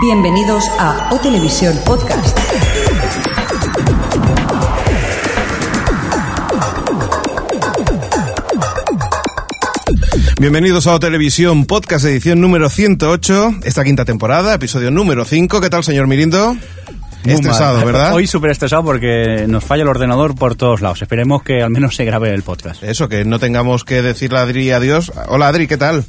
Bienvenidos 0.00 0.68
a 0.78 1.08
O 1.12 1.18
Televisión 1.20 1.76
Podcast. 1.84 2.38
Bienvenidos 10.38 10.86
a 10.86 10.94
O 10.94 11.00
Televisión 11.00 11.66
Podcast, 11.66 12.04
edición 12.06 12.40
número 12.40 12.70
108, 12.70 13.56
esta 13.64 13.84
quinta 13.84 14.04
temporada, 14.04 14.54
episodio 14.54 14.90
número 14.90 15.24
5. 15.24 15.60
¿Qué 15.60 15.68
tal, 15.70 15.84
señor 15.84 16.06
Mirindo? 16.06 16.54
Muy 17.24 17.34
Estresado, 17.34 17.76
mal. 17.76 17.84
¿verdad? 17.84 18.14
Hoy 18.14 18.26
súper 18.26 18.50
estresado 18.50 18.82
porque 18.82 19.44
nos 19.46 19.62
falla 19.64 19.82
el 19.82 19.88
ordenador 19.88 20.34
por 20.34 20.54
todos 20.54 20.80
lados. 20.80 21.02
Esperemos 21.02 21.42
que 21.42 21.62
al 21.62 21.70
menos 21.70 21.94
se 21.94 22.04
grabe 22.04 22.32
el 22.32 22.42
podcast. 22.42 22.82
Eso, 22.82 23.08
que 23.08 23.24
no 23.26 23.38
tengamos 23.38 23.84
que 23.84 24.00
decirle 24.00 24.38
a 24.38 24.42
Adri 24.42 24.70
adiós. 24.70 25.12
Hola, 25.28 25.48
Adri, 25.48 25.66
¿qué 25.66 25.76
tal? 25.76 26.04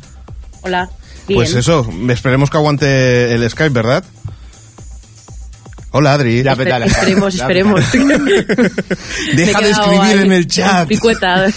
Hola. 0.62 0.90
Bien. 1.34 1.38
Pues 1.40 1.54
eso, 1.56 1.88
esperemos 2.10 2.50
que 2.50 2.58
aguante 2.58 3.34
el 3.34 3.50
Skype, 3.50 3.70
¿verdad? 3.74 4.04
Hola, 5.94 6.14
Adri. 6.14 6.42
Ya, 6.42 6.54
Espe- 6.56 6.86
esperemos, 6.86 7.34
Ya, 7.34 7.44
esperemos. 7.44 7.82
Deja 9.36 9.60
de 9.62 9.70
escribir 9.72 10.02
ahí, 10.02 10.20
en 10.20 10.32
el 10.32 10.48
chat. 10.48 10.88
picueta. 10.88 11.48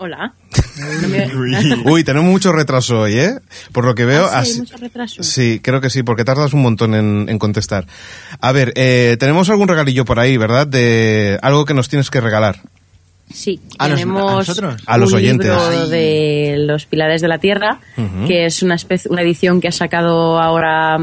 Hola. 0.00 0.32
No 1.02 1.08
me- 1.08 1.26
Uy, 1.90 2.04
tenemos 2.04 2.30
mucho 2.30 2.52
retraso 2.52 3.00
hoy, 3.00 3.18
¿eh? 3.18 3.38
Por 3.72 3.84
lo 3.84 3.94
que 3.96 4.04
veo... 4.04 4.26
Ah, 4.26 4.44
sí, 4.44 4.52
así- 4.52 4.60
mucho 4.60 4.76
retraso. 4.76 5.22
Sí, 5.24 5.60
creo 5.62 5.80
que 5.80 5.90
sí, 5.90 6.04
porque 6.04 6.24
tardas 6.24 6.52
un 6.52 6.62
montón 6.62 6.94
en, 6.94 7.26
en 7.28 7.38
contestar. 7.38 7.86
A 8.40 8.52
ver, 8.52 8.72
eh, 8.76 9.16
tenemos 9.18 9.50
algún 9.50 9.66
regalillo 9.68 10.04
por 10.04 10.20
ahí, 10.20 10.36
¿verdad? 10.36 10.66
De 10.68 11.38
algo 11.42 11.64
que 11.64 11.74
nos 11.74 11.88
tienes 11.88 12.10
que 12.10 12.20
regalar. 12.20 12.60
Sí, 13.32 13.60
¿A 13.78 13.88
tenemos 13.88 14.32
a 14.32 14.36
nosotros? 14.36 14.82
A 14.86 14.96
los 14.98 15.10
un 15.10 15.16
oyentes. 15.18 15.46
libro 15.48 15.68
Ay. 15.68 15.90
de 15.90 16.54
Los 16.60 16.86
Pilares 16.86 17.20
de 17.20 17.28
la 17.28 17.38
Tierra, 17.38 17.80
que 18.26 18.46
es 18.46 18.62
una, 18.62 18.76
especie, 18.76 19.10
una 19.10 19.22
edición 19.22 19.60
que 19.60 19.68
ha 19.68 19.72
sacado 19.72 20.40
ahora, 20.40 20.96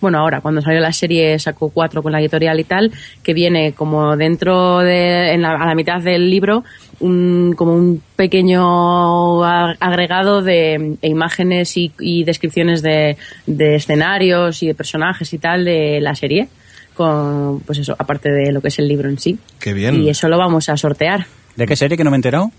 bueno, 0.00 0.18
ahora, 0.18 0.40
cuando 0.40 0.60
salió 0.60 0.80
la 0.80 0.92
serie, 0.92 1.38
sacó 1.38 1.68
cuatro 1.68 2.02
con 2.02 2.10
la 2.10 2.20
editorial 2.20 2.58
y 2.58 2.64
tal, 2.64 2.90
que 3.22 3.32
viene 3.32 3.74
como 3.74 4.16
dentro 4.16 4.78
de, 4.78 5.34
en 5.34 5.42
la, 5.42 5.52
a 5.52 5.66
la 5.66 5.74
mitad 5.76 6.00
del 6.00 6.28
libro, 6.30 6.64
un, 7.00 7.54
como 7.56 7.74
un 7.74 8.02
pequeño 8.16 9.44
a- 9.44 9.74
agregado 9.80 10.42
de 10.42 10.96
imágenes 11.02 11.76
y, 11.76 11.92
y 11.98 12.24
descripciones 12.24 12.82
de, 12.82 13.16
de 13.46 13.76
escenarios 13.76 14.62
y 14.62 14.66
de 14.68 14.74
personajes 14.74 15.32
y 15.32 15.38
tal 15.38 15.64
de 15.64 16.00
la 16.00 16.14
serie. 16.14 16.48
Con, 16.94 17.60
pues 17.60 17.78
eso, 17.78 17.94
aparte 17.96 18.30
de 18.30 18.50
lo 18.50 18.60
que 18.60 18.68
es 18.68 18.78
el 18.80 18.88
libro 18.88 19.08
en 19.08 19.18
sí. 19.18 19.38
Qué 19.60 19.72
bien. 19.72 20.02
Y 20.02 20.08
eso 20.10 20.28
lo 20.28 20.36
vamos 20.36 20.68
a 20.68 20.76
sortear. 20.76 21.26
¿De 21.54 21.66
qué 21.66 21.76
serie 21.76 21.96
que 21.96 22.02
no 22.04 22.10
me 22.10 22.16
he 22.16 22.18
enterado? 22.18 22.50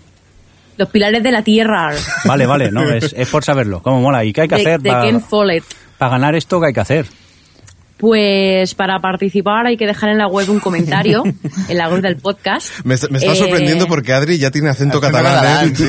Los 0.78 0.88
pilares 0.88 1.22
de 1.22 1.30
la 1.30 1.42
tierra. 1.42 1.90
Vale, 2.24 2.46
vale, 2.46 2.70
no, 2.70 2.88
es, 2.90 3.12
es 3.16 3.28
por 3.28 3.44
saberlo. 3.44 3.82
¿Cómo 3.82 4.00
mola? 4.00 4.24
¿Y 4.24 4.32
qué 4.32 4.42
hay 4.42 4.48
que 4.48 4.54
de, 4.54 4.60
hacer 4.62 4.80
de 4.80 4.88
para, 4.90 5.04
Ken 5.04 5.20
Follett. 5.20 5.64
para 5.98 6.12
ganar 6.12 6.34
esto? 6.34 6.58
¿Qué 6.58 6.68
hay 6.68 6.72
que 6.72 6.80
hacer? 6.80 7.06
Pues 8.00 8.74
para 8.74 8.98
participar 9.00 9.66
hay 9.66 9.76
que 9.76 9.86
dejar 9.86 10.08
en 10.10 10.18
la 10.18 10.26
web 10.26 10.48
un 10.50 10.58
comentario, 10.58 11.22
en 11.68 11.76
la 11.78 11.88
web 11.88 12.00
del 12.00 12.16
podcast. 12.16 12.70
Me, 12.84 12.94
est- 12.94 13.10
me 13.10 13.18
está 13.18 13.32
Eh, 13.32 13.36
sorprendiendo 13.36 13.86
porque 13.86 14.12
Adri 14.14 14.38
ya 14.38 14.50
tiene 14.50 14.70
acento, 14.70 14.98
Acento 14.98 15.18
catalán, 15.18 15.68
¿eh? 15.68 15.72
sí. 15.76 15.84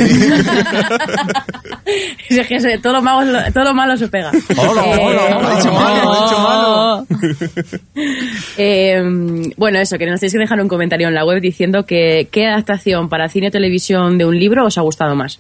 es 2.39 2.47
que 2.47 2.59
se- 2.59 2.77
todo, 2.79 2.93
lo 2.93 3.01
malo, 3.01 3.39
todo 3.53 3.63
lo 3.63 3.73
malo 3.73 3.95
se 3.97 4.07
pega. 4.09 4.31
Hola, 4.57 4.85
Eh, 4.85 4.99
hola, 5.01 5.29
Lo 5.41 5.47
ha 5.47 5.55
dicho 5.55 5.71
malo, 5.73 6.03
lo 6.03 6.13
ha 6.13 6.23
dicho 6.23 6.39
malo. 6.39 7.05
Eh, 8.57 9.01
bueno, 9.57 9.79
eso, 9.79 9.97
que 9.97 10.05
nos 10.05 10.19
tenéis 10.19 10.33
que 10.33 10.39
dejar 10.39 10.59
un 10.61 10.67
comentario 10.67 11.07
en 11.07 11.13
la 11.15 11.25
web 11.25 11.41
diciendo 11.41 11.85
que 11.85 12.27
qué 12.31 12.47
adaptación 12.47 13.09
para 13.09 13.29
cine 13.29 13.47
o 13.47 13.51
televisión 13.51 14.17
de 14.17 14.25
un 14.25 14.37
libro 14.39 14.65
os 14.65 14.77
ha 14.77 14.81
gustado 14.81 15.15
más. 15.15 15.39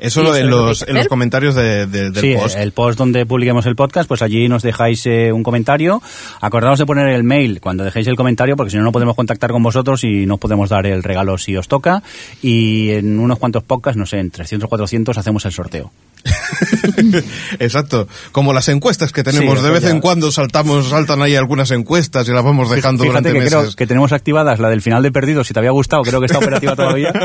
Eso 0.00 0.20
¿Y 0.20 0.24
lo- 0.24 0.32
hay 0.32 0.44
los, 0.44 0.82
en 0.88 0.94
los 0.94 1.06
comentarios 1.08 1.54
de- 1.54 1.86
de- 1.86 2.10
del 2.10 2.16
sí, 2.22 2.34
post. 2.34 2.56
el 2.56 2.72
post 2.72 2.98
donde 2.98 3.26
publiquemos 3.26 3.66
el 3.66 3.76
podcast, 3.76 4.08
pues 4.08 4.22
allí 4.22 4.48
nos 4.48 4.62
dejáis 4.62 5.04
eh, 5.06 5.32
un 5.32 5.42
comentario. 5.42 6.02
Acordaos 6.40 6.78
de 6.78 6.86
poner 6.86 7.08
el 7.08 7.22
mail 7.24 7.60
cuando 7.60 7.84
dejéis 7.84 8.06
el 8.08 8.16
comentario, 8.16 8.56
porque 8.56 8.70
si 8.70 8.76
no, 8.76 8.82
no 8.82 8.92
podemos 8.92 9.14
contactar 9.16 9.50
con 9.50 9.62
vosotros 9.62 10.02
y 10.04 10.26
no 10.26 10.34
os 10.34 10.40
podemos 10.40 10.68
dar 10.70 10.86
el 10.86 11.02
regalo 11.02 11.36
si 11.38 11.56
os 11.56 11.68
toca. 11.68 12.02
Y 12.42 12.90
en 12.90 13.18
unos 13.18 13.38
cuantos 13.38 13.62
podcasts, 13.62 13.98
no 13.98 14.06
sé, 14.06 14.18
en 14.18 14.30
300 14.30 14.66
o 14.66 14.68
400 14.68 15.16
hacemos 15.18 15.44
el 15.44 15.52
sorteo. 15.52 15.92
Exacto. 17.58 18.08
Como 18.32 18.52
las 18.52 18.68
encuestas 18.68 19.12
que 19.12 19.22
tenemos. 19.22 19.58
Sí, 19.58 19.64
de 19.64 19.70
vez 19.70 19.82
ya. 19.82 19.90
en 19.90 20.00
cuando 20.00 20.30
saltamos, 20.30 20.88
saltan 20.88 21.22
ahí 21.22 21.34
algunas 21.36 21.70
encuestas 21.70 22.28
y 22.28 22.32
las 22.32 22.44
vamos 22.44 22.70
dejando 22.70 23.04
Fíjate 23.04 23.28
durante 23.30 23.32
que 23.32 23.38
meses. 23.44 23.58
creo 23.58 23.72
que 23.76 23.86
tenemos 23.86 24.12
activadas 24.12 24.58
la 24.58 24.68
del 24.68 24.82
final 24.82 25.02
de 25.02 25.12
Perdidos, 25.12 25.46
si 25.46 25.54
te 25.54 25.60
había 25.60 25.70
gustado, 25.70 26.02
creo 26.02 26.20
que 26.20 26.26
está 26.26 26.38
operativa 26.38 26.76
todavía. 26.76 27.12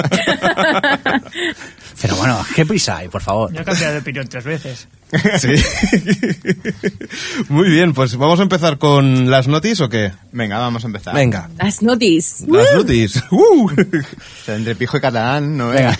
Pero 2.02 2.16
bueno, 2.18 2.46
qué 2.56 2.66
prisa 2.66 2.98
hay, 2.98 3.08
por 3.08 3.22
favor. 3.22 3.52
Yo 3.54 3.62
he 3.62 3.64
cambiado 3.64 3.94
de 3.94 4.00
opinión 4.00 4.28
tres 4.28 4.44
veces. 4.44 4.88
Sí. 5.40 5.48
Muy 7.50 7.70
bien, 7.70 7.94
pues 7.94 8.18
vamos 8.18 8.40
a 8.40 8.44
empezar 8.44 8.78
con 8.78 9.30
las 9.31 9.48
noticias 9.48 9.81
o 9.81 9.90
qué? 9.90 10.12
Venga, 10.31 10.58
vamos 10.58 10.84
a 10.84 10.88
empezar. 10.88 11.16
Venga. 11.16 11.50
Las 11.58 11.81
notis. 11.81 12.44
Las 12.48 12.74
noticias. 12.75 13.24
Uh. 13.31 13.70
Entre 14.48 14.75
pijo 14.75 14.98
y 14.98 15.02
catalán, 15.02 15.58
no 15.58 15.70
Venga. 15.70 15.98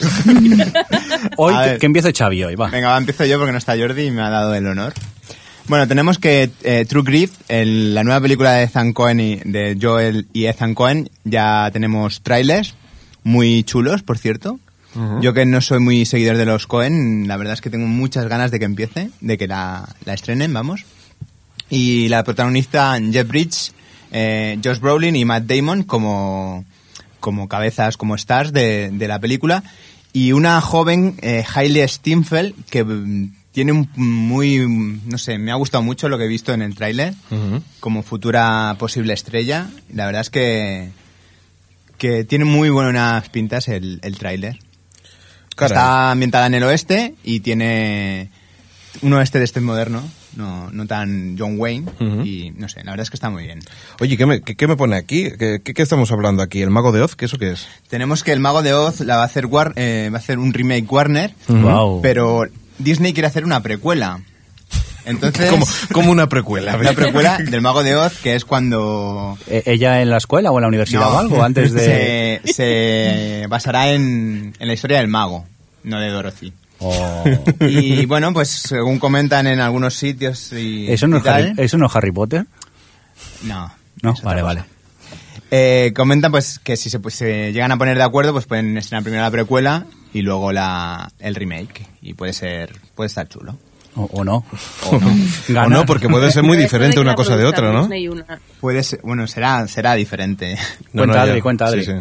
Hoy 1.38 1.54
que, 1.64 1.78
que 1.78 1.86
empiece 1.86 2.12
Xavi 2.12 2.44
hoy, 2.44 2.56
va. 2.56 2.70
Venga, 2.70 2.85
va, 2.86 2.98
empiezo 2.98 3.26
yo 3.26 3.38
porque 3.38 3.52
no 3.52 3.58
está 3.58 3.78
Jordi 3.78 4.04
y 4.08 4.12
me 4.12 4.22
ha 4.22 4.30
dado 4.30 4.54
el 4.56 4.66
honor. 4.68 4.94
Bueno, 5.68 5.88
tenemos 5.88 6.20
que 6.20 6.52
eh, 6.64 6.86
True 6.88 7.04
Grit, 7.04 7.32
el- 7.48 7.94
la 7.96 8.04
nueva 8.04 8.22
película 8.22 8.52
de 8.54 8.64
Ethan 8.64 8.94
Cohen 8.94 9.20
y, 9.20 9.36
de 9.38 9.78
Joel 9.82 10.28
y 10.32 10.46
Ethan 10.46 10.76
Cohen, 10.76 11.10
ya 11.24 11.70
tenemos 11.74 12.22
trailers 12.22 12.76
muy 13.24 13.64
chulos, 13.64 14.04
por 14.04 14.18
cierto. 14.18 14.60
Yo 15.22 15.34
que 15.34 15.46
no 15.46 15.60
soy 15.60 15.80
muy 15.80 16.06
seguidor 16.06 16.38
de 16.38 16.46
los 16.46 16.68
Cohen, 16.68 17.28
la 17.28 17.36
verdad 17.36 17.56
es 17.56 17.60
que 17.62 17.70
tengo 17.70 17.86
muchas 17.88 18.28
ganas 18.30 18.50
de 18.52 18.60
que 18.60 18.66
empiece, 18.66 19.10
de 19.20 19.38
que 19.38 19.46
la, 19.48 19.90
la 20.06 20.14
estrenen, 20.14 20.54
vamos. 20.54 20.86
Y 21.70 22.08
la 22.08 22.24
protagonista 22.24 22.98
Jeff 23.12 23.28
Bridges, 23.28 23.74
eh, 24.14 24.58
Josh 24.64 24.80
Brolin 24.80 25.16
y 25.18 25.26
Matt 25.26 25.44
Damon 25.48 25.84
como, 25.84 26.64
como 27.20 27.50
cabezas, 27.50 27.98
como 27.98 28.16
stars 28.16 28.54
de, 28.54 28.90
de 28.94 29.08
la 29.10 29.20
película. 29.20 29.64
Y 30.16 30.32
una 30.32 30.62
joven, 30.62 31.18
eh, 31.22 31.44
Hailey 31.54 31.86
Steinfeld, 31.86 32.56
que 32.70 32.86
mm, 32.86 33.34
tiene 33.52 33.74
un 33.74 33.90
muy, 33.98 34.66
no 35.06 35.18
sé, 35.18 35.38
me 35.38 35.52
ha 35.52 35.56
gustado 35.56 35.84
mucho 35.84 36.08
lo 36.08 36.18
que 36.18 36.24
he 36.24 36.30
visto 36.30 36.54
en 36.54 36.62
el 36.62 36.74
tráiler, 36.74 37.14
como 37.82 38.02
futura 38.02 38.78
posible 38.80 39.14
estrella. 39.14 39.70
La 39.94 40.06
verdad 40.06 40.22
es 40.22 40.30
que, 40.30 40.92
que 41.98 42.24
tiene 42.24 42.46
muy 42.46 42.70
buenas 42.70 43.28
pintas 43.28 43.68
el, 43.68 44.00
el 44.04 44.18
tráiler. 44.18 44.58
Está 45.60 46.12
ambientada 46.12 46.48
en 46.48 46.54
el 46.54 46.64
oeste 46.64 47.16
y 47.22 47.42
tiene 47.42 48.30
un 49.02 49.12
oeste 49.12 49.40
de 49.40 49.44
este 49.44 49.60
moderno, 49.60 50.02
no, 50.36 50.70
no 50.72 50.86
tan 50.86 51.36
John 51.38 51.56
Wayne. 51.58 51.86
Y 52.24 52.52
no 52.58 52.68
sé, 52.70 52.84
la 52.84 52.92
verdad 52.92 53.04
es 53.04 53.10
que 53.10 53.16
está 53.18 53.30
muy 53.30 53.44
bien. 53.44 53.60
Oye, 54.00 54.18
¿qué 54.18 54.26
me, 54.26 54.42
qué, 54.42 54.56
qué 54.56 54.68
me 54.68 54.76
pone 54.76 54.96
aquí? 54.96 55.30
¿Qué, 55.38 55.62
qué- 55.64 55.74
qué 55.74 55.82
estamos 55.82 56.12
hablando 56.12 56.44
aquí? 56.44 56.62
¿El 56.62 56.70
Mago 56.70 56.92
de 56.92 57.02
Oz? 57.02 57.16
¿Qué 57.16 57.26
eso 57.26 57.38
qué 57.38 57.52
es? 57.52 57.68
Tenemos 57.90 58.24
que 58.24 58.32
el 58.32 58.40
Mago 58.40 58.62
de 58.64 58.74
Oz 58.74 59.00
la 59.02 59.16
va 59.18 59.24
a 59.24 59.26
hacer, 59.26 59.46
War- 59.48 59.74
eh, 59.76 60.10
va 60.12 60.18
a 60.18 60.20
hacer 60.20 60.38
un 60.40 60.54
remake 60.54 60.92
Warner, 60.92 61.34
Wow. 61.48 62.02
pero 62.02 62.44
Disney 62.80 63.14
quiere 63.14 63.28
hacer 63.28 63.46
una 63.46 63.62
precuela. 63.64 64.20
Entonces, 65.08 65.52
Como, 65.52 65.66
como 65.94 66.12
una 66.12 66.28
precuela. 66.28 66.76
una 66.80 66.94
precuela 66.94 67.38
del 67.38 67.62
Mago 67.62 67.84
de 67.84 67.96
Oz, 67.96 68.18
que 68.24 68.34
es 68.36 68.44
cuando 68.44 69.38
Eh, 69.48 69.62
¿Ella 69.68 70.02
en 70.02 70.10
la 70.10 70.18
escuela 70.18 70.50
o 70.52 70.58
en 70.58 70.62
la 70.64 70.68
universidad 70.68 71.02
No. 71.02 71.10
o 71.10 71.20
algo? 71.20 71.44
Antes 71.44 71.74
de... 71.74 72.42
se, 72.46 72.54
se 72.54 73.46
basará 73.48 73.92
en, 73.92 74.56
en 74.58 74.68
la 74.68 74.74
historia 74.74 74.98
del 74.98 75.08
mago, 75.08 75.46
no 75.84 76.00
de 76.00 76.10
Dorothy. 76.10 76.54
Oh. 76.80 77.24
Y 77.62 78.06
bueno, 78.06 78.34
pues 78.34 78.50
según 78.50 79.00
comentan 79.00 79.48
en 79.48 79.60
algunos 79.60 79.94
sitios 79.94 80.52
y, 80.54 80.92
¿Eso, 80.92 81.08
no 81.08 81.18
y 81.18 81.20
es 81.20 81.28
Harry, 81.28 81.54
¿Eso 81.58 81.78
no 81.78 81.88
es 81.88 81.96
Harry 81.96 82.12
Potter? 82.12 82.46
No. 83.44 83.72
No, 84.02 84.14
vale, 84.24 84.42
vale. 84.42 84.64
Eh, 85.52 85.94
comentan 85.96 86.32
pues 86.32 86.60
que 86.60 86.76
si 86.76 86.90
se, 86.90 87.00
pues, 87.00 87.16
se 87.16 87.54
llegan 87.54 87.72
a 87.72 87.78
poner 87.78 87.98
de 87.98 88.04
acuerdo, 88.04 88.34
pues 88.34 88.46
pueden 88.46 88.78
estrenar 88.78 89.04
primero 89.04 89.24
la 89.24 89.32
precuela 89.32 89.86
y 90.14 90.22
luego 90.22 90.52
la, 90.52 91.10
el 91.20 91.36
remake. 91.36 91.88
Y 92.02 92.14
puede 92.14 92.34
ser, 92.34 92.74
puede 92.94 93.08
estar 93.08 93.28
chulo. 93.28 93.58
O, 93.96 94.04
o 94.12 94.24
no. 94.26 94.44
O 94.92 95.00
no. 95.00 95.08
O 95.50 95.54
Ganar. 95.54 95.70
no, 95.70 95.86
porque 95.86 96.10
puede 96.10 96.32
ser 96.32 96.44
muy 96.44 96.58
diferente 96.58 97.00
una 97.00 97.16
cosa 97.16 97.38
de 97.38 97.46
otra, 97.46 97.72
¿no? 97.72 97.88
Puede 98.60 98.84
ser, 98.84 99.00
bueno, 99.04 99.26
será, 99.28 99.68
será 99.68 99.94
diferente. 99.96 100.56
No, 100.92 101.04
Cuenta, 101.04 101.06
no, 101.06 101.14
ya. 101.26 101.32
Adri, 101.32 101.42
cuenta, 101.42 101.66
Adri. 101.68 101.86
Sí, 101.86 101.92
sí. 101.92 101.98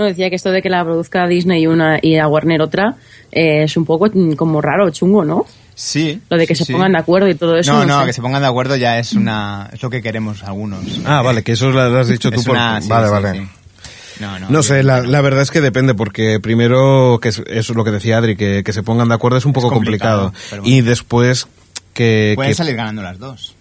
No, 0.00 0.06
decía 0.06 0.30
que 0.30 0.36
esto 0.36 0.50
de 0.50 0.62
que 0.62 0.70
la 0.70 0.82
produzca 0.82 1.26
Disney 1.26 1.66
una 1.66 1.98
y 2.00 2.16
a 2.16 2.26
Warner 2.26 2.62
otra 2.62 2.96
eh, 3.30 3.64
es 3.64 3.76
un 3.76 3.84
poco 3.84 4.08
mm, 4.12 4.32
como 4.32 4.60
raro, 4.60 4.88
chungo, 4.90 5.24
¿no? 5.24 5.44
Sí. 5.74 6.20
Lo 6.28 6.36
de 6.36 6.46
que 6.46 6.54
sí, 6.54 6.60
se 6.60 6.64
sí. 6.66 6.72
pongan 6.72 6.92
de 6.92 6.98
acuerdo 6.98 7.28
y 7.28 7.34
todo 7.34 7.56
eso. 7.56 7.72
No, 7.72 7.86
no, 7.86 8.00
sé. 8.00 8.06
que 8.06 8.12
se 8.14 8.22
pongan 8.22 8.42
de 8.42 8.48
acuerdo 8.48 8.76
ya 8.76 8.98
es 8.98 9.12
una, 9.14 9.68
es 9.72 9.82
lo 9.82 9.88
que 9.90 10.02
queremos 10.02 10.42
algunos. 10.42 10.80
Ah, 11.06 11.22
vale, 11.22 11.42
que 11.42 11.52
eso 11.52 11.70
lo 11.70 11.80
has 11.80 12.08
dicho 12.08 12.30
tú 12.30 12.40
Es 12.40 12.46
por... 12.46 12.54
una- 12.56 12.80
sí, 12.80 12.88
vale, 12.88 13.06
sí, 13.06 13.12
vale. 13.12 13.32
sí. 13.40 13.48
No, 14.20 14.38
no. 14.38 14.50
No 14.50 14.62
sé, 14.62 14.82
la, 14.82 15.00
la 15.00 15.20
verdad 15.22 15.40
es 15.42 15.50
que 15.50 15.62
depende, 15.62 15.94
porque 15.94 16.40
primero, 16.40 17.18
que 17.22 17.30
es, 17.30 17.38
eso 17.46 17.72
es 17.72 17.76
lo 17.76 17.84
que 17.84 17.90
decía 17.90 18.18
Adri, 18.18 18.36
que, 18.36 18.62
que 18.62 18.72
se 18.74 18.82
pongan 18.82 19.08
de 19.08 19.14
acuerdo 19.14 19.38
es 19.38 19.46
un 19.46 19.54
poco 19.54 19.70
complicado, 19.70 20.24
complicado. 20.24 20.46
pero 20.50 20.62
bueno. 20.62 20.76
Y 20.76 20.80
después 20.82 21.46
que... 21.94 22.32
Pueden 22.36 22.50
que- 22.50 22.54
salir 22.56 22.76
ganando 22.76 23.00
las 23.02 23.18
dos. 23.18 23.54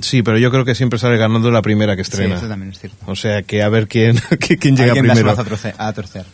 Sí, 0.00 0.22
pero 0.22 0.38
yo 0.38 0.50
creo 0.50 0.64
que 0.64 0.74
siempre 0.74 0.98
sale 0.98 1.18
ganando 1.18 1.50
la 1.50 1.60
primera 1.60 1.94
que 1.96 2.02
Sí, 2.04 2.10
estrena. 2.12 2.36
eso 2.36 2.48
también 2.48 2.72
es 2.72 2.78
cierto. 2.78 2.96
o 3.06 3.14
sea, 3.14 3.42
que 3.42 3.62
a 3.62 3.68
ver 3.68 3.88
quién, 3.88 4.16
quién 4.60 4.76
llega 4.76 4.92
Alguien 4.92 5.06
primero. 5.06 5.30
a 5.30 5.36
torcer- 5.36 5.74
a 5.76 5.92
torcer. 5.92 6.24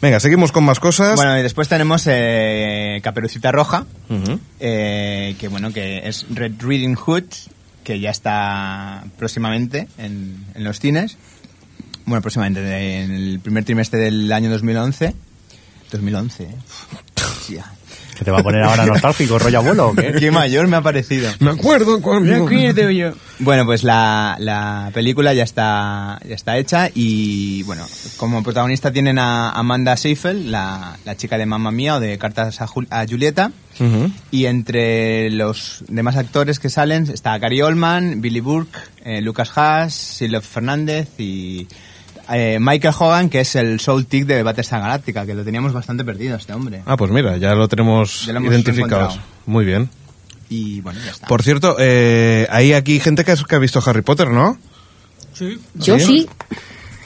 Venga, 0.00 0.20
seguimos 0.20 0.52
con 0.52 0.64
más 0.64 0.78
cosas. 0.78 1.16
Bueno, 1.16 1.36
y 1.38 1.42
después 1.42 1.66
tenemos 1.68 2.04
eh, 2.06 3.00
Caperucita 3.02 3.50
Roja, 3.50 3.86
eh, 4.60 5.34
que 5.38 5.48
bueno, 5.48 5.72
que 5.72 6.06
es 6.08 6.26
Red 6.30 6.52
Riding 6.60 6.94
Hood, 6.94 7.24
que 7.82 7.98
ya 7.98 8.10
está 8.10 9.04
próximamente 9.18 9.88
en, 9.98 10.44
en 10.54 10.64
los 10.64 10.78
cines. 10.78 11.16
Bueno, 12.06 12.22
próximamente, 12.22 12.60
en 13.02 13.10
el 13.12 13.40
primer 13.40 13.64
trimestre 13.64 13.98
del 13.98 14.30
año 14.32 14.48
2011. 14.50 15.14
2011, 15.90 16.42
¿eh? 16.44 16.48
Ya. 17.50 17.72
¿Que 18.18 18.24
te 18.24 18.30
va 18.32 18.40
a 18.40 18.42
poner 18.42 18.62
ahora 18.64 18.84
nostálgico, 18.84 19.38
rollo 19.38 19.58
abuelo 19.58 19.88
o 19.90 19.94
qué? 19.94 20.12
Qué 20.18 20.30
mayor 20.32 20.66
me 20.66 20.76
ha 20.76 20.82
parecido. 20.82 21.30
Me 21.38 21.50
acuerdo 21.50 22.00
cuando... 22.02 22.28
Bueno, 23.38 23.64
pues 23.64 23.84
la, 23.84 24.34
la 24.40 24.90
película 24.92 25.32
ya 25.34 25.44
está, 25.44 26.18
ya 26.28 26.34
está 26.34 26.58
hecha 26.58 26.90
y, 26.92 27.62
bueno, 27.62 27.86
como 28.16 28.42
protagonista 28.42 28.90
tienen 28.92 29.20
a 29.20 29.50
Amanda 29.50 29.96
Seyfried, 29.96 30.46
la, 30.46 30.96
la 31.04 31.16
chica 31.16 31.38
de 31.38 31.46
Mamma 31.46 31.70
Mía 31.70 31.94
o 31.96 32.00
de 32.00 32.18
Cartas 32.18 32.60
a, 32.60 32.66
Jul- 32.66 32.88
a 32.90 33.06
Julieta. 33.06 33.52
Y 34.32 34.46
entre 34.46 35.30
los 35.30 35.84
demás 35.86 36.16
actores 36.16 36.58
que 36.58 36.68
salen 36.68 37.04
está 37.12 37.38
Gary 37.38 37.62
Oldman, 37.62 38.20
Billy 38.20 38.40
Burke, 38.40 38.76
eh, 39.04 39.20
Lucas 39.20 39.52
Haas, 39.56 39.94
Silvio 39.94 40.40
Fernández 40.42 41.08
y 41.18 41.68
eh, 42.32 42.58
Michael 42.60 42.94
Hogan, 42.98 43.28
que 43.30 43.40
es 43.40 43.54
el 43.56 43.80
Soul 43.80 44.06
Tick 44.06 44.26
de 44.26 44.42
Battlestar 44.42 44.80
Galáctica, 44.80 45.24
que 45.26 45.34
lo 45.34 45.44
teníamos 45.44 45.72
bastante 45.72 46.04
perdido 46.04 46.36
este 46.36 46.52
hombre. 46.52 46.82
Ah, 46.86 46.96
pues 46.96 47.10
mira, 47.10 47.36
ya 47.36 47.54
lo 47.54 47.68
tenemos 47.68 48.26
Ya 48.26 48.32
lo 48.34 48.40
identificado. 48.40 49.02
encontrado. 49.02 49.28
Muy 49.46 49.64
bien. 49.64 49.88
Y 50.50 50.80
bueno, 50.80 50.98
ya 51.04 51.10
está. 51.12 51.26
Por 51.26 51.42
cierto, 51.42 51.76
eh, 51.78 52.46
hay 52.50 52.72
aquí 52.72 53.00
gente 53.00 53.24
que, 53.24 53.32
ha 53.32 53.58
visto 53.58 53.82
Harry 53.84 54.02
Potter, 54.02 54.30
¿no? 54.30 54.58
Sí. 55.34 55.58
Yo 55.74 55.98
¿Sí? 55.98 56.04
sí. 56.06 56.28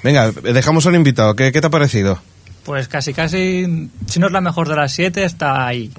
Venga, 0.03 0.31
dejamos 0.31 0.87
al 0.87 0.95
invitado. 0.95 1.35
¿Qué, 1.37 1.53
qué 1.53 1.61
te 1.61 1.67
ha 1.67 1.71
parecido? 1.71 2.21
Pues 2.65 2.87
casi, 2.89 3.13
casi, 3.13 3.91
si 4.07 4.21
no 4.21 4.27
es 4.29 4.33
la 4.33 4.41
mejor 4.41 4.69
de 4.69 4.77
las 4.77 4.93
siete, 4.93 5.25
está 5.25 5.67
ahí. 5.67 5.91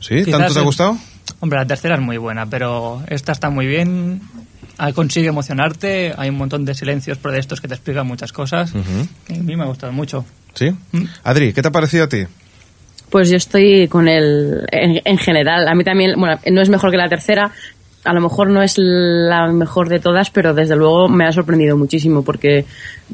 ¿Sí? 0.00 0.24
Quizás 0.24 0.38
¿Tanto 0.40 0.52
te 0.54 0.58
ha 0.58 0.62
el- 0.62 0.66
gustado? 0.66 0.98
Hombre, 1.40 1.58
la 1.58 1.66
tercera 1.66 1.94
es 1.96 2.00
muy 2.00 2.16
buena, 2.16 2.46
pero 2.46 3.02
esta 3.08 3.32
está 3.32 3.50
muy 3.50 3.66
bien. 3.66 4.20
Consigue 4.94 5.28
emocionarte, 5.28 6.14
hay 6.16 6.28
un 6.30 6.36
montón 6.36 6.64
de 6.64 6.74
silencios 6.74 7.18
pero 7.20 7.32
de 7.34 7.40
estos 7.40 7.60
que 7.60 7.68
te 7.68 7.74
explican 7.74 8.06
muchas 8.06 8.32
cosas. 8.32 8.72
Y 9.28 9.34
a 9.34 9.42
mí 9.42 9.56
me 9.56 9.64
ha 9.64 9.66
gustado 9.66 9.92
mucho. 9.92 10.24
¿Sí? 10.54 10.70
Mm. 10.92 11.04
Adri, 11.24 11.52
¿qué 11.52 11.62
te 11.62 11.68
ha 11.68 11.72
parecido 11.72 12.04
a 12.04 12.08
ti? 12.08 12.26
Pues 13.10 13.30
yo 13.30 13.36
estoy 13.36 13.88
con 13.88 14.06
él 14.06 14.66
en, 14.70 15.00
en 15.04 15.18
general. 15.18 15.66
A 15.66 15.74
mí 15.74 15.82
también, 15.82 16.18
bueno, 16.18 16.38
no 16.50 16.60
es 16.60 16.68
mejor 16.68 16.90
que 16.90 16.96
la 16.96 17.08
tercera. 17.08 17.52
A 18.04 18.12
lo 18.14 18.20
mejor 18.20 18.48
no 18.50 18.62
es 18.62 18.74
la 18.78 19.48
mejor 19.48 19.88
de 19.88 19.98
todas, 20.00 20.30
pero 20.30 20.54
desde 20.54 20.76
luego 20.76 21.08
me 21.08 21.26
ha 21.26 21.32
sorprendido 21.32 21.76
muchísimo 21.76 22.22
porque 22.22 22.64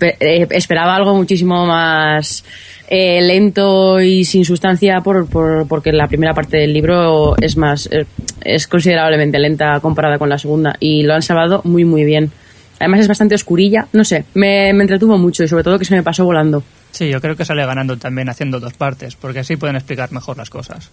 eh, 0.01 0.47
esperaba 0.51 0.95
algo 0.95 1.15
muchísimo 1.17 1.67
más 1.67 2.45
eh, 2.87 3.21
lento 3.23 4.01
y 4.01 4.25
sin 4.25 4.45
sustancia 4.45 5.01
por, 5.01 5.27
por- 5.27 5.67
porque 5.67 5.91
la 5.91 6.07
primera 6.07 6.35
parte 6.35 6.59
del 6.59 6.73
libro 6.75 7.35
es 7.41 7.57
más 7.57 7.89
eh, 7.91 8.05
es 8.43 8.67
considerablemente 8.69 9.39
lenta 9.39 9.81
comparada 9.81 10.19
con 10.19 10.29
la 10.29 10.39
segunda 10.39 10.77
y 10.79 11.03
lo 11.03 11.15
han 11.15 11.23
salvado 11.23 11.63
muy 11.65 11.85
muy 11.85 12.05
bien. 12.05 12.31
Además 12.79 13.01
es 13.01 13.09
bastante 13.09 13.35
oscurilla, 13.37 13.87
no 13.93 14.05
sé, 14.05 14.27
me, 14.35 14.73
me 14.75 14.83
entretuvo 14.83 15.17
mucho 15.17 15.43
y 15.45 15.49
sobre 15.49 15.65
todo 15.65 15.79
que 15.79 15.85
se 15.87 15.95
me 15.95 16.03
pasó 16.03 16.25
volando. 16.25 16.63
Sí, 16.91 17.09
yo 17.09 17.21
creo 17.21 17.37
que 17.37 17.45
sale 17.45 17.65
ganando 17.65 17.97
también 17.97 18.29
haciendo 18.29 18.61
dos 18.61 18.75
partes, 18.75 19.17
porque 19.17 19.41
así 19.41 19.57
pueden 19.57 19.77
explicar 19.77 20.13
mejor 20.13 20.37
las 20.37 20.51
cosas. 20.51 20.91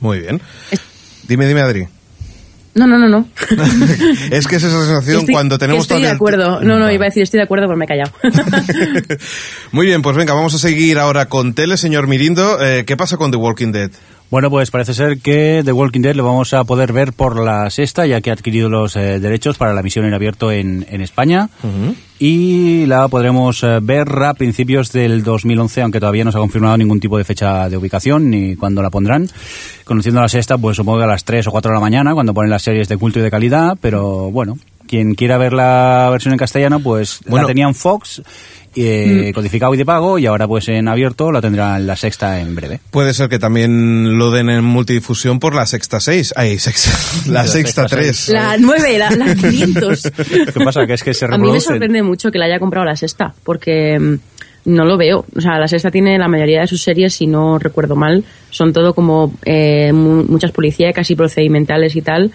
Muy 0.00 0.20
bien. 0.20 0.40
Dime, 1.26 1.46
dime, 1.46 1.60
Adri. 1.62 1.88
No, 2.76 2.86
no, 2.86 2.98
no, 2.98 3.08
no. 3.08 3.26
es 4.30 4.46
que 4.46 4.56
es 4.56 4.62
esa 4.62 4.84
sensación 4.84 5.20
Estoy- 5.20 5.32
cuando 5.32 5.56
tenemos 5.58 5.82
Estoy 5.82 6.02
de 6.02 6.10
acuerdo. 6.10 6.60
No, 6.60 6.78
no, 6.78 6.90
iba 6.92 7.06
a 7.06 7.08
decir 7.08 7.22
estoy 7.22 7.38
de 7.38 7.44
acuerdo, 7.44 7.66
pero 7.66 7.78
me 7.78 7.86
he 7.86 7.88
callado. 7.88 8.12
Muy 9.72 9.86
bien, 9.86 10.02
pues 10.02 10.14
venga, 10.14 10.34
vamos 10.34 10.54
a 10.54 10.58
seguir 10.58 10.98
ahora 10.98 11.26
con 11.26 11.54
Tele, 11.54 11.78
señor 11.78 12.06
Mirindo. 12.06 12.62
Eh, 12.62 12.84
¿Qué 12.84 12.96
pasa 12.96 13.16
con 13.16 13.30
The 13.30 13.38
Walking 13.38 13.72
Dead? 13.72 13.90
Bueno, 14.28 14.50
pues 14.50 14.72
parece 14.72 14.92
ser 14.92 15.18
que 15.18 15.62
The 15.64 15.72
Walking 15.72 16.00
Dead 16.00 16.16
lo 16.16 16.24
vamos 16.24 16.52
a 16.52 16.64
poder 16.64 16.92
ver 16.92 17.12
por 17.12 17.38
la 17.38 17.70
sexta, 17.70 18.06
ya 18.06 18.20
que 18.20 18.30
ha 18.30 18.32
adquirido 18.32 18.68
los 18.68 18.96
eh, 18.96 19.20
derechos 19.20 19.56
para 19.56 19.72
la 19.72 19.80
emisión 19.80 20.04
en 20.04 20.14
abierto 20.14 20.50
en, 20.50 20.84
en 20.90 21.00
España. 21.00 21.48
Y 22.18 22.86
la 22.86 23.06
podremos 23.08 23.62
eh, 23.62 23.78
ver 23.80 24.08
a 24.24 24.34
principios 24.34 24.90
del 24.90 25.22
2011, 25.22 25.82
aunque 25.82 26.00
todavía 26.00 26.24
no 26.24 26.32
se 26.32 26.38
ha 26.38 26.40
confirmado 26.40 26.76
ningún 26.76 26.98
tipo 26.98 27.18
de 27.18 27.24
fecha 27.24 27.68
de 27.68 27.76
ubicación 27.76 28.28
ni 28.30 28.56
cuándo 28.56 28.82
la 28.82 28.90
pondrán. 28.90 29.28
Conociendo 29.84 30.20
la 30.20 30.28
sexta, 30.28 30.58
pues 30.58 30.76
supongo 30.76 30.98
que 30.98 31.04
a 31.04 31.08
las 31.08 31.24
3 31.24 31.46
o 31.46 31.52
4 31.52 31.70
de 31.70 31.74
la 31.74 31.80
mañana, 31.80 32.14
cuando 32.14 32.34
ponen 32.34 32.50
las 32.50 32.62
series 32.62 32.88
de 32.88 32.96
culto 32.96 33.20
y 33.20 33.22
de 33.22 33.30
calidad, 33.30 33.78
pero 33.80 34.30
bueno, 34.32 34.58
quien 34.88 35.14
quiera 35.14 35.38
ver 35.38 35.52
la 35.52 36.08
versión 36.10 36.32
en 36.32 36.38
castellano, 36.38 36.80
pues 36.80 37.20
Bueno. 37.26 37.42
la 37.46 37.48
tenían 37.48 37.74
Fox, 37.74 38.22
eh, 38.78 39.32
codificado 39.34 39.72
y 39.74 39.78
de 39.78 39.86
pago, 39.86 40.18
y 40.18 40.26
ahora 40.26 40.46
pues 40.46 40.68
en 40.68 40.86
abierto 40.88 41.32
la 41.32 41.40
tendrán 41.40 41.86
la 41.86 41.96
sexta 41.96 42.40
en 42.40 42.54
breve. 42.54 42.80
Puede 42.90 43.14
ser 43.14 43.28
que 43.30 43.38
también 43.38 44.18
lo 44.18 44.30
den 44.30 44.50
en 44.50 44.64
multidifusión 44.64 45.40
por 45.40 45.54
la 45.54 45.64
sexta 45.66 45.98
6. 46.00 46.34
Ay, 46.36 46.58
sexta, 46.58 46.90
la 47.26 47.42
La 47.42 47.46
sexta 47.46 47.82
sexta 47.88 47.96
3. 47.96 48.28
la 48.28 48.56
9, 48.58 48.98
la, 48.98 49.10
la 49.10 49.34
500. 49.34 50.02
¿Qué 50.54 50.60
pasa? 50.64 50.86
Que 50.86 50.92
es 50.94 51.02
que 51.02 51.14
se 51.14 51.24
A 51.24 51.38
mí 51.38 51.50
me 51.50 51.60
sorprende 51.60 52.02
mucho 52.02 52.30
que 52.30 52.38
la 52.38 52.44
haya 52.46 52.58
comprado 52.58 52.84
la 52.84 52.96
sexta, 52.96 53.34
porque 53.44 53.98
mm, 53.98 54.14
no 54.66 54.84
lo 54.84 54.96
veo. 54.98 55.24
O 55.34 55.40
sea, 55.40 55.58
la 55.58 55.66
sexta 55.68 55.90
tiene 55.90 56.18
la 56.18 56.28
mayoría 56.28 56.60
de 56.60 56.66
sus 56.66 56.82
series, 56.82 57.14
si 57.14 57.26
no 57.26 57.58
recuerdo 57.58 57.96
mal, 57.96 58.22
son 58.50 58.72
todo 58.72 58.92
como 58.94 59.32
eh, 59.44 59.92
mu- 59.92 60.24
muchas 60.24 60.50
policíacas 60.52 61.10
y 61.10 61.16
procedimentales 61.16 61.96
y 61.96 62.02
tal. 62.02 62.30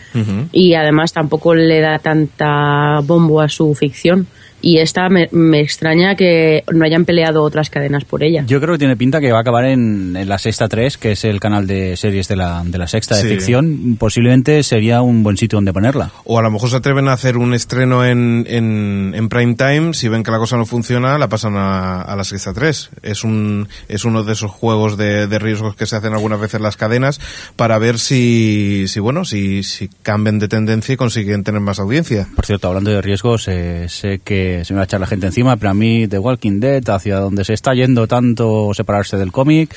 Y 0.51 0.73
además 0.73 1.13
tampoco 1.13 1.53
le 1.53 1.79
da 1.79 1.99
tanta 1.99 2.99
bombo 3.03 3.41
a 3.41 3.49
su 3.49 3.73
ficción. 3.75 4.27
Y 4.61 4.79
esta 4.79 5.09
me, 5.09 5.27
me 5.31 5.59
extraña 5.59 6.15
que 6.15 6.63
no 6.71 6.85
hayan 6.85 7.05
peleado 7.05 7.43
otras 7.43 7.69
cadenas 7.69 8.05
por 8.05 8.23
ella. 8.23 8.43
Yo 8.47 8.59
creo 8.59 8.73
que 8.75 8.79
tiene 8.79 8.97
pinta 8.97 9.19
que 9.19 9.31
va 9.31 9.39
a 9.39 9.41
acabar 9.41 9.65
en, 9.65 10.15
en 10.15 10.29
la 10.29 10.37
Sexta 10.37 10.67
3, 10.67 10.97
que 10.97 11.11
es 11.13 11.25
el 11.25 11.39
canal 11.39 11.67
de 11.67 11.97
series 11.97 12.27
de 12.27 12.35
la, 12.35 12.63
de 12.65 12.77
la 12.77 12.87
Sexta 12.87 13.15
de 13.15 13.23
ficción. 13.23 13.97
Posiblemente 13.97 14.63
sería 14.63 15.01
un 15.01 15.23
buen 15.23 15.37
sitio 15.37 15.57
donde 15.57 15.73
ponerla. 15.73 16.11
O 16.25 16.39
a 16.39 16.41
lo 16.41 16.51
mejor 16.51 16.69
se 16.69 16.77
atreven 16.77 17.07
a 17.07 17.13
hacer 17.13 17.37
un 17.37 17.53
estreno 17.53 18.05
en, 18.05 18.45
en, 18.47 19.13
en 19.15 19.29
prime 19.29 19.55
time, 19.55 19.93
si 19.93 20.07
ven 20.07 20.23
que 20.23 20.31
la 20.31 20.37
cosa 20.37 20.57
no 20.57 20.65
funciona, 20.65 21.17
la 21.17 21.27
pasan 21.27 21.55
a, 21.57 22.01
a 22.01 22.15
la 22.15 22.23
sexta 22.23 22.53
3. 22.53 22.89
Es 23.03 23.23
un 23.23 23.67
es 23.87 24.05
uno 24.05 24.23
de 24.23 24.33
esos 24.33 24.51
juegos 24.51 24.97
de, 24.97 25.27
de 25.27 25.39
riesgos 25.39 25.75
que 25.75 25.85
se 25.85 25.95
hacen 25.95 26.13
algunas 26.13 26.39
veces 26.39 26.61
las 26.61 26.77
cadenas 26.77 27.19
para 27.55 27.77
ver 27.79 27.99
si, 27.99 28.85
si 28.87 28.99
bueno, 28.99 29.25
si, 29.25 29.63
si 29.63 29.89
cambian 30.01 30.39
de 30.39 30.47
tendencia 30.47 30.93
y 30.93 30.97
consiguen 30.97 31.43
tener 31.43 31.61
más 31.61 31.79
audiencia. 31.79 32.27
Por 32.35 32.45
cierto, 32.45 32.67
hablando 32.67 32.91
de 32.91 33.01
riesgos, 33.01 33.47
eh, 33.47 33.87
sé 33.89 34.19
que 34.23 34.50
se 34.65 34.73
me 34.73 34.77
va 34.77 34.83
a 34.83 34.85
echar 34.85 34.99
la 34.99 35.07
gente 35.07 35.25
encima, 35.27 35.55
pero 35.57 35.71
a 35.71 35.73
mí 35.73 36.07
The 36.07 36.19
Walking 36.19 36.59
Dead, 36.59 36.87
hacia 36.89 37.19
donde 37.19 37.43
se 37.45 37.53
está 37.53 37.73
yendo 37.73 38.07
tanto 38.07 38.73
separarse 38.73 39.17
del 39.17 39.31
cómic, 39.31 39.75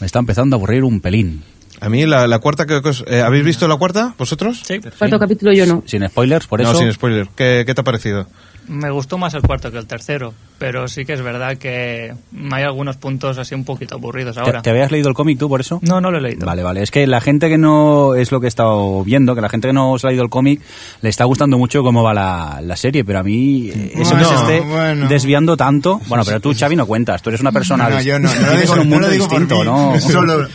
me 0.00 0.06
está 0.06 0.18
empezando 0.18 0.56
a 0.56 0.58
aburrir 0.58 0.84
un 0.84 1.00
pelín. 1.00 1.42
A 1.80 1.88
mí 1.88 2.06
la, 2.06 2.26
la 2.26 2.38
cuarta, 2.38 2.64
que, 2.66 2.80
eh, 3.06 3.20
¿habéis 3.20 3.44
visto 3.44 3.68
la 3.68 3.76
cuarta 3.76 4.14
vosotros? 4.16 4.62
Sí, 4.66 4.80
Cuarto 4.98 5.18
capítulo 5.18 5.52
yo 5.52 5.66
no. 5.66 5.82
Sin 5.86 6.06
spoilers, 6.08 6.46
por 6.46 6.62
no, 6.62 6.70
eso. 6.70 6.78
sin 6.78 6.92
spoiler. 6.92 7.28
¿Qué, 7.36 7.64
qué 7.66 7.74
te 7.74 7.80
ha 7.82 7.84
parecido? 7.84 8.26
me 8.68 8.90
gustó 8.90 9.18
más 9.18 9.34
el 9.34 9.42
cuarto 9.42 9.70
que 9.70 9.78
el 9.78 9.86
tercero, 9.86 10.34
pero 10.58 10.88
sí 10.88 11.04
que 11.04 11.12
es 11.12 11.22
verdad 11.22 11.56
que 11.58 12.14
hay 12.52 12.62
algunos 12.62 12.96
puntos 12.96 13.38
así 13.38 13.54
un 13.54 13.64
poquito 13.64 13.96
aburridos 13.96 14.34
¿Te, 14.36 14.40
ahora. 14.40 14.62
te 14.62 14.70
habías 14.70 14.90
leído 14.90 15.08
el 15.08 15.14
cómic 15.14 15.38
tú 15.38 15.48
por 15.48 15.60
eso? 15.60 15.78
No, 15.82 16.00
no 16.00 16.10
lo 16.10 16.18
he 16.18 16.20
leído. 16.22 16.46
Vale, 16.46 16.62
vale. 16.62 16.82
Es 16.82 16.90
que 16.90 17.06
la 17.06 17.20
gente 17.20 17.48
que 17.48 17.58
no 17.58 18.14
es 18.14 18.32
lo 18.32 18.40
que 18.40 18.46
he 18.46 18.48
estado 18.48 19.04
viendo, 19.04 19.34
que 19.34 19.40
la 19.40 19.48
gente 19.48 19.68
que 19.68 19.74
no 19.74 19.98
se 19.98 20.06
ha 20.06 20.10
leído 20.10 20.24
el 20.24 20.30
cómic 20.30 20.60
le 21.02 21.08
está 21.08 21.24
gustando 21.24 21.58
mucho 21.58 21.82
cómo 21.82 22.02
va 22.02 22.14
la, 22.14 22.60
la 22.62 22.76
serie, 22.76 23.04
pero 23.04 23.18
a 23.18 23.22
mí 23.22 23.68
eh, 23.68 23.92
eso 23.96 24.10
Bueno, 24.14 24.18
que 24.18 24.24
se 24.24 24.34
esté 24.34 24.60
bueno. 24.60 25.08
desviando 25.08 25.56
tanto. 25.56 26.00
Bueno, 26.08 26.24
pero 26.24 26.40
tú, 26.40 26.54
Xavi, 26.58 26.76
no 26.76 26.86
cuentas. 26.86 27.22
Tú 27.22 27.30
eres 27.30 27.40
una 27.40 27.52
persona. 27.52 27.88
No, 27.88 28.00
yo 28.00 28.18
no, 28.18 28.32
no 28.34 28.46
lo 28.52 28.56
digo, 28.60 28.72
un 28.72 28.78
no 28.78 28.84
mundo 28.84 29.06
lo 29.06 29.12
digo 29.12 29.28
por 29.28 29.38
distinto, 29.40 29.64
¿no? 29.64 30.00
Solo, 30.00 30.48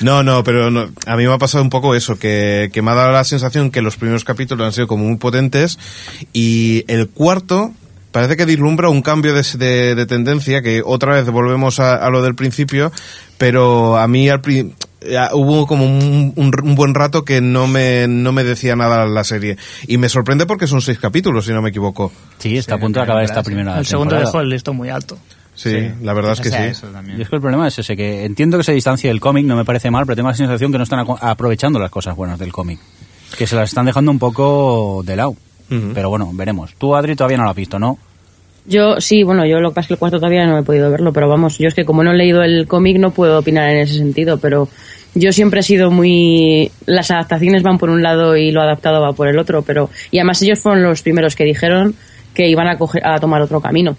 No, 0.00 0.22
no, 0.22 0.42
pero 0.44 0.70
no, 0.70 0.88
a 1.06 1.16
mí 1.16 1.26
me 1.26 1.32
ha 1.32 1.38
pasado 1.38 1.62
un 1.62 1.70
poco 1.70 1.94
eso, 1.94 2.18
que, 2.18 2.70
que 2.72 2.82
me 2.82 2.90
ha 2.90 2.94
dado 2.94 3.12
la 3.12 3.24
sensación 3.24 3.70
que 3.70 3.82
los 3.82 3.96
primeros 3.96 4.24
capítulos 4.24 4.66
han 4.66 4.72
sido 4.72 4.86
como 4.86 5.04
muy 5.04 5.16
potentes 5.16 5.78
y 6.32 6.84
el 6.88 7.08
cuarto 7.08 7.72
parece 8.14 8.36
que 8.36 8.44
vislumbra 8.44 8.88
un 8.88 9.02
cambio 9.02 9.34
de, 9.34 9.42
de- 9.58 9.94
de 9.96 10.06
tendencia, 10.06 10.62
que 10.62 10.82
otra 10.84 11.14
vez 11.14 11.28
volvemos 11.28 11.80
a, 11.80 11.96
a 11.96 12.08
lo 12.10 12.22
del 12.22 12.36
principio, 12.36 12.92
pero 13.38 13.96
a 13.98 14.06
mí 14.06 14.28
al 14.28 14.40
hubo 15.34 15.66
como 15.66 15.84
un, 15.84 16.32
un- 16.36 16.52
un 16.62 16.74
buen 16.76 16.94
rato 16.94 17.24
que 17.24 17.40
no 17.40 17.66
me, 17.66 18.06
no 18.08 18.30
me 18.32 18.44
decía 18.44 18.76
nada 18.76 19.04
la 19.04 19.24
serie. 19.24 19.58
Y 19.88 19.98
me 19.98 20.08
sorprende 20.08 20.46
porque 20.46 20.66
son 20.68 20.80
seis 20.80 20.98
capítulos, 21.00 21.44
si 21.46 21.52
no 21.52 21.60
me 21.60 21.70
equivoco. 21.70 22.12
Sí, 22.38 22.56
está 22.56 22.76
a 22.76 22.78
punto 22.78 23.00
de 23.00 23.04
acabar 23.04 23.24
esta 23.24 23.42
sí. 23.42 23.46
primera 23.46 23.78
el 23.78 23.84
segundo 23.84 24.16
dejó 24.16 24.40
el 24.40 24.48
listón 24.48 24.76
muy 24.76 24.90
alto. 24.90 25.18
Sí, 25.56 25.76
la 26.02 26.14
verdad 26.14 26.32
es 26.32 26.40
que 26.40 26.48
o 26.48 26.50
sea, 26.52 26.62
sí. 26.64 26.68
eso. 26.70 26.88
Y 27.16 27.20
es 27.22 27.28
que 27.28 27.36
el 27.36 27.42
problema 27.42 27.68
es 27.68 27.78
ese, 27.78 27.96
que 27.96 28.24
entiendo 28.24 28.56
que 28.58 28.64
se 28.64 28.72
distancia 28.72 29.10
del 29.10 29.20
cómic, 29.20 29.44
no 29.44 29.56
me 29.56 29.64
parece 29.64 29.90
mal, 29.90 30.04
pero 30.06 30.16
tengo 30.16 30.28
la 30.28 30.34
sensación 30.34 30.72
que 30.72 30.78
no 30.78 30.84
están 30.84 31.00
aco- 31.00 31.18
aprovechando 31.20 31.78
las 31.78 31.90
cosas 31.90 32.16
buenas 32.16 32.38
del 32.38 32.52
cómic. 32.52 32.78
Que 33.36 33.46
se 33.46 33.54
las 33.56 33.68
están 33.68 33.86
dejando 33.86 34.10
un 34.10 34.18
poco 34.18 35.02
de 35.04 35.16
lado. 35.16 35.36
Pero 35.94 36.08
bueno, 36.08 36.30
veremos. 36.32 36.74
Tú, 36.76 36.94
Adri, 36.94 37.14
todavía 37.16 37.36
no 37.38 37.44
lo 37.44 37.50
has 37.50 37.56
visto, 37.56 37.78
¿no? 37.78 37.98
Yo 38.66 38.98
sí, 38.98 39.22
bueno, 39.24 39.44
yo 39.44 39.60
lo 39.60 39.70
que 39.70 39.74
pasa 39.74 39.82
es 39.82 39.88
que 39.88 39.94
el 39.94 39.98
cuarto 40.00 40.16
todavía 40.18 40.46
no 40.46 40.56
he 40.58 40.62
podido 40.62 40.90
verlo, 40.90 41.12
pero 41.12 41.28
vamos, 41.28 41.58
yo 41.58 41.68
es 41.68 41.74
que 41.74 41.84
como 41.84 42.02
no 42.02 42.12
he 42.12 42.16
leído 42.16 42.42
el 42.42 42.66
cómic 42.66 42.96
no 42.98 43.10
puedo 43.10 43.38
opinar 43.38 43.68
en 43.68 43.78
ese 43.82 43.94
sentido, 43.98 44.38
pero 44.38 44.68
yo 45.14 45.32
siempre 45.32 45.60
he 45.60 45.62
sido 45.62 45.90
muy... 45.90 46.70
Las 46.86 47.10
adaptaciones 47.10 47.62
van 47.62 47.76
por 47.78 47.90
un 47.90 48.02
lado 48.02 48.36
y 48.38 48.52
lo 48.52 48.62
adaptado 48.62 49.02
va 49.02 49.12
por 49.12 49.28
el 49.28 49.38
otro, 49.38 49.60
pero... 49.62 49.90
Y 50.10 50.18
además 50.18 50.40
ellos 50.40 50.60
fueron 50.60 50.82
los 50.82 51.02
primeros 51.02 51.36
que 51.36 51.44
dijeron 51.44 51.94
que 52.32 52.48
iban 52.48 52.66
a, 52.66 52.78
coger- 52.78 53.02
a 53.04 53.20
tomar 53.20 53.42
otro 53.42 53.60
camino. 53.60 53.96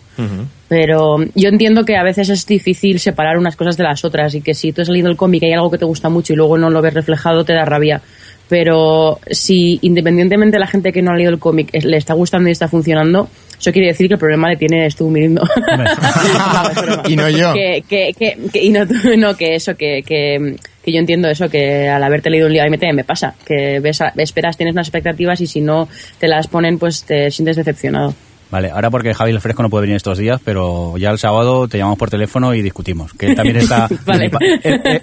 Pero 0.68 1.18
yo 1.36 1.48
entiendo 1.50 1.86
que 1.86 1.96
a 1.96 2.04
veces 2.04 2.30
es 2.30 2.46
difícil 2.46 3.00
separar 3.00 3.38
unas 3.38 3.56
cosas 3.56 3.78
de 3.78 3.84
las 3.84 4.04
otras 4.04 4.34
y 4.34 4.42
que 4.42 4.54
si 4.56 4.74
tú 4.74 4.82
has 4.82 4.90
leído 4.90 5.10
el 5.10 5.16
cómic 5.16 5.44
y 5.44 5.46
hay 5.46 5.54
algo 5.54 5.70
que 5.70 5.78
te 5.78 5.86
gusta 5.86 6.10
mucho 6.10 6.34
y 6.34 6.36
luego 6.36 6.58
no 6.58 6.70
lo 6.72 6.82
ves 6.82 6.94
reflejado 6.96 7.46
te 7.46 7.54
da 7.54 7.64
rabia. 7.66 8.02
Pero 8.48 9.20
si 9.32 9.80
independientemente 9.82 10.56
de 10.56 10.60
la 10.60 10.68
gente 10.68 10.92
que 10.94 11.02
no 11.02 11.12
ha 11.12 11.16
leído 11.16 11.32
el 11.32 11.40
cómic 11.40 11.70
le 11.84 11.98
está 11.98 12.14
gustando 12.14 12.48
y 12.48 12.52
está 12.52 12.68
funcionando, 12.68 13.28
eso 13.60 13.72
quiere 13.72 13.88
decir 13.88 14.08
que 14.08 14.14
el 14.16 14.20
problema 14.20 14.50
le 14.50 14.58
tiene 14.58 14.88
tú 14.92 15.10
mirando. 15.10 15.42
Y 17.08 17.16
no 17.16 17.30
yo. 17.30 17.54
Que, 17.54 17.84
que, 17.88 18.14
que, 18.18 18.38
que- 18.52 18.64
y 18.64 18.70
no, 18.70 18.88
tú, 18.88 18.94
no, 19.18 19.36
que 19.36 19.56
eso, 19.56 19.76
que, 19.76 20.04
que, 20.06 20.56
que 20.84 20.92
yo 20.92 21.00
entiendo 21.00 21.28
eso, 21.28 21.50
que 21.50 21.88
al 21.90 22.04
haberte 22.04 22.30
leído 22.30 22.48
un 22.48 22.54
libro, 22.54 22.68
a 22.68 22.70
mí 22.70 22.78
me 22.94 23.04
pasa, 23.04 23.36
que 23.46 23.80
ves, 23.80 24.02
a- 24.02 24.14
esperas, 24.18 24.58
tienes 24.58 24.74
unas 24.74 24.88
expectativas 24.88 25.42
y 25.42 25.48
si 25.48 25.62
no 25.62 25.88
te 26.20 26.28
las 26.28 26.48
ponen, 26.48 26.78
pues 26.78 27.04
te 27.04 27.32
sientes 27.32 27.56
decepcionado. 27.56 28.14
Vale, 28.52 28.70
ahora 28.70 28.92
porque 28.92 29.14
Javi 29.14 29.32
el 29.32 29.42
Fresco 29.42 29.64
no 29.64 29.70
puede 29.72 29.82
venir 29.82 29.96
estos 29.96 30.20
días, 30.20 30.40
pero 30.46 30.96
ya 30.98 31.10
el 31.10 31.18
sábado 31.18 31.68
te 31.68 31.80
llamamos 31.80 31.98
por 31.98 32.12
teléfono 32.12 32.54
y 32.54 32.62
discutimos, 32.62 33.12
que 33.14 33.26
él 33.28 33.36
también 33.36 33.58
está... 33.58 33.90
Vale. 34.06 34.20
de 34.20 34.26
mi 34.26 34.30
pa- 34.30 34.40
él, 34.64 34.82
él- 34.84 35.02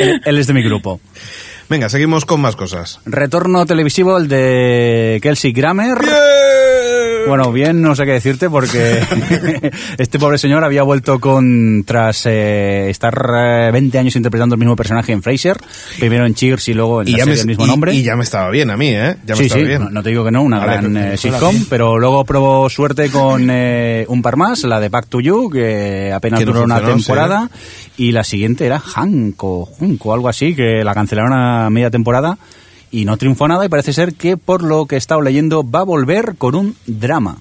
él- 0.00 0.20
él 0.24 0.38
es 0.38 0.46
de 0.46 0.52
mi 0.52 0.62
grupo. 0.62 1.00
Venga, 1.68 1.88
seguimos 1.88 2.24
con 2.24 2.40
más 2.40 2.56
cosas. 2.56 3.00
Retorno 3.04 3.64
televisivo 3.66 4.16
el 4.16 4.28
de 4.28 5.18
Kelsey 5.22 5.52
Grammer. 5.52 5.98
Bueno, 7.26 7.52
bien, 7.52 7.80
no 7.82 7.94
sé 7.94 8.04
qué 8.04 8.12
decirte 8.12 8.48
porque 8.50 9.00
este 9.98 10.18
pobre 10.18 10.38
señor 10.38 10.64
había 10.64 10.82
vuelto 10.82 11.20
con 11.20 11.84
tras 11.86 12.26
eh, 12.26 12.90
estar 12.90 13.14
eh, 13.34 13.70
20 13.72 13.98
años 13.98 14.16
interpretando 14.16 14.54
el 14.54 14.58
mismo 14.58 14.76
personaje 14.76 15.12
en 15.12 15.22
Frasier, 15.22 15.56
primero 15.98 16.26
en 16.26 16.34
Cheers 16.34 16.68
y 16.68 16.74
luego 16.74 17.02
en 17.02 17.12
la 17.12 17.18
ya 17.18 17.24
serie 17.24 17.32
me, 17.34 17.38
del 17.38 17.46
mismo 17.48 17.64
y- 17.64 17.68
nombre. 17.68 17.94
y 17.94 18.02
ya 18.02 18.16
me 18.16 18.24
estaba 18.24 18.50
bien 18.50 18.70
a 18.70 18.76
mí, 18.76 18.88
¿eh? 18.88 19.16
Ya 19.26 19.34
me 19.34 19.36
sí, 19.36 19.42
estaba 19.44 19.60
sí, 19.60 19.66
bien. 19.66 19.82
no, 19.84 19.90
no 19.90 20.02
te 20.02 20.10
digo 20.10 20.24
que 20.24 20.30
no, 20.30 20.42
una 20.42 20.58
Vale, 20.58 20.72
gran 20.72 20.96
eh, 20.96 21.16
sitcom, 21.16 21.64
pero 21.68 21.98
luego 21.98 22.24
probó 22.24 22.68
suerte 22.70 23.10
con 23.10 23.48
eh, 23.50 24.04
un 24.08 24.22
par 24.22 24.36
más, 24.36 24.64
la 24.64 24.80
de 24.80 24.88
Back 24.88 25.06
to 25.08 25.20
You, 25.20 25.50
que 25.50 26.12
apenas 26.12 26.40
Que 26.40 26.46
no 26.46 26.52
duró 26.52 26.64
una 26.64 26.78
sí. 26.80 26.84
temporada, 26.86 27.50
y 27.96 28.12
la 28.12 28.24
siguiente 28.24 28.66
era 28.66 28.82
Hanko, 28.94 29.66
Junko, 29.66 30.14
algo 30.14 30.28
así, 30.28 30.54
que 30.54 30.82
la 30.84 30.94
cancelaron 30.94 31.32
a 31.32 31.68
media 31.70 31.90
temporada 31.90 32.38
y 32.92 33.04
no 33.04 33.16
triunfó 33.16 33.48
nada 33.48 33.64
y 33.64 33.68
parece 33.68 33.92
ser 33.92 34.14
que 34.14 34.36
por 34.36 34.62
lo 34.62 34.86
que 34.86 34.94
he 34.94 34.98
estado 34.98 35.20
leyendo 35.22 35.68
va 35.68 35.80
a 35.80 35.84
volver 35.84 36.36
con 36.38 36.54
un 36.54 36.76
drama. 36.86 37.38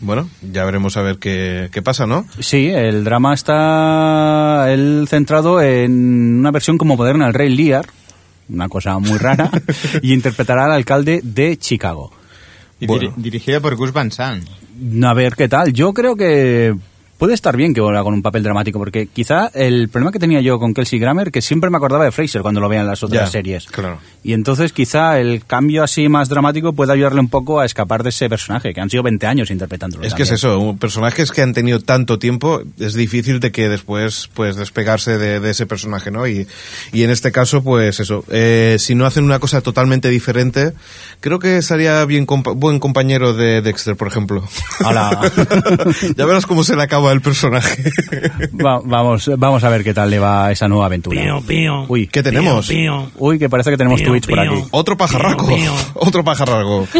Bueno, 0.00 0.28
ya 0.52 0.64
veremos 0.64 0.96
a 0.96 1.02
ver 1.02 1.18
qué, 1.18 1.68
qué 1.72 1.82
pasa, 1.82 2.06
¿no? 2.06 2.24
Sí, 2.40 2.68
el 2.68 3.04
drama 3.04 3.34
está 3.34 4.66
él 4.72 5.06
centrado 5.08 5.60
en 5.62 6.38
una 6.40 6.50
versión 6.50 6.78
como 6.78 6.96
moderna 6.96 7.26
del 7.26 7.34
Rey 7.34 7.54
Lear, 7.54 7.86
una 8.48 8.68
cosa 8.68 8.98
muy 8.98 9.18
rara, 9.18 9.50
y 10.02 10.12
interpretará 10.12 10.64
al 10.66 10.72
alcalde 10.72 11.20
de 11.22 11.56
Chicago. 11.56 12.12
Y 12.80 12.86
Bueno. 12.86 13.10
diri- 13.10 13.14
dirigido 13.16 13.62
por 13.62 13.76
Gus 13.76 13.92
Van 13.92 14.10
Sant. 14.10 14.44
A 15.04 15.14
ver 15.14 15.34
qué 15.36 15.48
tal. 15.48 15.72
Yo 15.72 15.94
creo 15.94 16.16
que 16.16 16.74
puede 17.18 17.34
estar 17.34 17.56
bien 17.56 17.72
que 17.74 17.80
vuelva 17.80 18.02
con 18.02 18.12
un 18.14 18.22
papel 18.22 18.42
dramático, 18.42 18.78
porque 18.78 19.06
quizá 19.06 19.48
el 19.54 19.88
problema 19.88 20.12
que 20.12 20.18
tenía 20.18 20.40
yo 20.40 20.58
con 20.58 20.74
Kelsey 20.74 20.98
Grammer, 20.98 21.30
que 21.30 21.40
siempre 21.42 21.70
me 21.70 21.76
acordaba 21.76 22.04
de 22.04 22.12
Fraser 22.12 22.42
cuando 22.42 22.60
lo 22.60 22.68
veía 22.68 22.80
en 22.82 22.86
las 22.88 23.02
otras 23.02 23.24
Ya, 23.26 23.30
series. 23.30 23.66
claro. 23.66 23.98
Y 24.22 24.32
entonces 24.32 24.72
quizá 24.72 25.20
el 25.20 25.44
cambio 25.46 25.82
así 25.84 26.08
más 26.08 26.28
dramático 26.28 26.72
puede 26.72 26.92
ayudarle 26.92 27.20
un 27.20 27.28
poco 27.28 27.60
a 27.60 27.66
escapar 27.66 28.02
de 28.02 28.08
ese 28.08 28.28
personaje, 28.28 28.72
que 28.74 28.80
han 28.80 28.88
sido 28.90 29.02
20 29.02 29.26
años 29.26 29.50
interpretándolo. 29.50 30.04
Es 30.04 30.14
que 30.14 30.22
es 30.22 30.28
también. 30.40 30.70
eso, 30.70 30.76
personajes 30.78 31.30
que 31.30 31.42
han 31.42 31.52
tenido 31.54 31.78
tanto 31.80 32.18
tiempo, 32.18 32.62
es 32.78 32.94
difícil 32.94 33.38
de 33.40 33.52
que 33.52 33.68
después 33.68 34.28
pues 34.34 34.56
despegarse 34.56 35.18
de, 35.18 35.40
de 35.40 35.50
ese 35.50 35.66
personaje, 35.66 36.10
¿no? 36.10 36.26
Y, 36.26 36.46
y 36.92 37.02
en 37.02 37.10
este 37.10 37.32
caso, 37.32 37.62
pues 37.62 38.00
eso, 38.00 38.24
eh, 38.30 38.76
si 38.78 38.94
no 38.94 39.04
hacen 39.06 39.24
una 39.24 39.38
cosa 39.38 39.60
totalmente 39.60 40.08
diferente, 40.08 40.72
creo 41.20 41.38
que 41.38 41.60
sería 41.62 42.04
bien 42.06 42.26
compa- 42.26 42.54
buen 42.56 42.80
compañero 42.80 43.34
de 43.34 43.60
Dexter, 43.62 43.94
por 43.96 44.08
ejemplo. 44.08 44.42
Hola. 44.84 45.20
ya 46.16 46.24
verás 46.26 46.46
cómo 46.46 46.64
se 46.64 46.76
le 46.76 46.82
acaba 46.82 47.03
el 47.12 47.20
personaje. 47.20 47.82
Va- 48.64 48.80
vamos, 48.84 49.30
vamos 49.36 49.64
a 49.64 49.68
ver 49.68 49.84
qué 49.84 49.92
tal 49.94 50.10
le 50.10 50.18
va 50.18 50.50
esa 50.52 50.68
nueva 50.68 50.86
aventura. 50.86 51.20
Uy, 51.88 52.06
¿Qué 52.08 52.22
tenemos? 52.22 52.68
uy, 53.16 53.38
que 53.38 53.48
parece 53.48 53.70
que 53.70 53.76
tenemos 53.76 54.02
tweets 54.02 54.26
por 54.26 54.38
aquí. 54.40 54.64
Otro 54.70 54.96
pajarraco, 54.96 55.48
otro 55.94 56.24
pajarraco. 56.24 56.86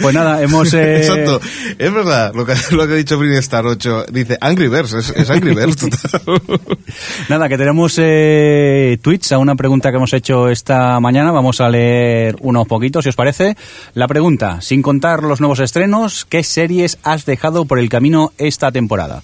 Pues 0.00 0.14
nada, 0.14 0.42
hemos... 0.42 0.72
eh, 0.74 0.98
Exacto, 0.98 1.40
es 1.78 1.92
verdad 1.92 2.32
lo 2.34 2.44
que, 2.46 2.54
lo 2.70 2.86
que 2.86 2.92
ha 2.92 2.96
dicho 2.96 3.18
Brin 3.18 3.32
Star 3.34 3.66
8. 3.66 4.06
Dice 4.12 4.38
Angry 4.40 4.68
Birds, 4.68 4.92
es, 4.92 5.10
es 5.10 5.30
Angry 5.30 5.54
Birds 5.54 5.76
total. 5.76 6.20
Nada, 7.28 7.48
que 7.48 7.56
tenemos 7.58 7.96
eh, 7.98 8.98
tweets 9.02 9.32
a 9.32 9.38
una 9.38 9.54
pregunta 9.56 9.90
que 9.90 9.96
hemos 9.96 10.12
hecho 10.12 10.48
esta 10.48 11.00
mañana. 11.00 11.32
Vamos 11.32 11.60
a 11.60 11.68
leer 11.68 12.36
unos 12.40 12.66
poquitos, 12.68 13.02
si 13.04 13.08
os 13.08 13.16
parece. 13.16 13.56
La 13.94 14.06
pregunta, 14.06 14.60
sin 14.60 14.82
contar 14.82 15.22
los 15.22 15.40
nuevos 15.40 15.60
estrenos, 15.60 16.24
¿qué 16.24 16.42
series 16.44 16.98
has 17.02 17.24
dejado 17.24 17.64
por 17.64 17.78
el 17.78 17.83
camino 17.88 18.32
esta 18.38 18.70
temporada? 18.72 19.22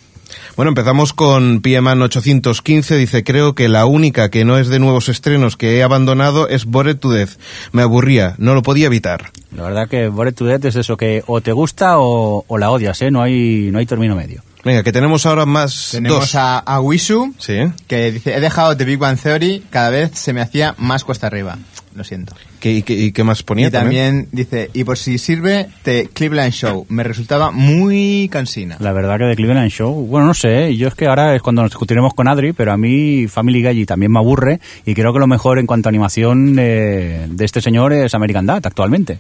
Bueno, 0.57 0.71
empezamos 0.71 1.13
con 1.13 1.61
Pieman 1.61 2.01
815. 2.03 2.97
Dice, 2.97 3.25
creo 3.25 3.55
que 3.55 3.69
la 3.69 3.87
única 3.87 4.31
que 4.31 4.45
no 4.45 4.59
es 4.59 4.69
de 4.69 4.79
nuevos 4.79 5.09
estrenos 5.09 5.57
que 5.57 5.77
he 5.77 5.83
abandonado 5.83 6.49
es 6.49 6.67
Bored 6.67 6.97
to 6.99 7.11
Death. 7.11 7.31
Me 7.73 7.83
aburría, 7.83 8.35
no 8.39 8.55
lo 8.55 8.63
podía 8.63 8.87
evitar. 8.87 9.31
La 9.57 9.65
verdad 9.65 9.89
que 9.89 10.09
Bored 10.09 10.35
to 10.35 10.45
Death 10.45 10.65
es 10.67 10.77
eso 10.77 10.97
que 10.97 11.25
o 11.27 11.41
te 11.41 11.53
gusta 11.53 11.99
o, 11.99 12.45
o 12.47 12.59
la 12.59 12.71
odias, 12.71 13.01
¿eh? 13.03 13.11
No 13.11 13.23
hay, 13.23 13.71
no 13.73 13.79
hay 13.79 13.87
término 13.87 14.15
medio. 14.15 14.43
Venga, 14.63 14.83
que 14.83 14.93
tenemos 14.93 15.25
ahora 15.25 15.47
más 15.47 15.89
Tenemos 15.93 16.21
dos. 16.21 16.35
a, 16.35 16.59
a 16.59 16.81
Wishu, 16.81 17.35
Sí. 17.39 17.57
que 17.89 18.13
dice, 18.13 18.37
he 18.37 18.41
dejado 18.41 18.77
The 18.77 18.85
Big 18.85 18.99
Bang 18.99 19.19
Theory, 19.19 19.65
cada 19.71 19.89
vez 19.89 20.11
se 20.15 20.33
me 20.35 20.43
hacía 20.43 20.75
más 20.77 21.03
cuesta 21.03 21.27
arriba. 21.29 21.57
Lo 21.95 22.05
siento. 22.05 22.35
¿Qué, 22.61 22.73
y, 22.73 22.83
qué, 22.83 22.95
y 22.95 23.13
qué 23.13 23.25
más 23.25 23.43
ponía 23.43 23.69
y 23.69 23.71
también 23.71 24.29
dice, 24.33 24.71
y 24.73 24.85
por 24.85 24.97
si 24.99 25.19
sirve, 25.19 25.69
The 25.83 26.09
Cleveland 26.13 26.53
Show. 26.53 26.87
Me 26.89 27.03
resultaba 27.03 27.51
muy 27.51 28.29
cansina. 28.31 28.77
La 28.79 28.93
verdad 28.93 29.19
que 29.19 29.25
de 29.25 29.37
Cleveland 29.37 29.71
Show, 29.71 30.07
bueno, 30.07 30.27
no 30.27 30.35
sé, 30.35 30.77
yo 30.77 30.89
es 30.89 30.95
que 30.95 31.07
ahora 31.07 31.35
es 31.35 31.43
cuando 31.43 31.63
nos 31.63 31.71
discutiremos 31.71 32.15
con 32.15 32.29
Adri, 32.29 32.53
pero 32.53 32.73
a 32.73 32.77
mí 32.77 33.27
Family 33.29 33.63
Guy 33.63 33.87
también 33.87 34.13
me 34.13 34.19
aburre 34.19 34.61
y 34.87 34.95
creo 34.95 35.13
que 35.13 35.19
lo 35.19 35.27
mejor 35.27 35.59
en 35.59 35.67
cuanto 35.67 35.89
a 35.89 35.91
animación 35.91 36.57
eh, 36.59 37.27
de 37.29 37.45
este 37.45 37.61
señor 37.61 37.93
es 37.93 38.15
American 38.15 38.47
Dad 38.47 38.65
actualmente. 38.65 39.19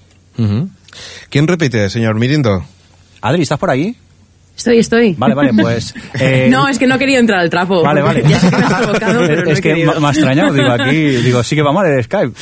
¿Quién 1.29 1.47
repite, 1.47 1.91
señor 1.91 2.15
Mirindo? 2.15 2.65
Adri, 3.21 3.43
¿estás 3.43 3.59
por 3.59 3.71
ahí? 3.71 3.97
Estoy, 4.61 4.79
estoy. 4.79 5.15
Vale, 5.17 5.35
vale, 5.35 5.55
pues... 5.55 5.95
eh, 6.21 6.49
no, 6.51 6.69
es 6.69 6.79
que 6.79 6.87
no 6.87 6.97
he 6.97 6.99
querido 6.99 7.19
entrar 7.19 7.41
al 7.41 7.49
trapo. 7.49 7.83
Vale, 7.83 8.03
vale. 8.03 8.23
Ya 8.29 8.39
sé 8.39 8.51
que 8.51 8.57
me 8.59 8.63
has 8.65 8.75
provocado, 8.83 9.21
pero 9.27 9.43
no 9.45 9.51
es 9.51 9.59
he 9.59 9.63
que 9.63 9.69
querido. 9.71 9.99
me 9.99 10.07
ha 10.07 10.11
extrañado, 10.11 10.53
digo, 10.53 10.71
aquí, 10.71 10.97
digo, 10.97 11.43
sí 11.43 11.57
que 11.57 11.63
vamos 11.63 11.83
al 11.83 12.05
Skype. 12.05 12.33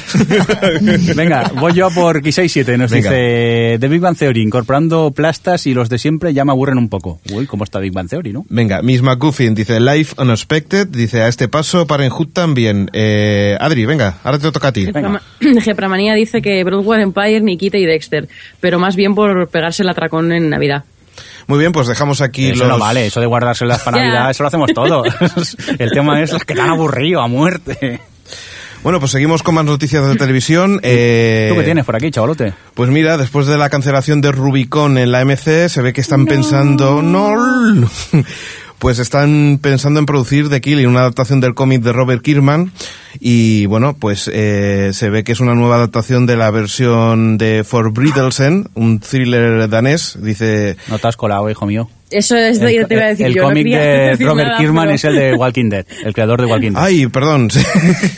Venga, 1.14 1.52
voy 1.54 1.74
yo 1.74 1.86
a 1.86 1.90
por 1.90 2.20
K67, 2.20 2.76
nos 2.76 2.90
Venga. 2.90 3.10
dice 3.10 3.76
The 3.78 3.86
Big 3.88 4.00
Bang 4.00 4.16
Theory, 4.16 4.42
incorporando 4.42 5.12
plastas 5.12 5.64
y 5.68 5.74
los 5.74 5.88
de 5.88 5.98
siempre 5.98 6.34
ya 6.34 6.44
me 6.44 6.50
aburren 6.50 6.76
un 6.78 6.88
poco. 6.88 7.20
Uy, 7.32 7.46
¿cómo 7.46 7.62
está 7.62 7.78
Big 7.78 7.92
Bang 7.92 8.08
Theory, 8.08 8.32
no? 8.32 8.44
Venga, 8.48 8.82
Miss 8.82 9.00
McGuffin 9.00 9.54
dice 9.54 9.78
Life 9.78 10.16
Unexpected, 10.20 10.88
dice 10.88 11.22
a 11.22 11.28
este 11.28 11.46
paso 11.46 11.86
Parenthood 11.86 12.30
también. 12.32 12.90
Eh, 12.92 13.56
Adri, 13.60 13.86
venga, 13.86 14.16
ahora 14.24 14.40
te 14.40 14.50
toca 14.50 14.68
a 14.68 14.72
ti. 14.72 14.86
Venga. 14.86 15.22
Gepramanía 15.62 16.14
dice 16.14 16.42
que 16.42 16.64
Broadway 16.64 17.02
Empire, 17.02 17.40
Nikita 17.40 17.78
y 17.78 17.86
Dexter, 17.86 18.28
pero 18.60 18.80
más 18.80 18.96
bien 18.96 19.14
por 19.14 19.48
pegarse 19.48 19.84
el 19.84 19.88
atracón 19.88 20.32
en 20.32 20.50
Navidad. 20.50 20.82
Muy 21.48 21.58
bien, 21.58 21.72
pues 21.72 21.88
dejamos 21.88 22.20
aquí 22.20 22.50
Eso 22.50 22.64
los... 22.64 22.68
no 22.68 22.78
vale, 22.78 23.06
eso 23.06 23.20
de 23.20 23.26
guardárselas 23.26 23.82
para. 23.82 23.96
Navidad, 24.02 24.30
eso 24.30 24.42
lo 24.42 24.48
hacemos 24.48 24.70
todos. 24.72 25.08
El 25.78 25.90
tema 25.90 26.22
es 26.22 26.32
los 26.32 26.44
que 26.44 26.54
te 26.54 26.60
han 26.60 26.70
aburrido 26.70 27.20
a 27.20 27.26
muerte. 27.26 28.00
Bueno, 28.82 29.00
pues 29.00 29.10
seguimos 29.10 29.42
con 29.42 29.54
más 29.54 29.64
noticias 29.64 30.06
de 30.06 30.14
televisión. 30.14 30.78
Eh, 30.82 31.48
¿Tú 31.50 31.58
qué 31.58 31.64
tienes 31.64 31.84
por 31.84 31.96
aquí, 31.96 32.10
chavalote? 32.10 32.52
Pues 32.74 32.90
mira, 32.90 33.16
después 33.16 33.46
de 33.46 33.58
la 33.58 33.70
cancelación 33.70 34.20
de 34.20 34.30
Rubicon 34.30 34.98
en 34.98 35.10
la 35.10 35.24
MC, 35.24 35.68
se 35.68 35.82
ve 35.82 35.92
que 35.92 36.00
están 36.00 36.26
pensando... 36.26 37.02
¡No! 37.02 37.34
Pues 38.78 38.98
están 39.00 39.58
pensando 39.60 39.98
en 39.98 40.06
producir 40.06 40.48
The 40.48 40.60
Killing, 40.60 40.86
una 40.86 41.00
adaptación 41.00 41.40
del 41.40 41.54
cómic 41.54 41.82
de 41.82 41.92
Robert 41.92 42.22
Kirkman. 42.22 42.72
Y 43.18 43.66
bueno, 43.66 43.96
pues 43.98 44.30
eh, 44.32 44.90
se 44.92 45.10
ve 45.10 45.24
que 45.24 45.32
es 45.32 45.40
una 45.40 45.54
nueva 45.54 45.76
adaptación 45.76 46.26
de 46.26 46.36
la 46.36 46.50
versión 46.50 47.38
de 47.38 47.64
For 47.64 47.92
Bridelsen, 47.92 48.68
un 48.74 49.00
thriller 49.00 49.68
danés. 49.68 50.16
Dice... 50.20 50.76
No 50.88 50.98
te 50.98 51.08
has 51.08 51.16
colado, 51.16 51.50
hijo 51.50 51.66
mío. 51.66 51.88
Eso 52.10 52.36
es 52.36 52.58
de, 52.60 52.76
El, 52.76 52.86
te 52.86 52.94
iba 52.94 53.04
a 53.04 53.08
decir 53.08 53.26
el 53.26 53.34
yo. 53.34 53.42
no 53.42 53.48
cómic 53.48 53.64
quería 53.64 53.80
de 53.80 54.16
Robert 54.24 54.48
nada, 54.48 54.58
Kirkman 54.58 54.84
pero- 54.86 54.94
es 54.94 55.04
el 55.04 55.14
de 55.16 55.34
Walking 55.34 55.68
Dead, 55.68 55.86
el 56.04 56.14
creador 56.14 56.40
de 56.40 56.46
Walking 56.46 56.72
Dead. 56.72 56.82
Ay, 56.82 57.06
perdón. 57.08 57.50
sí. 57.50 57.60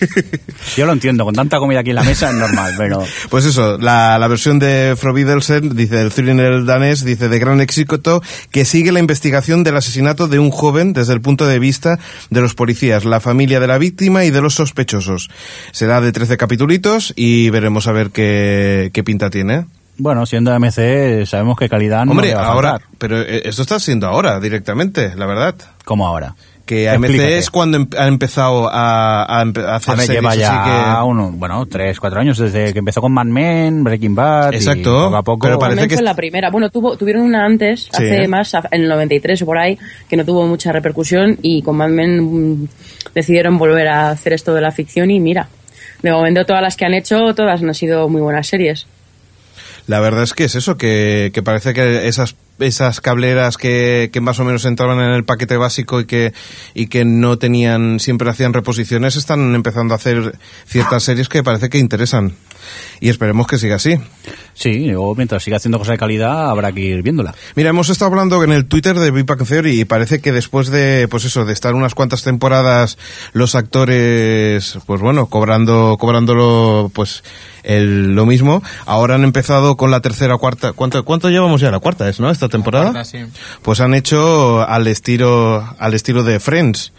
Yo 0.76 0.86
lo 0.86 0.92
entiendo, 0.92 1.24
con 1.24 1.34
tanta 1.34 1.58
comida 1.58 1.80
aquí 1.80 1.90
en 1.90 1.96
la 1.96 2.02
mesa 2.04 2.30
es 2.30 2.36
normal, 2.36 2.74
pero... 2.78 3.04
Pues 3.30 3.44
eso, 3.44 3.78
la, 3.78 4.18
la 4.18 4.28
versión 4.28 4.58
de 4.58 4.94
Frobidelsen, 4.96 5.74
dice 5.74 6.00
el 6.02 6.10
thriller 6.12 6.64
danés, 6.64 7.04
dice 7.04 7.28
de 7.28 7.38
gran 7.38 7.60
éxito, 7.60 8.22
que 8.50 8.64
sigue 8.64 8.92
la 8.92 9.00
investigación 9.00 9.64
del 9.64 9.76
asesinato 9.76 10.28
de 10.28 10.38
un 10.38 10.50
joven 10.50 10.92
desde 10.92 11.12
el 11.14 11.20
punto 11.20 11.46
de 11.46 11.58
vista 11.58 11.98
de 12.30 12.40
los 12.40 12.54
policías, 12.54 13.04
la 13.04 13.20
familia 13.20 13.58
de 13.58 13.66
la 13.66 13.78
víctima 13.78 14.24
y 14.24 14.30
de 14.30 14.40
los 14.40 14.54
sospechosos. 14.54 15.30
Será 15.72 16.00
de 16.00 16.12
13 16.12 16.36
capitulitos 16.36 17.12
y 17.16 17.50
veremos 17.50 17.86
a 17.88 17.92
ver 17.92 18.10
qué, 18.10 18.90
qué 18.92 19.02
pinta 19.02 19.30
tiene. 19.30 19.64
Bueno, 20.00 20.24
siendo 20.26 20.52
AMC, 20.52 21.26
sabemos 21.26 21.58
que 21.58 21.68
calidad 21.68 22.04
no 22.04 22.12
Hombre, 22.12 22.34
va 22.34 22.42
a 22.42 22.46
ahora, 22.46 22.80
pero 22.98 23.20
eh, 23.20 23.42
esto 23.44 23.62
está 23.62 23.78
siendo 23.78 24.06
ahora 24.08 24.40
directamente, 24.40 25.14
la 25.14 25.26
verdad. 25.26 25.54
Como 25.84 26.06
ahora. 26.06 26.34
Que 26.66 26.88
AMC 26.88 27.04
Explícate. 27.06 27.38
es 27.38 27.50
cuando 27.50 27.78
em- 27.78 27.88
ha 27.98 28.06
empezado 28.06 28.68
a, 28.72 29.40
a 29.40 29.44
empe- 29.44 29.64
a 29.64 29.74
hacer 29.76 29.96
ver, 29.96 30.06
series, 30.06 30.22
lleva 30.22 30.34
ya 30.36 30.62
así 30.62 30.70
que... 31.02 31.08
uno, 31.10 31.32
bueno, 31.32 31.66
tres, 31.66 31.98
cuatro 31.98 32.20
años 32.20 32.38
desde 32.38 32.72
que 32.72 32.78
empezó 32.78 33.00
con 33.00 33.10
Mad 33.12 33.24
Men, 33.26 33.82
Breaking 33.82 34.14
Bad. 34.14 34.52
y 34.52 34.56
Exacto, 34.56 35.06
poco 35.06 35.16
a 35.16 35.22
poco. 35.24 35.38
pero 35.46 35.58
parece 35.58 35.82
que 35.88 35.94
fue 35.96 36.02
es- 36.02 36.02
la 36.02 36.14
primera. 36.14 36.48
Bueno, 36.50 36.70
tuvo, 36.70 36.96
tuvieron 36.96 37.22
una 37.24 37.44
antes, 37.44 37.88
Sí. 37.92 38.04
hace 38.04 38.28
más, 38.28 38.54
en 38.70 38.82
el 38.82 38.88
93 38.88 39.42
o 39.42 39.46
por 39.46 39.58
ahí, 39.58 39.76
que 40.08 40.16
no 40.16 40.24
tuvo 40.24 40.46
mucha 40.46 40.70
repercusión 40.70 41.38
y 41.42 41.60
con 41.62 41.76
Mad 41.76 41.88
Men 41.88 42.22
mm, 42.62 42.68
decidieron 43.16 43.58
volver 43.58 43.88
a 43.88 44.10
hacer 44.10 44.32
esto 44.34 44.54
de 44.54 44.60
la 44.60 44.70
ficción 44.70 45.10
y 45.10 45.18
mira, 45.18 45.48
de 46.02 46.12
momento 46.12 46.46
todas 46.46 46.62
las 46.62 46.76
que 46.76 46.84
han 46.84 46.94
hecho, 46.94 47.34
todas 47.34 47.60
han 47.62 47.74
sido 47.74 48.08
muy 48.08 48.22
buenas 48.22 48.46
series. 48.46 48.86
La 49.86 50.00
verdad 50.00 50.22
es 50.22 50.34
que 50.34 50.44
es 50.44 50.54
eso, 50.54 50.76
que, 50.76 51.30
que 51.32 51.42
parece 51.42 51.74
que 51.74 52.08
esas 52.08 52.36
esas 52.58 53.00
cableras 53.00 53.56
que, 53.56 54.10
que 54.12 54.20
más 54.20 54.38
o 54.38 54.44
menos 54.44 54.64
entraban 54.64 55.00
en 55.00 55.12
el 55.12 55.24
paquete 55.24 55.56
básico 55.56 56.00
y 56.00 56.04
que, 56.04 56.32
y 56.74 56.86
que 56.86 57.04
no 57.04 57.38
tenían, 57.38 58.00
siempre 58.00 58.28
hacían 58.30 58.52
reposiciones, 58.52 59.16
están 59.16 59.54
empezando 59.54 59.94
a 59.94 59.96
hacer 59.96 60.38
ciertas 60.66 61.02
series 61.02 61.28
que 61.28 61.42
parece 61.42 61.70
que 61.70 61.78
interesan. 61.78 62.34
Y 63.00 63.08
esperemos 63.08 63.46
que 63.46 63.58
siga 63.58 63.76
así. 63.76 63.98
Sí, 64.54 64.92
o 64.94 65.14
mientras 65.14 65.42
siga 65.42 65.56
haciendo 65.56 65.78
cosas 65.78 65.92
de 65.92 65.98
calidad, 65.98 66.50
habrá 66.50 66.70
que 66.72 66.80
ir 66.80 67.02
viéndola. 67.02 67.34
Mira, 67.54 67.70
hemos 67.70 67.88
estado 67.88 68.10
hablando 68.10 68.42
en 68.44 68.52
el 68.52 68.66
Twitter 68.66 68.98
de 68.98 69.10
Big 69.10 69.24
Bang 69.24 69.46
Theory 69.46 69.80
y 69.80 69.84
parece 69.84 70.20
que 70.20 70.32
después 70.32 70.68
de, 70.68 71.08
pues 71.08 71.24
eso, 71.24 71.44
de 71.44 71.52
estar 71.52 71.74
unas 71.74 71.94
cuantas 71.94 72.22
temporadas 72.22 72.98
los 73.32 73.54
actores, 73.54 74.78
pues 74.86 75.00
bueno, 75.00 75.26
cobrando, 75.26 75.96
cobrándolo, 75.98 76.90
pues, 76.94 77.22
el, 77.62 78.14
lo 78.14 78.26
mismo, 78.26 78.62
ahora 78.86 79.14
han 79.14 79.24
empezado 79.24 79.76
con 79.76 79.90
la 79.90 80.00
tercera 80.00 80.34
o 80.34 80.38
cuarta, 80.38 80.72
¿cuánto, 80.72 81.04
cuánto 81.04 81.30
llevamos 81.30 81.60
ya? 81.60 81.70
La 81.70 81.78
cuarta 81.78 82.08
es, 82.08 82.20
¿no? 82.20 82.30
Esta 82.30 82.48
temporada. 82.48 82.92
cuarta, 82.92 83.04
sí. 83.04 83.18
Pues 83.62 83.80
han 83.80 83.94
hecho 83.94 84.66
al 84.66 84.86
estilo, 84.86 85.66
al 85.78 85.94
estilo 85.94 86.22
de 86.22 86.40
Friends. 86.40 86.92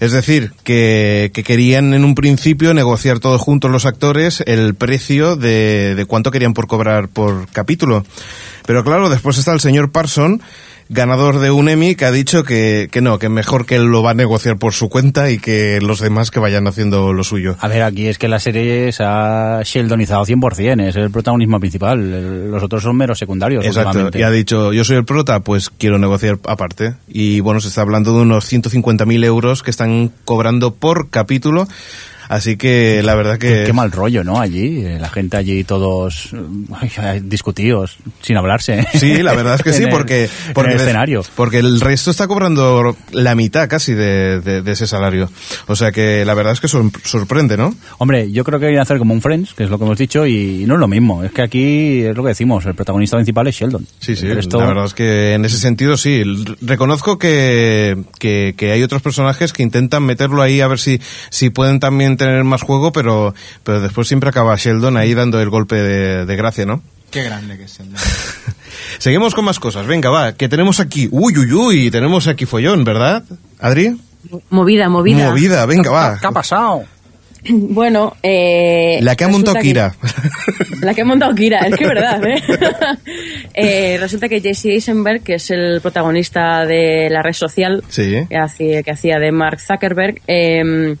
Es 0.00 0.12
decir, 0.12 0.52
que, 0.64 1.30
que 1.34 1.42
querían 1.42 1.92
en 1.94 2.04
un 2.04 2.14
principio 2.14 2.72
negociar 2.74 3.18
todos 3.18 3.40
juntos 3.40 3.70
los 3.70 3.86
actores 3.86 4.42
el 4.46 4.74
precio 4.74 5.36
de, 5.36 5.94
de 5.94 6.04
cuánto 6.04 6.30
querían 6.30 6.54
por 6.54 6.66
cobrar 6.66 7.08
por 7.08 7.48
capítulo. 7.48 8.04
Pero 8.66 8.84
claro, 8.84 9.08
después 9.08 9.38
está 9.38 9.52
el 9.52 9.60
señor 9.60 9.90
Parson, 9.90 10.42
ganador 10.88 11.38
de 11.38 11.50
un 11.50 11.68
Emmy, 11.68 11.94
que 11.94 12.04
ha 12.04 12.12
dicho 12.12 12.44
que, 12.44 12.88
que 12.90 13.00
no, 13.00 13.18
que 13.18 13.28
mejor 13.28 13.66
que 13.66 13.76
él 13.76 13.84
lo 13.84 14.02
va 14.02 14.12
a 14.12 14.14
negociar 14.14 14.56
por 14.58 14.72
su 14.72 14.88
cuenta 14.88 15.30
y 15.30 15.38
que 15.38 15.80
los 15.80 16.00
demás 16.00 16.30
que 16.30 16.40
vayan 16.40 16.66
haciendo 16.66 17.12
lo 17.12 17.24
suyo. 17.24 17.56
A 17.60 17.68
ver, 17.68 17.82
aquí 17.82 18.08
es 18.08 18.18
que 18.18 18.28
la 18.28 18.38
serie 18.38 18.92
se 18.92 19.04
ha 19.04 19.60
sheldonizado 19.64 20.24
100%, 20.24 20.88
es 20.88 20.96
el 20.96 21.10
protagonismo 21.10 21.60
principal. 21.60 22.50
Los 22.50 22.62
otros 22.62 22.82
son 22.82 22.96
meros 22.96 23.18
secundarios. 23.18 23.64
Exacto, 23.64 24.10
y 24.14 24.22
ha 24.22 24.30
dicho, 24.30 24.72
yo 24.72 24.84
soy 24.84 24.96
el 24.96 25.04
prota, 25.04 25.40
pues 25.40 25.70
quiero 25.70 25.98
negociar 25.98 26.38
aparte. 26.44 26.94
Y 27.08 27.40
bueno, 27.40 27.60
se 27.60 27.68
está 27.68 27.82
hablando 27.82 28.14
de 28.14 28.22
unos 28.22 28.50
150.000 28.50 29.24
euros 29.24 29.62
que 29.62 29.70
están 29.70 30.10
cobrando 30.24 30.74
por 30.74 31.10
capítulo. 31.10 31.68
Así 32.28 32.56
que 32.56 33.02
la 33.02 33.14
verdad 33.14 33.38
que... 33.38 33.48
Qué, 33.48 33.62
qué 33.66 33.72
mal 33.72 33.90
rollo, 33.90 34.22
¿no? 34.24 34.38
Allí, 34.40 34.84
eh, 34.84 34.98
la 35.00 35.08
gente 35.08 35.36
allí 35.36 35.64
todos 35.64 36.30
ay, 37.00 37.20
discutidos, 37.20 37.96
sin 38.20 38.36
hablarse. 38.36 38.86
Sí, 38.94 39.22
la 39.22 39.34
verdad 39.34 39.54
es 39.54 39.62
que 39.62 39.72
sí, 39.78 39.86
porque, 39.90 40.28
porque, 40.54 40.72
el 40.72 40.80
escenario. 40.80 41.22
porque 41.34 41.58
el 41.58 41.80
resto 41.80 42.10
está 42.10 42.26
cobrando 42.26 42.96
la 43.12 43.34
mitad 43.34 43.68
casi 43.68 43.94
de, 43.94 44.40
de- 44.40 44.62
de 44.62 44.72
ese 44.72 44.86
salario. 44.86 45.30
O 45.66 45.76
sea 45.76 45.90
que 45.92 46.24
la 46.24 46.34
verdad 46.34 46.52
es 46.52 46.60
que 46.60 46.68
sor- 46.68 46.90
sorprende, 47.04 47.56
¿no? 47.56 47.74
Hombre, 47.98 48.30
yo 48.30 48.44
creo 48.44 48.58
que 48.58 48.66
querían 48.66 48.82
hacer 48.82 48.98
como 48.98 49.14
un 49.14 49.22
Friends, 49.22 49.54
que 49.54 49.64
es 49.64 49.70
lo 49.70 49.78
que 49.78 49.84
hemos 49.84 49.96
dicho, 49.98 50.26
y 50.26 50.64
no 50.66 50.74
es 50.74 50.80
lo 50.80 50.88
mismo. 50.88 51.24
Es 51.24 51.32
que 51.32 51.42
aquí 51.42 52.02
es 52.02 52.14
lo 52.16 52.22
que 52.22 52.28
decimos, 52.30 52.66
el 52.66 52.74
protagonista 52.74 53.16
principal 53.16 53.46
es 53.48 53.54
Sheldon. 53.56 53.86
Sí, 54.00 54.14
sí, 54.16 54.26
resto- 54.26 54.58
la 54.60 54.66
verdad 54.66 54.84
es 54.84 54.94
que 54.94 55.32
en 55.34 55.44
ese 55.44 55.56
sentido 55.58 55.96
sí. 55.96 56.22
Reconozco 56.60 57.16
que, 57.18 57.96
que, 58.18 58.54
que 58.56 58.72
hay 58.72 58.82
otros 58.82 59.00
personajes 59.00 59.52
que 59.52 59.62
intentan 59.62 60.02
meterlo 60.02 60.42
ahí 60.42 60.60
a 60.60 60.68
ver 60.68 60.78
si, 60.78 61.00
si 61.30 61.48
pueden 61.50 61.80
también 61.80 62.17
tener 62.18 62.44
más 62.44 62.60
juego, 62.60 62.92
pero, 62.92 63.34
pero 63.64 63.80
después 63.80 64.06
siempre 64.06 64.28
acaba 64.28 64.54
Sheldon 64.56 64.98
ahí 64.98 65.14
dando 65.14 65.40
el 65.40 65.48
golpe 65.48 65.76
de, 65.76 66.26
de 66.26 66.36
gracia, 66.36 66.66
¿no? 66.66 66.82
Qué 67.10 67.22
grande 67.22 67.56
que 67.56 67.64
es 67.64 67.80
el 67.80 67.86
Seguimos 68.98 69.34
con 69.34 69.46
más 69.46 69.58
cosas. 69.58 69.86
Venga, 69.86 70.10
va, 70.10 70.32
que 70.34 70.48
tenemos 70.48 70.78
aquí. 70.80 71.08
Uy, 71.10 71.32
uy, 71.38 71.52
uy, 71.54 71.90
tenemos 71.90 72.26
aquí 72.26 72.44
follón, 72.44 72.84
¿verdad? 72.84 73.22
Adri? 73.58 73.96
Movida, 74.50 74.90
movida. 74.90 75.30
Movida, 75.30 75.64
venga, 75.64 75.90
va. 75.90 76.18
¿Qué 76.20 76.26
ha 76.26 76.32
pasado? 76.32 76.82
Bueno, 77.50 78.16
eh, 78.22 78.98
La 79.00 79.14
que 79.14 79.22
ha 79.24 79.28
montado 79.28 79.58
Kira. 79.60 79.94
La 80.82 80.92
que 80.92 81.02
ha 81.02 81.04
montado 81.04 81.32
Kira, 81.36 81.60
es 81.60 81.76
que 81.76 81.84
es 81.84 81.88
verdad, 81.88 82.20
¿eh? 82.26 82.42
Eh, 83.54 83.96
resulta 84.00 84.28
que 84.28 84.40
Jesse 84.40 84.66
Eisenberg, 84.66 85.22
que 85.22 85.34
es 85.34 85.50
el 85.52 85.80
protagonista 85.80 86.66
de 86.66 87.08
la 87.08 87.22
red 87.22 87.32
social 87.32 87.84
Sí. 87.88 88.26
que, 88.28 88.36
hacía, 88.36 88.82
que 88.82 88.90
hacía 88.90 89.18
de 89.20 89.30
Mark 89.30 89.60
Zuckerberg, 89.60 90.20
eh, 90.26 90.96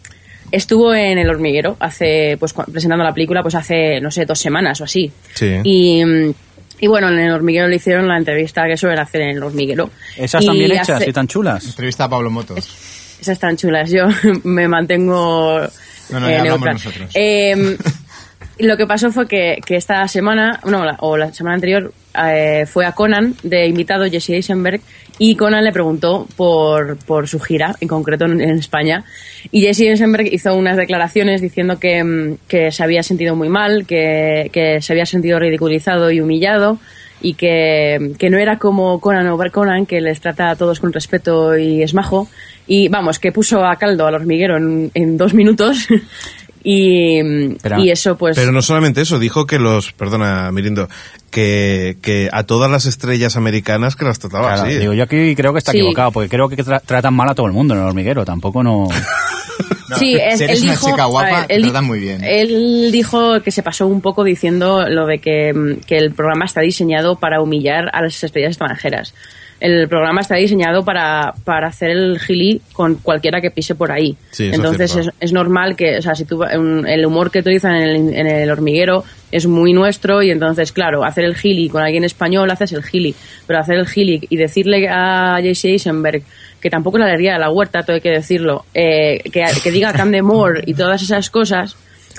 estuvo 0.50 0.94
en 0.94 1.18
El 1.18 1.28
Hormiguero, 1.30 1.76
hace, 1.80 2.36
pues, 2.38 2.52
presentando 2.70 3.04
la 3.04 3.12
película, 3.14 3.42
pues 3.42 3.54
hace, 3.54 4.00
no 4.00 4.10
sé, 4.10 4.24
dos 4.24 4.38
semanas 4.38 4.80
o 4.80 4.84
así. 4.84 5.10
Sí. 5.34 5.56
Y, 5.64 6.02
y 6.80 6.86
bueno, 6.86 7.08
en 7.08 7.18
El 7.18 7.32
Hormiguero 7.32 7.68
le 7.68 7.76
hicieron 7.76 8.06
la 8.08 8.16
entrevista 8.16 8.66
que 8.66 8.76
suelen 8.76 8.98
hacer 8.98 9.22
en 9.22 9.36
El 9.36 9.42
Hormiguero. 9.42 9.90
Esas 10.16 10.44
tan 10.44 10.54
bien 10.56 10.72
hechas 10.72 10.90
hace- 10.90 11.10
y 11.10 11.12
tan 11.12 11.26
chulas. 11.26 11.64
Entrevista 11.66 12.04
a 12.04 12.08
Pablo 12.08 12.30
Motos. 12.30 12.58
esas 13.20 13.28
están 13.34 13.56
chulas. 13.56 13.90
Yo 13.90 14.06
me 14.44 14.68
mantengo 14.68 15.60
No, 16.10 16.20
no, 16.20 16.28
eh, 16.28 16.32
ya 16.32 16.38
hablamos 16.40 16.60
neutral. 16.60 16.74
nosotros. 16.74 17.10
Eh, 17.14 17.76
lo 18.60 18.76
que 18.76 18.86
pasó 18.86 19.10
fue 19.12 19.26
que, 19.28 19.58
que 19.64 19.76
esta 19.76 20.06
semana, 20.08 20.60
no, 20.64 20.84
la- 20.84 20.96
o 21.00 21.16
la 21.16 21.32
semana 21.32 21.54
anterior, 21.54 21.92
eh, 22.26 22.64
fue 22.66 22.86
a 22.86 22.92
Conan 22.92 23.34
de 23.42 23.66
invitado 23.66 24.04
Jesse 24.10 24.30
Eisenberg 24.30 24.80
y 25.18 25.34
Conan 25.34 25.64
le 25.64 25.72
preguntó 25.72 26.26
por, 26.36 26.96
por 26.98 27.28
su 27.28 27.40
gira, 27.40 27.74
en 27.80 27.88
concreto 27.88 28.24
en, 28.24 28.40
España. 28.40 29.04
Y 29.50 29.62
Jesse 29.62 29.80
Eisenberg 29.82 30.32
hizo 30.32 30.54
unas 30.54 30.76
declaraciones 30.76 31.40
diciendo 31.40 31.78
que, 31.78 32.02
mm, 32.04 32.36
que 32.46 32.70
se 32.70 32.82
había 32.82 33.02
sentido 33.02 33.34
muy 33.34 33.48
mal, 33.48 33.84
que, 33.86 34.50
que 34.52 34.80
se 34.80 34.92
había 34.92 35.06
sentido 35.06 35.38
ridiculizado 35.38 36.10
y 36.10 36.20
humillado 36.20 36.78
y 37.20 37.34
que, 37.34 38.12
que 38.16 38.30
no 38.30 38.38
era 38.38 38.58
como 38.58 39.00
Conan 39.00 39.26
o 39.28 39.38
Conan, 39.50 39.86
que 39.86 40.00
les 40.00 40.20
trata 40.20 40.50
a 40.50 40.56
todos 40.56 40.78
con 40.78 40.92
respeto 40.92 41.58
y 41.58 41.82
es 41.82 41.94
majo. 41.94 42.28
Y 42.66 42.88
vamos, 42.88 43.18
que 43.18 43.32
puso 43.32 43.64
a 43.64 43.76
caldo 43.76 44.06
al 44.06 44.14
hormiguero 44.14 44.56
en 44.56 45.16
dos 45.16 45.34
minutos. 45.34 45.88
y, 46.64 47.54
Pero- 47.62 47.78
y 47.80 47.90
eso 47.90 48.16
pues... 48.16 48.36
Pero 48.36 48.52
no 48.52 48.62
solamente 48.62 49.00
eso, 49.00 49.18
dijo 49.18 49.46
que 49.46 49.58
los, 49.58 49.92
perdona, 49.92 50.50
Mirindo, 50.52 50.88
que, 51.30 51.96
que 52.02 52.28
a 52.32 52.42
todas 52.44 52.70
las 52.70 52.86
estrellas 52.86 53.36
americanas 53.36 53.96
que 53.96 54.04
las 54.04 54.18
trataba 54.18 54.54
Claro, 54.54 54.68
así. 54.68 54.78
digo, 54.78 54.92
yo 54.94 55.04
aquí 55.04 55.34
creo 55.36 55.52
que 55.52 55.58
está 55.58 55.72
Sí. 55.72 55.78
equivocado, 55.78 56.12
porque 56.12 56.28
creo 56.28 56.48
que 56.48 56.56
tra- 56.56 56.82
tratan 56.84 57.14
mal 57.14 57.28
a 57.28 57.34
todo 57.34 57.46
el 57.46 57.52
mundo 57.52 57.74
en 57.74 57.80
el 57.80 57.86
hormiguero, 57.86 58.24
tampoco 58.24 58.62
no... 58.62 58.88
Sí, 59.98 60.12
si 60.12 60.14
es- 60.16 60.40
eres 60.42 60.58
él 60.58 60.64
una 60.64 60.72
dijo, 60.72 60.90
chica 60.90 61.04
guapa, 61.06 61.40
ver, 61.40 61.46
él, 61.48 61.62
tratan 61.62 61.86
muy 61.86 61.98
bien. 61.98 62.22
Él 62.22 62.90
dijo 62.92 63.40
que 63.42 63.50
se 63.50 63.62
pasó 63.62 63.86
un 63.86 64.02
poco 64.02 64.22
diciendo 64.22 64.86
lo 64.86 65.06
de 65.06 65.18
que, 65.18 65.78
que 65.86 65.96
el 65.96 66.12
programa 66.12 66.44
está 66.44 66.60
diseñado 66.60 67.16
para 67.16 67.40
humillar 67.40 67.88
a 67.94 68.02
las 68.02 68.22
estrellas 68.22 68.50
extranjeras. 68.50 69.14
El 69.60 69.88
programa 69.88 70.20
está 70.20 70.36
diseñado 70.36 70.84
para, 70.84 71.34
para 71.44 71.66
hacer 71.68 71.90
el 71.90 72.20
gili 72.20 72.60
con 72.72 72.94
cualquiera 72.96 73.40
que 73.40 73.50
pise 73.50 73.74
por 73.74 73.90
ahí. 73.90 74.16
Sí, 74.30 74.50
Entonces 74.52 74.94
es, 74.96 75.10
es 75.18 75.32
normal 75.32 75.74
que, 75.74 75.98
o 75.98 76.02
sea, 76.02 76.14
si 76.14 76.24
tú, 76.24 76.42
un- 76.44 76.86
el 76.86 77.04
humor 77.04 77.30
que 77.32 77.40
utilizan 77.40 77.74
en 77.74 77.82
el, 77.82 78.14
en 78.14 78.26
el 78.28 78.50
hormiguero 78.50 79.02
es 79.32 79.46
muy 79.46 79.72
nuestro 79.72 80.22
y 80.22 80.30
entonces, 80.30 80.70
claro, 80.72 81.04
hacer 81.04 81.24
el 81.24 81.34
gili 81.34 81.68
con 81.68 81.82
alguien 81.82 82.04
español 82.04 82.50
haces 82.50 82.72
el 82.72 82.84
gili, 82.84 83.14
pero 83.46 83.58
hacer 83.58 83.76
el 83.78 83.86
gili 83.88 84.20
y 84.30 84.36
decirle 84.36 84.88
a 84.88 85.40
JC 85.40 85.64
Eisenberg 85.70 86.22
que 86.60 86.70
tampoco 86.70 86.96
es 86.96 87.00
la 87.00 87.06
alegría 87.08 87.34
de 87.34 87.38
la 87.40 87.50
huerta, 87.50 87.82
todo 87.82 87.94
hay 87.94 88.00
que 88.00 88.10
decirlo, 88.10 88.64
eh, 88.74 89.20
que, 89.32 89.44
que 89.62 89.70
diga 89.72 89.92
Candemore 89.92 90.62
y 90.66 90.74
todas 90.74 91.02
esas 91.02 91.30
cosas, 91.30 91.76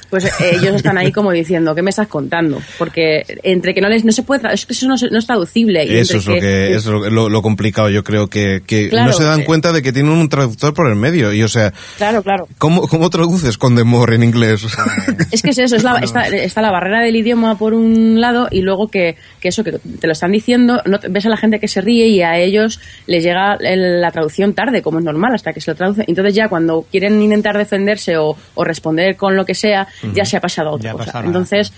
pues 0.10 0.26
eh, 0.26 0.32
ellos 0.60 0.76
están 0.76 0.98
ahí 0.98 1.12
como 1.12 1.32
diciendo, 1.32 1.76
¿qué 1.76 1.82
me 1.82 1.90
estás 1.92 2.08
contando? 2.08 2.60
Porque 2.78 3.24
entre 3.44 3.74
que 3.74 3.82
no 3.82 3.90
les 3.90 4.04
no 4.06 4.12
se 4.12 4.24
puede, 4.24 4.52
es 4.54 4.66
que 4.66 4.74
eso 4.74 4.88
no, 4.88 4.96
no 5.12 5.20
es 5.20 5.26
traducible. 5.28 5.86
y 5.86 5.98
Eso 5.98 6.18
es 6.18 6.26
lo 6.26 6.34
que 6.36 6.74
es 6.76 6.86
lo, 6.86 7.10
lo- 7.10 7.30
lo 7.30 7.42
complicado, 7.42 7.90
yo 7.90 8.04
creo 8.04 8.28
que, 8.28 8.62
que 8.66 8.90
Claro, 8.90 9.12
no 9.12 9.14
se 9.18 9.24
dan 9.24 9.42
eh. 9.42 9.46
cuenta 9.46 9.72
de 9.72 9.82
que 9.82 9.92
tienen 9.94 10.12
un 10.12 10.30
traductor 10.30 10.74
por 10.74 10.88
el 10.90 10.96
medio. 10.96 11.32
Y 11.34 11.44
o 11.44 11.48
sea, 11.48 11.74
Claro, 11.98 12.24
claro. 12.24 12.48
¿cómo, 12.58 12.88
cómo 12.88 13.10
traduces 13.10 13.58
con 13.58 13.76
demor 13.76 14.14
en 14.14 14.24
inglés? 14.24 14.62
Es 15.32 15.42
que 15.44 15.52
es 15.52 15.58
eso, 15.60 15.76
es 15.76 15.84
la- 15.84 15.98
está, 16.00 16.28
está 16.28 16.62
la 16.62 16.72
barrera 16.72 17.02
del 17.02 17.16
idioma 17.16 17.58
por 17.58 17.74
un 17.74 18.20
lado 18.20 18.48
y 18.50 18.62
luego 18.62 18.88
que, 18.88 19.16
que 19.40 19.50
eso 19.50 19.64
que 19.64 19.74
te 19.74 20.08
lo 20.08 20.14
están 20.14 20.32
diciendo, 20.32 20.82
no, 20.86 21.00
ves 21.10 21.26
a 21.26 21.30
la 21.30 21.38
gente 21.38 21.60
que 21.60 21.68
se 21.68 21.82
ríe 21.82 22.08
y 22.08 22.22
a 22.24 22.38
ellos 22.38 22.80
les 23.06 23.24
llega 23.24 23.58
la 23.60 24.12
traducción 24.12 24.54
tarde, 24.54 24.82
como 24.82 25.00
es 25.00 25.06
normal, 25.06 25.34
hasta 25.36 25.54
que 25.54 25.62
se 25.62 25.70
lo 25.72 25.76
traduce. 25.76 26.04
Entonces 26.08 26.34
ya 26.34 26.48
cuando 26.50 26.86
quieren 26.90 27.22
intentar 27.22 27.58
defenderse 27.58 28.18
o, 28.18 28.36
o 28.56 28.64
responder 28.64 29.16
con 29.16 29.36
lo 29.36 29.46
que 29.46 29.54
sea, 29.56 29.79
ya 30.14 30.26
se 30.26 30.38
ha 30.38 30.42
pasado 30.42 30.70
a 30.70 30.72
otra 30.74 30.92
Ya 30.92 30.98
cosa. 30.98 31.22
Entonces, 31.24 31.74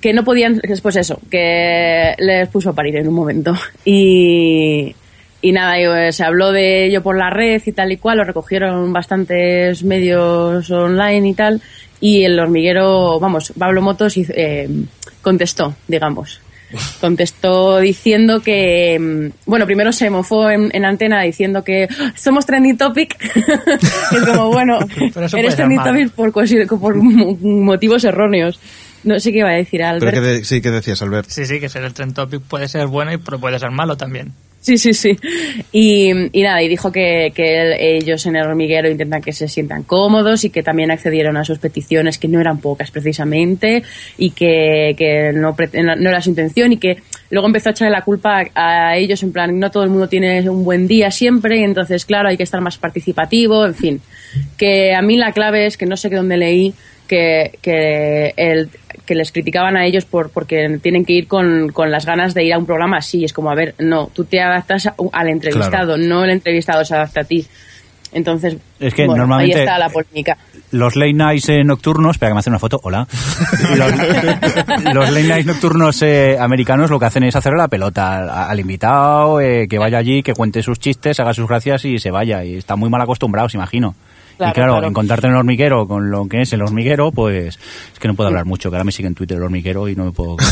que 0.00 0.12
no 0.12 0.24
podían, 0.24 0.60
pues 0.82 0.96
eso, 0.96 1.20
que 1.30 2.14
les 2.18 2.48
puso 2.48 2.70
a 2.70 2.72
parir 2.74 2.96
en 2.96 3.08
un 3.08 3.14
momento. 3.14 3.54
Y, 3.84 4.94
y 5.40 5.52
nada, 5.52 5.78
eh, 5.78 6.12
se 6.12 6.24
habló 6.24 6.52
de 6.52 6.86
ello 6.86 7.02
por 7.02 7.16
la 7.16 7.30
red 7.30 7.62
y 7.64 7.72
tal 7.72 7.92
y 7.92 7.96
cual, 7.96 8.18
lo 8.18 8.24
recogieron 8.24 8.92
bastantes 8.92 9.82
medios 9.84 10.70
online 10.70 11.28
y 11.28 11.34
tal, 11.34 11.62
y 12.00 12.24
el 12.24 12.38
hormiguero, 12.38 13.20
vamos, 13.20 13.52
Pablo 13.58 13.80
Motos 13.80 14.14
eh, 14.16 14.68
contestó, 15.22 15.74
digamos. 15.86 16.40
Contestó 17.00 17.78
diciendo 17.78 18.40
que, 18.40 18.98
mm, 18.98 19.48
bueno, 19.50 19.66
primero 19.66 19.92
se 19.92 20.08
mofó 20.10 20.50
en, 20.50 20.70
en 20.74 20.84
antena 20.84 21.22
diciendo 21.22 21.62
que 21.64 21.88
"Ah, 21.90 22.12
somos 22.16 22.46
trending 22.46 22.76
topic. 22.76 23.16
Y 24.12 24.16
es 24.16 24.22
como, 24.24 24.48
bueno, 24.52 24.78
Pero 25.14 25.26
eres 25.38 25.56
trending 25.56 25.82
topic 25.82 26.10
por, 26.12 26.32
por 26.80 26.94
mo- 26.96 27.36
motivos 27.42 28.04
erróneos. 28.04 28.60
No 29.04 29.18
sé 29.18 29.32
qué 29.32 29.38
iba 29.38 29.48
a 29.48 29.54
decir 29.54 29.80
Pero 29.80 29.90
Albert. 29.90 30.14
que 30.14 30.20
de- 30.20 30.44
sí, 30.44 30.60
que 30.62 30.70
decías, 30.70 31.02
Albert? 31.02 31.28
Sí, 31.28 31.44
sí, 31.44 31.58
que 31.58 31.68
ser 31.68 31.82
el 31.82 31.92
trend 31.92 32.14
topic 32.14 32.40
puede 32.42 32.68
ser 32.68 32.86
bueno 32.86 33.12
y 33.12 33.18
pero 33.18 33.38
puede 33.40 33.58
ser 33.58 33.70
malo 33.72 33.96
también. 33.96 34.32
Sí, 34.62 34.78
sí, 34.78 34.94
sí. 34.94 35.16
Y, 35.72 36.12
y 36.38 36.42
nada, 36.44 36.62
y 36.62 36.68
dijo 36.68 36.92
que, 36.92 37.32
que 37.34 37.60
él- 37.60 37.76
ellos 37.80 38.24
en 38.26 38.36
el 38.36 38.46
hormiguero 38.46 38.88
intentan 38.88 39.20
que 39.20 39.32
se 39.32 39.48
sientan 39.48 39.82
cómodos 39.82 40.44
y 40.44 40.50
que 40.50 40.62
también 40.62 40.92
accedieron 40.92 41.36
a 41.36 41.44
sus 41.44 41.58
peticiones, 41.58 42.16
que 42.16 42.28
no 42.28 42.40
eran 42.40 42.60
pocas 42.60 42.92
precisamente, 42.92 43.82
y 44.16 44.30
que, 44.30 44.94
que 44.96 45.32
no, 45.34 45.56
no 45.98 46.08
era 46.08 46.20
su 46.22 46.30
intención, 46.30 46.72
y 46.72 46.76
que 46.76 46.98
luego 47.30 47.48
empezó 47.48 47.70
a 47.70 47.72
echarle 47.72 47.90
la 47.90 48.02
culpa 48.02 48.44
a, 48.54 48.90
a 48.90 48.96
ellos, 48.96 49.20
en 49.24 49.32
plan, 49.32 49.58
no 49.58 49.72
todo 49.72 49.82
el 49.82 49.90
mundo 49.90 50.08
tiene 50.08 50.48
un 50.48 50.62
buen 50.62 50.86
día 50.86 51.10
siempre, 51.10 51.58
y 51.58 51.64
entonces, 51.64 52.04
claro, 52.04 52.28
hay 52.28 52.36
que 52.36 52.44
estar 52.44 52.60
más 52.60 52.78
participativo, 52.78 53.66
en 53.66 53.74
fin. 53.74 54.00
Que 54.56 54.94
a 54.94 55.02
mí 55.02 55.16
la 55.16 55.32
clave 55.32 55.66
es 55.66 55.76
que 55.76 55.86
no 55.86 55.96
sé 55.96 56.08
qué 56.08 56.14
dónde 56.16 56.36
leí 56.36 56.72
que, 57.08 57.58
que, 57.60 58.32
el, 58.36 58.70
que 59.06 59.14
les 59.14 59.32
criticaban 59.32 59.76
a 59.76 59.84
ellos 59.86 60.04
por 60.04 60.30
porque 60.30 60.78
tienen 60.82 61.04
que 61.04 61.12
ir 61.12 61.26
con, 61.28 61.68
con 61.72 61.90
las 61.90 62.06
ganas 62.06 62.34
de 62.34 62.44
ir 62.44 62.54
a 62.54 62.58
un 62.58 62.66
programa 62.66 62.98
así. 62.98 63.24
Es 63.24 63.32
como, 63.32 63.50
a 63.50 63.54
ver, 63.54 63.74
no, 63.78 64.08
tú 64.12 64.24
te 64.24 64.40
adaptas 64.40 64.86
a- 64.86 64.94
al 65.12 65.28
entrevistado, 65.28 65.96
no 65.98 66.24
el 66.24 66.30
entrevistado 66.30 66.84
se 66.84 66.94
adapta 66.94 67.20
a 67.20 67.24
ti. 67.24 67.46
Entonces, 68.14 68.58
Es 68.78 68.92
que 68.92 69.06
bueno, 69.06 69.20
normalmente- 69.22 69.54
ahí 69.56 69.60
está 69.64 69.78
la 69.78 69.88
polémica. 69.88 70.36
Los 70.70 70.96
late 70.96 71.14
nights 71.14 71.48
eh, 71.48 71.64
nocturnos, 71.64 72.12
espera 72.16 72.30
que 72.30 72.34
me 72.34 72.40
hace 72.40 72.50
una 72.50 72.58
foto, 72.58 72.78
hola. 72.82 73.06
Los, 73.76 74.94
los 74.94 75.10
late 75.10 75.22
nights 75.28 75.46
nocturnos 75.46 76.02
eh, 76.02 76.36
americanos 76.38 76.90
lo 76.90 76.98
que 76.98 77.06
hacen 77.06 77.22
es 77.24 77.36
hacerle 77.36 77.58
la 77.58 77.68
pelota 77.68 78.18
al, 78.18 78.30
al 78.50 78.60
invitado, 78.60 79.40
eh, 79.40 79.66
que 79.68 79.78
vaya 79.78 79.98
allí, 79.98 80.22
que 80.22 80.34
cuente 80.34 80.62
sus 80.62 80.78
chistes, 80.78 81.20
haga 81.20 81.32
sus 81.34 81.48
gracias 81.48 81.84
y 81.86 81.98
se 81.98 82.10
vaya. 82.10 82.44
Y 82.44 82.56
están 82.56 82.78
muy 82.78 82.90
mal 82.90 83.00
acostumbrados, 83.00 83.54
imagino. 83.54 83.94
Claro, 84.36 84.50
y 84.50 84.54
claro, 84.54 84.72
claro. 84.74 84.88
encontrarte 84.88 85.26
en 85.26 85.32
el 85.34 85.38
hormiguero 85.38 85.86
con 85.86 86.10
lo 86.10 86.26
que 86.26 86.42
es 86.42 86.52
el 86.52 86.62
hormiguero, 86.62 87.12
pues 87.12 87.58
es 87.92 87.98
que 87.98 88.08
no 88.08 88.14
puedo 88.14 88.28
hablar 88.28 88.44
mucho, 88.44 88.70
que 88.70 88.76
ahora 88.76 88.84
me 88.84 88.92
sigue 88.92 89.08
en 89.08 89.14
Twitter 89.14 89.36
el 89.36 89.44
hormiguero 89.44 89.88
y 89.88 89.94
no 89.94 90.06
me 90.06 90.12
puedo... 90.12 90.36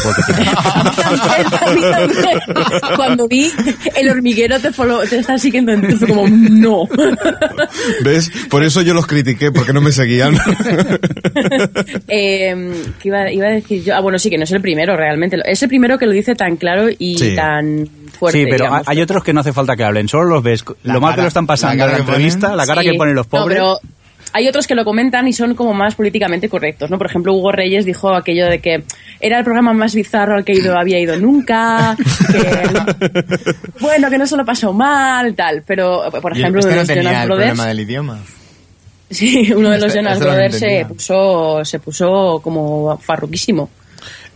Cuando 2.97 3.29
vi 3.29 3.51
el 3.97 4.09
hormiguero 4.11 4.59
te, 4.61 4.71
follow- 4.71 5.09
te 5.09 5.19
está 5.19 5.38
siguiendo 5.38 5.73
en 5.73 5.83
Twitter, 5.83 6.09
como, 6.09 6.29
no. 6.29 6.85
¿Ves? 8.05 8.31
Por 8.49 8.62
eso 8.64 8.83
yo 8.83 8.95
los 8.95 9.07
critiqué, 9.07 9.51
porque 9.51 9.73
no 9.73 9.81
me 9.81 9.93
seguían. 9.93 10.37
Eh, 12.09 12.73
¿qué 13.01 13.09
iba, 13.09 13.31
iba 13.33 13.47
a 13.47 13.51
decir 13.51 13.83
yo? 13.85 13.95
Ah, 13.95 14.01
bueno, 14.01 14.19
sí, 14.19 14.31
que 14.31 14.37
no 14.38 14.45
es 14.45 14.51
el 14.53 14.61
primero 14.61 14.97
realmente. 14.97 15.38
Es 15.45 15.62
el 15.62 15.69
primero 15.69 15.99
que 15.99 16.07
lo 16.07 16.12
dice 16.12 16.35
tan 16.35 16.57
claro 16.57 16.88
y 16.99 17.19
Sí. 17.19 17.35
tan 17.37 17.88
fuerte. 18.11 18.38
sí, 18.38 18.44
pero 18.51 18.64
digamos. 18.66 18.88
hay 18.88 19.01
otros 19.01 19.25
que 19.25 19.33
no 19.33 19.40
hace 19.40 19.53
falta 19.53 19.77
que 19.77 19.85
hablen, 19.85 20.09
solo 20.09 20.25
los 20.25 20.42
ves, 20.42 20.64
La 20.83 20.94
lo 20.94 21.01
mal 21.01 21.14
que 21.14 21.23
lo 21.23 21.29
están 21.29 21.46
pasando 21.46 21.85
la 21.87 21.92
en 21.92 21.99
la 21.99 22.05
ponen. 22.05 22.14
entrevista, 22.23 22.55
la 22.57 22.66
cara 22.66 22.83
Sí. 22.83 22.90
que 22.90 22.94
ponen 22.99 23.14
los 23.14 23.27
No, 23.27 23.31
pobres. 23.31 23.57
pero 23.59 23.79
hay 24.33 24.46
otros 24.46 24.66
que 24.68 24.75
lo 24.77 24.85
comentan 24.85 25.27
y 25.27 25.33
son 25.33 25.55
como 25.57 25.75
más 25.75 25.94
políticamente 25.96 26.49
correctos, 26.49 26.88
¿no? 26.90 26.99
Por 26.99 27.07
ejemplo, 27.09 27.33
Hugo 27.33 27.51
Reyes 27.53 27.85
dijo 27.85 28.14
aquello 28.14 28.46
de 28.46 28.61
que 28.61 28.85
era 29.20 29.38
el 29.38 29.44
programa 29.44 29.73
más 29.73 29.94
bizarro 29.94 30.37
al 30.37 30.44
que 30.44 30.53
ido, 30.53 30.79
había 30.79 30.99
ido 31.01 31.16
nunca, 31.16 31.96
que, 32.31 32.38
bueno, 33.81 34.09
que 34.11 34.18
no 34.18 34.27
se 34.27 34.37
lo 34.37 34.44
pasó 34.44 34.73
mal, 34.73 35.35
tal, 35.35 35.62
pero, 35.66 36.03
por 36.23 36.33
ejemplo, 36.37 36.61
este 36.61 36.70
uno 36.70 36.70
de 36.70 36.75
no 36.75 36.81
los 36.83 36.87
tenía 36.88 37.03
Jonas 37.03 37.23
el 37.23 37.29
Brothers, 37.29 37.49
problema 37.51 37.66
del 37.68 37.81
idioma. 37.81 38.18
sí, 39.11 39.53
uno 39.53 39.70
de 39.70 39.79
los 39.79 39.87
Este- 39.88 39.99
Jonas 39.99 40.12
este 40.14 40.25
lo 40.25 40.31
Brothers 40.33 40.59
se 40.59 40.87
puso, 40.88 41.64
se 41.64 41.79
puso 41.81 42.40
como 42.42 42.96
farruquísimo. 42.99 43.68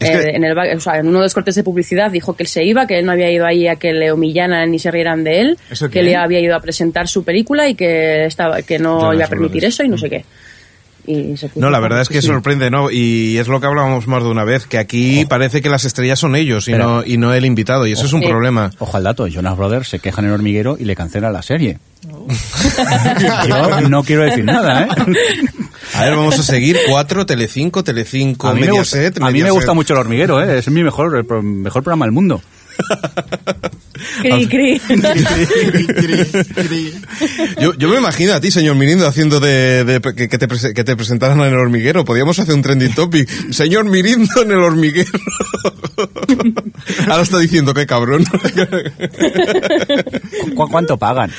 Es 0.00 0.10
que- 0.10 0.16
Eh, 0.16 0.36
en, 0.36 0.44
el, 0.44 0.58
o 0.58 0.80
sea, 0.80 0.98
en 0.98 1.08
uno 1.08 1.18
de 1.18 1.24
los 1.24 1.34
cortes 1.34 1.54
de 1.54 1.62
publicidad 1.62 2.10
dijo 2.10 2.34
que 2.36 2.42
él 2.42 2.48
se 2.48 2.64
iba, 2.64 2.86
que 2.86 2.98
él 2.98 3.06
no 3.06 3.12
había 3.12 3.30
ido 3.30 3.46
ahí 3.46 3.68
a 3.68 3.76
que 3.76 3.92
le 3.92 4.12
humillaran 4.12 4.70
ni 4.70 4.78
se 4.78 4.90
rieran 4.90 5.24
de 5.24 5.40
él, 5.40 5.58
¿Eso 5.70 5.88
que 5.90 6.00
él 6.00 6.14
había 6.16 6.40
ido 6.40 6.56
a 6.56 6.60
presentar 6.60 7.08
su 7.08 7.24
película 7.24 7.68
y 7.68 7.74
que 7.74 8.24
estaba 8.26 8.62
que 8.62 8.78
no 8.78 9.12
iba 9.14 9.24
a 9.24 9.28
permitir 9.28 9.64
eso 9.64 9.82
y 9.84 9.88
no 9.88 9.96
sé 9.98 10.10
qué. 10.10 10.24
Y 11.06 11.34
No, 11.56 11.70
la 11.70 11.80
verdad 11.80 12.00
es 12.00 12.08
que 12.08 12.20
sí. 12.22 12.28
sorprende, 12.28 12.70
¿no? 12.70 12.90
Y 12.90 13.36
es 13.38 13.48
lo 13.48 13.60
que 13.60 13.66
hablábamos 13.66 14.06
más 14.06 14.22
de 14.22 14.28
una 14.30 14.44
vez, 14.44 14.66
que 14.66 14.78
aquí 14.78 15.24
parece 15.26 15.60
que 15.60 15.68
las 15.68 15.84
estrellas 15.84 16.18
son 16.18 16.34
ellos 16.36 16.66
y, 16.68 16.72
Pero- 16.72 16.84
no, 16.84 17.04
y 17.04 17.16
no 17.18 17.34
el 17.34 17.44
invitado, 17.44 17.86
y 17.86 17.92
eso 17.92 18.06
es 18.06 18.12
un 18.12 18.22
problema. 18.22 18.70
Ojo 18.78 18.96
al 18.96 19.04
dato, 19.04 19.26
Jonas 19.26 19.56
Brothers 19.56 19.88
se 19.88 19.98
quejan 19.98 20.24
en 20.24 20.30
el 20.30 20.34
hormiguero 20.36 20.76
y 20.78 20.84
le 20.84 20.96
cancelan 20.96 21.32
la 21.32 21.42
serie. 21.42 21.78
Yo 23.48 23.80
no 23.88 24.02
quiero 24.02 24.24
decir 24.24 24.44
nada, 24.44 24.82
¿eh? 24.84 24.88
A 25.94 26.04
ver, 26.04 26.16
vamos 26.16 26.38
a 26.38 26.42
seguir. 26.42 26.78
Cuatro, 26.88 27.24
Telecinco, 27.26 27.84
Telecinco, 27.84 28.48
A 28.48 28.54
mí, 28.54 28.60
me 28.62 28.70
gusta, 28.70 28.96
Mediaset, 28.96 29.16
a 29.18 29.20
mí 29.20 29.24
me 29.26 29.32
Mediaset. 29.32 29.54
gusta 29.54 29.74
mucho 29.74 29.94
el 29.94 30.00
hormiguero, 30.00 30.42
¿eh? 30.42 30.58
Es 30.58 30.68
mi 30.68 30.82
mejor, 30.82 31.16
el 31.16 31.42
mejor 31.42 31.82
programa 31.82 32.04
del 32.06 32.12
mundo. 32.12 32.42
Cri, 34.22 34.46
cri. 34.48 34.80
Yo, 37.60 37.74
yo 37.74 37.88
me 37.88 37.96
imagino 37.98 38.34
a 38.34 38.40
ti, 38.40 38.50
señor 38.50 38.76
Mirindo, 38.76 39.06
haciendo 39.06 39.40
de, 39.40 39.84
de- 39.84 40.00
que, 40.14 40.28
que 40.28 40.38
te, 40.38 40.46
que 40.74 40.84
te 40.84 40.96
presentaran 40.96 41.40
en 41.40 41.46
el 41.46 41.54
hormiguero. 41.58 42.04
Podríamos 42.04 42.38
hacer 42.38 42.54
un 42.54 42.62
trending 42.62 42.94
topic. 42.94 43.28
Señor 43.50 43.84
Mirindo 43.86 44.42
en 44.42 44.50
el 44.52 44.58
hormiguero. 44.58 45.10
Ahora 47.08 47.22
está 47.22 47.38
diciendo 47.38 47.72
que 47.74 47.86
cabrón. 47.86 48.24
¿Cu- 50.54 50.68
¿Cuánto 50.68 50.96
pagan? 50.98 51.30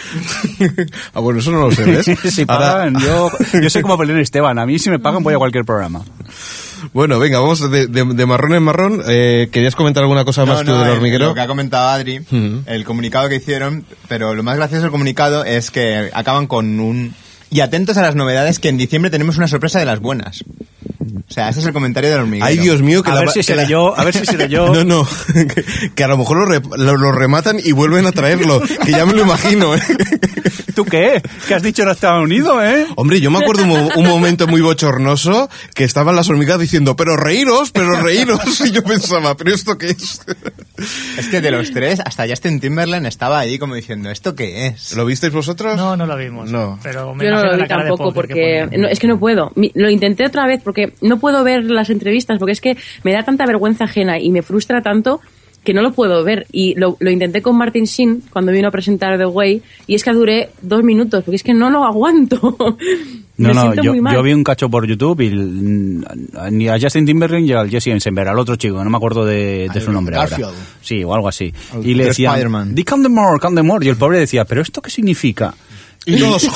ah, 1.13 1.19
bueno, 1.19 1.39
eso 1.39 1.51
no 1.51 1.67
lo 1.67 1.71
sé, 1.71 1.83
¿ves? 1.85 2.05
si 2.33 2.41
Ahora- 2.47 2.57
pagan, 2.73 2.99
yo, 2.99 3.29
yo 3.61 3.69
soy 3.69 3.81
como 3.81 3.97
Belén 3.97 4.17
Esteban. 4.19 4.57
A 4.59 4.65
mí 4.65 4.79
si 4.79 4.89
me 4.89 4.99
pagan 4.99 5.23
voy 5.23 5.33
a 5.33 5.37
cualquier 5.37 5.65
programa. 5.65 6.03
Bueno, 6.93 7.19
venga, 7.19 7.39
vamos 7.39 7.69
de, 7.71 7.87
de- 7.87 8.03
de 8.13 8.25
marrón 8.25 8.53
en 8.53 8.63
marrón. 8.63 9.01
Eh, 9.07 9.49
¿Querías 9.51 9.75
comentar 9.75 10.03
alguna 10.03 10.25
cosa 10.25 10.45
más 10.45 10.59
tú 10.63 10.71
no, 10.71 10.79
del 10.79 10.87
el- 10.89 10.93
hormiguero? 10.97 11.25
Lo 11.27 11.33
que 11.35 11.41
ha 11.41 11.47
comentado 11.47 11.89
Adri, 11.89 12.19
Ujú. 12.19 12.63
el 12.65 12.83
comunicado 12.85 13.29
que 13.29 13.35
hicieron, 13.35 13.85
pero 14.07 14.33
lo 14.33 14.43
más 14.43 14.57
gracioso 14.57 14.83
del 14.83 14.91
comunicado 14.91 15.43
es 15.45 15.71
que 15.71 16.09
acaban 16.13 16.47
con 16.47 16.79
un... 16.79 17.13
Y 17.51 17.59
atentos 17.61 17.95
a 17.97 18.01
las 18.01 18.15
novedades 18.15 18.59
que 18.59 18.69
en 18.69 18.77
diciembre 18.77 19.11
tenemos 19.11 19.37
una 19.37 19.47
sorpresa 19.47 19.79
de 19.79 19.85
las 19.85 19.99
buenas. 19.99 20.43
O 21.27 21.33
sea, 21.33 21.49
ese 21.49 21.59
es 21.59 21.65
el 21.65 21.73
comentario 21.73 22.09
del 22.09 22.19
hormiguero. 22.21 22.45
Ay, 22.45 22.57
Dios 22.57 22.81
mío, 22.81 23.03
que 23.03 23.11
A 23.11 23.15
la 23.15 23.19
ver 23.21 23.29
si 23.29 23.39
que 23.39 23.43
seré 23.43 23.63
la- 23.63 23.67
yo, 23.67 23.97
a 23.97 24.03
ver 24.03 24.13
si 24.15 24.25
seré 24.25 24.47
yo. 24.49 24.65
No, 24.73 24.83
no, 24.83 25.07
que, 25.33 25.65
que 25.95 26.03
a 26.03 26.07
lo 26.07 26.17
mejor 26.17 26.37
lo, 26.37 26.45
re- 26.45 26.61
lo- 26.77 26.97
lo 26.97 27.11
rematan 27.11 27.57
y 27.63 27.71
vuelven 27.71 28.05
a 28.05 28.11
traerlo, 28.11 28.61
que 28.61 28.91
ya 28.91 29.05
me 29.05 29.13
lo 29.13 29.23
imagino, 29.23 29.75
¿eh? 29.75 29.79
¿Tú 30.75 30.83
qué? 30.83 31.21
¿Qué 31.47 31.53
has 31.53 31.63
dicho 31.63 31.85
no 31.85 31.91
estaba 31.91 32.19
unido, 32.19 32.61
eh? 32.63 32.85
Hombre, 32.97 33.21
yo 33.21 33.31
me 33.31 33.37
acuerdo 33.39 33.63
un, 33.63 33.71
un 33.95 34.05
momento 34.07 34.45
muy 34.45 34.59
bochornoso 34.59 35.49
que 35.73 35.85
estaban 35.85 36.17
las 36.17 36.29
hormigas 36.29 36.59
diciendo, 36.59 36.97
pero 36.97 37.15
reíros, 37.15 37.71
pero 37.71 37.95
reíros. 38.01 38.41
Y 38.65 38.71
yo 38.71 38.83
pensaba, 38.83 39.37
¿pero 39.37 39.53
esto 39.53 39.77
qué 39.77 39.91
es? 39.91 40.21
Es 41.17 41.27
que 41.27 41.39
de 41.39 41.51
los 41.51 41.71
tres, 41.71 42.01
hasta 42.03 42.27
Justin 42.27 42.59
Timberland 42.59 43.05
estaba 43.05 43.39
ahí 43.39 43.57
como 43.57 43.75
diciendo, 43.75 44.11
¿esto 44.11 44.35
qué 44.35 44.67
es? 44.67 44.93
¿Lo 44.97 45.05
visteis 45.05 45.31
vosotros? 45.31 45.77
No, 45.77 45.95
no 45.95 46.05
lo 46.05 46.17
vimos. 46.17 46.51
No. 46.51 46.77
Pero 46.83 47.15
me 47.15 47.23
Yo 47.23 47.31
no 47.31 47.43
lo 47.43 47.51
la 47.51 47.57
vi 47.57 47.67
tampoco 47.69 48.13
porque 48.13 48.67
no, 48.77 48.89
es 48.89 48.99
que 48.99 49.07
no 49.07 49.17
puedo. 49.17 49.53
Mi- 49.55 49.71
Lo 49.75 49.89
intenté 49.89 50.25
otra 50.25 50.45
vez 50.45 50.61
porque 50.61 50.93
no 51.01 51.19
puedo 51.19 51.43
ver 51.43 51.65
las 51.65 51.89
entrevistas 51.89 52.37
porque 52.39 52.53
es 52.53 52.61
que 52.61 52.77
me 53.03 53.13
da 53.13 53.23
tanta 53.23 53.45
vergüenza 53.45 53.85
ajena 53.85 54.19
y 54.19 54.31
me 54.31 54.41
frustra 54.41 54.81
tanto 54.81 55.19
que 55.63 55.73
no 55.73 55.81
lo 55.81 55.93
puedo 55.93 56.23
ver. 56.23 56.45
Y 56.51 56.75
lo, 56.75 56.95
lo 56.99 57.09
intenté 57.09 57.41
con 57.41 57.57
Martin 57.57 57.85
Sheen 57.85 58.21
cuando 58.31 58.51
vino 58.51 58.67
a 58.67 58.71
presentar 58.71 59.17
The 59.17 59.25
Way 59.25 59.63
y 59.87 59.95
es 59.95 60.03
que 60.03 60.11
duré 60.13 60.49
dos 60.61 60.83
minutos 60.83 61.23
porque 61.23 61.37
es 61.37 61.43
que 61.43 61.55
no 61.55 61.71
lo 61.71 61.83
aguanto. 61.83 62.55
No, 62.59 62.77
me 63.49 63.53
no, 63.53 63.73
yo, 63.73 63.91
muy 63.93 63.99
mal. 64.01 64.13
yo 64.13 64.21
vi 64.21 64.31
un 64.33 64.43
cacho 64.43 64.69
por 64.69 64.85
YouTube 64.87 65.21
y 65.21 65.29
ni 66.51 66.67
a 66.69 66.79
Justin 66.79 67.05
Timberlake 67.05 67.41
ni 67.43 67.51
al 67.51 67.69
Jesse 67.69 67.87
Eisenberg, 67.87 68.29
al 68.29 68.39
otro 68.39 68.55
chico, 68.57 68.83
no 68.83 68.89
me 68.89 68.97
acuerdo 68.97 69.25
de, 69.25 69.67
de 69.73 69.81
su 69.81 69.91
nombre 69.91 70.15
Garfield. 70.15 70.43
ahora. 70.45 70.57
Sí, 70.81 71.03
o 71.03 71.13
algo 71.15 71.27
así. 71.27 71.51
Al 71.73 71.85
Y 71.85 71.95
le 71.95 72.03
de 72.03 72.09
decían, 72.09 72.33
Spider-Man. 72.33 72.75
di 72.75 72.83
come 72.83 73.03
the 73.03 73.09
more, 73.09 73.39
come 73.39 73.55
the 73.55 73.63
more", 73.63 73.83
Y 73.85 73.89
el 73.89 73.97
pobre 73.97 74.19
decía, 74.19 74.45
¿pero 74.45 74.61
esto 74.61 74.81
qué 74.81 74.89
significa? 74.91 75.53
Y 76.05 76.19
todos, 76.19 76.43
y, 76.43 76.47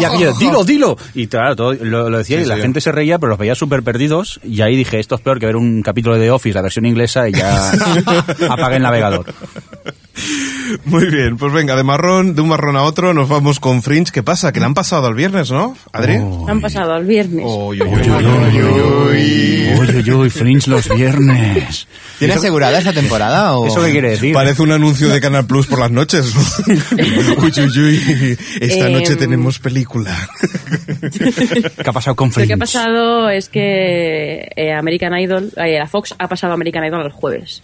y 0.00 0.04
aquello, 0.04 0.32
dilo, 0.34 0.64
dilo. 0.64 0.96
Y 1.14 1.26
claro, 1.26 1.56
todo, 1.56 1.72
lo, 1.74 2.08
lo 2.08 2.18
decía 2.18 2.38
Sí, 2.38 2.44
y 2.44 2.46
la 2.46 2.54
sí. 2.56 2.62
gente 2.62 2.80
se 2.80 2.92
reía, 2.92 3.18
pero 3.18 3.30
los 3.30 3.38
veía 3.38 3.54
súper 3.54 3.82
perdidos. 3.82 4.38
Y 4.44 4.60
ahí 4.60 4.76
dije, 4.76 5.00
esto 5.00 5.16
es 5.16 5.20
peor 5.20 5.40
que 5.40 5.46
ver 5.46 5.56
un 5.56 5.82
capítulo 5.82 6.14
de 6.16 6.22
The 6.26 6.30
Office, 6.30 6.54
la 6.54 6.62
versión 6.62 6.86
inglesa, 6.86 7.28
y 7.28 7.32
ya 7.32 7.72
apague 8.48 8.76
el 8.76 8.82
navegador. 8.82 9.26
Muy 10.84 11.06
bien, 11.06 11.36
pues 11.36 11.52
venga, 11.52 11.76
de 11.76 11.82
marrón, 11.82 12.34
de 12.34 12.42
un 12.42 12.48
marrón 12.48 12.76
a 12.76 12.82
otro, 12.82 13.14
nos 13.14 13.28
vamos 13.28 13.60
con 13.60 13.82
Fringe. 13.82 14.12
¿Qué 14.12 14.22
pasa? 14.22 14.52
Que 14.52 14.60
le 14.60 14.66
han 14.66 14.74
pasado 14.74 15.06
al 15.06 15.14
viernes, 15.14 15.50
¿no? 15.50 15.76
¿Adri? 15.92 16.14
Han 16.16 16.60
pasado 16.60 16.92
al 16.94 17.04
viernes. 17.04 17.44
Uy, 17.46 17.80
uy, 17.80 17.88
uy, 17.88 18.08
uy, 18.08 18.62
uy, 18.62 18.62
uy. 18.62 19.68
Uy, 19.78 19.88
uy, 19.96 20.10
uy, 20.12 20.30
Fringe 20.30 20.68
los 20.70 20.88
viernes. 20.94 21.86
¿Tiene 22.18 22.34
asegurada 22.34 22.78
esta 22.78 22.92
temporada 22.92 23.56
o...? 23.56 23.66
¿Eso 23.66 23.82
qué 23.82 23.90
quiere 23.90 24.10
decir? 24.10 24.32
Parece 24.32 24.62
un 24.62 24.70
anuncio 24.72 25.08
de 25.08 25.20
Canal 25.20 25.46
Plus 25.46 25.66
por 25.66 25.80
las 25.80 25.90
noches. 25.90 26.32
uy, 26.68 27.52
uy, 27.58 27.78
uy. 27.78 28.38
Esta 28.60 28.86
Em. 28.86 28.92
noche 28.92 29.16
tenemos 29.16 29.58
película. 29.58 30.16
¿Qué 31.00 31.88
ha 31.88 31.92
pasado 31.92 32.14
con 32.16 32.28
Lo 32.28 32.32
Fringe? 32.34 32.48
que 32.48 32.54
ha 32.54 32.58
pasado 32.58 33.28
es 33.30 33.48
que 33.48 34.48
eh, 34.56 34.72
American 34.72 35.18
Idol, 35.18 35.50
eh, 35.56 35.78
la 35.78 35.86
Fox 35.86 36.14
ha 36.18 36.28
pasado 36.28 36.52
American 36.52 36.84
Idol 36.84 37.04
el 37.06 37.12
jueves 37.12 37.62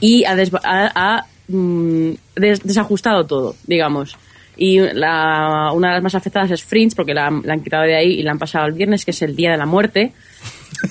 y 0.00 0.24
ha, 0.24 0.34
desva- 0.34 0.60
ha- 0.64 0.90
ha, 0.94 1.26
mm, 1.50 2.10
des- 2.36 2.62
desajustado 2.62 3.26
todo, 3.26 3.54
digamos. 3.66 4.16
Y 4.56 4.78
la- 4.80 5.70
una 5.74 5.88
de 5.88 5.94
las 5.94 6.02
más 6.02 6.14
afectadas 6.14 6.50
es 6.50 6.62
Fringe 6.64 6.94
porque 6.96 7.14
la, 7.14 7.26
han- 7.28 7.42
la 7.44 7.54
han 7.54 7.62
quitado 7.62 7.84
de 7.84 7.96
ahí 7.96 8.12
y 8.18 8.22
la 8.22 8.32
han 8.32 8.38
pasado 8.38 8.64
al 8.66 8.72
viernes, 8.72 9.04
que 9.04 9.10
es 9.12 9.22
el 9.22 9.34
día 9.36 9.52
de 9.52 9.56
la 9.58 9.66
muerte. 9.66 10.12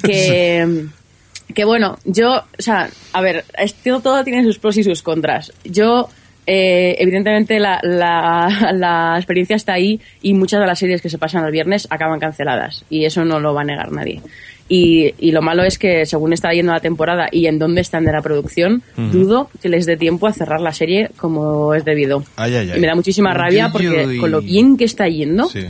Que, 0.04 0.86
que 1.54 1.66
bueno, 1.66 1.98
yo, 2.06 2.34
o 2.38 2.62
sea, 2.62 2.90
a 3.14 3.22
ver, 3.22 3.44
esto 3.58 4.00
todo 4.02 4.24
tiene 4.24 4.44
sus 4.44 4.60
pros 4.60 4.78
y 4.78 4.84
sus 4.84 5.02
contras. 5.02 5.52
Yo, 5.64 6.10
eh, 6.48 6.96
evidentemente, 7.00 7.60
la, 7.60 7.80
la, 7.84 8.72
la 8.74 9.14
experiencia 9.18 9.56
está 9.56 9.74
ahí 9.74 10.00
y 10.22 10.34
muchas 10.34 10.60
de 10.60 10.68
las 10.68 10.80
series 10.80 11.02
que 11.02 11.10
se 11.10 11.18
pasan 11.18 11.46
el 11.46 11.52
viernes 11.52 11.88
acaban 11.92 12.20
canceladas 12.20 12.86
y 12.90 13.06
eso 13.06 13.24
no 13.26 13.40
lo 13.40 13.54
va 13.54 13.62
a 13.62 13.66
negar 13.66 13.92
nadie. 13.92 14.22
Y, 14.72 15.16
y 15.18 15.32
lo 15.32 15.42
malo 15.42 15.64
es 15.64 15.80
que, 15.80 16.06
según 16.06 16.32
está 16.32 16.52
yendo 16.54 16.72
la 16.72 16.80
temporada 16.80 17.28
y 17.32 17.48
en 17.48 17.58
dónde 17.58 17.82
están 17.82 18.06
de 18.06 18.12
la 18.12 18.22
producción, 18.22 18.84
dudo 18.96 19.50
que 19.62 19.68
les 19.68 19.88
dé 19.88 19.98
tiempo 19.98 20.28
a 20.28 20.32
cerrar 20.34 20.62
la 20.62 20.74
serie 20.74 21.10
como 21.18 21.74
es 21.74 21.84
debido. 21.84 22.24
Ay, 22.36 22.54
ay, 22.56 22.70
ay. 22.72 22.78
Y 22.78 22.80
me 22.82 22.86
da 22.88 22.94
muchísima 22.94 23.34
rabia 23.34 23.70
porque 23.72 24.18
con 24.20 24.30
lo 24.30 24.42
bien 24.42 24.78
que 24.78 24.86
está 24.86 25.08
yendo, 25.08 25.46
Sí. 25.50 25.66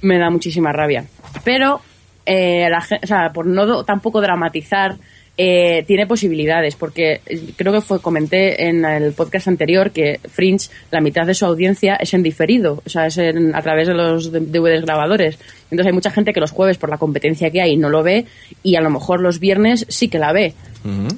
me 0.00 0.18
da 0.18 0.30
muchísima 0.30 0.72
rabia. 0.72 1.04
Pero, 1.44 1.82
eh, 2.24 2.68
la 2.70 2.78
o 3.02 3.06
sea, 3.06 3.32
por 3.34 3.46
no 3.46 3.84
tampoco 3.84 4.20
dramatizar, 4.22 4.96
eh, 5.38 5.82
tiene 5.86 6.06
posibilidades, 6.06 6.76
porque 6.76 7.20
eh, 7.26 7.40
creo 7.56 7.72
que 7.72 7.80
fue 7.80 8.00
comenté 8.00 8.66
en 8.68 8.84
el 8.84 9.12
podcast 9.12 9.48
anterior 9.48 9.90
que 9.90 10.20
Fringe, 10.28 10.68
la 10.90 11.00
mitad 11.00 11.26
de 11.26 11.34
su 11.34 11.46
audiencia 11.46 11.96
es 11.96 12.12
en 12.14 12.22
diferido, 12.22 12.82
o 12.84 12.88
sea, 12.90 13.06
es 13.06 13.16
en- 13.18 13.54
a 13.54 13.62
través 13.62 13.88
de 13.88 13.94
los 13.94 14.30
DVDs 14.30 14.82
grabadores. 14.84 15.38
Entonces 15.70 15.86
hay 15.86 15.92
mucha 15.94 16.10
gente 16.10 16.34
que 16.34 16.40
los 16.40 16.50
jueves, 16.50 16.76
por 16.76 16.90
la 16.90 16.98
competencia 16.98 17.50
que 17.50 17.62
hay, 17.62 17.78
no 17.78 17.88
lo 17.88 18.02
ve, 18.02 18.26
y 18.62 18.76
a 18.76 18.82
lo 18.82 18.90
mejor 18.90 19.20
los 19.20 19.38
viernes 19.40 19.86
sí 19.88 20.08
que 20.08 20.18
la 20.18 20.32
ve. 20.32 20.52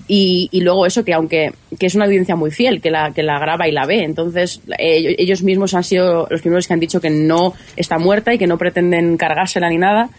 y, 0.09 0.49
y 0.53 0.61
luego 0.61 0.85
eso, 0.87 1.05
que 1.07 1.15
aunque 1.15 1.53
que 1.79 1.87
es 1.87 1.95
una 1.95 2.05
audiencia 2.05 2.37
muy 2.37 2.51
fiel, 2.51 2.81
que 2.83 2.91
la, 2.91 3.13
que 3.13 3.23
la 3.23 3.39
graba 3.39 3.67
y 3.67 3.73
la 3.73 3.87
ve. 3.87 4.05
Entonces, 4.05 4.61
eh, 4.79 5.17
ellos 5.19 5.43
mismos 5.43 5.73
han 5.75 5.83
sido 5.83 6.29
los 6.31 6.41
primeros 6.43 6.69
que 6.69 6.75
han 6.75 6.81
dicho 6.81 7.01
que 7.01 7.09
no 7.11 7.55
está 7.75 7.99
muerta 7.99 8.33
y 8.35 8.39
que 8.39 8.47
no 8.47 8.59
pretenden 8.59 9.17
cargársela 9.17 9.69
ni 9.71 9.79
nada. 9.79 10.11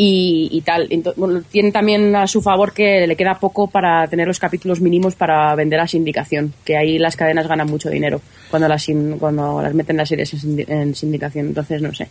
Y, 0.00 0.48
y 0.52 0.60
tal. 0.60 0.88
Bueno, 1.16 1.42
tiene 1.50 1.72
también 1.72 2.14
a 2.14 2.28
su 2.28 2.40
favor 2.40 2.72
que 2.72 3.04
le 3.08 3.16
queda 3.16 3.34
poco 3.40 3.66
para 3.68 4.06
tener 4.06 4.28
los 4.28 4.38
capítulos 4.38 4.80
mínimos 4.80 5.16
para 5.16 5.52
vender 5.56 5.80
a 5.80 5.88
sindicación, 5.88 6.54
que 6.64 6.76
ahí 6.76 7.00
las 7.00 7.16
cadenas 7.16 7.48
ganan 7.48 7.66
mucho 7.66 7.90
dinero 7.90 8.20
cuando 8.48 8.68
las, 8.68 8.86
cuando 9.18 9.60
las 9.60 9.74
meten 9.74 9.96
las 9.96 10.08
series 10.08 10.32
en, 10.34 10.38
sindi- 10.40 10.68
en 10.68 10.94
sindicación. 10.94 11.48
Entonces, 11.48 11.82
no 11.82 11.92
sé. 11.92 12.08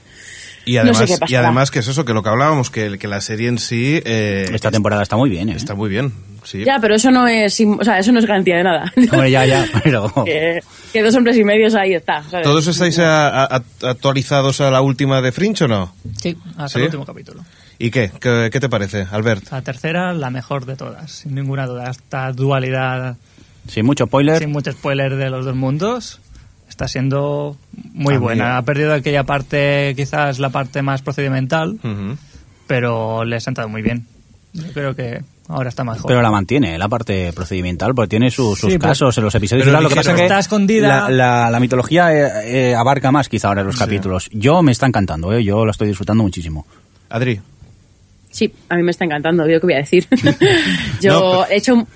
Y 0.66 0.74
No 0.74 0.82
además, 0.82 1.10
sé 1.10 1.18
y 1.30 1.36
además 1.36 1.72
que 1.72 1.80
es 1.80 1.88
eso, 1.88 2.04
que 2.04 2.14
lo 2.14 2.22
que 2.24 2.28
hablábamos, 2.28 2.70
que, 2.70 2.98
que 3.00 3.08
la 3.08 3.22
serie 3.22 3.48
en 3.48 3.58
sí 3.58 4.02
eh, 4.04 4.50
Esta 4.54 4.70
temporada 4.70 5.02
está 5.02 5.16
muy 5.16 5.30
bien, 5.30 5.48
¿eh? 5.48 5.54
está 5.56 5.74
muy 5.74 5.90
bien. 5.90 6.12
Sí. 6.44 6.66
Ya, 6.66 6.80
pero 6.82 6.96
eso 6.96 7.10
no 7.10 7.26
es, 7.26 7.58
o 7.62 7.84
sea, 7.86 8.00
eso 8.00 8.12
no 8.12 8.20
es 8.20 8.26
garantía 8.26 8.58
de 8.58 8.64
nada. 8.64 8.92
Hombre, 9.14 9.32
ya, 9.32 9.46
ya, 9.46 9.66
pero... 9.84 10.12
que, 10.26 10.60
que 10.92 11.02
dos 11.02 11.16
hombres 11.16 11.38
y 11.38 11.46
medios 11.46 11.74
ahí 11.74 11.94
está. 11.94 12.22
¿sabes? 12.24 12.46
¿Todos 12.46 12.68
estáis 12.68 13.00
a- 13.00 13.64
actualizados 13.82 14.60
a 14.60 14.70
la 14.72 14.82
última 14.82 15.22
de 15.22 15.32
Fringe 15.32 15.64
o 15.64 15.68
no? 15.70 15.94
Sí, 16.22 16.36
hasta 16.58 16.68
¿Sí? 16.68 16.80
el 16.80 16.86
último 16.86 17.06
capítulo. 17.06 17.46
¿Y 17.80 17.92
qué? 17.92 18.12
¿Qué, 18.20 18.50
qué 18.52 18.60
te 18.60 18.70
parece, 18.70 19.06
Albert? 19.12 19.52
La 19.52 19.62
tercera, 19.62 20.14
la 20.14 20.30
mejor 20.32 20.66
de 20.66 20.76
todas, 20.76 21.12
sin 21.12 21.36
ninguna 21.36 21.66
duda. 21.68 21.90
Esta 21.92 22.32
dualidad, 22.32 23.18
Sin 23.68 23.86
mucho 23.86 24.06
spoiler. 24.08 24.40
sin 24.40 24.52
mucho 24.52 24.72
spoiler 24.72 25.16
de 25.16 25.30
los 25.30 25.46
dos 25.46 25.56
mundos, 25.56 26.20
está 26.70 26.88
siendo 26.88 27.56
muy 27.94 28.18
buena. 28.18 28.58
Ha 28.58 28.62
perdido 28.64 28.94
aquella 28.94 29.24
parte, 29.26 29.94
quizás 29.96 30.40
la 30.40 30.50
parte 30.50 30.82
más 30.82 31.02
procedimental, 31.04 31.78
Ujú. 31.84 32.18
pero 32.66 33.24
le 33.26 33.36
ha 33.36 33.40
sentado 33.40 33.70
muy 33.70 33.82
bien. 33.84 34.08
Yo 34.54 34.72
creo 34.74 34.96
que 34.96 35.22
ahora 35.48 35.70
está 35.70 35.84
mejor. 35.84 36.08
Pero 36.08 36.24
la 36.24 36.32
mantiene, 36.32 36.80
la 36.80 36.88
parte 36.90 37.32
procedimental, 37.32 37.94
porque 37.94 38.10
tiene 38.10 38.32
su- 38.32 38.56
sus 38.56 38.72
Sí, 38.72 38.80
pero- 38.80 38.90
casos 38.90 39.16
en 39.20 39.24
los 39.26 39.36
episodios. 39.36 39.68
pero 39.68 39.82
lo 39.82 39.90
que 39.90 39.96
pasa 39.96 40.12
es 40.12 40.18
que 40.18 40.24
Está 40.24 40.40
escondida. 40.40 40.88
La, 40.88 41.10
la- 41.12 41.50
la 41.52 41.60
mitología 41.60 42.12
eh, 42.12 42.72
eh, 42.72 42.76
abarca 42.76 43.12
más 43.12 43.30
quizá 43.30 43.50
ahora 43.50 43.62
en 43.62 43.68
los 43.68 43.78
capítulos. 43.78 44.30
Yo 44.34 44.64
me 44.64 44.72
está 44.72 44.88
encantando, 44.88 45.32
¿eh? 45.34 45.44
yo 45.44 45.64
lo 45.64 45.70
estoy 45.70 45.90
disfrutando 45.90 46.24
muchísimo. 46.24 46.66
Adri. 47.10 47.40
Sí, 48.38 48.54
a 48.70 48.76
mí 48.76 48.84
me 48.84 48.92
está 48.92 49.04
encantando, 49.04 49.48
yo 49.48 49.60
qué 49.60 49.66
voy 49.66 49.74
a 49.74 49.78
decir. 49.78 50.06
yo 51.02 51.12
No, 51.14 51.20
pero- 51.20 51.48
he 51.50 51.56
hecho 51.58 51.74
un- 51.74 51.88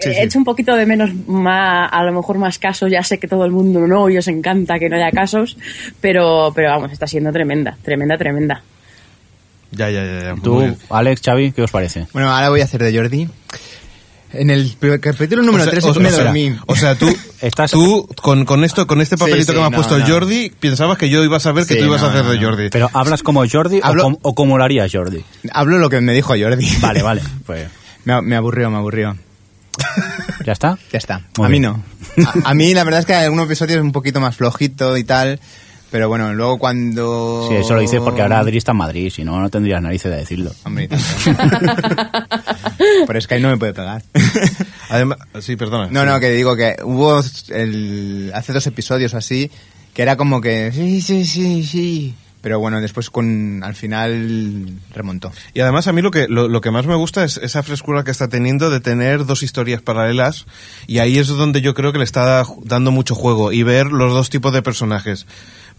Sí, 0.00 0.10
he 0.10 0.22
hecho 0.22 0.38
un 0.38 0.44
poquito 0.44 0.76
de 0.76 0.86
menos 0.86 1.12
más, 1.26 1.90
a 1.92 2.04
lo 2.04 2.12
mejor 2.12 2.38
más 2.38 2.60
casos, 2.60 2.88
ya 2.88 3.02
sé 3.02 3.18
que 3.18 3.26
todo 3.26 3.44
el 3.44 3.50
mundo 3.50 3.84
no, 3.88 4.08
y 4.08 4.16
os 4.16 4.28
encanta 4.28 4.78
que 4.78 4.88
no 4.88 4.94
haya 4.94 5.10
casos, 5.10 5.56
pero, 6.00 6.52
pero 6.54 6.68
vamos, 6.70 6.92
está 6.92 7.08
siendo 7.08 7.32
tremenda, 7.32 7.76
tremenda, 7.82 8.16
tremenda. 8.16 8.62
Ya, 9.72 9.90
ya, 9.90 10.04
ya. 10.04 10.20
ya. 10.22 10.34
Tú. 10.40 10.76
Alex, 10.88 11.20
Xavi, 11.20 11.50
¿qué 11.50 11.62
os 11.62 11.70
parece? 11.72 12.06
Bueno, 12.12 12.30
ahora 12.30 12.48
voy 12.48 12.60
a 12.60 12.64
hacer 12.64 12.80
de 12.80 12.96
Jordi. 12.96 13.28
En 14.32 14.50
el 14.50 14.76
capítulo 15.00 15.42
número 15.42 15.62
O 15.62 15.64
sea, 15.64 15.70
3 15.72 15.84
o- 15.84 15.94
me 16.00 16.08
o 16.08 16.12
sea, 16.12 16.24
dormí. 16.24 16.54
O 16.66 16.76
sea, 16.76 16.94
tú, 16.96 17.06
Estás- 17.40 17.70
tú 17.70 18.06
con, 18.20 18.44
con 18.44 18.62
esto, 18.64 18.86
con 18.86 19.00
este 19.00 19.16
papelito 19.16 19.52
Sí, 19.52 19.56
que 19.56 19.60
me 19.60 19.66
has 19.66 19.72
puesto 19.74 19.98
no. 19.98 20.06
Jordi, 20.06 20.50
pensabas 20.50 20.98
que 20.98 21.08
yo 21.08 21.24
iba 21.24 21.38
a 21.38 21.40
saber 21.40 21.64
que 21.66 21.74
Sí, 21.74 21.80
tú 21.80 21.86
ibas 21.86 22.02
a 22.02 22.08
hacer 22.10 22.24
de. 22.24 22.44
Jordi. 22.44 22.68
¿Pero 22.70 22.90
hablas 22.92 23.22
como 23.22 23.42
Jordi 23.48 23.80
Hablo- 23.82 24.02
o, 24.02 24.04
com- 24.04 24.18
o 24.22 24.34
como 24.34 24.58
lo 24.58 24.64
haría 24.64 24.86
Jordi? 24.92 25.24
Hablo 25.52 25.78
lo 25.78 25.88
que 25.88 26.00
me 26.02 26.12
dijo 26.12 26.34
Jordi. 26.38 26.68
Vale, 26.80 27.02
vale, 27.02 27.22
pues 27.46 27.68
Me, 28.04 28.20
me 28.22 28.36
aburrió, 28.36 28.70
me 28.70 28.76
aburrió. 28.76 29.16
ya 30.44 30.52
está. 30.52 30.78
Ya 30.92 30.98
está. 30.98 31.22
Muy 31.38 31.46
a 31.46 31.48
mí 31.48 31.60
no. 31.60 31.82
A, 32.44 32.50
a 32.50 32.54
mí 32.54 32.74
la 32.74 32.84
verdad 32.84 33.00
es 33.00 33.06
que 33.06 33.14
algún 33.14 33.40
episodio 33.40 33.76
es 33.76 33.82
un 33.82 33.92
poquito 33.92 34.20
más 34.20 34.36
flojito 34.36 34.96
y 34.96 35.04
tal. 35.04 35.40
Pero 35.90 36.08
bueno, 36.08 36.34
luego 36.34 36.58
cuando... 36.58 37.46
Sí, 37.48 37.54
eso 37.54 37.74
lo 37.74 37.80
dices 37.80 38.00
porque 38.00 38.20
ahora 38.20 38.40
Adri 38.40 38.58
está 38.58 38.72
en 38.72 38.78
Madrid, 38.78 39.10
si 39.10 39.24
no, 39.24 39.40
no 39.40 39.48
tendrías 39.48 39.80
narices 39.80 40.10
de 40.10 40.18
decirlo. 40.18 40.52
Hombre. 40.64 40.88
Pero 43.06 43.18
es 43.18 43.26
que 43.26 43.34
ahí 43.34 43.40
no 43.40 43.48
me 43.48 43.56
puede 43.56 43.72
pegar. 43.72 44.02
Además, 44.90 45.18
sí, 45.40 45.56
perdona. 45.56 45.88
No, 45.90 46.04
no, 46.04 46.20
que 46.20 46.30
digo 46.30 46.56
que 46.56 46.76
hubo 46.84 47.22
el, 47.48 48.30
hace 48.34 48.52
dos 48.52 48.66
episodios 48.66 49.14
o 49.14 49.16
así 49.16 49.50
que 49.98 50.02
era 50.02 50.16
como 50.16 50.40
que 50.40 50.70
sí, 50.70 51.00
sí, 51.00 51.24
sí, 51.24 51.64
sí. 51.64 52.14
Pero 52.40 52.60
bueno, 52.60 52.80
después 52.80 53.10
con 53.10 53.64
al 53.64 53.74
final 53.74 54.68
remontó. 54.94 55.32
Y 55.54 55.60
además 55.60 55.88
a 55.88 55.92
mí 55.92 56.02
lo 56.02 56.12
que, 56.12 56.28
lo, 56.28 56.46
lo 56.46 56.60
que 56.60 56.70
más 56.70 56.86
me 56.86 56.94
gusta 56.94 57.24
es 57.24 57.36
esa 57.38 57.64
frescura 57.64 58.04
que 58.04 58.12
está 58.12 58.28
teniendo 58.28 58.70
de 58.70 58.78
tener 58.78 59.26
dos 59.26 59.42
historias 59.42 59.82
paralelas 59.82 60.46
y 60.86 61.00
ahí 61.00 61.18
es 61.18 61.26
donde 61.26 61.62
yo 61.62 61.74
creo 61.74 61.90
que 61.90 61.98
le 61.98 62.04
está 62.04 62.44
dando 62.62 62.92
mucho 62.92 63.16
juego 63.16 63.50
y 63.50 63.64
ver 63.64 63.88
los 63.88 64.12
dos 64.12 64.30
tipos 64.30 64.52
de 64.52 64.62
personajes. 64.62 65.26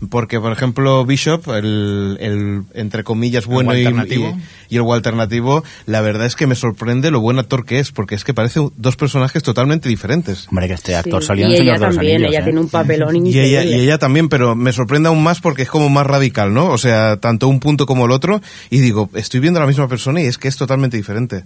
Porque, 0.09 0.39
por 0.39 0.51
ejemplo, 0.53 1.05
Bishop, 1.05 1.49
el, 1.49 2.17
el 2.21 2.63
entre 2.73 3.03
comillas 3.03 3.45
bueno 3.45 3.75
y, 3.75 3.79
alternativo. 3.79 4.37
y, 4.69 4.75
y 4.75 4.77
el 4.77 4.89
alternativo, 4.89 5.63
la 5.85 5.99
verdad 5.99 6.25
es 6.25 6.35
que 6.35 6.47
me 6.47 6.55
sorprende 6.55 7.11
lo 7.11 7.19
buen 7.19 7.37
actor 7.37 7.65
que 7.65 7.79
es, 7.79 7.91
porque 7.91 8.15
es 8.15 8.23
que 8.23 8.33
parece 8.33 8.61
dos 8.77 8.95
personajes 8.95 9.43
totalmente 9.43 9.89
diferentes. 9.89 10.47
Hombre, 10.47 10.67
que 10.67 10.73
este 10.75 10.95
actor 10.95 11.21
Sí, 11.21 11.27
salió 11.27 11.45
en 11.45 11.51
el 11.51 11.57
Señor 11.57 11.79
de 11.79 11.85
los 11.85 11.95
también, 11.95 12.15
Anillos, 12.15 12.31
ella 12.31 12.39
¿eh? 12.39 12.43
tiene 12.43 12.59
un 12.59 12.69
papelón 12.69 13.25
Y 13.25 13.39
ella, 13.39 13.63
y 13.63 13.73
ella 13.73 13.97
también, 13.97 14.29
pero 14.29 14.55
me 14.55 14.71
sorprende 14.71 15.09
aún 15.09 15.21
más 15.21 15.41
porque 15.41 15.63
es 15.63 15.69
como 15.69 15.89
más 15.89 16.07
radical, 16.07 16.53
¿no? 16.53 16.67
O 16.67 16.77
sea, 16.77 17.17
tanto 17.17 17.47
un 17.47 17.59
punto 17.59 17.85
como 17.85 18.05
el 18.05 18.11
otro. 18.11 18.41
Y 18.69 18.79
digo, 18.79 19.09
estoy 19.15 19.41
viendo 19.41 19.59
a 19.59 19.63
la 19.63 19.67
misma 19.67 19.87
persona 19.87 20.21
y 20.21 20.25
es 20.25 20.37
que 20.37 20.47
es 20.47 20.55
totalmente 20.55 20.95
diferente. 20.95 21.43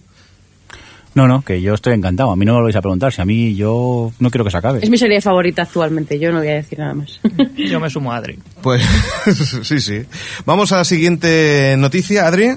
No, 1.15 1.27
no, 1.27 1.41
que 1.43 1.61
yo 1.61 1.73
estoy 1.75 1.93
encantado. 1.93 2.31
A 2.31 2.35
mí 2.35 2.43
no 2.45 2.53
me 2.53 2.59
lo 2.59 2.63
vais 2.65 2.75
a 2.75 2.81
preguntar. 2.81 3.13
Si 3.13 3.21
a 3.21 3.25
mí 3.25 3.55
yo 3.55 4.11
no 4.19 4.31
quiero 4.31 4.43
que 4.43 4.51
se 4.51 4.57
acabe. 4.57 4.79
Es 4.81 4.89
mi 4.89 4.97
serie 4.97 5.21
favorita 5.21 5.61
actualmente, 5.61 6.17
yo 6.19 6.31
no 6.31 6.39
voy 6.39 6.47
a 6.47 6.53
decir 6.55 6.79
nada 6.79 6.93
más. 6.95 7.19
Yo 7.55 7.79
me 7.79 7.89
sumo 7.89 8.11
a 8.11 8.17
Adri. 8.17 8.39
Pues 8.61 8.81
sí, 9.63 9.79
sí. 9.79 10.01
Vamos 10.45 10.71
a 10.71 10.77
la 10.77 10.85
siguiente 10.85 11.75
noticia, 11.77 12.27
Adri. 12.27 12.51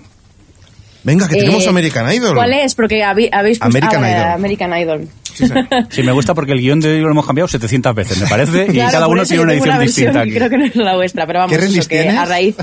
Venga, 1.05 1.29
que 1.29 1.37
tenemos 1.37 1.65
Eh, 1.65 1.69
American 1.69 2.13
Idol. 2.13 2.35
¿Cuál 2.35 2.53
es? 2.55 2.75
Porque 2.75 3.05
habéis, 3.05 3.33
habéis 3.33 3.59
puesto- 3.59 3.79
American 3.79 4.05
ah, 4.05 4.11
Idol. 4.11 4.31
American 4.33 4.79
Idol. 4.79 5.09
Sí, 5.91 6.03
me 6.03 6.13
gusta 6.13 6.33
porque 6.33 6.53
el 6.53 6.61
guion 6.61 6.81
de 6.81 6.95
hoy 6.95 7.01
lo 7.03 7.11
hemos 7.11 7.27
cambiado 7.27 7.47
700 7.47 7.95
veces, 7.95 8.19
me 8.23 8.27
parece, 8.27 8.69
y 8.71 8.73
Claro, 8.73 8.91
cada 8.91 9.07
por 9.07 9.17
uno 9.17 9.27
tiene 9.27 9.43
una 9.43 9.53
edición 9.53 9.79
versión 9.79 9.87
distinta 10.07 10.21
aquí. 10.23 10.33
Creo 10.33 10.49
que 10.49 10.57
no 10.57 10.65
es 10.65 10.77
la 10.77 10.97
vuestra, 10.97 11.27
pero 11.27 11.41
vamos, 11.41 11.55
¿Qué 11.59 11.63
eso, 11.63 11.89
que 11.89 12.09
a 12.09 12.25
raíz 12.25 12.57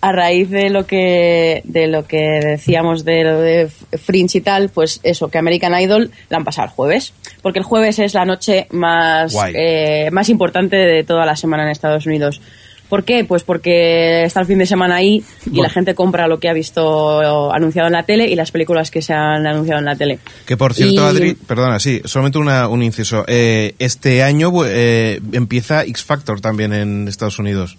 a 0.00 0.12
raíz 0.12 0.50
de 0.50 0.70
lo 0.70 0.86
que 0.86 1.62
de 1.64 1.86
lo 1.86 2.06
que 2.06 2.40
decíamos 2.42 3.04
de 3.04 3.24
lo 3.24 3.40
de 3.40 3.68
Fringe 4.02 4.38
y 4.38 4.40
tal, 4.40 4.68
pues 4.68 5.00
eso, 5.02 5.28
que 5.28 5.38
American 5.38 5.78
Idol 5.80 6.10
la 6.28 6.38
han 6.38 6.44
pasado 6.44 6.66
el 6.68 6.72
jueves, 6.74 7.12
porque 7.42 7.58
el 7.58 7.64
jueves 7.64 7.98
es 7.98 8.14
la 8.14 8.24
noche 8.24 8.66
más 8.70 9.34
eh, 9.54 10.08
más 10.12 10.28
importante 10.28 10.76
de 10.76 11.04
toda 11.04 11.26
la 11.26 11.36
semana 11.36 11.64
en 11.64 11.70
Estados 11.70 12.06
Unidos. 12.06 12.40
¿Por 12.88 13.04
qué? 13.04 13.22
Pues 13.22 13.42
porque 13.42 14.24
está 14.24 14.40
el 14.40 14.46
fin 14.46 14.56
de 14.56 14.64
semana 14.64 14.96
ahí 14.96 15.22
y 15.44 15.50
Bueno. 15.50 15.64
la 15.64 15.68
gente 15.68 15.94
compra 15.94 16.26
lo 16.26 16.40
que 16.40 16.48
ha 16.48 16.54
visto 16.54 17.52
anunciado 17.52 17.86
en 17.88 17.92
la 17.92 18.04
tele 18.04 18.26
y 18.28 18.34
las 18.34 18.50
películas 18.50 18.90
que 18.90 19.02
se 19.02 19.12
han 19.12 19.46
anunciado 19.46 19.80
en 19.80 19.84
la 19.84 19.94
tele. 19.94 20.18
Que 20.46 20.56
por 20.56 20.72
cierto, 20.72 20.94
Y- 20.94 20.98
Adri, 21.04 21.34
perdona, 21.34 21.78
sí, 21.80 22.00
solamente 22.06 22.38
una, 22.38 22.66
un 22.66 22.82
inciso. 22.82 23.26
Eh, 23.28 23.74
este 23.78 24.22
año 24.22 24.50
eh, 24.64 25.20
empieza 25.32 25.82
X 25.84 26.02
Factor 26.02 26.40
también 26.40 26.72
en 26.72 27.08
Estados 27.08 27.38
Unidos. 27.38 27.76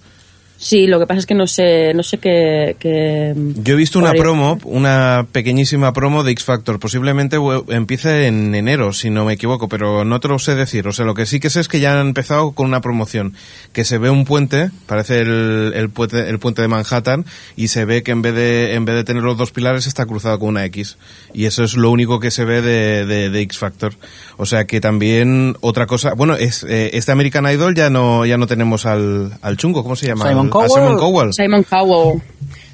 Sí, 0.62 0.88
lo 0.88 1.00
que 1.00 1.08
pasa 1.08 1.22
es 1.22 1.26
que 1.26 1.36
no 1.36 1.48
sé, 1.48 1.94
no 1.94 2.04
sé 2.04 2.18
qué. 2.18 2.76
qué- 2.80 3.34
Yo 3.64 3.76
he 3.76 3.78
visto 3.78 3.98
una 3.98 4.12
promo, 4.20 4.60
una 4.66 5.26
pequeñísima 5.32 5.94
promo 5.94 6.26
de 6.26 6.34
X 6.34 6.44
Factor. 6.44 6.80
Posiblemente 6.80 7.38
empiece 7.70 8.28
en 8.28 8.54
enero, 8.54 8.92
si 8.92 9.10
no 9.10 9.24
me 9.24 9.32
equivoco, 9.34 9.70
pero 9.70 10.04
no 10.04 10.20
te 10.20 10.28
lo 10.28 10.38
sé 10.38 10.56
decir. 10.56 10.86
O 10.90 10.92
sea, 10.92 11.06
lo 11.06 11.14
que 11.14 11.26
sí 11.26 11.40
que 11.40 11.50
sé 11.50 11.62
es 11.62 11.70
que 11.70 11.80
ya 11.80 11.98
han 11.98 12.06
empezado 12.08 12.52
con 12.52 12.66
una 12.68 12.82
promoción. 12.82 13.36
Que 13.72 13.86
se 13.86 13.98
ve 14.00 14.10
un 14.10 14.26
puente, 14.26 14.70
parece 14.86 15.22
el, 15.22 15.72
el 15.76 15.90
puente, 15.92 16.28
el 16.30 16.40
puente 16.40 16.62
de 16.62 16.68
Manhattan, 16.68 17.26
y 17.56 17.70
se 17.70 17.86
ve 17.86 18.04
que 18.04 18.12
en 18.12 18.22
vez 18.22 18.36
de, 18.36 18.74
en 18.74 18.84
vez 18.84 18.96
de 18.98 19.06
tener 19.06 19.24
los 19.24 19.38
dos 19.38 19.52
pilares 19.52 19.88
está 19.88 20.06
cruzado 20.06 20.40
con 20.40 20.50
una 20.50 20.66
X. 20.66 20.98
Y 21.34 21.46
eso 21.46 21.64
es 21.64 21.78
lo 21.78 21.90
único 21.90 22.20
que 22.20 22.32
se 22.32 22.44
ve 22.44 22.62
de, 22.62 23.06
de, 23.06 23.30
de 23.30 23.42
X 23.44 23.58
Factor. 23.60 23.94
O 24.36 24.46
sea 24.46 24.66
que 24.66 24.82
también 24.82 25.56
otra 25.62 25.88
cosa, 25.88 26.16
bueno, 26.16 26.36
es, 26.36 26.66
eh, 26.68 26.90
este 26.94 27.14
American 27.14 27.50
Idol 27.50 27.76
ya 27.76 27.90
no, 27.90 28.26
ya 28.26 28.38
no 28.38 28.46
tenemos 28.46 28.86
al, 28.86 29.38
al 29.42 29.56
chungo, 29.56 29.84
¿cómo 29.84 29.96
se 29.96 30.08
llama? 30.08 30.28
Simon 30.28 30.49
Cowell. 30.50 30.70
Simon 30.70 30.98
Cowell. 30.98 31.34
Simon 31.34 31.64
Cowell. 31.64 32.22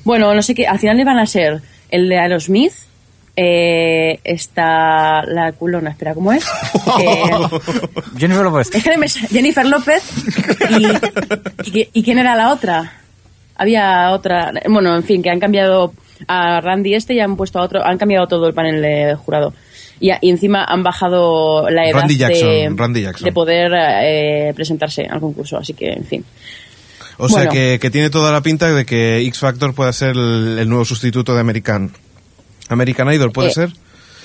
Bueno, 0.04 0.34
no 0.34 0.42
sé 0.42 0.54
qué. 0.56 0.68
Al 0.68 0.80
final 0.80 0.98
le 0.98 1.04
van 1.06 1.20
a 1.20 1.26
ser 1.26 1.62
el 1.90 2.10
de 2.10 2.18
Aerosmith. 2.20 2.74
Eh, 3.38 4.20
está 4.24 5.24
la 5.26 5.52
culona, 5.52 5.90
espera, 5.90 6.14
¿cómo 6.14 6.32
es? 6.32 6.46
Eh, 7.02 7.32
Jennifer 8.18 8.44
López. 8.46 8.70
Jennifer 9.30 9.66
López 9.66 10.04
y, 10.70 11.78
y, 11.80 11.90
y 11.92 12.04
quién 12.04 12.18
era 12.20 12.36
la 12.36 12.54
otra. 12.54 12.94
Había 13.58 14.12
otra, 14.12 14.54
bueno, 14.70 14.96
en 14.96 15.04
fin, 15.04 15.22
que 15.22 15.30
han 15.30 15.40
cambiado 15.40 15.94
a 16.28 16.62
Randy 16.62 16.94
este 16.94 17.14
y 17.14 17.20
han 17.20 17.36
puesto 17.36 17.60
a 17.60 17.64
otro, 17.64 17.86
han 17.86 17.98
cambiado 17.98 18.28
todo 18.28 18.48
el 18.48 18.54
panel 18.54 18.82
de 18.82 19.16
jurado. 19.16 19.54
Y, 20.00 20.10
a- 20.12 20.20
y 20.22 20.30
encima 20.30 20.64
han 20.66 20.84
bajado 20.84 21.70
la 21.70 21.86
edad 21.90 22.00
Randy 22.02 22.18
Jackson, 22.18 22.48
de, 22.50 22.70
Randy 22.76 23.02
Jackson. 23.02 23.26
de 23.26 23.32
poder 23.32 23.72
eh, 24.02 24.54
presentarse 24.56 25.04
al 25.10 25.20
concurso, 25.20 25.58
así 25.58 25.74
que, 25.74 25.92
en 25.92 26.06
fin. 26.06 26.26
O 27.18 27.30
sea 27.30 27.48
que, 27.48 27.78
que 27.82 27.90
tiene 27.90 28.10
toda 28.10 28.32
la 28.32 28.42
pinta 28.42 28.72
de 28.74 28.86
que 28.86 29.20
X 29.20 29.40
Factor 29.40 29.74
pueda 29.74 29.92
ser 29.94 30.10
el, 30.12 30.58
el 30.60 30.70
nuevo 30.70 30.86
sustituto 30.86 31.34
de 31.34 31.40
American. 31.42 31.92
American 32.70 33.12
Idol, 33.14 33.32
¿puede 33.32 33.50
Eh, 33.50 33.54
ser? 33.54 33.70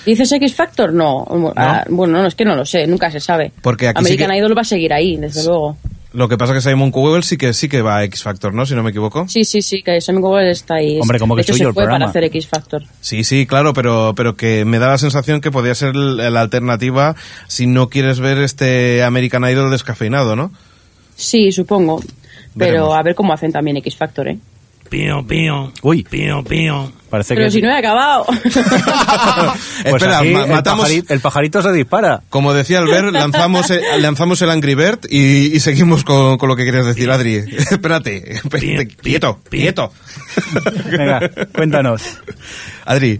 ¿Dices 0.05 0.31
X 0.31 0.55
Factor? 0.55 0.91
No. 0.93 1.25
Ah, 1.55 1.85
bueno, 1.89 2.21
no, 2.21 2.27
es 2.27 2.33
que 2.35 2.43
no 2.43 2.55
lo 2.55 2.65
sé, 2.65 2.87
nunca 2.87 3.11
se 3.11 3.19
sabe. 3.19 3.51
Porque 3.61 3.87
aquí 3.87 4.03
sí 4.03 4.13
American 4.13 4.31
que- 4.31 4.37
Idol 4.37 4.57
va 4.57 4.61
a 4.61 4.65
seguir 4.65 4.91
ahí, 4.93 5.15
desde 5.17 5.43
luego. 5.43 5.77
Lo 6.13 6.27
que 6.27 6.37
pasa 6.37 6.53
que 6.53 6.59
Simon 6.59 6.91
Cowell 6.91 7.23
sí 7.23 7.37
que 7.37 7.53
sí 7.53 7.69
que 7.69 7.81
va 7.81 7.97
a 7.99 8.03
X 8.03 8.23
Factor, 8.23 8.53
¿no? 8.53 8.65
Si 8.65 8.75
no 8.75 8.83
me 8.83 8.89
equivoco. 8.89 9.27
Sí, 9.29 9.45
sí, 9.45 9.61
sí, 9.61 9.81
que 9.81 10.01
Simon 10.01 10.21
Cowell 10.21 10.47
está 10.49 10.73
ahí. 10.75 10.99
Hombre, 10.99 11.19
como 11.19 11.35
que 11.35 11.43
de 11.43 11.43
hecho, 11.43 11.53
se 11.53 11.63
el 11.63 11.73
fue 11.73 11.85
para 11.85 12.05
hacer 12.07 12.25
X 12.25 12.47
Factor. 12.47 12.83
Sí, 12.99 13.23
sí, 13.23 13.45
claro, 13.45 13.73
pero, 13.73 14.13
pero 14.13 14.35
que 14.35 14.65
me 14.65 14.77
da 14.79 14.87
la 14.89 14.97
sensación 14.97 15.39
que 15.39 15.51
podría 15.51 15.73
ser 15.75 15.95
la 15.95 16.41
alternativa 16.41 17.15
si 17.47 17.65
no 17.67 17.87
quieres 17.87 18.19
ver 18.19 18.39
este 18.39 19.03
American 19.03 19.43
Idol 19.49 19.71
descafeinado, 19.71 20.35
¿no? 20.35 20.51
Sí, 21.15 21.51
supongo. 21.53 22.03
Pero 22.57 22.71
Veremos. 22.73 22.97
a 22.97 23.03
ver 23.03 23.15
cómo 23.15 23.33
hacen 23.33 23.51
también 23.51 23.77
X 23.77 23.95
Factor, 23.95 24.27
¿eh? 24.27 24.37
Pío, 24.89 25.25
pío. 25.25 25.71
Uy. 25.83 26.03
Pío, 26.03 26.43
pío. 26.43 26.91
Parece 27.09 27.33
Pero 27.33 27.47
que... 27.47 27.51
si 27.51 27.61
no 27.61 27.69
he 27.69 27.77
acabado. 27.77 28.25
Pues 29.83 29.95
Espera, 29.95 30.19
aquí 30.19 30.29
ma- 30.31 30.43
el, 30.43 30.49
matamos... 30.51 30.81
pajarito, 30.85 31.13
el 31.13 31.19
pajarito 31.21 31.61
se 31.61 31.71
dispara. 31.71 32.21
Como 32.29 32.53
decía 32.53 32.79
Albert, 32.79 33.11
lanzamos 33.11 33.69
el, 33.71 33.81
lanzamos 34.01 34.41
el 34.41 34.49
Angry 34.51 34.75
Bird 34.75 34.99
y, 35.09 35.55
y 35.55 35.59
seguimos 35.59 36.03
con, 36.03 36.37
con 36.37 36.49
lo 36.49 36.55
que 36.55 36.65
querías 36.65 36.85
decir, 36.85 37.09
Adri. 37.09 37.35
Espérate, 37.57 38.33
espérate, 38.35 38.87
quieto, 38.95 39.39
quieto. 39.49 39.91
Venga, 40.91 41.29
cuéntanos. 41.53 42.19
Adri, 42.85 43.19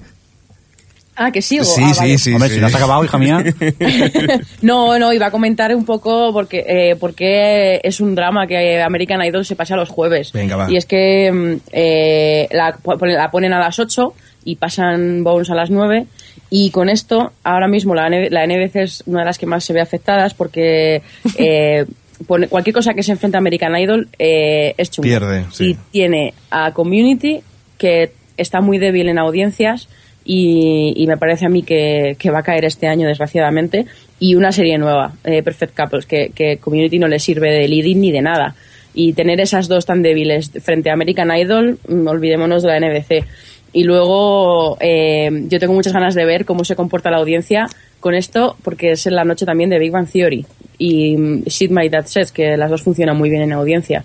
ah, 1.16 1.32
que 1.32 1.42
sigo. 1.42 1.64
sí, 1.64 1.82
Ah, 1.84 1.94
sí, 1.94 2.00
vale. 2.00 2.18
sí. 2.18 2.34
Hombre, 2.34 2.50
sí. 2.50 2.56
si 2.56 2.62
no 2.62 2.68
has 2.68 2.76
acabado, 2.76 3.04
hija 3.04 3.18
mía. 3.18 3.44
no, 4.62 4.98
no, 5.00 5.14
iba 5.14 5.28
a 5.28 5.32
comentar 5.32 5.74
un 5.76 5.86
poco 5.86 6.32
porque, 6.34 6.64
eh, 6.68 6.96
porque 7.00 7.80
es 7.84 8.00
un 8.00 8.16
drama 8.16 8.48
que 8.48 8.82
American 8.82 9.24
Idol 9.24 9.46
se 9.46 9.56
pasa 9.56 9.76
los 9.76 9.90
jueves. 9.90 10.32
Venga, 10.32 10.56
va. 10.56 10.72
Y 10.72 10.78
es 10.78 10.86
que 10.86 11.32
mm, 11.32 11.56
eh, 11.72 12.48
la, 12.52 12.74
po- 12.82 12.96
la 13.06 13.30
ponen 13.32 13.54
a 13.54 13.60
las 13.60 13.80
8 13.80 14.14
y 14.46 14.56
pasan 14.56 15.24
Bones 15.24 15.50
a 15.50 15.56
las 15.56 15.70
9. 15.70 16.06
Y 16.50 16.70
con 16.72 16.90
esto, 16.90 17.32
ahora 17.44 17.68
mismo 17.68 17.96
la, 17.96 18.08
N- 18.08 18.30
la 18.30 18.46
NBC 18.46 18.76
es 18.78 19.04
una 19.06 19.20
de 19.20 19.26
las 19.26 19.38
que 19.38 19.46
más 19.46 19.64
se 19.64 19.74
ve 19.74 19.82
afectadas 19.82 20.34
porque 20.34 21.02
eh, 21.38 21.86
cualquier 22.28 22.74
cosa 22.74 22.94
que 22.94 23.04
se 23.04 23.12
enfrenta 23.14 23.38
a 23.38 23.40
American 23.40 23.76
Idol 23.78 24.10
eh, 24.20 24.74
es 24.78 24.92
chungo. 24.92 25.08
Pierde, 25.08 25.46
sí. 25.52 25.72
Y 25.72 25.76
tiene 25.92 26.34
a 26.50 26.72
Community 26.74 27.42
que 27.78 28.12
está 28.38 28.62
muy 28.62 28.78
débil 28.80 29.10
en 29.10 29.18
audiencias 29.18 29.88
y, 30.24 30.94
y 30.96 31.08
me 31.08 31.18
parece 31.18 31.46
a 31.46 31.50
mí 31.50 31.64
que, 31.64 32.16
que 32.20 32.32
va 32.32 32.40
a 32.40 32.44
caer 32.44 32.66
este 32.66 32.88
año 32.88 33.08
desgraciadamente 33.08 33.86
y 34.20 34.36
una 34.36 34.52
serie 34.52 34.78
nueva, 34.78 35.14
eh, 35.24 35.42
Perfect 35.42 35.76
Couples, 35.76 36.06
que, 36.06 36.30
que 36.30 36.58
Community 36.58 37.00
no 37.00 37.08
le 37.08 37.20
sirve 37.20 37.52
de 37.52 37.68
leading 37.68 38.02
ni 38.02 38.12
de 38.12 38.22
nada 38.22 38.56
y 38.94 39.14
tener 39.14 39.40
esas 39.40 39.68
dos 39.68 39.86
tan 39.86 40.02
débiles 40.02 40.52
frente 40.62 40.90
a 40.90 40.94
American 40.94 41.36
Idol, 41.36 41.80
mm, 41.88 42.08
olvidémonos 42.08 42.64
de 42.64 42.70
la 42.70 42.80
NBC. 42.80 43.26
Y 43.74 43.84
luego 43.84 44.78
eh, 44.82 45.30
yo 45.48 45.60
tengo 45.60 45.74
muchas 45.74 45.94
ganas 45.94 46.14
de 46.14 46.26
ver 46.26 46.46
cómo 46.46 46.66
se 46.66 46.76
comporta 46.76 47.10
la 47.10 47.18
audiencia 47.18 47.68
con 48.00 48.16
esto, 48.16 48.58
porque 48.64 48.92
es 48.92 49.08
en 49.08 49.16
la 49.16 49.24
noche 49.24 49.46
también 49.46 49.70
de 49.70 49.80
Big 49.80 49.92
Bang 49.92 50.10
Theory 50.12 50.46
y 50.78 51.16
mm, 51.16 51.44
Shit 51.46 51.72
My 51.72 51.88
Dad 51.88 52.06
Says, 52.08 52.32
que 52.32 52.58
las 52.58 52.70
dos 52.70 52.82
funcionan 52.82 53.18
muy 53.18 53.30
bien 53.30 53.44
en 53.44 53.54
audiencia. 53.54 54.04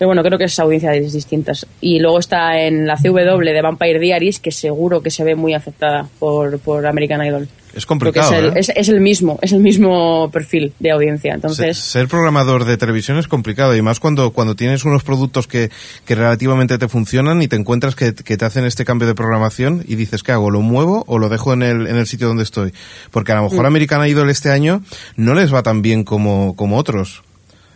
Pero 0.00 0.08
bueno, 0.08 0.22
creo 0.22 0.38
que 0.38 0.44
es 0.44 0.58
audiencias 0.58 1.12
distintas. 1.12 1.66
Y 1.82 1.98
luego 2.00 2.18
está 2.20 2.58
en 2.58 2.86
la 2.86 2.96
CW 2.96 3.44
de 3.44 3.60
Vampire 3.60 4.00
Diaries, 4.00 4.40
que 4.40 4.50
seguro 4.50 5.02
que 5.02 5.10
se 5.10 5.24
ve 5.24 5.34
muy 5.36 5.52
afectada 5.52 6.08
por, 6.18 6.58
por 6.60 6.86
American 6.86 7.22
Idol. 7.22 7.46
Es 7.74 7.84
complicado, 7.84 8.30
Porque 8.32 8.58
es 8.58 8.68
el, 8.70 8.76
¿eh? 8.76 8.78
es, 8.78 8.86
es 8.88 8.88
el 8.88 9.00
mismo, 9.02 9.38
es 9.42 9.52
el 9.52 9.60
mismo 9.60 10.30
perfil 10.32 10.72
de 10.78 10.90
audiencia. 10.90 11.34
Entonces, 11.34 11.76
Ser 11.76 12.08
programador 12.08 12.64
de 12.64 12.78
televisión 12.78 13.18
es 13.18 13.28
complicado 13.28 13.76
y 13.76 13.82
más 13.82 14.00
cuando, 14.00 14.30
cuando 14.32 14.56
tienes 14.56 14.86
unos 14.86 15.02
productos 15.04 15.46
que, 15.46 15.68
que 16.06 16.14
relativamente 16.14 16.78
te 16.78 16.88
funcionan 16.88 17.42
y 17.42 17.48
te 17.48 17.56
encuentras 17.56 17.94
que, 17.94 18.14
que 18.14 18.38
te 18.38 18.44
hacen 18.46 18.64
este 18.64 18.86
cambio 18.86 19.06
de 19.06 19.14
programación 19.14 19.84
y 19.86 19.96
dices, 19.96 20.22
¿qué 20.22 20.32
hago? 20.32 20.50
¿Lo 20.50 20.62
muevo 20.62 21.04
o 21.08 21.18
lo 21.18 21.28
dejo 21.28 21.52
en 21.52 21.62
el, 21.62 21.86
en 21.86 21.96
el 21.96 22.06
sitio 22.06 22.26
donde 22.26 22.42
estoy? 22.44 22.72
Porque 23.10 23.32
a 23.32 23.34
lo 23.34 23.42
Mm. 23.42 23.50
mejor 23.50 23.66
American 23.66 24.08
Idol 24.08 24.30
este 24.30 24.50
año 24.50 24.80
no 25.16 25.34
les 25.34 25.52
va 25.54 25.62
tan 25.62 25.82
bien 25.82 26.04
como, 26.04 26.56
como 26.56 26.78
otros. 26.78 27.22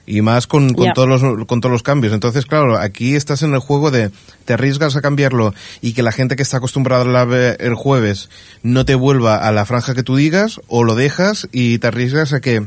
Y 0.07 0.21
más 0.21 0.47
con, 0.47 0.75
con 0.75 0.93
todos 0.93 1.09
los, 1.23 1.47
con 1.47 1.61
todos 1.63 1.73
los 1.73 1.83
cambios. 1.83 2.13
Entonces, 2.13 2.45
claro, 2.45 2.79
aquí 2.79 3.15
estás 3.15 3.43
en 3.43 3.55
el 3.55 3.59
juego 3.61 3.91
de 3.91 4.11
te 4.45 4.53
arriesgas 4.53 4.97
a 4.97 5.01
cambiarlo 5.01 5.55
y 5.81 5.95
que 5.95 6.03
la 6.03 6.13
gente 6.13 6.37
que 6.37 6.43
está 6.43 6.59
acostumbrada 6.59 7.21
a 7.21 7.25
ver 7.25 7.57
el 7.61 7.75
jueves 7.75 8.29
no 8.63 8.85
te 8.85 8.95
vuelva 8.95 9.37
a 9.37 9.51
la 9.53 9.65
franja 9.65 9.95
que 9.95 10.03
tú 10.03 10.17
digas 10.17 10.61
o 10.69 10.85
lo 10.85 10.95
dejas 10.95 11.49
y 11.53 11.79
te 11.79 11.87
arriesgas 11.87 12.35
a 12.35 12.41
que 12.41 12.67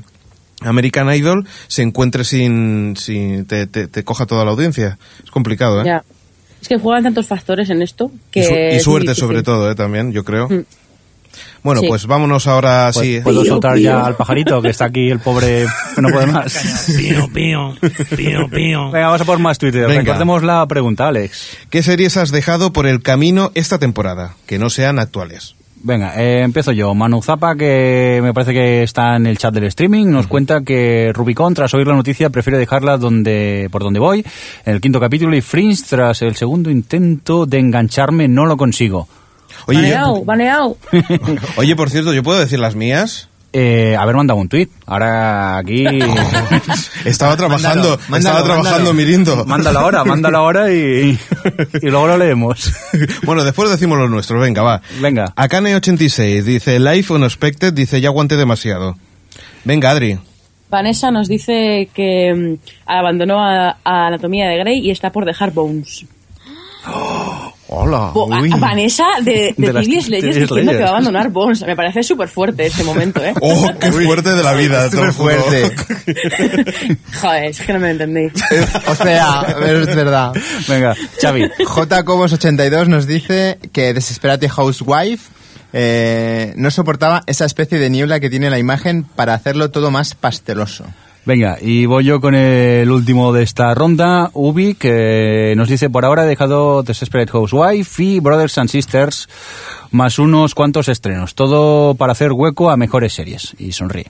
American 0.62 1.14
Idol 1.14 1.48
se 1.68 1.84
encuentre 1.84 2.24
sin, 2.24 2.96
sin 2.98 3.46
te, 3.46 3.68
te, 3.68 3.88
te 3.88 4.04
coja 4.04 4.26
toda 4.26 4.44
la 4.44 4.50
audiencia. 4.52 4.98
Es 5.24 5.30
complicado, 5.30 5.82
¿eh? 5.82 5.86
Ya. 5.86 6.04
Es 6.60 6.68
que 6.68 6.80
juegan 6.80 7.04
tantos 7.04 7.28
factores 7.28 7.70
en 7.70 7.84
esto 7.84 8.12
que. 8.32 8.74
Y, 8.76 8.80
su- 8.80 8.86
suerte 8.86 9.14
sobre 9.14 9.44
todo, 9.44 9.70
¿eh? 9.70 9.76
También, 9.76 10.12
yo 10.12 10.24
creo. 10.24 10.50
Mm. 10.50 10.66
Bueno, 11.68 11.82
Sí. 11.82 11.88
pues 11.90 12.06
vámonos 12.08 12.48
ahora 12.48 12.92
Pues, 12.94 13.06
sí. 13.06 13.20
¿Puedo 13.22 13.42
Pío, 13.42 13.52
soltar 13.52 13.74
pío. 13.74 13.84
ya 13.84 14.06
al 14.06 14.16
pajarito 14.16 14.62
que 14.62 14.70
está 14.70 14.86
aquí 14.86 15.10
el 15.10 15.20
pobre 15.20 15.66
que 15.96 16.02
no 16.02 16.08
puede 16.10 16.28
más? 16.28 16.88
Pío, 16.98 17.28
pío, 17.34 17.74
pío, 18.16 18.48
pío. 18.50 18.92
Venga, 18.92 19.08
vamos 19.08 19.22
a 19.22 19.26
por 19.26 19.40
más 19.40 19.58
Twitter. 19.58 19.82
Venga. 19.86 20.00
Recordemos 20.04 20.44
la 20.44 20.66
pregunta, 20.66 21.10
Alex. 21.10 21.58
¿Qué 21.70 21.84
series 21.84 22.16
has 22.16 22.32
dejado 22.32 22.72
por 22.72 22.88
el 22.88 23.02
camino 23.02 23.52
esta 23.54 23.80
temporada? 23.80 24.36
Que 24.46 24.58
no 24.60 24.70
sean 24.70 24.98
actuales. 24.98 25.56
Venga, 25.84 26.16
eh, 26.20 26.42
empiezo 26.42 26.72
yo. 26.72 26.96
Manu 26.96 27.22
Zapa, 27.22 27.56
que 27.56 28.20
me 28.24 28.34
parece 28.34 28.54
que 28.54 28.82
está 28.84 29.16
en 29.18 29.28
el 29.28 29.38
chat 29.38 29.54
del 29.54 29.66
streaming, 29.66 30.06
nos 30.08 30.26
cuenta 30.28 30.62
que 30.62 31.12
Rubicon, 31.14 31.54
tras 31.54 31.74
oír 31.74 31.86
la 31.86 31.96
noticia, 31.96 32.30
prefiere 32.30 32.58
dejarla 32.58 32.98
donde 32.98 33.68
por 33.72 33.84
donde 33.84 34.00
voy, 34.00 34.26
en 34.66 34.74
el 34.74 34.82
quinto 34.82 35.00
capítulo, 35.00 35.36
y 35.36 35.42
Fringe, 35.42 35.84
tras 35.90 36.22
el 36.24 36.36
segundo 36.36 36.72
intento 36.72 37.46
de 37.46 37.60
engancharme, 37.60 38.28
no 38.28 38.46
lo 38.46 38.58
consigo. 38.58 39.08
Oye, 39.66 39.80
Baneao, 39.80 40.24
baneao. 40.24 40.78
oye, 41.58 41.76
por 41.76 41.90
cierto, 41.90 42.14
¿yo 42.14 42.24
puedo 42.24 42.40
decir 42.40 42.60
las 42.60 42.76
mías? 42.76 43.30
Eh, 43.54 43.96
haber 43.98 44.16
mandado 44.16 44.40
un 44.40 44.50
tuit. 44.50 44.70
Ahora 44.86 45.58
aquí... 45.58 45.86
Estaba 47.06 47.38
trabajando, 47.38 47.98
mándalo, 48.10 48.18
estaba 48.18 48.44
trabajando 48.44 48.72
mándalo. 48.72 48.94
Mirindo. 48.94 49.46
mándalo 49.46 49.80
ahora, 49.80 50.04
mándalo 50.04 50.38
ahora 50.40 50.74
y, 50.74 51.18
y 51.82 51.90
luego 51.90 52.08
lo 52.08 52.18
leemos. 52.18 52.74
bueno, 53.24 53.46
después 53.46 53.72
decimos 53.72 53.98
los 53.98 54.10
nuestros, 54.10 54.42
venga, 54.42 54.62
va. 54.62 54.82
Venga. 55.00 55.34
Akane86 55.36 56.44
dice, 56.44 56.80
Life 56.80 57.14
Unexpected, 57.14 57.72
dice, 57.74 58.02
ya 58.02 58.10
aguanté 58.10 58.36
demasiado. 58.36 58.98
Venga, 59.64 59.92
Adri. 59.92 60.20
Vanessa 60.70 61.12
nos 61.12 61.30
dice 61.30 61.90
que 61.94 62.34
mm, 62.34 62.56
abandonó 62.86 63.42
a, 63.42 63.78
a 63.84 64.08
Anatomía 64.08 64.50
de 64.50 64.58
Grey 64.58 64.80
y 64.80 64.92
está 64.92 65.12
por 65.12 65.24
dejar 65.24 65.52
Bones. 65.52 66.06
Hola. 67.70 68.12
Bo- 68.14 68.28
uy. 68.28 68.50
Vanessa 68.50 69.06
de, 69.22 69.54
de, 69.58 69.68
De 69.68 69.74
las 69.74 69.86
Leyes 69.88 70.08
diciendo 70.08 70.72
que 70.72 70.78
va 70.80 70.86
a 70.86 70.90
abandonar 70.90 71.30
Bones. 71.30 71.62
Me 71.66 71.76
parece 71.76 72.02
súper 72.02 72.30
fuerte 72.30 72.66
este 72.68 72.84
momento, 72.84 73.24
¿eh? 73.24 73.34
Oh, 73.42 73.70
qué 73.80 73.92
fuerte 73.92 74.34
de 74.34 74.44
la 74.44 74.54
vida. 74.54 74.90
Súper 74.90 75.14
fuerte. 75.14 75.76
Joder, 77.22 77.44
es 77.46 77.60
que 77.60 77.74
no 77.74 77.80
me 77.80 77.92
entendí. 77.92 78.28
o 78.88 78.96
sea, 78.96 79.42
es 79.66 79.96
verdad. 79.96 80.32
Venga, 80.68 80.96
Xavi. 81.22 81.50
J. 81.66 82.06
Cobos82 82.06 82.88
nos 82.88 83.06
dice 83.06 83.60
que 83.74 83.94
Desesperate 83.94 84.48
Housewife 84.48 85.30
eh, 85.74 86.54
no 86.56 86.72
soportaba 86.72 87.24
esa 87.28 87.46
especie 87.46 87.78
de 87.80 87.90
niebla 87.90 88.20
que 88.22 88.30
tiene 88.30 88.50
la 88.50 88.60
imagen 88.60 89.04
para 89.04 89.34
hacerlo 89.34 89.72
todo 89.72 89.92
más 89.92 90.16
pasteloso. 90.16 90.86
Venga, 91.28 91.58
y 91.62 91.86
voy 91.86 92.06
yo 92.06 92.22
con 92.22 92.36
el 92.36 92.90
último 92.90 93.34
de 93.34 93.44
esta 93.44 93.74
ronda, 93.76 94.32
Ubi, 94.34 94.76
que 94.76 95.54
nos 95.58 95.68
dice, 95.68 95.90
por 95.90 96.06
ahora 96.06 96.24
he 96.24 96.28
dejado 96.28 96.84
Desperate 96.84 97.30
Housewife 97.34 98.02
y 98.02 98.20
Brothers 98.22 98.58
and 98.58 98.70
Sisters, 98.70 99.28
más 99.92 100.20
unos 100.20 100.56
cuantos 100.56 100.88
estrenos. 100.88 101.36
Todo 101.36 101.96
para 101.96 102.14
hacer 102.14 102.32
hueco 102.32 102.70
a 102.70 102.78
mejores 102.78 103.12
series. 103.12 103.54
Y 103.60 103.74
sonríe. 103.74 104.06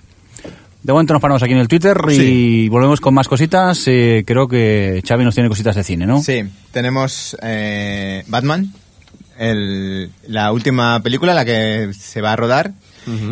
De 0.84 0.94
momento 0.94 1.14
nos 1.14 1.22
paramos 1.24 1.42
aquí 1.42 1.54
en 1.54 1.58
el 1.58 1.68
Twitter 1.68 1.98
y 2.08 2.14
Sí. 2.16 2.70
volvemos 2.70 3.02
con 3.02 3.16
más 3.16 3.28
cositas. 3.28 3.84
Eh, 3.88 4.24
creo 4.26 4.48
que 4.48 5.02
Xavi 5.06 5.26
nos 5.26 5.34
tiene 5.34 5.50
cositas 5.50 5.76
de 5.76 5.84
cine, 5.84 6.06
¿no? 6.06 6.22
Sí, 6.22 6.44
tenemos 6.72 7.36
eh, 7.42 8.26
Batman, 8.28 8.72
el- 9.40 10.12
la 10.28 10.52
última 10.52 11.02
película, 11.02 11.34
la 11.34 11.46
que 11.46 11.90
se 11.98 12.22
va 12.22 12.34
a 12.34 12.36
rodar, 12.36 12.74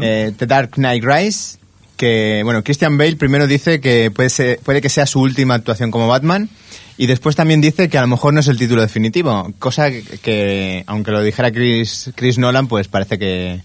eh, 0.02 0.34
The 0.36 0.48
Dark 0.48 0.72
Knight 0.72 1.04
Rise, 1.06 1.60
que, 1.98 2.42
bueno, 2.44 2.64
Christian 2.64 2.98
Bale 2.98 3.16
primero 3.16 3.48
dice 3.48 3.80
que 3.80 4.12
puede, 4.12 4.30
ser- 4.30 4.60
puede 4.60 4.82
que 4.82 4.90
sea 4.90 5.06
su 5.06 5.20
última 5.22 5.54
actuación 5.56 5.92
como 5.92 6.08
Batman, 6.08 6.50
y 6.98 7.08
después 7.08 7.36
también 7.36 7.62
dice 7.62 7.90
que 7.90 7.98
a 7.98 8.02
lo 8.02 8.08
mejor 8.08 8.34
no 8.34 8.40
es 8.40 8.48
el 8.48 8.58
título 8.58 8.82
definitivo, 8.82 9.52
cosa 9.60 9.90
que, 9.92 10.02
que, 10.04 10.84
aunque 10.88 11.12
lo 11.12 11.22
dijera 11.22 11.52
Chris, 11.52 12.12
Chris 12.16 12.38
Nolan, 12.38 12.68
pues 12.68 12.88
parece 12.88 13.18
que, 13.20 13.62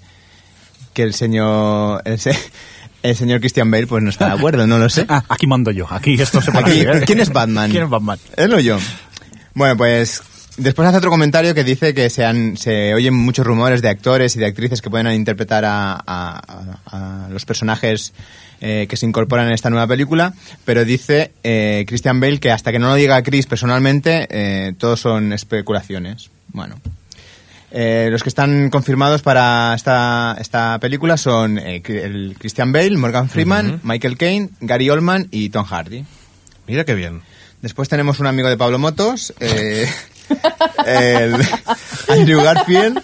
que 0.93 1.03
el 1.03 1.14
señor... 1.14 2.03
El, 2.05 2.18
se- 2.18 2.37
el 3.03 3.16
señor 3.16 3.41
Christian 3.41 3.70
Bale 3.70 3.87
pues 3.87 4.03
no 4.03 4.11
está 4.11 4.26
de 4.26 4.33
acuerdo, 4.35 4.66
no 4.66 4.78
lo 4.78 4.89
sé. 4.91 5.07
Ah, 5.09 5.24
aquí 5.31 5.47
mando 5.47 5.70
yo. 5.70 5.87
Aquí 5.91 6.20
esto 6.20 6.43
se 6.43 6.51
Aquí, 6.51 6.85
¿Quién 7.07 7.20
es 7.20 7.31
Batman? 7.33 7.70
¿Quién 7.70 7.85
es 7.85 7.89
Batman? 7.89 8.18
Él 8.37 8.53
o 8.53 8.61
yo. 8.61 8.78
Bueno, 9.55 9.74
pues 9.78 10.22
después 10.57 10.89
hace 10.89 10.99
otro 10.99 11.11
comentario 11.11 11.55
que 11.55 11.65
dice 11.65 11.95
que 11.95 12.11
se, 12.11 12.25
han- 12.25 12.57
se 12.57 12.95
oyen 12.95 13.15
muchos 13.15 13.47
rumores 13.47 13.83
de 13.83 13.89
actores 13.89 14.37
y 14.37 14.39
de 14.41 14.47
actrices 14.47 14.83
que 14.83 14.91
pueden 14.91 15.11
interpretar 15.13 15.65
a, 15.65 15.93
a- 16.07 17.29
los 17.31 17.45
personajes 17.45 18.13
eh, 18.61 18.87
que 18.89 18.97
se 18.97 19.07
incorporan 19.07 19.47
en 19.47 19.53
esta 19.53 19.71
nueva 19.71 19.87
película, 19.87 20.35
pero 20.65 20.85
dice 20.85 21.33
eh, 21.43 21.85
Christian 21.89 22.21
Bale 22.21 22.41
que 22.41 22.51
hasta 22.51 22.73
que 22.73 22.79
no 22.79 22.89
lo 22.89 22.95
diga 22.95 23.23
Chris 23.23 23.47
personalmente, 23.47 24.27
eh, 24.31 24.73
todo 24.79 24.97
son 24.97 25.33
especulaciones. 25.33 26.31
Bueno. 26.49 26.81
Eh, 27.73 28.09
los 28.11 28.25
que 28.25 28.29
están 28.29 28.69
confirmados 28.69 29.23
para 29.23 29.73
esta, 29.77 30.37
esta 30.41 30.79
película 30.81 31.17
son 31.17 31.57
el 31.57 32.35
Christian 32.37 32.73
Bale, 32.73 32.97
Morgan 32.97 33.29
Freeman, 33.29 33.81
Michael 33.85 34.17
Caine, 34.19 34.51
Gary 34.61 34.91
Oldman 34.91 35.29
y 35.31 35.51
Tom 35.51 35.65
Hardy. 35.65 36.05
Mira 36.67 36.85
qué 36.85 36.95
bien. 36.97 37.23
Después 37.63 37.89
tenemos 37.89 38.19
un 38.19 38.27
amigo 38.27 38.49
de 38.49 38.57
Pablo 38.57 38.79
Motos, 38.81 39.33
eh, 39.39 39.87
el 40.87 41.35
Andrew 42.09 42.43
Garfield, 42.43 43.01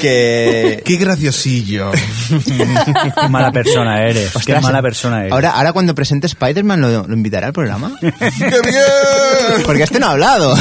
que... 0.00 0.82
Qué 0.84 0.96
graciosillo. 0.96 1.90
Qué 1.92 3.28
mala 3.28 3.50
persona 3.52 4.02
eres. 4.02 4.32
Qué 4.44 4.58
mala 4.60 4.82
persona 4.82 5.20
eres. 5.20 5.32
Ahora, 5.32 5.50
ahora 5.50 5.72
cuando 5.72 5.94
presente 5.94 6.26
Spider-Man, 6.26 6.80
¿lo, 6.80 7.06
lo 7.06 7.14
invitará 7.14 7.48
al 7.48 7.52
programa? 7.52 7.96
¡Qué 8.00 8.10
bien! 8.10 9.62
Porque 9.64 9.82
este 9.82 9.98
no 10.00 10.06
ha 10.06 10.10
hablado. 10.12 10.54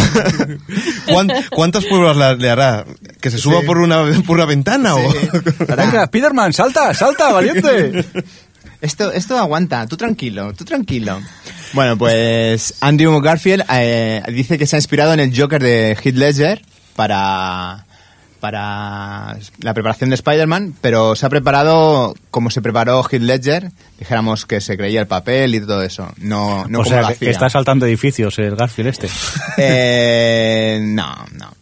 ¿Cuán- 1.12 1.32
¿Cuántas 1.52 1.86
pruebas 1.86 2.18
la- 2.18 2.36
le 2.36 2.50
hará? 2.50 2.86
¿Que 3.22 3.32
se 3.32 3.38
suba 3.38 3.60
Sí. 3.62 3.66
por, 3.66 3.78
una, 3.78 4.04
por 4.26 4.36
una 4.38 4.46
ventana 4.46 4.96
o...? 4.96 5.14
Venga, 5.68 6.06
Spiderman, 6.08 6.54
salta, 6.54 6.94
salta, 6.94 7.32
valiente. 7.32 8.06
Esto, 8.82 9.12
esto 9.12 9.38
aguanta, 9.38 9.88
tú 9.88 9.98
tranquilo, 9.98 10.54
tú 10.54 10.64
tranquilo. 10.66 11.20
Bueno, 11.76 11.98
pues 11.98 12.76
Andrew 12.80 13.20
Garfield 13.20 13.66
eh, 13.70 14.24
dice 14.30 14.58
que 14.58 14.66
se 14.66 14.78
ha 14.78 14.80
inspirado 14.80 15.14
en 15.14 15.20
el 15.20 15.38
Joker 15.38 15.62
de 15.62 15.98
Heath 16.02 16.16
Ledger 16.16 16.62
para, 16.96 17.86
para 18.40 19.38
la 19.60 19.74
preparación 19.74 20.10
de 20.10 20.16
Spider-Man, 20.16 20.76
pero 20.80 21.18
se 21.18 21.26
ha 21.26 21.30
preparado 21.30 22.16
como 22.32 22.50
se 22.50 22.62
preparó 22.62 23.04
Heath 23.04 23.22
Ledger, 23.22 23.72
dijéramos 24.00 24.46
que 24.46 24.62
se 24.62 24.78
creía 24.78 25.02
el 25.02 25.08
papel 25.08 25.54
y 25.54 25.60
todo 25.60 25.82
eso, 25.82 26.14
no, 26.16 26.66
no 26.70 26.80
o 26.80 26.84
como 26.84 26.96
sea, 26.96 27.14
que 27.14 27.30
está 27.30 27.50
saltando 27.50 27.86
edificios 27.86 28.40
el 28.40 28.56
Garfield 28.56 28.90
este. 28.92 29.10
Eh, 29.58 30.80
no, 30.82 31.14
no. 31.34 31.54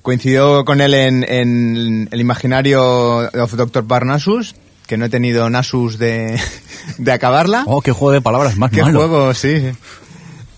Coincidió 0.00 0.64
con 0.64 0.80
él 0.80 0.94
en, 0.94 1.24
en 1.28 2.08
el 2.10 2.20
imaginario 2.20 3.18
of 3.18 3.52
Dr. 3.52 3.86
Parnassus, 3.86 4.54
que 4.92 4.98
no 4.98 5.06
he 5.06 5.08
tenido 5.08 5.48
Nasus 5.48 5.96
de, 5.98 6.38
de 6.98 7.12
acabarla. 7.12 7.62
Oh, 7.66 7.80
qué 7.80 7.92
juego 7.92 8.12
de 8.12 8.20
palabras 8.20 8.58
más 8.58 8.70
¿Qué 8.70 8.82
malo. 8.82 8.98
juego? 8.98 9.32
Sí. 9.32 9.70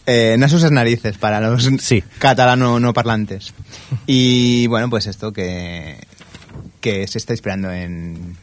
Eh, 0.06 0.34
Nasus 0.40 0.64
es 0.64 0.72
narices 0.72 1.16
para 1.18 1.40
los 1.40 1.70
Sí. 1.78 2.02
catalano 2.18 2.80
no 2.80 2.92
parlantes. 2.92 3.54
Y 4.08 4.66
bueno, 4.66 4.90
pues 4.90 5.06
esto 5.06 5.32
que, 5.32 6.04
que 6.80 7.06
se 7.06 7.18
está 7.18 7.32
inspirando 7.32 7.70
en... 7.70 8.36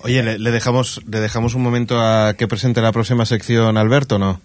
Oye, 0.00 0.22
¿le, 0.22 0.38
le 0.38 0.50
dejamos, 0.50 1.00
¿le 1.10 1.18
dejamos 1.20 1.54
un 1.54 1.62
momento 1.62 1.98
a 1.98 2.34
que 2.34 2.46
presente 2.46 2.82
la 2.82 2.92
próxima 2.92 3.24
sección 3.24 3.78
Alberto, 3.78 4.18
no? 4.18 4.38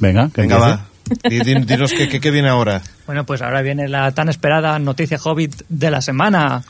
Venga, 0.00 0.30
que 0.34 0.40
Venga, 0.40 0.56
empiece. 0.56 0.76
va. 0.76 0.88
Di- 1.28 1.40
di- 1.40 1.64
Dinos 1.66 1.92
qué, 1.92 2.08
qué- 2.08 2.20
qué 2.20 2.30
viene 2.30 2.48
ahora. 2.48 2.80
Bueno, 3.04 3.26
pues 3.26 3.42
ahora 3.42 3.60
viene 3.60 3.86
la 3.86 4.12
tan 4.12 4.30
esperada 4.30 4.78
noticia 4.78 5.18
Hobbit 5.22 5.62
de 5.68 5.90
la 5.90 6.00
semana. 6.00 6.62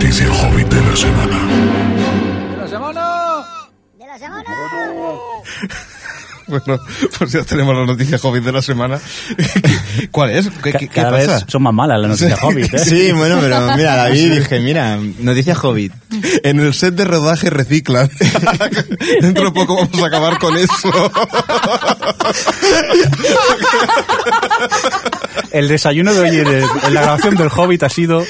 La 0.00 0.06
noticia 0.06 0.32
Hobbit 0.32 0.68
de 0.68 0.80
la 0.86 0.96
semana. 0.96 1.40
Bueno, 6.50 6.80
pues 7.16 7.30
ya 7.30 7.44
tenemos 7.44 7.76
la 7.76 7.86
noticia 7.86 8.18
Hobbit 8.20 8.42
de 8.42 8.50
la 8.50 8.60
semana. 8.60 8.98
¿Cuál 10.10 10.30
es? 10.30 10.48
¿Qué, 10.64 10.72
Ca- 10.72 10.78
qué- 10.80 10.88
qué 10.88 10.94
Cada 11.00 11.12
pasa? 11.12 11.34
vez 11.34 11.44
son 11.46 11.62
más 11.62 11.72
malas 11.72 12.00
las 12.00 12.10
noticias 12.10 12.40
Sí. 12.40 12.44
Hobbit, 12.44 12.74
¿eh? 12.74 12.78
Sí, 12.80 13.12
bueno, 13.12 13.38
pero 13.40 13.60
mira, 13.76 13.94
David, 13.94 14.32
dije, 14.40 14.58
mira, 14.58 14.98
noticia 15.20 15.54
Hobbit. 15.56 15.92
En 16.42 16.58
el 16.58 16.74
set 16.74 16.94
de 16.94 17.04
rodaje 17.04 17.50
reciclan. 17.50 18.10
Dentro 19.20 19.44
de 19.44 19.50
poco 19.52 19.76
vamos 19.76 20.02
a 20.02 20.06
acabar 20.06 20.38
con 20.40 20.56
eso. 20.56 20.90
El 25.52 25.68
desayuno 25.68 26.12
de 26.14 26.20
hoy 26.20 26.36
en, 26.36 26.48
el- 26.48 26.64
en 26.88 26.94
la 26.94 27.02
grabación 27.02 27.36
del 27.36 27.48
Hobbit 27.54 27.84
ha 27.84 27.88
sido... 27.90 28.24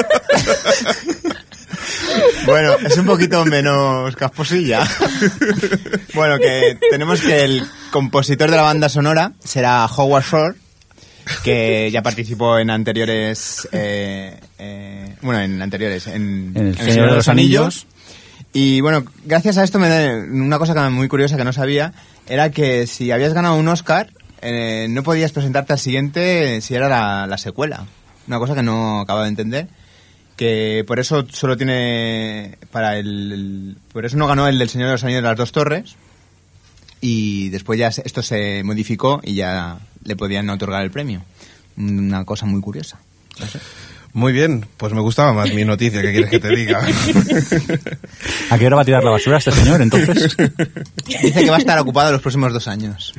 Bueno, 2.46 2.72
es 2.84 2.96
un 2.96 3.06
poquito 3.06 3.44
menos 3.44 4.14
casposilla. 4.16 4.86
Bueno, 6.14 6.38
que 6.38 6.76
tenemos 6.90 7.20
que 7.20 7.44
el 7.44 7.62
compositor 7.92 8.50
de 8.50 8.56
la 8.56 8.62
banda 8.62 8.88
sonora 8.88 9.32
será 9.42 9.86
Howard 9.86 10.24
Shore, 10.24 10.54
que 11.44 11.88
ya 11.92 12.02
participó 12.02 12.58
en 12.58 12.70
anteriores... 12.70 13.68
eh, 13.72 14.38
eh, 14.58 15.14
bueno, 15.22 15.40
en 15.40 15.62
anteriores... 15.62 16.06
En, 16.08 16.52
En 16.54 16.66
El 16.68 16.76
Señor 16.76 17.10
de 17.10 17.16
los 17.16 17.28
Anillos. 17.28 17.86
Y 18.52 18.80
bueno, 18.80 19.04
gracias 19.24 19.56
a 19.58 19.64
esto, 19.64 19.78
me, 19.78 20.14
una 20.24 20.58
cosa 20.58 20.74
que 20.74 20.80
muy 20.90 21.06
curiosa 21.06 21.36
que 21.36 21.44
no 21.44 21.52
sabía 21.52 21.92
era 22.28 22.50
que 22.50 22.86
si 22.88 23.12
habías 23.12 23.32
ganado 23.32 23.54
un 23.54 23.68
Oscar, 23.68 24.10
eh, 24.42 24.88
no 24.90 25.04
podías 25.04 25.30
presentarte 25.32 25.74
al 25.74 25.78
siguiente 25.78 26.60
si 26.60 26.74
era 26.74 26.88
la, 26.88 27.26
la 27.28 27.38
secuela. 27.38 27.84
Una 28.26 28.38
cosa 28.38 28.54
que 28.56 28.62
no 28.62 29.00
acabo 29.00 29.22
de 29.22 29.28
entender. 29.28 29.68
Que 30.40 30.84
por 30.86 30.98
eso 30.98 31.26
solo 31.30 31.54
tiene. 31.58 32.56
para 32.72 32.96
el, 32.96 33.30
el- 33.32 33.76
Por 33.92 34.06
eso 34.06 34.16
no 34.16 34.26
ganó 34.26 34.48
el 34.48 34.58
del 34.58 34.70
Señor 34.70 34.86
de 34.88 34.92
los 34.92 35.04
Anillos 35.04 35.22
de 35.22 35.28
las 35.28 35.36
Dos 35.36 35.52
Torres. 35.52 35.96
Y 37.02 37.50
después 37.50 37.78
ya 37.78 37.88
esto 37.88 38.22
se 38.22 38.62
modificó 38.64 39.20
y 39.22 39.34
ya 39.34 39.78
le 40.02 40.16
podían 40.16 40.48
otorgar 40.48 40.82
el 40.82 40.90
premio. 40.90 41.22
Una 41.76 42.24
cosa 42.24 42.46
muy 42.46 42.62
curiosa. 42.62 42.98
No 43.38 43.46
sé. 43.48 43.58
Muy 44.14 44.32
bien, 44.32 44.64
pues 44.78 44.94
me 44.94 45.00
gustaba 45.02 45.34
más 45.34 45.52
mi 45.52 45.64
noticia, 45.66 46.00
¿qué 46.00 46.10
quieres 46.10 46.30
que 46.30 46.40
te 46.40 46.48
diga? 46.56 46.80
¿A 48.50 48.58
qué 48.58 48.66
hora 48.66 48.76
va 48.76 48.82
a 48.82 48.84
tirar 48.86 49.04
la 49.04 49.10
basura 49.10 49.36
este 49.38 49.52
señor, 49.52 49.80
entonces? 49.82 50.36
Dice 51.06 51.44
que 51.44 51.50
va 51.50 51.56
a 51.56 51.60
estar 51.60 51.78
ocupado 51.78 52.10
los 52.12 52.20
próximos 52.22 52.52
dos 52.52 52.66
años. 52.66 53.12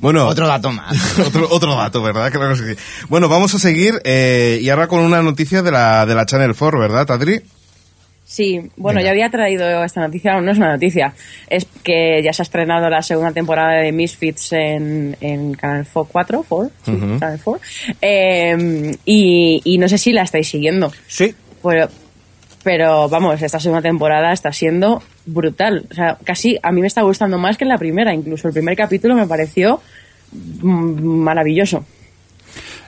Bueno, 0.00 0.26
Otro 0.26 0.46
dato 0.46 0.70
más. 0.72 1.18
otro, 1.26 1.48
otro 1.50 1.74
dato, 1.76 2.02
¿verdad? 2.02 2.30
Claro 2.32 2.54
que 2.56 2.74
sí. 2.74 2.80
Bueno, 3.08 3.28
vamos 3.28 3.54
a 3.54 3.58
seguir 3.58 4.00
eh, 4.04 4.58
y 4.62 4.68
ahora 4.68 4.86
con 4.88 5.00
una 5.00 5.22
noticia 5.22 5.62
de 5.62 5.70
la, 5.72 6.06
de 6.06 6.14
la 6.14 6.26
Channel 6.26 6.54
4, 6.56 6.78
¿verdad, 6.78 7.10
Adri? 7.10 7.40
Sí, 8.28 8.60
bueno, 8.76 9.00
ya 9.00 9.10
había 9.10 9.30
traído 9.30 9.84
esta 9.84 10.00
noticia, 10.00 10.40
no 10.40 10.50
es 10.50 10.58
una 10.58 10.72
noticia, 10.72 11.14
es 11.48 11.64
que 11.84 12.20
ya 12.24 12.32
se 12.32 12.42
ha 12.42 12.44
estrenado 12.44 12.90
la 12.90 13.00
segunda 13.00 13.30
temporada 13.30 13.74
de 13.80 13.92
Misfits 13.92 14.52
en, 14.52 15.16
en 15.20 15.54
Canal 15.54 15.86
4, 15.92 16.44
4, 16.48 16.70
sí, 16.84 16.90
Ujú. 16.90 17.20
Canal 17.20 17.40
4, 17.44 17.60
eh, 18.02 18.96
y, 19.04 19.60
y 19.64 19.78
no 19.78 19.88
sé 19.88 19.96
si 19.96 20.12
la 20.12 20.22
estáis 20.22 20.48
siguiendo, 20.48 20.92
Sí. 21.06 21.36
pero, 21.62 21.88
pero 22.66 23.08
vamos, 23.08 23.40
esta 23.40 23.60
segunda 23.60 23.80
temporada 23.80 24.32
está 24.32 24.52
siendo 24.52 25.00
brutal, 25.24 25.86
o 25.88 25.94
sea, 25.94 26.18
casi 26.24 26.58
a 26.60 26.72
mí 26.72 26.80
me 26.80 26.88
está 26.88 27.02
gustando 27.02 27.38
más 27.38 27.56
que 27.56 27.64
la 27.64 27.78
primera, 27.78 28.12
incluso 28.12 28.48
el 28.48 28.54
primer 28.54 28.76
capítulo 28.76 29.14
me 29.14 29.24
pareció 29.24 29.80
mm, 30.32 31.00
maravilloso. 31.00 31.84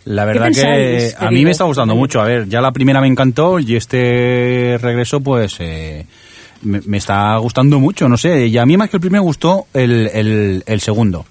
La 0.04 0.24
verdad 0.24 0.46
pensáis, 0.46 1.14
que 1.14 1.24
a 1.24 1.30
mí 1.30 1.44
me 1.44 1.52
está 1.52 1.62
gustando 1.62 1.94
mucho. 1.94 2.20
A 2.20 2.24
ver, 2.24 2.48
ya 2.48 2.60
la 2.60 2.72
primera 2.72 3.00
me 3.00 3.06
encantó 3.06 3.60
y 3.60 3.76
este 3.76 4.80
regreso, 4.82 5.20
pues, 5.20 5.54
eh, 5.60 6.06
me, 6.62 6.80
me 6.84 6.96
está 6.96 7.36
gustando 7.36 7.78
mucho. 7.78 8.08
No 8.08 8.16
sé, 8.16 8.48
y 8.48 8.58
a 8.58 8.66
mí 8.66 8.76
más 8.76 8.90
que 8.90 8.96
el 8.96 9.00
primero 9.00 9.22
me 9.22 9.26
gustó 9.28 9.66
el, 9.74 10.10
el, 10.12 10.64
el 10.66 10.80
segundo. 10.80 11.24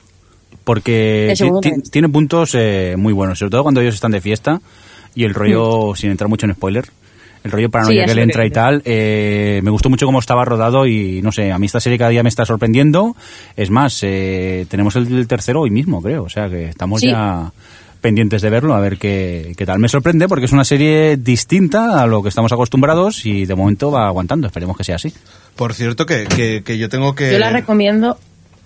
Porque 0.64 1.32
El 1.32 1.36
segundo 1.36 1.60
tiene 1.92 2.08
puntos 2.08 2.56
eh, 2.56 2.96
muy 2.98 3.12
buenos, 3.12 3.40
sobre 3.40 3.52
todo 3.52 3.64
cuando 3.64 3.82
ellos 3.82 3.96
están 3.96 4.12
de 4.12 4.22
fiesta 4.22 4.62
y 5.16 5.26
el 5.26 5.34
rollo, 5.34 5.96
sin 5.98 6.12
entrar 6.12 6.30
mucho 6.30 6.46
en 6.46 6.54
spoiler, 6.54 6.86
el 7.44 7.52
rollo 7.52 7.70
paranoia. 7.70 8.04
Sí, 8.04 8.10
que 8.10 8.16
que 8.16 8.22
entra 8.22 8.46
y 8.46 8.52
tal, 8.52 8.82
eh, 8.86 9.62
me 9.64 9.72
gustó 9.72 9.90
mucho 9.90 10.06
cómo 10.06 10.20
estaba 10.20 10.44
rodado 10.46 10.86
y 10.86 11.22
no 11.22 11.32
sé, 11.32 11.52
a 11.52 11.60
mí 11.60 11.66
esta 11.66 11.80
serie 11.80 11.98
cada 11.98 12.10
día 12.12 12.24
me 12.24 12.30
está 12.30 12.46
sorprendiendo. 12.46 13.16
Es 13.56 13.70
más, 13.70 14.00
eh, 14.04 14.66
tenemos 14.70 14.96
el, 14.96 15.08
el 15.16 15.28
tercero 15.28 15.62
hoy 15.62 15.70
mismo, 15.70 16.02
creo, 16.02 16.24
o 16.24 16.30
sea 16.30 16.50
que 16.50 16.66
estamos 16.70 17.02
Sí. 17.02 17.08
ya 17.10 17.52
pendientes 18.02 18.42
de 18.44 18.50
verlo, 18.50 18.76
a 18.76 18.80
ver 18.80 18.98
qué, 18.98 19.54
qué 19.58 19.66
tal. 19.66 19.80
Me 19.80 19.90
sorprende 19.90 20.28
porque 20.28 20.46
es 20.46 20.52
una 20.52 20.64
serie 20.64 21.18
distinta 21.18 22.02
a 22.02 22.08
lo 22.08 22.22
que 22.22 22.30
estamos 22.30 22.52
acostumbrados 22.54 23.26
y 23.26 23.46
de 23.46 23.56
momento 23.56 23.90
va 23.92 24.08
aguantando, 24.08 24.48
esperemos 24.48 24.78
que 24.78 24.84
sea 24.84 24.96
así. 24.98 25.14
Por 25.56 25.74
cierto, 25.74 26.06
que, 26.06 26.26
que, 26.26 26.62
que 26.64 26.78
yo 26.78 26.90
tengo 26.90 27.16
que... 27.16 27.32
Yo 27.32 27.40
la 27.40 27.50
recomiendo 27.50 28.18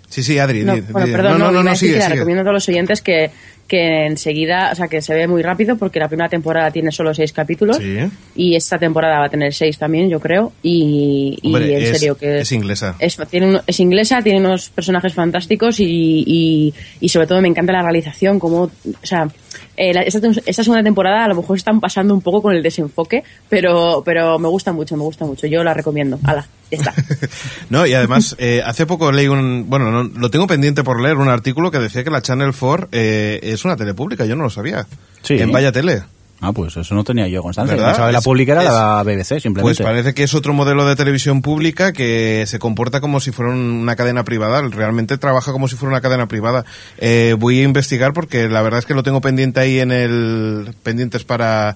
Sí, 0.09 0.23
sí, 0.23 0.37
Adri. 0.39 0.65
No, 0.65 0.75
di- 0.75 0.81
bueno, 0.81 1.07
di- 1.07 1.13
perdón, 1.13 1.39
no, 1.39 1.51
no, 1.53 1.63
no, 1.63 1.69
decir 1.71 1.87
sigue, 1.91 2.01
sigue. 2.01 2.15
recomiendo 2.15 2.41
a 2.41 2.43
todos 2.43 2.55
los 2.55 2.67
oyentes 2.67 3.01
que, 3.01 3.31
que 3.71 4.05
enseguida, 4.05 4.69
o 4.73 4.75
sea, 4.75 4.89
que 4.89 5.01
se 5.01 5.13
ve 5.13 5.25
muy 5.29 5.41
rápido 5.41 5.77
porque 5.77 5.97
la 5.97 6.09
primera 6.09 6.27
temporada 6.27 6.69
tiene 6.71 6.91
solo 6.91 7.13
seis 7.13 7.31
capítulos 7.31 7.77
Sí. 7.77 7.99
y 8.35 8.55
esta 8.57 8.77
temporada 8.77 9.19
va 9.19 9.27
a 9.27 9.29
tener 9.29 9.53
seis 9.53 9.77
también, 9.77 10.09
yo 10.09 10.19
creo, 10.19 10.51
y, 10.61 11.39
y 11.41 11.47
Hombre, 11.47 11.77
en 11.77 11.83
es- 11.83 11.97
serio 11.97 12.17
que 12.17 12.39
es 12.41 12.51
inglesa. 12.51 12.95
Es, 12.99 13.17
tiene 13.29 13.47
un- 13.47 13.61
es 13.65 13.79
inglesa, 13.79 14.21
tiene 14.21 14.39
unos 14.41 14.69
personajes 14.71 15.13
fantásticos 15.13 15.79
y, 15.79 15.85
y, 16.27 16.73
y 16.99 17.07
sobre 17.09 17.27
todo 17.27 17.41
me 17.41 17.47
encanta 17.47 17.71
la 17.71 17.81
realización, 17.81 18.39
como, 18.39 18.63
o 18.63 18.71
sea, 19.03 19.29
eh, 19.77 19.93
la- 19.93 20.01
esta, 20.01 20.19
esta 20.45 20.63
segunda 20.63 20.83
temporada 20.83 21.23
a 21.23 21.27
lo 21.29 21.35
mejor 21.35 21.55
están 21.55 21.79
pasando 21.79 22.13
un 22.13 22.21
poco 22.21 22.41
con 22.41 22.53
el 22.53 22.61
desenfoque, 22.61 23.23
pero, 23.47 24.01
pero 24.05 24.37
me 24.37 24.49
gusta 24.49 24.73
mucho, 24.73 24.97
me 24.97 25.03
gusta 25.03 25.23
mucho, 25.25 25.47
yo 25.47 25.63
la 25.63 25.73
recomiendo. 25.73 26.19
Hala, 26.25 26.45
ya 26.69 26.77
está. 26.77 26.93
No, 27.69 27.85
y 27.85 27.93
además, 27.93 28.35
eh, 28.37 28.61
hace 28.65 28.85
poco 28.85 29.11
leí 29.13 29.27
un... 29.29 29.69
Bueno, 29.69 29.91
no, 29.91 30.03
lo 30.03 30.29
tengo 30.29 30.45
pendiente 30.45 30.83
por 30.83 31.01
leer, 31.01 31.15
un 31.17 31.29
artículo 31.29 31.71
que 31.71 31.79
decía 31.79 32.03
que 32.03 32.09
la 32.11 32.21
Channel 32.21 32.51
4 32.57 32.89
eh, 32.91 33.39
es 33.43 33.60
una 33.65 33.75
tele 33.75 33.93
pública, 33.93 34.25
yo 34.25 34.35
no 34.35 34.43
lo 34.43 34.49
sabía. 34.49 34.85
Sí. 35.23 35.35
En 35.35 35.51
Vaya 35.51 35.71
Tele. 35.71 36.03
Ah, 36.43 36.53
pues 36.53 36.75
eso 36.75 36.95
no 36.95 37.03
tenía 37.03 37.27
yo 37.27 37.43
constancia. 37.43 37.75
Que 37.75 37.81
la 37.81 38.17
Es- 38.17 38.23
pública 38.23 38.53
era 38.53 38.63
es- 38.63 38.69
la 38.69 39.03
BBC, 39.03 39.39
simplemente. 39.39 39.61
Pues 39.61 39.77
parece 39.79 40.15
que 40.15 40.23
es 40.23 40.33
otro 40.33 40.53
modelo 40.53 40.87
de 40.87 40.95
televisión 40.95 41.43
pública 41.43 41.93
que 41.93 42.45
se 42.47 42.57
comporta 42.57 42.99
como 42.99 43.19
si 43.19 43.31
fuera 43.31 43.51
una 43.51 43.95
cadena 43.95 44.23
privada. 44.23 44.63
Realmente 44.63 45.19
trabaja 45.19 45.51
como 45.51 45.67
si 45.67 45.75
fuera 45.75 45.91
una 45.93 46.01
cadena 46.01 46.27
privada. 46.27 46.65
Eh, 46.97 47.35
voy 47.37 47.59
a 47.59 47.63
investigar 47.63 48.13
porque 48.13 48.49
la 48.49 48.63
verdad 48.63 48.79
es 48.79 48.87
que 48.87 48.95
lo 48.95 49.03
tengo 49.03 49.21
pendiente 49.21 49.59
ahí 49.59 49.79
en 49.79 49.91
el 49.91 50.73
pendientes 50.81 51.23
para 51.25 51.75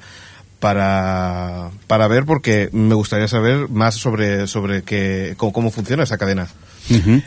para 0.60 1.70
para 1.86 2.08
ver 2.08 2.26
porque 2.26 2.70
me 2.72 2.96
gustaría 2.96 3.28
saber 3.28 3.70
más 3.70 3.94
sobre 3.96 4.48
sobre 4.48 4.82
qué 4.84 5.36
cómo, 5.38 5.54
cómo 5.54 5.70
funciona 5.72 6.04
esa 6.04 6.18
cadena. 6.18 6.48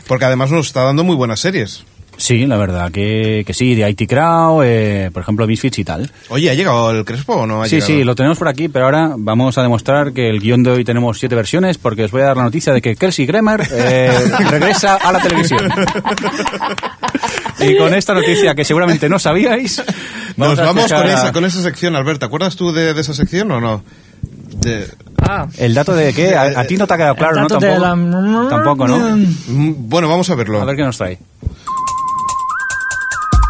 Porque 0.07 0.25
además 0.25 0.51
nos 0.51 0.67
está 0.67 0.83
dando 0.83 1.03
muy 1.03 1.15
buenas 1.15 1.39
series. 1.39 1.83
Sí, 2.21 2.45
la 2.45 2.57
verdad 2.57 2.91
que, 2.91 3.43
que 3.47 3.53
sí, 3.53 3.75
de 3.75 3.89
IT 3.89 4.07
Crowd, 4.09 4.63
eh, 4.65 5.09
por 5.13 5.23
ejemplo, 5.23 5.47
Misfits 5.47 5.79
y 5.79 5.85
tal. 5.85 6.11
Oye, 6.27 6.49
¿ha 6.49 6.53
llegado 6.53 6.91
el 6.91 7.05
Crespo 7.05 7.33
o 7.33 7.47
no 7.47 7.63
ha 7.63 7.65
Sí, 7.67 7.75
llegado? 7.77 7.87
sí, 7.87 8.03
lo 8.03 8.13
tenemos 8.13 8.37
por 8.37 8.49
aquí, 8.49 8.67
pero 8.67 8.85
ahora 8.85 9.13
vamos 9.17 9.57
a 9.57 9.61
demostrar 9.61 10.11
que 10.11 10.29
el 10.29 10.41
guion 10.41 10.61
de 10.61 10.71
hoy 10.71 10.83
tenemos 10.83 11.17
siete 11.17 11.33
versiones 11.35 11.77
porque 11.77 12.03
os 12.03 12.11
voy 12.11 12.21
a 12.21 12.25
dar 12.25 12.37
la 12.37 12.43
noticia 12.43 12.73
de 12.73 12.81
que 12.81 12.97
Kelsey 12.97 13.25
Grammer 13.25 13.65
eh, 13.71 14.11
regresa 14.49 14.95
a 14.95 15.11
la 15.13 15.21
televisión. 15.21 15.61
Y 17.59 17.77
con 17.77 17.93
esta 17.93 18.13
noticia 18.13 18.53
que 18.55 18.63
seguramente 18.65 19.09
no 19.09 19.17
sabíais, 19.19 19.81
Nos 20.37 20.59
a 20.59 20.63
vamos 20.65 20.91
con 20.91 21.01
a- 21.07 21.13
esa, 21.13 21.31
con 21.31 21.45
esa 21.45 21.61
sección, 21.61 21.95
Albert. 21.95 22.19
¿Te 22.19 22.25
acuerdas 22.25 22.55
tú 22.55 22.71
de, 22.71 22.93
de 22.93 23.01
esa 23.01 23.13
sección 23.13 23.51
o 23.51 23.59
no? 23.61 23.83
De- 24.61 24.87
Ah, 25.21 25.45
El 25.57 25.73
dato 25.73 25.93
de 25.93 26.11
qué, 26.13 26.33
a, 26.35 26.61
a 26.61 26.63
ti 26.65 26.75
no 26.77 26.87
te 26.87 26.93
ha 26.93 26.97
quedado 26.97 27.15
claro, 27.15 27.41
¿no? 27.41 27.47
Tampoco, 27.47 27.77
la- 27.79 28.49
tampoco, 28.49 28.87
¿no? 28.87 28.97
Mm, 29.17 29.73
Bueno, 29.89 30.07
vamos 30.09 30.29
a 30.29 30.35
verlo. 30.35 30.61
A 30.61 30.65
ver 30.65 30.75
qué 30.77 30.83
nos 30.83 30.97
trae. 30.97 31.19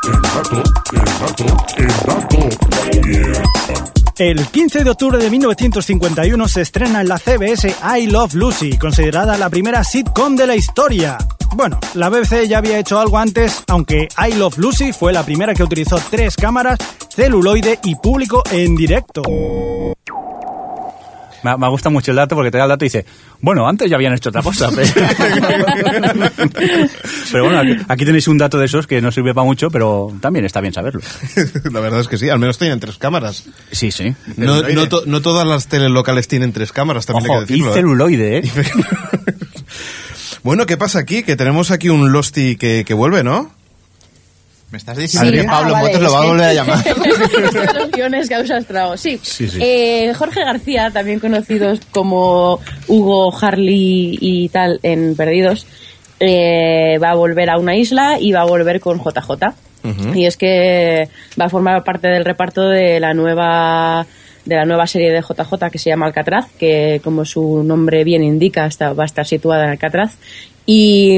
El 0.10 0.22
dato, 0.22 0.64
el 0.92 1.06
dato, 1.20 1.46
el 1.78 3.34
dato. 3.34 3.92
El 4.18 4.48
15 4.48 4.84
de 4.84 4.90
octubre 4.90 5.20
de 5.20 5.30
1951 5.30 6.48
se 6.48 6.62
estrena 6.62 7.02
en 7.02 7.08
la 7.08 7.20
CBS 7.20 7.76
I 7.98 8.08
Love 8.08 8.34
Lucy, 8.34 8.78
considerada 8.80 9.38
la 9.38 9.52
primera 9.52 9.84
sitcom 9.84 10.36
de 10.36 10.48
la 10.48 10.56
historia. 10.56 11.18
Bueno, 11.56 11.80
la 11.94 12.10
BBC 12.10 12.48
ya 12.48 12.58
había 12.58 12.80
hecho 12.80 13.00
algo 13.00 13.20
antes, 13.20 13.64
aunque 13.68 14.08
I 14.18 14.34
Love 14.34 14.58
Lucy 14.58 14.94
fue 14.94 15.14
la 15.14 15.24
primera 15.24 15.54
que 15.54 15.64
utilizó 15.64 16.02
tres 16.10 16.36
cámaras, 16.36 16.80
celuloide 17.16 17.78
y 17.84 17.94
público 17.96 18.42
en 18.52 18.76
directo. 18.76 19.22
Me, 21.44 21.58
me 21.58 21.70
gusta 21.70 21.90
mucho 21.90 22.12
el 22.12 22.18
dato 22.18 22.36
porque 22.36 22.52
te 22.52 22.58
da 22.58 22.64
el 22.66 22.70
dato 22.70 22.86
y 22.86 22.88
dice, 22.88 23.06
bueno, 23.42 23.68
antes 23.68 23.90
ya 23.90 23.96
habían 23.96 24.14
hecho 24.14 24.30
otra 24.30 24.42
cosa. 24.42 24.70
Pero, 24.76 24.88
Pero 27.32 27.44
bueno, 27.46 27.60
aquí, 27.60 27.78
aquí 27.88 28.06
tenéis 28.06 28.28
un 28.28 28.38
dato 28.38 28.58
de 28.58 28.66
esos 28.66 28.88
que 28.88 29.02
no 29.02 29.12
sirve 29.12 29.34
para 29.34 29.46
mucho, 29.46 29.70
pero 29.70 30.12
también 30.22 30.46
está 30.46 30.62
bien 30.62 30.74
saberlo. 30.74 31.02
La 31.72 31.80
verdad 31.80 32.02
es 32.02 32.08
que 32.08 32.18
sí, 32.18 32.30
al 32.30 32.40
menos 32.40 32.58
tienen 32.58 32.80
tres 32.80 32.98
cámaras. 32.98 33.46
Sí, 33.72 33.92
sí. 33.92 34.14
No, 34.38 34.62
no, 34.62 34.90
to- 34.90 35.04
no 35.06 35.22
todas 35.22 35.48
las 35.48 35.68
teles 35.68 35.92
locales 35.92 36.28
tienen 36.28 36.52
tres 36.54 36.72
cámaras, 36.72 37.06
también 37.06 37.30
Ojo, 37.30 37.40
hay 37.42 37.46
que 37.46 37.54
y 37.54 37.58
decirlo. 37.58 37.72
¿eh? 37.72 37.76
celuloide, 37.76 38.38
¿eh? 38.40 38.42
Bueno, 40.44 40.66
¿qué 40.66 40.78
pasa 40.78 41.00
aquí? 41.00 41.24
Que 41.24 41.36
tenemos 41.36 41.70
aquí 41.70 41.90
un 41.90 42.14
Losty 42.14 42.56
que, 42.56 42.86
que 42.88 42.94
vuelve, 42.94 43.24
¿no? 43.26 43.52
Me 44.72 44.78
estás 44.78 44.98
diciendo 44.98 45.32
Sí. 45.32 45.38
que 45.38 45.44
Pablo 45.46 45.76
Ah, 45.76 45.82
vale, 45.82 45.88
Motos 45.88 46.02
lo 46.04 46.12
va 46.14 46.20
a 46.20 46.22
que- 46.22 46.28
volver 46.28 46.46
a 46.46 46.54
llamar. 46.60 46.78
Has 48.44 48.50
estrado. 48.52 48.98
Sí. 48.98 49.20
Sí, 49.22 49.48
sí. 49.48 49.58
Eh, 49.62 50.14
Jorge 50.16 50.42
García, 50.44 50.92
también 50.92 51.20
conocidos 51.20 51.80
como 51.92 52.60
Hugo 52.88 53.36
Harley 53.40 54.18
y 54.22 54.50
tal 54.50 54.80
en 54.84 55.16
Perdidos, 55.16 55.66
eh, 56.20 56.98
va 57.02 57.12
a 57.12 57.16
volver 57.16 57.50
a 57.50 57.58
una 57.58 57.76
isla 57.76 58.18
y 58.20 58.32
va 58.32 58.42
a 58.42 58.46
volver 58.46 58.80
con 58.80 59.00
JJ. 59.00 59.54
Y 60.14 60.26
es 60.26 60.36
que 60.38 61.08
va 61.40 61.46
a 61.46 61.50
formar 61.50 61.84
parte 61.86 62.08
del 62.10 62.26
reparto 62.26 62.68
de 62.68 63.00
la 63.00 63.14
nueva 63.14 64.06
de 64.46 64.56
la 64.56 64.66
nueva 64.66 64.88
serie 64.88 65.12
de 65.12 65.22
JJ 65.22 65.70
que 65.72 65.78
se 65.78 65.90
llama 65.90 66.06
Alcatraz, 66.08 66.48
que 66.58 67.00
como 67.04 67.24
su 67.24 67.64
nombre 67.64 68.04
bien 68.04 68.24
indica 68.24 68.66
está, 68.66 68.94
va 68.94 69.04
a 69.04 69.06
estar 69.06 69.26
situada 69.26 69.64
en 69.66 69.70
Alcatraz. 69.72 70.18
Y, 70.72 71.18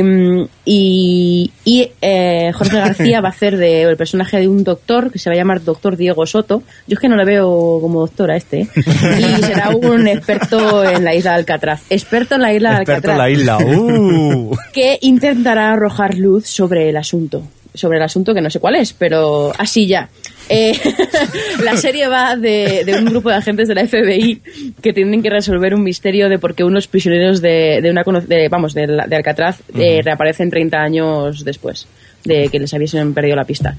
y, 0.63 1.51
y, 1.65 1.91
eh, 2.01 2.53
Jorge 2.53 2.77
García 2.77 3.19
va 3.19 3.27
a 3.27 3.31
hacer 3.31 3.57
de, 3.57 3.81
el 3.81 3.97
personaje 3.97 4.39
de 4.39 4.47
un 4.47 4.63
doctor 4.63 5.11
que 5.11 5.19
se 5.19 5.29
va 5.29 5.33
a 5.33 5.37
llamar 5.37 5.61
Doctor 5.61 5.97
Diego 5.97 6.25
Soto. 6.25 6.63
Yo 6.87 6.93
es 6.93 6.99
que 6.99 7.09
no 7.09 7.17
le 7.17 7.25
veo 7.25 7.79
como 7.81 7.99
doctor 7.99 8.31
a 8.31 8.37
este. 8.37 8.61
¿eh? 8.61 8.67
Y 8.77 9.43
será 9.43 9.71
un 9.75 10.07
experto 10.07 10.85
en 10.85 11.03
la 11.03 11.13
isla 11.13 11.31
de 11.31 11.39
Alcatraz. 11.39 11.81
Experto 11.89 12.35
en 12.35 12.41
la 12.43 12.53
isla 12.53 12.75
de 12.75 12.75
Experto 12.77 13.11
Alcatraz 13.11 13.13
en 13.13 13.17
la 13.17 13.29
isla. 13.29 13.57
Uh. 13.57 14.55
que 14.73 14.97
intentará 15.01 15.73
arrojar 15.73 16.15
luz 16.15 16.47
sobre 16.47 16.87
el 16.87 16.95
asunto. 16.95 17.43
sobre 17.73 17.97
el 17.97 18.03
asunto 18.03 18.33
que 18.33 18.39
no 18.39 18.49
sé 18.49 18.61
cuál 18.61 18.75
es, 18.75 18.93
pero 18.93 19.51
así 19.57 19.85
ya. 19.85 20.07
Eh, 20.53 20.77
la 21.63 21.77
serie 21.77 22.07
va 22.07 22.35
de, 22.35 22.83
de 22.85 22.93
un 22.99 23.05
grupo 23.05 23.29
de 23.29 23.35
agentes 23.35 23.67
de 23.69 23.75
la 23.75 23.87
FBI 23.87 24.41
que 24.81 24.91
tienen 24.93 25.23
que 25.23 25.29
resolver 25.29 25.73
un 25.73 25.81
misterio 25.83 26.27
de 26.29 26.39
por 26.39 26.53
qué 26.55 26.63
unos 26.63 26.87
prisioneros 26.87 27.41
de, 27.41 27.79
de 27.81 27.89
una 27.89 28.03
de, 28.27 28.49
vamos 28.49 28.73
de, 28.73 28.87
la- 28.87 29.07
de 29.07 29.15
Alcatraz 29.15 29.61
eh, 29.77 30.01
reaparecen 30.03 30.49
30 30.49 30.77
años 30.77 31.43
después 31.45 31.87
de 32.25 32.49
que 32.49 32.59
les 32.59 32.71
hubiesen 32.73 33.13
perdido 33.13 33.35
la 33.35 33.45
pista. 33.45 33.75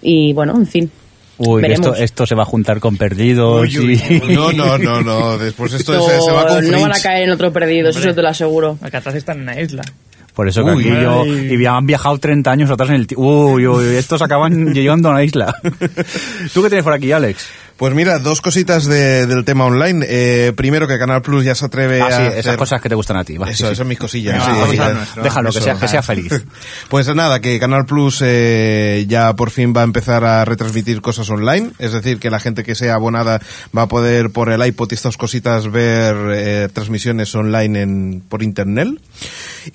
Y 0.00 0.32
bueno, 0.32 0.54
en 0.56 0.66
fin. 0.66 0.90
Uy, 1.38 1.62
esto, 1.66 1.94
esto 1.94 2.26
se 2.26 2.34
va 2.34 2.42
a 2.42 2.46
juntar 2.46 2.78
con 2.78 2.96
perdidos. 2.96 3.62
Uy, 3.62 3.78
uy, 3.78 4.00
y- 4.08 4.22
uy. 4.28 4.34
No, 4.34 4.52
no, 4.52 4.78
no, 4.78 5.00
no. 5.02 5.38
Después 5.38 5.72
esto 5.72 5.92
No, 5.96 6.02
se, 6.02 6.20
se 6.20 6.30
va 6.30 6.46
con 6.46 6.70
no 6.70 6.80
van 6.82 6.92
a 6.92 7.00
caer 7.00 7.24
en 7.24 7.30
otro 7.30 7.52
perdido, 7.52 7.88
eso 7.90 8.14
te 8.14 8.22
lo 8.22 8.28
aseguro. 8.28 8.78
Alcatraz 8.80 9.14
está 9.16 9.32
en 9.32 9.40
una 9.40 9.60
isla. 9.60 9.82
Por 10.34 10.48
eso 10.48 10.64
que 10.64 10.70
Uy. 10.70 10.88
aquí 10.88 11.02
yo... 11.02 11.26
Y 11.26 11.66
han 11.66 11.84
viajado 11.86 12.16
30 12.18 12.50
años 12.50 12.70
atrás 12.70 12.88
en 12.88 12.94
el... 12.96 13.06
ti- 13.06 13.14
Uy, 13.18 13.66
uy, 13.66 13.96
estos 13.96 14.22
acaban 14.22 14.66
llegando 14.74 15.08
a 15.08 15.12
una 15.12 15.24
isla. 15.24 15.54
¿Tú 16.54 16.62
qué 16.62 16.68
tienes 16.68 16.84
por 16.84 16.94
aquí, 16.94 17.12
Alex? 17.12 17.46
Pues 17.76 17.94
mira, 17.94 18.18
dos 18.18 18.40
cositas 18.40 18.84
de- 18.86 19.26
del 19.26 19.44
tema 19.44 19.64
online. 19.66 20.06
Eh, 20.08 20.52
primero, 20.56 20.86
que 20.86 20.98
Canal 20.98 21.20
Plus 21.20 21.44
ya 21.44 21.54
se 21.54 21.64
atreve 21.66 22.00
Ah, 22.00 22.06
a. 22.06 22.10
sí, 22.10 22.22
hacer- 22.22 22.38
esas 22.38 22.56
cosas 22.56 22.80
que 22.80 22.88
te 22.88 22.94
gustan 22.94 23.16
a 23.18 23.24
ti. 23.24 23.36
va, 23.36 23.50
Eso, 23.50 23.68
sí, 23.68 23.74
son 23.76 23.88
mis 23.88 23.98
cosillas. 23.98 24.42
Sí. 24.70 24.78
Déjalo, 25.22 25.50
que 25.50 25.60
sea, 25.60 25.74
que 25.74 25.88
sea 25.88 26.02
feliz. 26.02 26.32
Pues 26.88 27.12
nada, 27.14 27.40
que 27.40 27.58
Canal 27.58 27.84
Plus 27.84 28.20
eh, 28.24 29.04
ya 29.08 29.34
por 29.34 29.50
fin 29.50 29.74
va 29.76 29.80
a 29.80 29.84
empezar 29.84 30.24
a 30.24 30.44
retransmitir 30.44 31.00
cosas 31.02 31.28
online, 31.30 31.70
es 31.78 31.92
decir, 31.92 32.18
que 32.18 32.30
la 32.30 32.38
gente 32.40 32.62
que 32.64 32.74
sea 32.74 32.94
abonada 32.94 33.40
va 33.76 33.82
a 33.82 33.88
poder 33.88 34.30
por 34.30 34.50
el 34.50 34.64
iPod 34.64 34.90
y 34.92 34.94
estas 34.94 35.16
cositas 35.16 35.70
ver 35.70 36.14
eh, 36.32 36.68
transmisiones 36.72 37.34
online 37.34 37.82
en, 37.82 38.22
por 38.28 38.42
internet. 38.42 38.88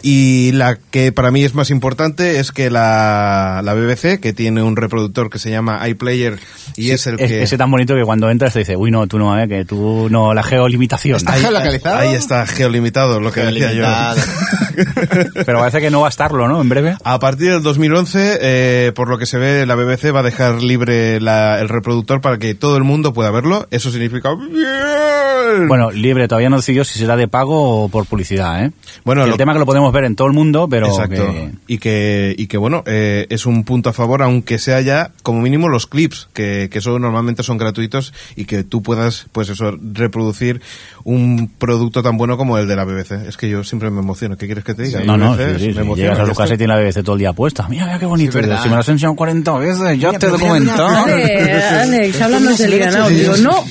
Y 0.01 0.51
la 0.53 0.77
que 0.91 1.11
para 1.11 1.31
mí 1.31 1.43
es 1.43 1.53
más 1.55 1.69
importante 1.69 2.39
es 2.39 2.51
que 2.51 2.69
la, 2.69 3.61
la 3.63 3.73
BBC, 3.73 4.19
que 4.19 4.33
tiene 4.33 4.61
un 4.63 4.75
reproductor 4.75 5.29
que 5.29 5.39
se 5.39 5.49
llama 5.49 5.79
iPlayer 5.87 6.39
y 6.75 6.91
es 6.91 7.07
el 7.07 7.19
Es- 7.19 7.27
que... 7.29 7.43
Ese 7.43 7.57
tan 7.57 7.71
bonito 7.71 7.95
que 7.95 8.03
cuando 8.03 8.29
entras 8.29 8.53
te 8.53 8.59
dice, 8.59 8.75
uy, 8.75 8.91
no, 8.91 9.07
tú 9.07 9.17
no, 9.19 9.39
eh, 9.41 9.47
que 9.47 9.65
tú 9.65 10.07
no, 10.09 10.33
la 10.33 10.43
geolimitación. 10.43 11.17
Está 11.17 11.33
geolocalizado. 11.33 11.97
Ahí 11.97 12.13
está, 12.15 12.45
geolimitado, 12.45 13.19
lo 13.19 13.31
que 13.31 13.41
decía 13.41 13.73
yo. 13.73 13.85
Pero 15.45 15.59
parece 15.59 15.79
que 15.81 15.89
no 15.89 16.01
va 16.01 16.07
a 16.07 16.09
estarlo, 16.09 16.47
¿no? 16.47 16.61
En 16.61 16.69
breve. 16.69 16.95
A 17.03 17.19
partir 17.19 17.51
del 17.51 17.63
2011, 17.63 18.37
eh, 18.41 18.91
por 18.95 19.09
lo 19.09 19.17
que 19.17 19.25
se 19.25 19.37
ve, 19.37 19.65
la 19.65 19.75
BBC 19.75 20.11
va 20.13 20.19
a 20.19 20.23
dejar 20.23 20.61
libre 20.61 21.19
la- 21.19 21.59
el 21.59 21.69
reproductor 21.69 22.21
para 22.21 22.37
que 22.37 22.55
todo 22.55 22.77
el 22.77 22.83
mundo 22.83 23.13
pueda 23.13 23.31
verlo. 23.31 23.67
Eso 23.71 23.91
significa 23.91 24.29
bien. 24.35 25.67
Bueno, 25.67 25.91
libre, 25.91 26.27
todavía 26.27 26.49
no 26.49 26.57
decidió 26.57 26.83
si 26.83 26.99
será 26.99 27.15
de 27.15 27.27
pago 27.27 27.83
o 27.85 27.89
por 27.89 28.05
publicidad, 28.05 28.65
¿eh? 28.65 28.71
Bueno, 29.05 29.21
Que 29.21 29.27
lo- 29.27 29.33
el 29.33 29.37
tema 29.37 29.53
que 29.53 29.59
lo 29.59 29.65
podemos 29.65 29.91
ver 29.93 30.03
en 30.03 30.15
todo 30.15 30.27
el 30.27 30.33
mundo, 30.33 30.67
pero 30.69 30.87
Exacto. 30.87 31.15
que- 31.25 31.51
Y 31.67 31.77
que, 31.79 32.35
y 32.37 32.47
que 32.47 32.57
bueno, 32.57 32.83
eh, 32.85 33.25
es 33.29 33.45
un 33.45 33.63
punto 33.63 33.89
a 33.89 33.93
favor, 33.93 34.21
aunque 34.21 34.59
sea 34.59 34.81
ya, 34.81 35.11
como 35.23 35.41
mínimo, 35.41 35.67
los 35.69 35.87
clips, 35.87 36.27
que, 36.33 36.69
que 36.71 36.79
eso 36.79 36.99
normalmente 36.99 37.43
son 37.43 37.57
gratuitos 37.57 38.13
y 38.35 38.45
que 38.45 38.63
tú 38.63 38.83
puedas, 38.83 39.25
pues 39.31 39.49
eso, 39.49 39.71
reproducir 39.93 40.61
un 41.03 41.49
producto 41.57 42.03
tan 42.03 42.17
bueno 42.17 42.37
como 42.37 42.57
el 42.57 42.67
de 42.67 42.75
la 42.75 42.83
BBC. 42.85 43.27
Es 43.27 43.37
que 43.37 43.49
yo 43.49 43.63
siempre 43.63 43.89
me 43.89 44.01
emociono. 44.01 44.37
¿Qué 44.37 44.45
quieres 44.45 44.63
que 44.67 44.73
te 44.75 44.83
diga? 44.83 44.99
No, 45.03 45.17
no, 45.17 45.35
BBC, 45.35 45.59
sí, 45.59 45.73
sí, 45.73 45.79
me 45.79 45.95
sí. 45.95 46.01
Llegas 46.01 46.19
a 46.19 46.25
tu 46.25 46.33
casa 46.33 46.53
y 46.53 46.57
tiene 46.57 46.73
la 46.75 46.79
BBC 46.79 47.03
todo 47.03 47.15
el 47.15 47.19
día 47.19 47.33
puesta. 47.33 47.67
Mira, 47.67 47.85
mira 47.85 47.97
qué 47.99 48.05
bonito. 48.05 48.39
Sí, 48.39 48.45
si 48.61 48.69
me 48.69 48.75
lo 48.75 48.81
has 48.81 48.89
enseñado 48.89 49.15
40 49.15 49.57
veces, 49.57 49.99
ya 49.99 50.11
te 50.11 50.25
he 50.25 50.29
mira, 50.29 50.31
documentado. 50.31 50.87
Alex, 50.87 52.21
háblanos 52.21 52.57
del 52.57 52.73
Iranao. 52.73 53.09
Digo, 53.09 53.37
no, 53.37 53.63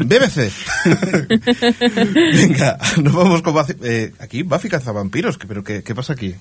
BBC. 0.04 0.50
Venga, 2.34 2.78
nos 3.02 3.14
vamos 3.14 3.42
con 3.42 3.54
Buffy. 3.54 3.74
Eh, 3.82 4.12
aquí 4.18 4.42
Buffy 4.42 4.68
cazavampiros. 4.68 5.38
¿Pero 5.46 5.62
qué, 5.62 5.82
qué 5.82 5.94
pasa 5.94 6.12
aquí? 6.12 6.34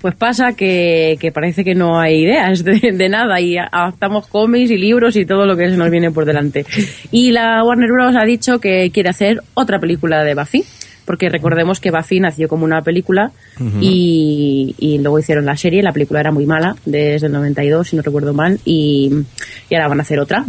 Pues 0.00 0.14
pasa 0.14 0.54
que, 0.54 1.18
que 1.20 1.30
parece 1.30 1.62
que 1.62 1.74
no 1.74 2.00
hay 2.00 2.22
ideas 2.22 2.64
de, 2.64 2.92
de 2.92 3.08
nada 3.10 3.38
y 3.40 3.58
adaptamos 3.58 4.26
cómics 4.28 4.70
y 4.70 4.78
libros 4.78 5.14
y 5.16 5.26
todo 5.26 5.44
lo 5.44 5.56
que 5.58 5.68
se 5.68 5.76
nos 5.76 5.90
viene 5.90 6.10
por 6.10 6.24
delante. 6.24 6.64
Y 7.10 7.32
la 7.32 7.62
Warner 7.62 7.90
Bros. 7.90 8.16
ha 8.16 8.24
dicho 8.24 8.60
que 8.60 8.90
quiere 8.92 9.10
hacer 9.10 9.42
otra 9.52 9.78
película 9.78 10.24
de 10.24 10.34
Buffy, 10.34 10.64
porque 11.04 11.28
recordemos 11.28 11.80
que 11.80 11.90
Buffy 11.90 12.20
nació 12.20 12.48
como 12.48 12.64
una 12.64 12.82
película 12.82 13.32
y, 13.80 14.74
y 14.78 14.98
luego 14.98 15.18
hicieron 15.18 15.44
la 15.46 15.56
serie, 15.56 15.82
la 15.82 15.92
película 15.92 16.20
era 16.20 16.32
muy 16.32 16.46
mala, 16.46 16.76
desde 16.84 17.26
el 17.26 17.32
92 17.32 17.88
si 17.88 17.96
no 17.96 18.02
recuerdo 18.02 18.32
mal, 18.32 18.58
y, 18.64 19.10
y 19.68 19.74
ahora 19.74 19.88
van 19.88 20.00
a 20.00 20.02
hacer 20.02 20.18
otra. 20.20 20.44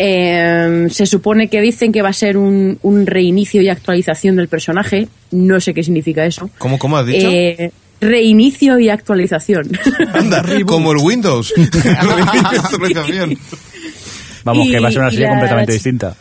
Eh, 0.00 0.86
se 0.90 1.06
supone 1.06 1.48
que 1.48 1.60
dicen 1.60 1.90
que 1.92 2.02
va 2.02 2.10
a 2.10 2.12
ser 2.12 2.36
un, 2.36 2.78
un 2.82 3.06
reinicio 3.06 3.60
y 3.62 3.68
actualización 3.68 4.36
del 4.36 4.46
personaje, 4.48 5.08
no 5.32 5.60
sé 5.60 5.74
qué 5.74 5.82
significa 5.82 6.24
eso. 6.24 6.48
¿Cómo, 6.58 6.78
cómo 6.78 6.96
has 6.96 7.06
dicho? 7.06 7.28
Eh, 7.28 7.72
reinicio 8.00 8.78
y 8.78 8.90
actualización. 8.90 9.68
Anda, 10.14 10.44
como 10.66 10.92
el 10.92 10.98
Windows. 10.98 11.52
Actualización. 12.54 13.36
Vamos, 14.44 14.66
Y- 14.66 14.70
que 14.70 14.78
va 14.80 14.88
a 14.88 14.92
ser 14.92 15.00
una 15.00 15.08
y 15.08 15.12
serie 15.14 15.28
completamente 15.28 15.72
distinta. 15.72 16.14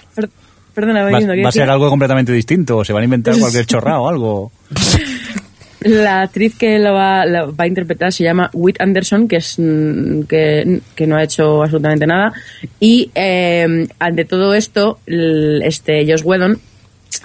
Per- 0.78 0.86
Perdona, 0.86 1.04
Va, 1.06 1.10
Belindo, 1.10 1.34
¿qué 1.34 1.42
va 1.42 1.50
a 1.50 1.52
ser 1.52 1.70
algo 1.72 1.90
completamente 1.90 2.32
distinto. 2.32 2.86
Se 2.86 2.94
van 2.94 3.02
a 3.02 3.06
inventar 3.06 3.36
cualquier 3.40 3.66
chorrado 3.66 4.04
o 4.04 4.10
algo. 4.10 4.52
La 5.80 6.22
actriz 6.24 6.56
que 6.58 6.80
lo 6.80 6.94
va, 6.94 7.26
lo 7.26 7.56
va 7.56 7.64
a 7.64 7.68
interpretar 7.68 8.12
se 8.12 8.24
llama 8.24 8.50
Whit 8.54 8.82
Anderson, 8.82 9.28
que 9.28 9.38
es 9.38 9.56
mm, 9.58 10.22
que, 10.24 10.82
que 10.96 11.08
no 11.08 11.16
ha 11.18 11.24
hecho 11.24 11.62
absolutamente 11.64 12.06
nada. 12.06 12.34
Y 12.80 13.10
eh, 13.16 13.88
ante 14.00 14.26
todo 14.26 14.54
esto, 14.54 15.00
el- 15.06 15.62
este 15.64 16.04
Josh 16.08 16.24
Whedon 16.24 16.60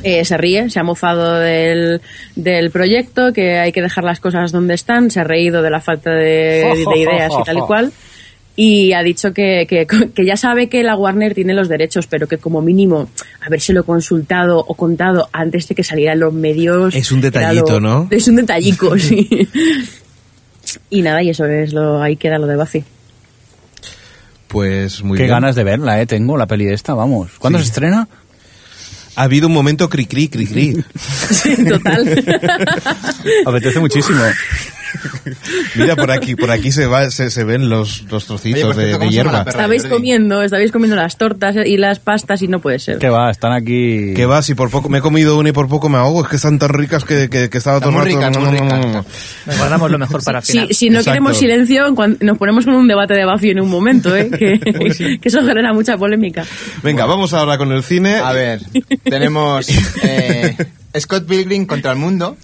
eh, 0.02 0.24
se 0.24 0.36
ríe, 0.36 0.70
se 0.70 0.78
ha 0.80 0.82
mofado 0.84 1.34
del, 1.40 2.00
del 2.36 2.70
proyecto, 2.70 3.32
que 3.32 3.58
hay 3.58 3.72
que 3.72 3.82
dejar 3.82 4.04
las 4.04 4.20
cosas 4.20 4.52
donde 4.52 4.74
están, 4.74 5.10
se 5.10 5.20
ha 5.20 5.24
reído 5.24 5.60
de 5.62 5.70
la 5.70 5.80
falta 5.80 6.10
de, 6.10 6.72
de 6.94 6.98
ideas 7.00 7.32
y 7.38 7.44
tal 7.44 7.58
y 7.58 7.60
cual. 7.66 7.92
Y 8.54 8.92
ha 8.92 9.02
dicho 9.02 9.32
que, 9.32 9.66
que, 9.68 9.86
que 10.14 10.24
ya 10.26 10.36
sabe 10.36 10.68
que 10.68 10.82
la 10.82 10.94
Warner 10.96 11.34
tiene 11.34 11.54
los 11.54 11.68
derechos, 11.68 12.06
pero 12.06 12.26
que 12.28 12.36
como 12.38 12.60
mínimo 12.60 13.08
habérselo 13.44 13.84
consultado 13.84 14.58
o 14.58 14.74
contado 14.74 15.28
antes 15.32 15.66
de 15.68 15.74
que 15.74 15.82
salieran 15.84 16.20
los 16.20 16.32
medios. 16.34 16.94
Es 16.94 17.10
un 17.12 17.20
detallito, 17.22 17.80
lo- 17.80 17.80
¿no? 17.80 18.08
Es 18.10 18.28
un 18.28 18.36
detallico, 18.36 18.98
sí. 18.98 19.48
y 20.90 21.00
nada, 21.02 21.22
y 21.22 21.30
eso 21.30 21.46
es 21.46 21.72
lo, 21.72 22.02
ahí 22.02 22.16
queda 22.16 22.38
lo 22.38 22.46
de 22.46 22.56
Buffy. 22.56 22.84
Pues 24.48 25.02
muy 25.02 25.16
Qué 25.16 25.22
bien. 25.24 25.30
ganas 25.36 25.56
de 25.56 25.64
verla, 25.64 26.00
eh. 26.02 26.06
Tengo 26.06 26.36
la 26.36 26.46
peli 26.46 26.66
esta, 26.66 26.92
vamos. 26.92 27.30
¿Cuándo 27.38 27.58
Sí. 27.58 27.64
se 27.64 27.68
estrena? 27.70 28.06
Ha 29.16 29.22
habido 29.22 29.46
un 29.46 29.54
momento 29.54 29.88
cri 29.88 30.04
cri 30.06 30.28
cri 30.28 30.46
cri. 30.46 30.84
Sí, 30.98 31.64
total. 31.66 32.24
Apetece 33.46 33.80
muchísimo. 33.80 34.20
Mira 35.76 35.96
por 35.96 36.10
aquí, 36.10 36.34
por 36.36 36.50
aquí 36.50 36.70
se 36.72 36.86
va, 36.86 37.10
se, 37.10 37.30
se 37.30 37.44
ven 37.44 37.68
los, 37.68 38.02
los 38.10 38.26
trocitos 38.26 38.76
Oye, 38.76 38.86
de, 38.86 38.92
de 38.92 38.98
¿cómo 38.98 39.10
se 39.10 39.16
llama 39.16 39.30
hierba. 39.32 39.50
estabais 39.50 39.86
comiendo, 39.86 40.42
estabais 40.42 40.70
comiendo 40.72 40.96
las 40.96 41.16
tortas 41.16 41.56
y 41.64 41.76
las 41.76 41.98
pastas 41.98 42.42
y 42.42 42.48
no 42.48 42.60
puede 42.60 42.78
ser. 42.78 42.98
Que 42.98 43.08
va, 43.08 43.30
están 43.30 43.52
aquí. 43.52 44.12
Que 44.14 44.26
va, 44.26 44.42
si 44.42 44.54
por 44.54 44.70
poco 44.70 44.88
me 44.88 44.98
he 44.98 45.00
comido 45.00 45.38
una 45.38 45.48
y 45.48 45.52
por 45.52 45.68
poco 45.68 45.88
me 45.88 45.98
ahogo, 45.98 46.22
es 46.22 46.28
que 46.28 46.36
están 46.36 46.58
tan 46.58 46.70
ricas 46.70 47.04
que, 47.04 47.28
que, 47.30 47.48
que 47.48 47.58
estaba 47.58 47.80
todo 47.80 47.90
rato- 47.92 48.04
ricas, 48.04 48.36
muy 48.38 48.50
ricas. 48.58 49.04
Nos 49.46 49.58
guardamos 49.58 49.90
lo 49.90 49.98
mejor 49.98 50.22
para 50.24 50.38
el 50.40 50.44
Si, 50.44 50.52
final. 50.52 50.68
si 50.72 50.90
no 50.90 50.98
Exacto. 50.98 51.10
queremos 51.12 51.36
silencio, 51.38 51.94
nos 52.20 52.38
ponemos 52.38 52.64
con 52.64 52.74
un 52.74 52.88
debate 52.88 53.14
de 53.14 53.24
Buffy 53.24 53.50
en 53.50 53.60
un 53.60 53.70
momento, 53.70 54.14
¿eh? 54.16 54.30
que, 54.30 54.58
que 55.20 55.28
eso 55.28 55.40
genera 55.44 55.72
mucha 55.72 55.96
polémica. 55.96 56.44
Venga, 56.82 57.06
vamos 57.06 57.32
ahora 57.32 57.56
con 57.58 57.72
el 57.72 57.82
cine. 57.82 58.16
A 58.16 58.32
ver, 58.32 58.60
tenemos 59.04 59.66
eh, 60.02 60.56
Scott 60.98 61.26
Pilgrim 61.26 61.66
contra 61.66 61.92
el 61.92 61.98
mundo. 61.98 62.36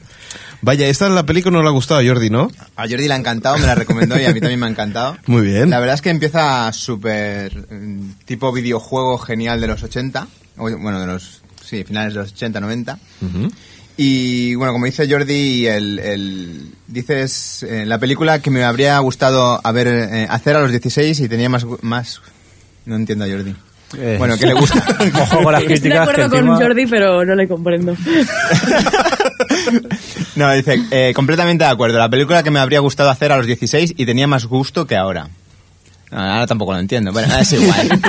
Vaya, 0.61 0.89
esta 0.89 1.09
la 1.09 1.25
película 1.25 1.57
no 1.57 1.63
le 1.63 1.69
ha 1.69 1.73
gustado 1.73 2.01
a 2.01 2.05
Jordi, 2.05 2.31
¿no? 2.31 2.51
A 2.77 2.83
Jordi 2.89 3.07
le 3.07 3.15
ha 3.15 3.17
encantado, 3.17 3.59
me 3.59 3.67
la 3.67 3.75
recomendó 3.77 4.19
y 4.21 4.25
a 4.25 4.33
mí 4.33 4.41
también 4.41 4.59
me 4.61 4.67
ha 4.67 4.71
encantado. 4.71 5.17
Muy 5.27 5.43
bien. 5.43 5.71
La 5.71 5.79
verdad 5.79 5.95
es 5.95 6.03
que 6.03 6.11
empieza 6.11 6.73
súper 6.73 7.57
mm, 7.73 8.13
tipo 8.25 8.53
videojuego 8.53 9.19
genial 9.19 9.61
de 9.61 9.67
los 9.69 9.83
80, 9.83 10.27
o, 10.57 10.63
bueno, 10.79 11.01
de 11.01 11.07
los, 11.07 11.43
sí, 11.65 11.85
finales 11.85 12.15
de 12.15 12.21
los 12.21 12.33
80, 12.33 12.61
90. 12.61 12.99
Ujú. 13.23 13.51
Y 13.97 14.55
bueno, 14.55 14.73
como 14.73 14.87
dice 14.87 15.09
Jordi, 15.11 15.67
el, 15.67 15.99
el- 15.99 16.71
dices 16.87 17.63
en 17.65 17.89
la 17.89 17.99
película 17.99 18.41
que 18.41 18.51
me 18.51 18.63
habría 18.65 18.99
gustado 19.01 19.61
haber, 19.65 19.89
eh, 19.89 20.27
hacer 20.31 20.55
a 20.57 20.61
los 20.61 20.71
16 20.71 21.19
y 21.21 21.29
tenía 21.29 21.49
más, 21.49 21.67
más, 21.83 22.21
no 22.87 22.95
entiendo 22.97 23.25
a 23.25 23.29
Jordi. 23.29 23.55
Eh, 23.97 24.17
Bueno, 24.19 24.37
que 24.37 24.47
le 24.47 24.53
gusta. 24.55 24.85
Ojo 25.23 25.43
con 25.43 25.53
las 25.53 25.63
Estoy 25.63 25.75
de 25.77 25.81
críticas 25.81 26.07
que 26.07 26.13
acuerdo 26.13 26.31
con 26.31 26.39
encima- 26.41 26.57
Jordi, 26.59 26.87
pero 26.87 27.25
no 27.25 27.35
le 27.35 27.49
comprendo. 27.49 27.97
No, 30.37 30.53
dice, 30.55 30.81
eh, 30.91 31.13
completamente 31.15 31.65
de 31.65 31.71
acuerdo. 31.71 31.99
La 31.99 32.09
película 32.09 32.43
que 32.43 32.51
me 32.51 32.59
habría 32.61 32.81
gustado 32.81 33.11
hacer 33.11 33.33
a 33.33 33.37
los 33.37 33.47
16 33.47 33.95
y 33.97 34.07
tenía 34.07 34.27
más 34.27 34.47
gusto 34.47 34.87
que 34.87 34.97
ahora. 34.97 35.29
No, 36.11 36.19
ahora 36.19 36.47
tampoco 36.47 36.73
lo 36.73 36.79
entiendo, 36.79 37.13
pero 37.13 37.27
es 37.39 37.53
igual. 37.53 37.87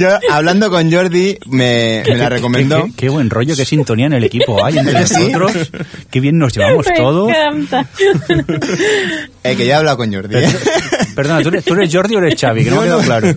Yo, 0.00 0.08
hablando 0.30 0.70
con 0.70 0.90
Jordi, 0.90 1.36
me, 1.48 2.02
me 2.08 2.16
la 2.16 2.24
Qué- 2.24 2.28
recomendó. 2.30 2.84
Qué, 2.86 2.92
qué 2.96 3.08
buen 3.10 3.28
rollo, 3.28 3.54
qué 3.54 3.66
sintonía 3.66 4.06
en 4.06 4.14
el 4.14 4.24
equipo 4.24 4.64
hay 4.64 4.78
entre 4.78 5.06
Sí. 5.06 5.28
nosotros. 5.30 5.70
Qué 6.10 6.20
bien 6.20 6.38
nos 6.38 6.54
llevamos 6.54 6.86
Me 6.88 6.96
todos. 6.96 7.28
encanta. 7.30 7.86
Eh, 9.44 9.56
que 9.56 9.66
ya 9.66 9.74
he 9.74 9.76
hablado 9.78 9.96
con 9.96 10.14
Jordi. 10.14 10.36
¿eh? 10.36 10.48
Perdona, 11.16 11.42
¿tú 11.42 11.48
eres, 11.48 11.64
tú 11.64 11.74
eres 11.74 11.92
Jordi 11.92 12.14
o 12.14 12.18
eres 12.18 12.40
Xavi? 12.40 12.62
Que 12.62 12.70
no 12.70 12.76
me 12.76 12.82
ha 12.82 12.84
quedado 12.84 13.02
claro. 13.02 13.28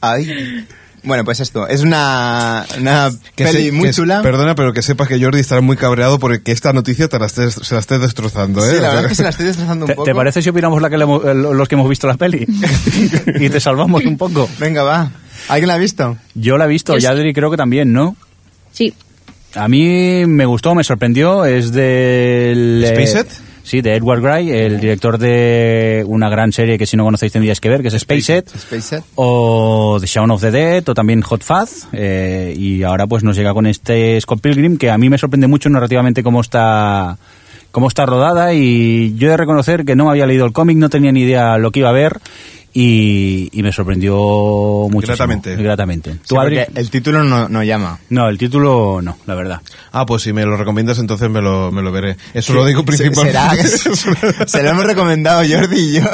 Ay. 0.00 0.66
Bueno, 1.04 1.24
pues 1.24 1.40
esto, 1.40 1.66
es 1.66 1.82
una, 1.82 2.64
una 2.78 3.10
Que 3.34 3.44
peli 3.44 3.64
se- 3.66 3.72
muy 3.72 3.88
que- 3.88 3.94
chula. 3.94 4.22
Perdona, 4.22 4.54
pero 4.54 4.72
que 4.72 4.82
sepas 4.82 5.08
que 5.08 5.20
Jordi 5.20 5.40
estará 5.40 5.60
muy 5.60 5.76
cabreado 5.76 6.18
porque 6.20 6.52
esta 6.52 6.72
noticia 6.72 7.08
te 7.08 7.18
la 7.18 7.26
estés- 7.26 7.60
se 7.62 7.74
la 7.74 7.80
esté 7.80 7.98
destrozando, 7.98 8.64
¿eh? 8.64 8.68
Sí, 8.68 8.72
la 8.74 8.76
O 8.76 8.80
sea, 8.80 8.88
verdad 8.90 9.02
es 9.04 9.08
que 9.08 9.14
se 9.16 9.22
la 9.24 9.28
estoy 9.30 9.46
destrozando 9.46 9.84
un 9.84 9.88
¿Te, 9.88 9.94
poco. 9.96 10.04
te 10.04 10.14
parece 10.14 10.40
si 10.42 10.48
opinamos 10.50 10.80
la 10.80 10.88
que 10.90 10.98
le 10.98 11.04
los 11.06 11.68
que 11.68 11.74
hemos 11.74 11.88
visto 11.88 12.06
la 12.06 12.14
peli? 12.14 12.46
y 13.40 13.48
te 13.50 13.58
salvamos 13.58 14.04
un 14.04 14.16
poco. 14.16 14.48
Venga, 14.60 14.84
va. 14.84 15.10
¿Alguien 15.48 15.68
la 15.68 15.74
ha 15.74 15.78
visto? 15.78 16.16
Yo 16.34 16.56
la 16.56 16.66
he 16.66 16.68
visto, 16.68 16.92
Yo 16.94 17.00
sí. 17.00 17.04
Yadri 17.06 17.32
creo 17.34 17.50
que 17.50 17.56
también, 17.56 17.92
¿no? 17.92 18.14
Sí, 18.70 18.94
A 19.56 19.66
mí 19.68 20.24
me 20.26 20.46
gustó, 20.46 20.74
me 20.76 20.84
sorprendió. 20.84 21.44
Es 21.44 21.72
del. 21.72 22.84
eh, 22.84 22.88
¿Spaced? 22.94 23.26
Sí, 23.62 23.80
de 23.80 23.94
Edward 23.94 24.20
Gray, 24.20 24.50
el 24.50 24.80
director 24.80 25.18
de 25.18 26.04
una 26.06 26.28
gran 26.28 26.52
serie 26.52 26.78
que 26.78 26.86
si 26.86 26.96
no 26.96 27.04
conocéis 27.04 27.32
tendríais 27.32 27.60
que 27.60 27.68
ver, 27.68 27.82
que 27.82 27.88
es 27.88 27.98
Spaced. 27.98 28.44
Spaced. 28.48 29.02
O 29.14 29.98
The 30.00 30.06
Shaun 30.06 30.30
of 30.30 30.40
the 30.40 30.50
Dead, 30.50 30.88
o 30.88 30.94
también 30.94 31.22
Hot 31.22 31.42
Fuzz. 31.42 31.86
eh, 31.92 32.54
y 32.56 32.82
ahora 32.82 33.06
pues 33.06 33.22
nos 33.22 33.36
llega 33.36 33.54
con 33.54 33.66
este 33.66 34.20
Scott 34.20 34.40
Pilgrim, 34.40 34.76
que 34.76 34.90
a 34.90 34.98
mí 34.98 35.08
me 35.08 35.18
sorprende 35.18 35.46
mucho 35.46 35.68
narrativamente 35.68 36.22
cómo 36.22 36.40
está 36.40 37.18
cómo 37.70 37.88
está 37.88 38.04
rodada 38.04 38.52
y 38.52 39.14
yo 39.16 39.28
he 39.28 39.30
de 39.30 39.36
reconocer 39.38 39.86
que 39.86 39.96
no 39.96 40.04
me 40.04 40.10
había 40.10 40.26
leído 40.26 40.44
el 40.44 40.52
cómic, 40.52 40.76
no 40.76 40.90
tenía 40.90 41.10
ni 41.10 41.22
idea 41.22 41.56
lo 41.56 41.70
que 41.70 41.80
iba 41.80 41.88
a 41.88 41.92
ver 41.92 42.20
y, 42.74 43.48
y 43.52 43.62
me 43.62 43.70
sorprendió 43.72 44.14
mucho. 44.90 45.06
Gratamente. 45.08 45.56
Gratamente. 45.56 46.12
Sí, 46.12 46.18
¿Tú, 46.28 46.40
Adri? 46.40 46.58
porque 46.64 46.80
el 46.80 46.90
título 46.90 47.22
no, 47.22 47.48
no 47.48 47.62
llama. 47.62 47.98
No, 48.08 48.28
el 48.28 48.38
título 48.38 49.00
no, 49.02 49.18
la 49.26 49.34
verdad. 49.34 49.60
Ah, 49.92 50.06
pues 50.06 50.22
si 50.22 50.32
me 50.32 50.44
lo 50.46 50.56
recomiendas, 50.56 50.98
entonces 50.98 51.28
me 51.28 51.42
lo, 51.42 51.70
me 51.70 51.82
lo 51.82 51.92
veré. 51.92 52.16
Eso 52.32 52.54
lo 52.54 52.64
digo 52.64 52.82
principalmente. 52.84 53.32
será 53.32 53.50
que- 53.56 54.46
se 54.48 54.62
lo 54.62 54.70
hemos 54.70 54.86
recomendado 54.86 55.42
Jordi 55.48 55.78
y 55.78 55.92
yo 56.00 56.04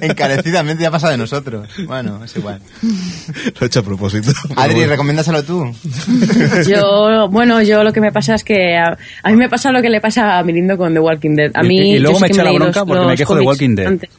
encarecidamente 0.00 0.82
ya 0.82 0.90
pasa 0.90 1.10
de 1.10 1.16
nosotros. 1.18 1.68
Bueno, 1.86 2.24
es 2.24 2.36
igual. 2.36 2.60
lo 2.82 3.60
he 3.60 3.66
hecho 3.66 3.80
a 3.80 3.82
propósito. 3.82 4.30
Adri, 4.56 4.74
bueno. 4.76 4.90
recomiéndaselo 4.90 5.42
tú. 5.42 5.64
yo, 6.68 7.28
bueno, 7.28 7.60
yo 7.62 7.82
lo 7.82 7.92
que 7.92 8.00
me 8.00 8.12
pasa 8.12 8.34
es 8.34 8.44
que 8.44 8.76
a, 8.76 8.96
a 9.22 9.30
mí 9.30 9.36
me 9.36 9.48
pasa 9.48 9.72
lo 9.72 9.82
que 9.82 9.90
le 9.90 10.00
pasa 10.00 10.38
a 10.38 10.44
Mirindo 10.44 10.76
con 10.76 10.92
The 10.94 11.00
Walking 11.00 11.34
Dead. 11.34 11.50
A 11.54 11.62
mí, 11.62 11.76
y- 11.76 11.96
y 11.96 11.98
luego 11.98 12.18
yo 12.18 12.20
me 12.20 12.28
echa 12.28 12.44
la 12.44 12.52
bronca 12.52 12.80
los- 12.80 12.88
porque 12.88 13.00
me 13.04 13.10
los 13.10 13.18
quejo 13.18 13.34
de 13.34 13.40
Walking 13.42 13.74
Dead. 13.74 13.86
antes. 13.88 14.10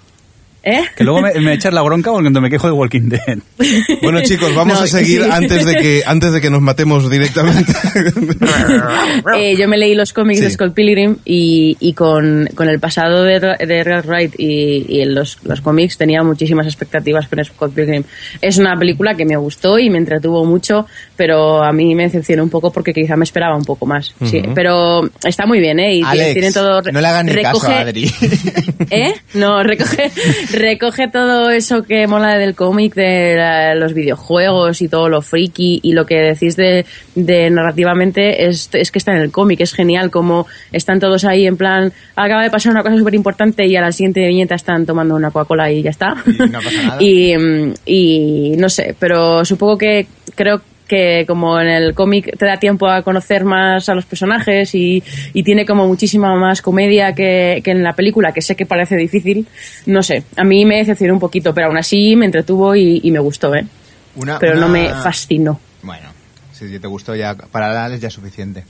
¿Eh? 0.67 0.81
Que 0.97 1.03
luego 1.03 1.21
me, 1.21 1.31
me 1.41 1.53
echas 1.53 1.71
la 1.73 1.83
bronca 1.83 2.09
cuando 2.11 2.41
me 2.41 2.49
quejo 2.49 2.65
de 2.67 2.73
Walking 2.73 3.09
Dead. 3.09 3.37
Bueno, 4.01 4.21
chicos, 4.21 4.53
vamos 4.55 4.77
No, 4.79 4.83
a 4.83 4.87
seguir 4.87 5.23
sí. 5.23 5.29
antes 5.31 5.65
de 5.65 5.75
que 5.75 6.03
antes 6.05 6.31
de 6.33 6.41
que 6.41 6.49
nos 6.49 6.61
matemos 6.61 7.09
directamente. 7.09 7.71
Eh, 9.37 9.55
yo 9.57 9.67
me 9.67 9.77
leí 9.77 9.95
los 9.95 10.13
cómics 10.13 10.39
Sí. 10.39 10.45
de 10.45 10.51
Scott 10.51 10.73
Pilgrim 10.73 11.17
y, 11.25 11.77
y 11.79 11.93
con, 11.93 12.49
con 12.55 12.67
el 12.69 12.79
pasado 12.79 13.23
de, 13.23 13.39
de 13.39 13.79
Edgar 13.79 14.05
Wright 14.07 14.33
y, 14.37 14.85
y 14.89 15.01
en 15.01 15.13
los, 15.15 15.37
los 15.43 15.61
cómics 15.61 15.97
tenía 15.97 16.23
muchísimas 16.23 16.65
expectativas 16.67 17.27
con 17.27 17.43
Scott 17.43 17.73
Pilgrim. 17.73 18.03
Es 18.41 18.57
una 18.57 18.75
película 18.77 19.15
que 19.15 19.25
me 19.25 19.35
gustó 19.37 19.77
y 19.79 19.89
me 19.89 19.97
entretuvo 19.97 20.45
mucho, 20.45 20.85
pero 21.15 21.63
a 21.63 21.71
mí 21.71 21.95
me 21.95 22.03
decepcionó 22.03 22.43
un 22.43 22.49
poco 22.49 22.71
porque 22.71 22.93
quizá 22.93 23.15
me 23.15 23.23
esperaba 23.23 23.55
un 23.55 23.65
poco 23.65 23.85
más. 23.85 24.13
sí, 24.25 24.41
pero 24.53 25.09
está 25.23 25.45
muy 25.45 25.59
bien, 25.59 25.79
¿eh? 25.79 25.95
Y 25.95 26.01
Alex, 26.03 26.33
tiene 26.33 26.51
todo... 26.51 26.81
no 26.81 27.01
le 27.01 27.07
hagan 27.07 27.25
ni 27.27 27.33
caso 27.41 27.67
a 27.67 27.79
Adri. 27.79 28.11
¿Eh? 28.89 29.13
No, 29.33 29.63
recoge, 29.63 30.11
recoge 30.55 31.07
todo 31.07 31.49
eso 31.49 31.83
que 31.83 32.07
mola 32.07 32.37
del 32.37 32.55
cómic, 32.55 32.95
de 32.95 33.35
la- 33.35 33.75
los 33.75 33.93
videojuegos 33.93 34.81
y 34.81 34.87
todo 34.87 35.09
lo 35.09 35.21
friki 35.21 35.79
y 35.83 35.93
lo 35.93 36.05
que 36.05 36.15
decís 36.15 36.55
de, 36.55 36.85
de 37.15 37.49
narrativamente 37.49 38.45
es, 38.47 38.69
es 38.73 38.91
que 38.91 38.99
está 38.99 39.11
en 39.15 39.21
el 39.21 39.31
cómic, 39.31 39.61
es 39.61 39.73
genial 39.73 40.09
como 40.09 40.47
están 40.71 40.99
todos 40.99 41.25
ahí 41.25 41.45
en 41.45 41.57
plan, 41.57 41.93
acaba 42.15 42.43
de 42.43 42.49
pasar 42.49 42.71
una 42.71 42.83
cosa 42.83 42.97
súper 42.97 43.15
importante 43.15 43.65
y 43.65 43.75
a 43.75 43.81
la 43.81 43.91
siguiente 43.91 44.25
viñeta 44.27 44.55
están 44.55 44.85
tomando 44.85 45.15
una 45.15 45.31
Coca-Cola 45.31 45.71
y 45.71 45.81
ya 45.83 45.91
está. 45.91 46.15
Y 46.25 46.49
no 46.49 46.59
pasa 46.61 46.81
nada. 46.83 46.97
Y, 47.01 47.37
mm, 47.37 47.73
y 47.85 48.53
no 48.57 48.69
sé, 48.69 48.95
pero 48.99 49.43
supongo 49.45 49.77
que 49.77 50.07
creo 50.35 50.57
que 50.59 50.74
como 51.27 51.59
en 51.59 51.67
el 51.67 51.93
cómic 51.93 52.37
te 52.37 52.45
da 52.45 52.57
tiempo 52.59 52.87
a 52.87 53.01
conocer 53.01 53.43
más 53.45 53.89
a 53.89 53.95
los 53.95 54.05
personajes 54.05 54.73
y, 54.75 55.03
y 55.33 55.43
tiene 55.43 55.65
como 55.65 55.87
muchísima 55.87 56.35
más 56.35 56.61
comedia 56.61 57.13
que, 57.13 57.61
que 57.63 57.71
en 57.71 57.83
la 57.83 57.93
película, 57.93 58.31
que 58.33 58.41
sé 58.41 58.55
que 58.55 58.65
parece 58.65 58.95
difícil, 58.95 59.47
no 59.85 60.03
sé, 60.03 60.23
a 60.35 60.43
mí 60.43 60.65
me 60.65 60.77
decepcionó 60.77 61.13
un 61.13 61.19
poquito, 61.19 61.53
pero 61.53 61.67
aún 61.67 61.77
así 61.77 62.15
me 62.15 62.25
entretuvo 62.25 62.75
y, 62.75 63.01
y 63.03 63.11
me 63.11 63.19
gustó, 63.19 63.55
¿eh? 63.55 63.65
Una- 64.15 64.39
pero 64.39 64.55
no 64.55 64.69
me 64.69 64.89
fascinó. 64.89 65.59
Bueno, 65.83 66.09
si 66.53 66.79
te 66.79 66.87
gustó 66.87 67.15
ya, 67.15 67.35
para 67.35 67.83
Alex 67.85 68.01
ya 68.01 68.07
es 68.07 68.13
suficiente. 68.13 68.65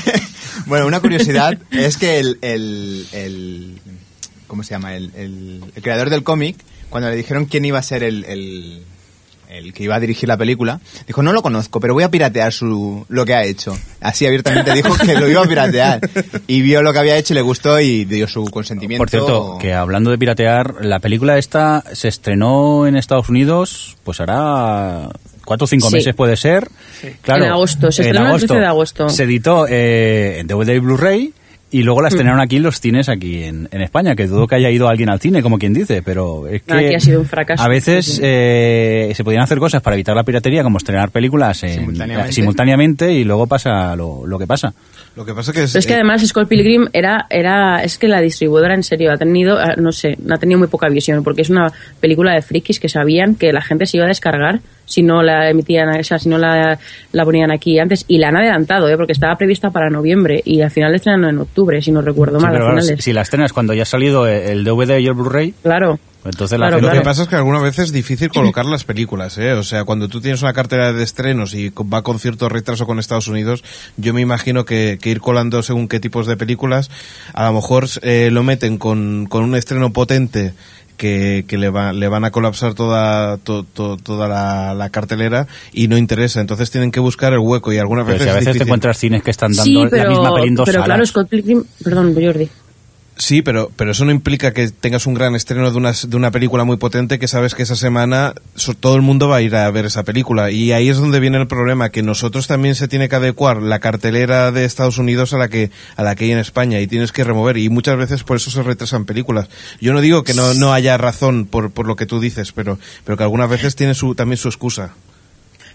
bueno, 0.66 0.86
una 0.86 1.00
curiosidad 1.00 1.56
es 1.70 1.96
que 1.96 2.18
el, 2.18 2.38
el, 2.42 3.06
el- 3.12 3.78
¿cómo 4.46 4.62
se 4.62 4.70
llama? 4.74 4.94
El, 4.94 5.10
el- 5.16 5.64
el 5.74 5.82
creador 5.82 6.10
del 6.10 6.22
cómic, 6.22 6.56
cuando 6.90 7.08
le 7.08 7.16
dijeron 7.16 7.46
quién 7.46 7.64
iba 7.64 7.78
a 7.78 7.82
ser 7.82 8.02
el, 8.02 8.24
el, 9.52 9.72
que 9.72 9.84
iba 9.84 9.94
a 9.94 10.00
dirigir 10.00 10.28
la 10.28 10.36
película, 10.36 10.80
dijo, 11.06 11.22
no 11.22 11.32
lo 11.32 11.42
conozco, 11.42 11.80
pero 11.80 11.94
voy 11.94 12.04
a 12.04 12.10
piratear 12.10 12.52
su, 12.52 13.04
lo 13.08 13.24
que 13.24 13.34
ha 13.34 13.44
hecho. 13.44 13.76
Así 14.00 14.26
abiertamente 14.26 14.72
dijo 14.72 14.94
que 15.06 15.14
lo 15.14 15.28
iba 15.28 15.42
a 15.42 15.46
piratear. 15.46 16.00
Y 16.46 16.62
vio 16.62 16.82
lo 16.82 16.92
que 16.92 16.98
había 16.98 17.16
hecho 17.16 17.34
y 17.34 17.36
le 17.36 17.42
gustó 17.42 17.80
y 17.80 18.04
dio 18.04 18.26
su 18.28 18.44
consentimiento. 18.46 19.00
Por 19.00 19.10
cierto, 19.10 19.58
que 19.60 19.74
hablando 19.74 20.10
de 20.10 20.18
piratear, 20.18 20.84
la 20.84 20.98
película 21.00 21.38
esta 21.38 21.84
se 21.92 22.08
estrenó 22.08 22.86
en 22.86 22.96
Estados 22.96 23.28
Unidos, 23.28 23.96
pues 24.04 24.20
hará 24.20 25.08
cuatro 25.44 25.64
o 25.64 25.68
cinco 25.68 25.88
Sí. 25.88 25.94
meses 25.96 26.14
puede 26.14 26.36
ser. 26.36 26.68
Claro, 27.22 27.44
En 27.44 27.50
agosto, 27.50 27.90
se 27.92 28.02
en 28.02 28.08
estrenó 28.08 28.34
el 28.34 28.38
13 28.40 28.54
de 28.60 28.66
agosto. 28.66 29.08
Se 29.08 29.24
editó 29.24 29.66
eh, 29.68 30.38
en 30.40 30.46
DVD 30.46 30.74
y 30.74 30.78
Blu-ray 30.78 31.34
y 31.72 31.82
luego 31.82 32.00
la 32.02 32.08
Mm. 32.08 32.12
estrenaron 32.12 32.40
aquí 32.40 32.56
en 32.58 32.62
los 32.62 32.80
cines 32.80 33.08
aquí 33.08 33.42
en, 33.44 33.68
en 33.72 33.80
España, 33.82 34.14
que 34.14 34.26
dudo 34.28 34.46
que 34.46 34.54
haya 34.54 34.70
ido 34.70 34.88
alguien 34.88 35.08
al 35.08 35.18
cine, 35.20 35.42
como 35.42 35.58
quien 35.58 35.72
dice, 35.72 36.02
pero 36.02 36.46
es 36.46 36.62
que 36.62 36.72
Aquí 36.72 36.94
ha 36.94 37.00
sido 37.00 37.20
un 37.20 37.26
fracaso. 37.26 37.62
a 37.62 37.68
veces 37.68 38.20
eh, 38.22 39.12
se 39.14 39.24
podían 39.24 39.42
hacer 39.42 39.58
cosas 39.58 39.82
para 39.82 39.96
evitar 39.96 40.14
la 40.14 40.22
piratería, 40.24 40.62
como 40.62 40.78
estrenar 40.78 41.10
películas 41.10 41.62
en- 41.64 41.74
Simultáneamente. 41.80 42.30
eh, 42.30 42.32
simultáneamente 42.32 43.12
y 43.12 43.24
luego 43.24 43.46
pasa 43.46 43.96
lo, 43.96 44.26
lo 44.26 44.38
que 44.38 44.46
pasa. 44.46 44.72
Lo 45.16 45.24
que 45.24 45.34
pasa 45.34 45.52
que 45.52 45.64
es, 45.64 45.72
Pero 45.72 45.80
es 45.80 45.86
que 45.86 45.92
eh, 45.92 45.96
además 45.96 46.26
Scott 46.26 46.48
Pilgrim 46.48 46.88
era, 46.92 47.26
era, 47.28 47.82
es 47.82 47.98
que 47.98 48.08
la 48.08 48.20
distribuidora 48.20 48.74
en 48.74 48.82
serio 48.82 49.12
ha 49.12 49.16
tenido, 49.16 49.58
ah, 49.58 49.74
no 49.76 49.92
sé, 49.92 50.16
ha 50.30 50.38
tenido 50.38 50.58
muy 50.58 50.68
poca 50.68 50.88
visión, 50.88 51.22
porque 51.24 51.42
es 51.42 51.50
una 51.50 51.72
película 52.00 52.32
de 52.34 52.42
frikis 52.42 52.80
que 52.80 52.88
sabían 52.88 53.34
que 53.34 53.52
la 53.52 53.60
gente 53.62 53.86
se 53.86 53.96
iba 53.98 54.06
a 54.06 54.08
descargar 54.08 54.60
si 54.92 55.02
no 55.02 55.22
la 55.22 55.48
emitían, 55.50 55.88
o 55.88 56.02
sea, 56.04 56.18
si 56.18 56.28
no 56.28 56.38
la, 56.38 56.78
la 57.12 57.24
ponían 57.24 57.50
aquí 57.50 57.78
antes, 57.78 58.04
y 58.08 58.18
la 58.18 58.28
han 58.28 58.36
adelantado, 58.36 58.88
¿eh? 58.88 58.96
porque 58.96 59.12
estaba 59.12 59.36
prevista 59.36 59.70
para 59.70 59.88
noviembre, 59.90 60.42
y 60.44 60.60
al 60.60 60.70
final 60.70 60.90
la 60.90 60.96
estrenan 60.96 61.24
en 61.30 61.38
octubre, 61.38 61.80
si 61.80 61.90
no 61.92 62.02
recuerdo 62.02 62.38
Sí, 62.38 62.44
mal, 62.46 62.52
pero 62.52 62.80
si, 62.98 63.12
la 63.12 63.22
estrenas 63.22 63.52
cuando 63.52 63.74
ya 63.74 63.82
ha 63.82 63.86
salido 63.86 64.26
el 64.26 64.64
DVD 64.64 64.98
y 64.98 65.06
el 65.06 65.14
Blu-ray, 65.14 65.54
Claro. 65.62 65.98
entonces 66.24 66.58
la 66.58 66.66
Claro, 66.68 66.76
Lo 66.82 66.88
claro. 66.88 67.00
que 67.00 67.04
pasa 67.04 67.22
es 67.22 67.28
que 67.28 67.36
algunas 67.36 67.62
veces 67.62 67.86
es 67.86 67.92
difícil 67.92 68.28
colocar 68.34 68.64
las 68.66 68.84
películas, 68.84 69.38
¿eh? 69.38 69.52
O 69.54 69.62
sea, 69.62 69.84
cuando 69.84 70.08
tú 70.08 70.20
tienes 70.20 70.42
una 70.42 70.52
cartera 70.52 70.92
de 70.92 71.02
estrenos 71.02 71.54
y 71.54 71.70
va 71.70 72.02
con 72.02 72.18
cierto 72.18 72.48
retraso 72.48 72.86
con 72.86 72.98
Estados 72.98 73.28
Unidos, 73.28 73.64
yo 73.96 74.12
me 74.14 74.20
imagino 74.20 74.64
que, 74.64 74.98
que 75.00 75.10
ir 75.10 75.20
colando 75.20 75.62
según 75.62 75.88
qué 75.88 75.98
tipos 76.00 76.26
de 76.26 76.36
películas, 76.36 76.90
a 77.34 77.46
lo 77.46 77.54
mejor 77.54 77.86
eh, 78.02 78.28
lo 78.30 78.42
meten 78.42 78.78
con, 78.78 79.26
con 79.26 79.42
un 79.44 79.54
estreno 79.56 79.92
potente 79.92 80.52
que, 81.02 81.44
que 81.48 81.58
le, 81.58 81.68
va- 81.68 81.92
le 81.92 82.06
van 82.06 82.24
a 82.24 82.30
colapsar 82.30 82.74
toda, 82.74 83.36
to- 83.38 83.64
to- 83.64 83.96
toda 83.96 84.28
la, 84.28 84.72
la 84.72 84.88
cartelera 84.90 85.48
y 85.72 85.88
no 85.88 85.96
interesa. 85.98 86.40
Entonces 86.40 86.70
tienen 86.70 86.92
que 86.92 87.00
buscar 87.00 87.32
el 87.32 87.40
hueco 87.40 87.72
y 87.72 87.78
algunas 87.78 88.04
Pero 88.06 88.18
veces 88.18 88.24
si 88.26 88.28
a 88.28 88.32
es 88.34 88.36
veces 88.38 88.44
te 88.44 88.52
difícil. 88.52 88.68
encuentras 88.68 88.98
cines 88.98 89.22
que 89.24 89.30
están 89.32 89.52
Sí, 89.52 89.74
dando 89.74 89.90
pero, 89.90 90.04
la 90.04 90.10
misma 90.10 90.34
peli 90.36 90.48
en 90.48 90.54
dos 90.54 90.64
pero 90.66 90.74
salas. 90.76 90.86
claro, 90.86 91.06
Scott 91.06 91.28
Pilgrim, 91.28 91.64
perdón, 91.82 92.14
Jordi. 92.14 92.48
Sí, 93.22 93.40
pero, 93.40 93.70
pero 93.76 93.92
eso 93.92 94.04
no 94.04 94.10
implica 94.10 94.52
que 94.52 94.68
tengas 94.68 95.06
un 95.06 95.14
gran 95.14 95.36
estreno 95.36 95.70
de 95.70 95.76
una, 95.76 95.92
de 95.92 96.16
una 96.16 96.32
película 96.32 96.64
muy 96.64 96.76
potente 96.76 97.20
que 97.20 97.28
sabes 97.28 97.54
que 97.54 97.62
esa 97.62 97.76
semana 97.76 98.34
todo 98.80 98.96
el 98.96 99.02
mundo 99.02 99.28
va 99.28 99.36
a 99.36 99.42
ir 99.42 99.54
a 99.54 99.70
ver 99.70 99.84
esa 99.84 100.02
película. 100.02 100.50
Y 100.50 100.72
ahí 100.72 100.88
es 100.88 100.96
donde 100.96 101.20
viene 101.20 101.38
el 101.38 101.46
problema, 101.46 101.90
que 101.90 102.02
nosotros 102.02 102.48
también 102.48 102.74
se 102.74 102.88
tiene 102.88 103.08
que 103.08 103.14
adecuar 103.14 103.62
la 103.62 103.78
cartelera 103.78 104.50
de 104.50 104.64
Estados 104.64 104.98
Unidos 104.98 105.32
a 105.34 105.38
la 105.38 105.46
que, 105.46 105.70
a 105.94 106.02
la 106.02 106.16
que 106.16 106.24
hay 106.24 106.32
en 106.32 106.38
España 106.38 106.80
y 106.80 106.88
tienes 106.88 107.12
que 107.12 107.22
remover. 107.22 107.58
Y 107.58 107.68
muchas 107.68 107.96
veces 107.96 108.24
por 108.24 108.38
eso 108.38 108.50
se 108.50 108.64
retrasan 108.64 109.04
películas. 109.04 109.48
Yo 109.80 109.92
no 109.92 110.00
digo 110.00 110.24
que 110.24 110.34
no, 110.34 110.54
no 110.54 110.72
haya 110.72 110.98
razón 110.98 111.46
por, 111.46 111.70
por 111.70 111.86
lo 111.86 111.94
que 111.94 112.06
tú 112.06 112.18
dices, 112.18 112.50
pero, 112.50 112.80
pero 113.04 113.16
que 113.16 113.22
algunas 113.22 113.48
veces 113.48 113.76
tiene 113.76 113.94
su, 113.94 114.16
también 114.16 114.36
su 114.36 114.48
excusa. 114.48 114.94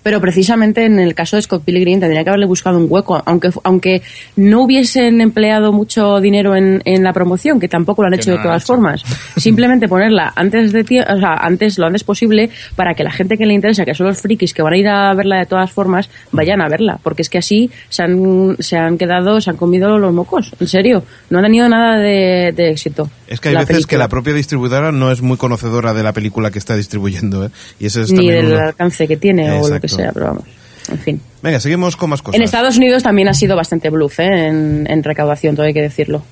Pero 0.08 0.22
precisamente 0.22 0.86
en 0.86 1.02
el 1.02 1.14
caso 1.14 1.36
de 1.36 1.42
Scott 1.42 1.66
Pilgrim 1.66 2.00
tendría 2.00 2.24
que 2.24 2.30
haberle 2.30 2.46
buscado 2.46 2.78
un 2.78 2.88
hueco, 2.90 3.22
aunque 3.26 3.50
aunque 3.64 4.02
no 4.38 4.62
hubiesen 4.64 5.20
empleado 5.20 5.74
mucho 5.74 6.22
dinero 6.22 6.56
en, 6.56 6.82
en 6.86 7.04
la 7.04 7.12
promoción, 7.12 7.60
que 7.60 7.68
tampoco 7.68 8.04
lo 8.04 8.08
han 8.08 8.14
hecho 8.14 8.32
no 8.32 8.38
de 8.38 8.44
todas 8.44 8.64
hecho. 8.64 8.68
formas. 8.68 9.04
Simplemente 9.36 9.90
ponerla 9.90 10.32
antes 10.34 10.72
de 10.72 10.80
o 10.82 11.20
sea, 11.20 11.34
antes 11.34 11.78
lo 11.78 11.88
antes 11.88 12.06
posible 12.06 12.50
para 12.78 12.94
que 12.94 13.04
la 13.04 13.12
gente 13.12 13.38
que 13.38 13.46
le 13.46 13.54
interesa, 13.54 13.84
que 13.84 13.94
son 13.94 14.08
los 14.08 14.22
frikis 14.22 14.54
que 14.54 14.62
van 14.62 14.76
a 14.76 14.78
ir 14.78 14.88
a 14.88 15.14
verla 15.14 15.40
de 15.40 15.46
todas 15.46 15.70
formas, 15.74 16.10
vayan 16.32 16.62
a 16.62 16.70
verla, 16.70 17.02
porque 17.04 17.24
es 17.24 17.30
que 17.30 17.40
así 17.40 17.70
se 17.90 18.04
han 18.04 18.56
se 18.60 18.78
han 18.78 18.98
quedado, 18.98 19.42
se 19.42 19.50
han 19.50 19.58
comido 19.58 19.98
los 19.98 20.14
mocos, 20.14 20.54
en 20.58 20.68
serio, 20.68 21.04
no 21.30 21.40
han 21.40 21.44
tenido 21.44 21.68
nada 21.68 21.98
de, 21.98 22.54
de 22.56 22.70
éxito. 22.70 23.10
Es 23.28 23.42
que 23.42 23.50
hay 23.50 23.58
veces 23.58 23.86
que 23.86 23.98
la 23.98 24.08
propia 24.08 24.34
distribuidora 24.34 24.94
no 24.94 25.12
es 25.12 25.22
muy 25.22 25.36
conocedora 25.36 25.94
de 25.94 26.02
la 26.02 26.14
película 26.14 26.50
que 26.50 26.60
está 26.60 26.78
distribuyendo, 26.78 27.48
¿eh? 27.48 27.50
Y 27.78 27.88
ese 27.88 28.04
es 28.04 28.12
ni 28.14 28.30
del 28.30 28.54
uno. 28.54 28.60
alcance 28.60 29.06
que 29.06 29.18
tiene 29.18 29.52
o 29.60 29.68
lo 29.68 29.82
que 29.82 29.88
Exacto. 29.88 29.97
Sea, 29.98 30.12
pero 30.14 30.26
vamos, 30.28 30.44
en 30.90 31.00
fin. 31.00 31.22
Venga, 31.42 31.60
seguimos 31.60 31.96
con 31.96 32.10
más 32.10 32.22
cosas. 32.22 32.38
En 32.38 32.44
Estados 32.44 32.78
Unidos 32.78 33.04
también 33.04 33.28
ha 33.28 33.34
sido 33.34 33.56
bastante 33.56 33.90
bluff 33.90 34.20
¿eh? 34.20 34.48
en, 34.48 34.86
en 34.90 35.04
recaudación, 35.04 35.56
todo 35.56 35.66
hay 35.66 35.74
que 35.74 35.82
decirlo. 35.82 36.24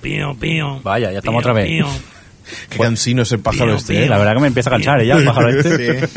Pío, 0.00 0.34
pío. 0.38 0.80
Vaya, 0.82 1.12
ya 1.12 1.18
estamos 1.18 1.42
Pío, 1.42 1.50
otra 1.50 1.62
vez. 1.62 1.66
pío. 1.68 1.86
Qué 2.70 2.78
cansino 2.78 3.22
es 3.22 3.30
el 3.30 3.38
pájaro 3.40 3.74
este, 3.74 4.04
¿eh? 4.04 4.08
La 4.08 4.18
verdad 4.18 4.34
que 4.34 4.40
me 4.40 4.46
empieza 4.48 4.70
a 4.70 4.72
cansar 4.72 5.00
¿eh? 5.00 5.06
ya 5.06 5.14
el 5.16 5.24
pájaro 5.24 5.50
este. 5.50 6.08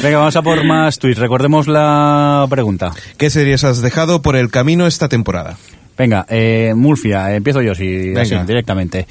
Venga, 0.02 0.18
vamos 0.18 0.36
a 0.36 0.42
por 0.42 0.64
más 0.64 0.98
tweets. 0.98 1.18
Recordemos 1.18 1.68
la 1.68 2.46
pregunta. 2.48 2.92
¿Qué 3.18 3.28
series 3.28 3.64
has 3.64 3.82
dejado 3.82 4.22
por 4.22 4.36
el 4.36 4.50
camino 4.50 4.86
esta 4.86 5.08
temporada? 5.08 5.58
Venga, 5.98 6.24
eh, 6.30 6.72
Murcia, 6.76 7.34
empiezo 7.34 7.60
yo, 7.60 7.74
si 7.74 7.86
Venga. 8.10 8.22
así, 8.22 8.34
directamente. 8.46 9.06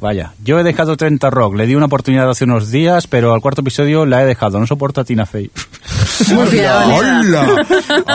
Vaya, 0.00 0.32
yo 0.44 0.60
he 0.60 0.62
dejado 0.62 0.96
30 0.96 1.28
Rock, 1.28 1.56
le 1.56 1.66
di 1.66 1.74
una 1.74 1.86
oportunidad 1.86 2.30
hace 2.30 2.44
unos 2.44 2.70
días, 2.70 3.08
pero 3.08 3.34
al 3.34 3.40
cuarto 3.40 3.62
episodio 3.62 4.06
la 4.06 4.22
he 4.22 4.26
dejado, 4.26 4.60
no 4.60 4.66
soporto 4.66 5.00
a 5.00 5.04
Tina 5.04 5.26
Fey. 5.26 5.50
¡Hola! 6.36 7.64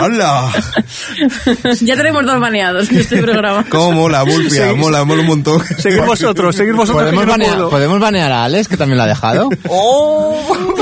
¡Hola! 0.02 0.52
ya 1.82 1.96
tenemos 1.98 2.26
dos 2.26 2.40
baneados 2.40 2.90
en 2.90 3.00
este 3.00 3.22
programa. 3.22 3.66
¿Cómo 3.70 3.92
mola, 3.94 4.24
Mulfia? 4.24 4.74
Mola, 4.74 5.04
mola 5.04 5.22
un 5.22 5.28
montón. 5.28 5.62
Seguid 5.78 6.02
vosotros, 6.06 6.56
seguid 6.56 6.74
vosotros. 6.74 7.04
¿Podemos 7.04 7.26
no 7.26 7.32
banear. 7.32 7.70
¿Podemos 7.70 8.00
banear 8.00 8.32
a 8.32 8.46
Alex, 8.46 8.68
que 8.70 8.78
también 8.78 8.98
lo 8.98 9.04
ha 9.04 9.08
dejado? 9.08 9.50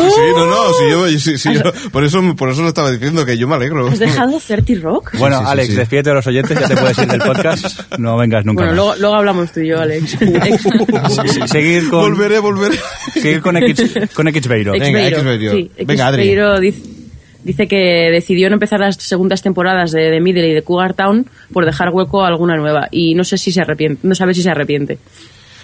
Sí, 0.02 0.22
no, 0.36 0.46
no, 0.46 0.56
si 0.74 0.90
yo, 0.90 1.08
si- 1.20 1.38
si 1.38 1.54
yo- 1.54 1.62
por, 1.92 2.04
eso, 2.04 2.22
por 2.36 2.50
eso 2.50 2.64
lo 2.64 2.68
estaba 2.70 2.92
diciendo, 2.92 3.24
que 3.26 3.38
yo 3.38 3.48
me 3.48 3.56
alegro. 3.56 3.88
¿Has 3.88 4.00
dejado 4.00 4.40
30 4.46 4.82
Rock? 4.82 5.12
Bueno, 5.20 5.38
Sí, 5.38 5.44
sí, 5.46 5.52
Alex, 5.52 5.68
sí. 5.70 5.76
despídete 5.76 6.10
de 6.10 6.16
los 6.16 6.28
oyentes, 6.28 6.60
ya 6.60 6.68
te 6.68 6.76
puedes 6.76 6.98
ir 6.98 7.08
del 7.08 7.22
podcast. 7.22 7.80
No 8.00 8.18
vengas 8.18 8.44
nunca 8.44 8.64
Bueno, 8.66 8.72
más. 8.72 8.76
luego, 8.76 8.96
luego 9.00 9.16
hablamos 9.16 9.52
tú 9.52 9.60
y 9.62 9.68
yo, 9.70 9.80
Alex. 9.80 10.18
Seguir 11.48 11.90
con, 11.90 12.02
Volveré, 12.02 12.40
volveré. 12.40 12.78
seguir 13.14 13.42
con 13.42 13.58
X, 13.58 13.94
con 14.14 14.28
Xbeiro. 14.28 14.74
Venga, 14.74 15.08
Expeiro. 15.08 15.52
sí, 15.56 15.72
Venga, 15.86 16.08
Adri. 16.08 16.36
Dice, 16.62 16.82
dice 17.44 17.68
que 17.68 18.10
decidió 18.12 18.50
no 18.50 18.56
empezar 18.56 18.80
las 18.80 18.96
segundas 18.98 19.42
temporadas 19.42 19.92
de, 19.92 20.10
de 20.10 20.22
Middle 20.22 20.48
y 20.50 20.54
de 20.54 20.62
Cougar 20.62 20.94
Town 20.94 21.28
por 21.54 21.66
dejar 21.66 21.90
hueco 21.90 22.24
a 22.24 22.28
alguna 22.28 22.56
nueva 22.58 22.88
y 22.92 23.16
no 23.16 23.24
sé 23.24 23.38
si 23.38 23.52
se 23.52 23.62
arrepiente, 23.62 24.08
no 24.08 24.16
sabe 24.16 24.34
si 24.34 24.42
se 24.42 24.50
arrepiente. 24.50 25.00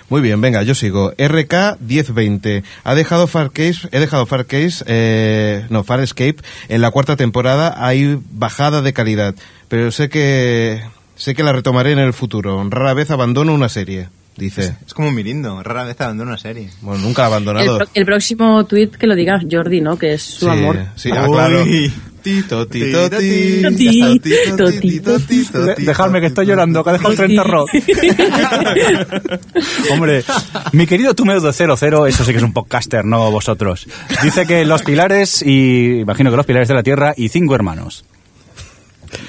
Muy 0.10 0.22
bien, 0.22 0.40
venga, 0.40 0.64
yo 0.64 0.74
sigo. 0.74 1.12
RK 1.18 1.80
1020. 1.82 2.64
Ha 2.86 2.96
dejado 2.96 3.28
Far 3.28 3.52
Case, 3.52 3.90
he 3.92 4.00
dejado 4.00 4.26
Far 4.26 4.46
Case, 4.46 4.84
eh, 4.88 5.66
no, 5.70 5.84
Far 5.84 6.00
Escape. 6.00 6.38
En 6.70 6.82
la 6.82 6.92
cuarta 6.92 7.18
temporada 7.18 7.76
hay 7.86 8.18
bajada 8.32 8.82
de 8.82 8.94
calidad, 8.94 9.36
pero 9.68 9.92
sé 9.92 10.08
que 10.08 10.82
sé 11.18 11.36
que 11.36 11.44
la 11.44 11.52
retomaré 11.52 11.92
en 11.92 12.00
el 12.00 12.14
futuro. 12.14 12.64
Rara 12.70 12.94
vez 12.94 13.12
abandono 13.12 13.54
una 13.54 13.68
serie, 13.68 14.08
dice. 14.38 14.76
Es 14.86 14.94
como 14.94 15.10
un 15.10 15.16
mirindo, 15.16 15.62
rara 15.64 15.84
vez 15.84 16.00
abandona 16.00 16.32
una 16.32 16.38
serie. 16.38 16.70
Bueno, 16.82 17.02
nunca 17.04 17.24
ha 17.24 17.28
El, 17.28 17.34
abandonado. 17.34 17.78
pro- 17.80 17.88
el 17.94 18.06
próximo 18.06 18.66
tweet 18.66 18.90
que 18.92 19.08
lo 19.08 19.16
diga 19.16 19.40
Jordi, 19.50 19.82
¿no? 19.82 19.98
Que 19.98 20.14
es 20.14 20.22
su 20.24 20.46
Sí, 20.46 20.52
amor. 20.52 20.78
Sí, 20.96 21.10
ah, 21.14 21.26
claro. 21.28 21.64
Tito, 22.22 22.68
tito, 22.68 23.10
Tito, 23.10 23.18
tito, 23.20 23.70
tito, 23.70 23.70
tito, 23.78 24.20
tito, 24.20 24.72
tito, 24.82 25.20
tito, 25.22 25.62
De- 25.64 25.76
tito, 25.76 25.88
Dejadme 25.88 26.20
que 26.20 26.26
estoy 26.28 26.46
llorando, 26.46 26.84
que 26.84 26.90
ha 26.90 26.94
dejado 26.94 27.16
30 27.16 27.44
rock. 27.44 27.70
Hombre, 29.92 30.24
mi 30.74 30.86
querido 30.88 31.14
Tumeo 31.14 31.40
de 31.40 31.54
00, 31.54 32.06
eso 32.08 32.24
sí 32.26 32.32
que 32.32 32.38
es 32.38 32.44
un 32.44 32.54
podcaster, 32.54 33.06
no 33.06 33.32
vosotros. 33.32 33.88
Dice 34.24 34.46
que 34.46 34.66
los 34.66 34.84
pilares, 34.84 35.42
y 35.42 36.00
imagino 36.02 36.30
que 36.30 36.38
los 36.38 36.46
pilares 36.46 36.68
de 36.68 36.74
la 36.74 36.84
tierra, 36.84 37.14
y 37.16 37.30
cinco 37.30 37.56
hermanos. 37.56 38.04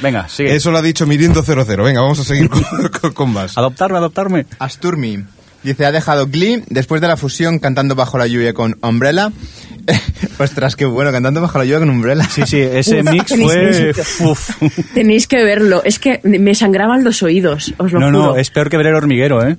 Venga, 0.02 0.28
sigue. 0.28 0.54
Eso 0.54 0.70
lo 0.70 0.78
ha 0.78 0.82
dicho 0.82 1.06
Mirindo 1.06 1.42
00. 1.42 1.82
Venga, 1.84 2.00
vamos 2.00 2.18
a 2.20 2.24
seguir 2.24 2.48
con, 2.48 2.62
con- 3.00 3.12
con 3.12 3.32
más. 3.32 3.56
Adoptarme, 3.58 3.98
adoptarme. 3.98 4.46
Asturmi. 4.58 5.18
Dice, 5.62 5.84
ha 5.86 5.90
dejado 5.92 6.28
Glee 6.28 6.62
después 6.68 7.00
de 7.00 7.08
la 7.08 7.16
fusión 7.16 7.58
cantando 7.58 7.94
bajo 7.96 8.16
la 8.16 8.26
lluvia 8.28 8.54
con 8.54 8.78
Umbrella. 8.82 9.32
Ostras, 10.38 10.76
qué 10.76 10.84
bueno, 10.84 11.10
cantando 11.10 11.40
bajo 11.40 11.58
la 11.58 11.64
lluvia 11.64 11.80
con 11.80 11.90
Umbrella. 11.90 12.24
Sí, 12.30 12.42
sí, 12.46 12.60
ese 12.60 13.00
Uf, 13.00 13.10
mix 13.10 13.34
fue... 13.34 13.92
uf. 14.26 14.50
Tenéis 14.94 15.26
que 15.26 15.42
verlo. 15.42 15.82
Es 15.84 15.98
que 15.98 16.20
me 16.22 16.54
sangraban 16.54 17.02
los 17.02 17.22
oídos, 17.22 17.74
os 17.78 17.90
lo 17.92 17.98
No, 17.98 18.06
juro. 18.06 18.18
no, 18.32 18.36
es 18.36 18.50
peor 18.50 18.70
que 18.70 18.76
ver 18.76 18.86
el 18.86 18.94
hormiguero, 18.94 19.44
¿eh? 19.46 19.56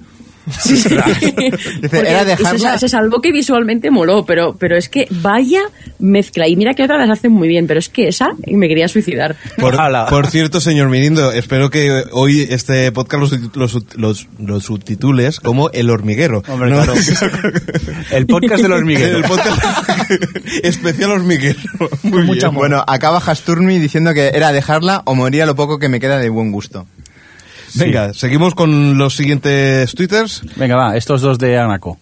Sí, 0.62 0.78
sí. 0.78 0.90
Porque 1.82 1.98
era 2.10 2.24
se, 2.24 2.26
dejarla- 2.36 2.78
se 2.78 2.90
salvó 2.90 3.22
que 3.22 3.32
visualmente 3.32 3.92
moló, 3.92 4.26
pero, 4.26 4.56
pero 4.58 4.78
es 4.78 4.90
que 4.90 5.08
vaya 5.22 5.62
mezcla. 6.00 6.48
Y 6.48 6.56
mira 6.56 6.74
que 6.74 6.84
otras 6.84 7.00
las 7.00 7.18
hacen 7.20 7.32
muy 7.32 7.48
bien, 7.48 7.68
pero 7.68 7.80
es 7.80 7.90
que 7.90 8.08
esa 8.08 8.30
me 8.48 8.68
quería 8.68 8.88
suicidar. 8.88 9.36
Por, 9.58 9.78
por 10.10 10.28
cierto, 10.28 10.60
señor 10.62 10.90
Mirindo, 10.90 11.32
espero 11.32 11.70
que 11.70 12.04
hoy 12.12 12.48
este 12.50 12.92
podcast 12.92 13.32
los, 13.32 13.56
los, 13.56 13.96
los, 13.96 14.28
los 14.40 14.64
subtitules 14.64 15.40
como 15.40 15.70
El 15.72 15.90
Hormiguero. 15.90 16.44
Hombre, 16.48 16.70
¿no? 16.72 16.78
claro. 16.84 16.94
El 18.12 18.26
podcast 18.28 18.62
del 18.64 18.72
hormiguero. 18.72 19.18
El 19.18 19.24
podcast 19.24 19.62
especial 20.64 21.12
Hormiguero. 21.12 21.60
Muy 22.04 22.22
mucho 22.24 22.34
bien. 22.34 22.46
amor. 22.46 22.60
Bueno, 22.60 22.84
acaba 22.88 23.20
Hasturmi 23.20 23.78
diciendo 23.80 24.14
que 24.14 24.30
era 24.30 24.52
dejarla 24.52 25.02
o 25.06 25.16
moría 25.16 25.46
lo 25.46 25.56
poco 25.56 25.80
que 25.80 25.90
me 25.90 26.00
queda 26.00 26.18
de 26.18 26.30
buen 26.30 26.52
gusto. 26.52 26.88
Venga, 27.76 28.13
seguimos 28.13 28.55
con 28.55 28.97
los 28.97 29.15
siguientes 29.15 29.93
twitters. 29.95 30.41
Venga, 30.55 30.76
va, 30.76 30.97
estos 30.97 31.22
dos 31.22 31.38
de 31.38 31.57
Anaco. 31.57 31.97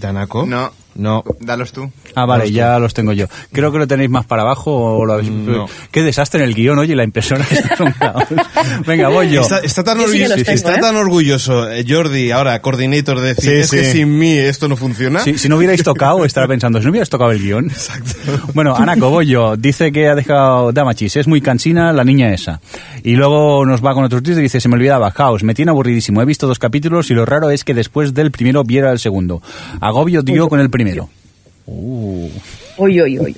Danaco. 0.00 0.46
No. 0.46 0.72
No. 0.98 1.22
Dalos 1.38 1.70
tú. 1.70 1.90
Ah, 2.16 2.26
vale, 2.26 2.50
ya 2.50 2.78
los 2.80 2.92
tengo 2.92 3.12
yo. 3.12 3.26
Creo 3.52 3.70
que 3.70 3.78
lo 3.78 3.86
tenéis 3.86 4.10
más 4.10 4.26
para 4.26 4.42
abajo 4.42 4.98
o 4.98 5.06
lo 5.06 5.12
habéis... 5.12 5.30
No. 5.30 5.66
Qué 5.92 6.02
desastre 6.02 6.42
en 6.42 6.48
el 6.48 6.54
guion, 6.54 6.76
oye, 6.76 6.96
la 6.96 7.04
impresora 7.04 7.46
es 7.50 7.80
un 7.80 7.92
caos. 7.92 8.24
Venga, 8.84 9.08
voy 9.08 9.30
yo. 9.30 9.42
Está, 9.42 9.58
está 9.60 9.84
tan, 9.84 9.98
Yo 9.98 10.08
sí 10.08 10.18
que 10.18 10.24
orgulloso, 10.24 10.36
los 10.36 10.44
tengo, 10.44 10.56
está 10.56 10.74
¿eh? 10.74 10.80
tan 10.80 10.96
orgulloso 10.96 11.70
eh, 11.70 11.84
Jordi, 11.88 12.32
ahora 12.32 12.60
coordinator, 12.60 13.20
de 13.20 13.28
decir, 13.28 13.50
Sí, 13.50 13.56
es 13.58 13.70
que 13.70 13.84
sin 13.92 14.18
mí 14.18 14.32
esto 14.32 14.66
no 14.66 14.76
funciona. 14.76 15.20
Si, 15.20 15.38
si 15.38 15.48
no 15.48 15.56
hubierais 15.56 15.84
tocado, 15.84 16.24
estará 16.24 16.48
pensando, 16.48 16.80
si 16.80 16.84
no 16.84 16.90
hubierais 16.90 17.08
tocado 17.08 17.30
el 17.30 17.38
guion. 17.38 17.70
Bueno, 18.54 18.74
Ana 18.76 18.96
Cobollo 18.96 19.56
dice 19.56 19.92
que 19.92 20.08
ha 20.08 20.16
dejado 20.16 20.72
Damachis, 20.72 21.14
es 21.16 21.28
muy 21.28 21.40
cansina 21.40 21.92
la 21.92 22.02
niña 22.02 22.32
esa. 22.34 22.60
Y 23.04 23.14
luego 23.14 23.64
nos 23.64 23.84
va 23.84 23.94
con 23.94 24.02
otros 24.02 24.22
tweets 24.24 24.40
y 24.40 24.42
dice, 24.42 24.60
se 24.60 24.68
me 24.68 24.74
olvidaba, 24.74 25.12
House, 25.12 25.44
me 25.44 25.54
tiene 25.54 25.70
aburridísimo, 25.70 26.20
he 26.20 26.24
visto 26.24 26.48
dos 26.48 26.58
capítulos 26.58 27.08
y 27.10 27.14
lo 27.14 27.24
raro 27.24 27.50
es 27.50 27.62
que 27.62 27.72
después 27.72 28.14
del 28.14 28.32
primero 28.32 28.64
viera 28.64 28.90
el 28.90 28.98
segundo. 28.98 29.40
Agobio 29.80 30.22
dio 30.22 30.48
con 30.48 30.58
el 30.58 30.70
primero. 30.70 30.87
Uy. 31.66 32.32
Uy, 32.78 33.02
uy, 33.02 33.18
uy, 33.18 33.34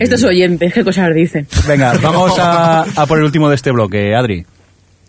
Estos 0.00 0.22
oyentes, 0.22 0.72
qué 0.72 0.84
cosas 0.84 1.14
dicen. 1.14 1.46
Venga, 1.66 1.92
vamos 2.02 2.38
a, 2.38 2.82
a 2.82 3.06
por 3.06 3.18
el 3.18 3.24
último 3.24 3.48
de 3.48 3.56
este 3.56 3.70
bloque, 3.70 4.14
Adri. 4.14 4.46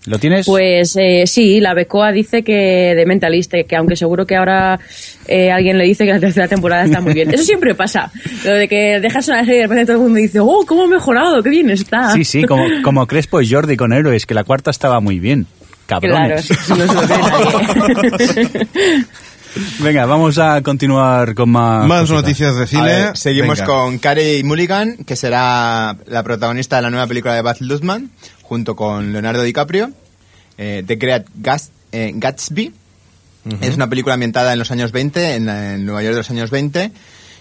¿Lo 0.05 0.19
tienes? 0.19 0.45
Pues 0.45 0.95
eh, 0.97 1.23
sí, 1.25 1.59
la 1.59 1.73
Becoa 1.73 2.11
dice 2.11 2.43
que 2.43 2.93
de 2.95 3.05
Mentalista, 3.07 3.57
que 3.63 3.75
aunque 3.75 3.95
seguro 3.95 4.25
que 4.25 4.35
ahora 4.35 4.79
eh, 5.27 5.51
alguien 5.51 5.77
le 5.79 5.85
dice 5.85 6.05
que 6.05 6.11
la 6.13 6.19
tercera 6.19 6.47
temporada 6.47 6.85
está 6.85 7.01
muy 7.01 7.13
bien. 7.13 7.29
Eso 7.33 7.43
siempre 7.43 7.73
pasa. 7.73 8.11
Lo 8.43 8.53
de 8.53 8.67
que 8.67 8.99
dejas 8.99 9.27
una 9.27 9.39
serie 9.39 9.55
y 9.55 9.61
de 9.61 9.67
repente 9.67 9.85
todo 9.87 9.97
el 9.97 10.03
mundo 10.03 10.19
dice, 10.19 10.39
oh, 10.39 10.63
cómo 10.67 10.83
ha 10.83 10.87
mejorado, 10.87 11.41
qué 11.41 11.49
bien 11.49 11.71
está. 11.71 12.11
Sí, 12.11 12.23
sí, 12.23 12.43
como, 12.43 12.63
como 12.83 13.07
Crespo 13.07 13.41
y 13.41 13.49
Jordi 13.49 13.77
con 13.77 13.93
Héroes, 13.93 14.25
que 14.27 14.35
la 14.35 14.43
cuarta 14.43 14.69
estaba 14.69 14.99
muy 14.99 15.19
bien. 15.19 15.47
Claro, 15.87 16.01
Cabrones. 16.01 16.51
eso 16.51 16.75
no 16.75 16.87
se 16.87 16.93
lo 16.93 17.01
cree 17.01 17.17
nadie. 17.19 18.67
Venga, 19.79 20.05
vamos 20.05 20.37
a 20.37 20.61
continuar 20.61 21.33
con 21.35 21.49
más... 21.49 21.87
Más 21.87 22.01
cositas. 22.01 22.21
noticias 22.23 22.55
de 22.55 22.67
cine. 22.67 22.83
ver, 22.83 23.17
seguimos 23.17 23.59
Venga. 23.59 23.65
con 23.65 23.97
Carey 23.99 24.43
Mulligan, 24.43 24.97
que 25.05 25.15
será 25.15 25.95
la 26.07 26.23
protagonista 26.23 26.75
de 26.77 26.81
la 26.83 26.89
nueva 26.89 27.07
película 27.07 27.33
de 27.33 27.41
Baz 27.41 27.61
Luhrmann, 27.61 28.11
junto 28.41 28.75
con 28.75 29.13
Leonardo 29.13 29.43
DiCaprio, 29.43 29.91
eh, 30.57 30.83
The 30.85 30.95
Great 30.95 31.25
eh, 31.91 32.11
Gatsby. 32.15 32.73
Es 33.61 33.75
una 33.75 33.87
película 33.87 34.15
ambientada 34.15 34.53
en 34.53 34.59
los 34.59 34.71
años 34.71 34.91
20, 34.91 35.35
en, 35.35 35.45
la- 35.45 35.75
en 35.75 35.85
Nueva 35.85 36.01
York 36.01 36.13
de 36.13 36.19
los 36.19 36.29
años 36.31 36.49
20. 36.49 36.91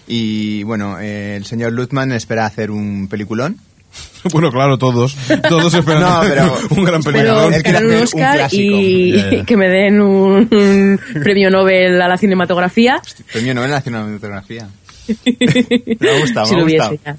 Y 0.07 0.61
bueno, 0.63 0.99
eh, 0.99 1.35
el 1.35 1.45
señor 1.45 1.73
Luthman 1.73 2.11
espera 2.11 2.45
hacer 2.45 2.69
un 2.69 3.07
peliculón. 3.09 3.57
Bueno, 4.31 4.51
claro, 4.51 4.77
todos. 4.79 5.15
Todos 5.47 5.73
esperan 5.75 6.01
No, 6.01 6.21
pero- 6.27 6.57
un 6.71 6.83
gran 6.83 7.03
Pero 7.03 7.49
ganar 7.63 7.85
un 7.85 7.93
Oscar 7.95 8.47
y 8.51 9.43
que 9.45 9.55
me 9.55 9.67
den 9.67 10.01
un, 10.01 10.47
un 10.51 10.99
premio 11.21 11.51
Nobel 11.51 12.01
a 12.01 12.07
la 12.07 12.17
cinematografía. 12.17 12.99
Premio 13.31 13.53
Nobel 13.53 13.69
de 13.69 13.75
la 13.75 13.81
cinematografía. 13.81 14.67
Me 15.99 16.09
ha 16.09 16.19
gustado, 16.19 16.45
si 16.47 16.55
me 16.55 16.61
ha 16.79 16.89
gustado. 16.89 17.17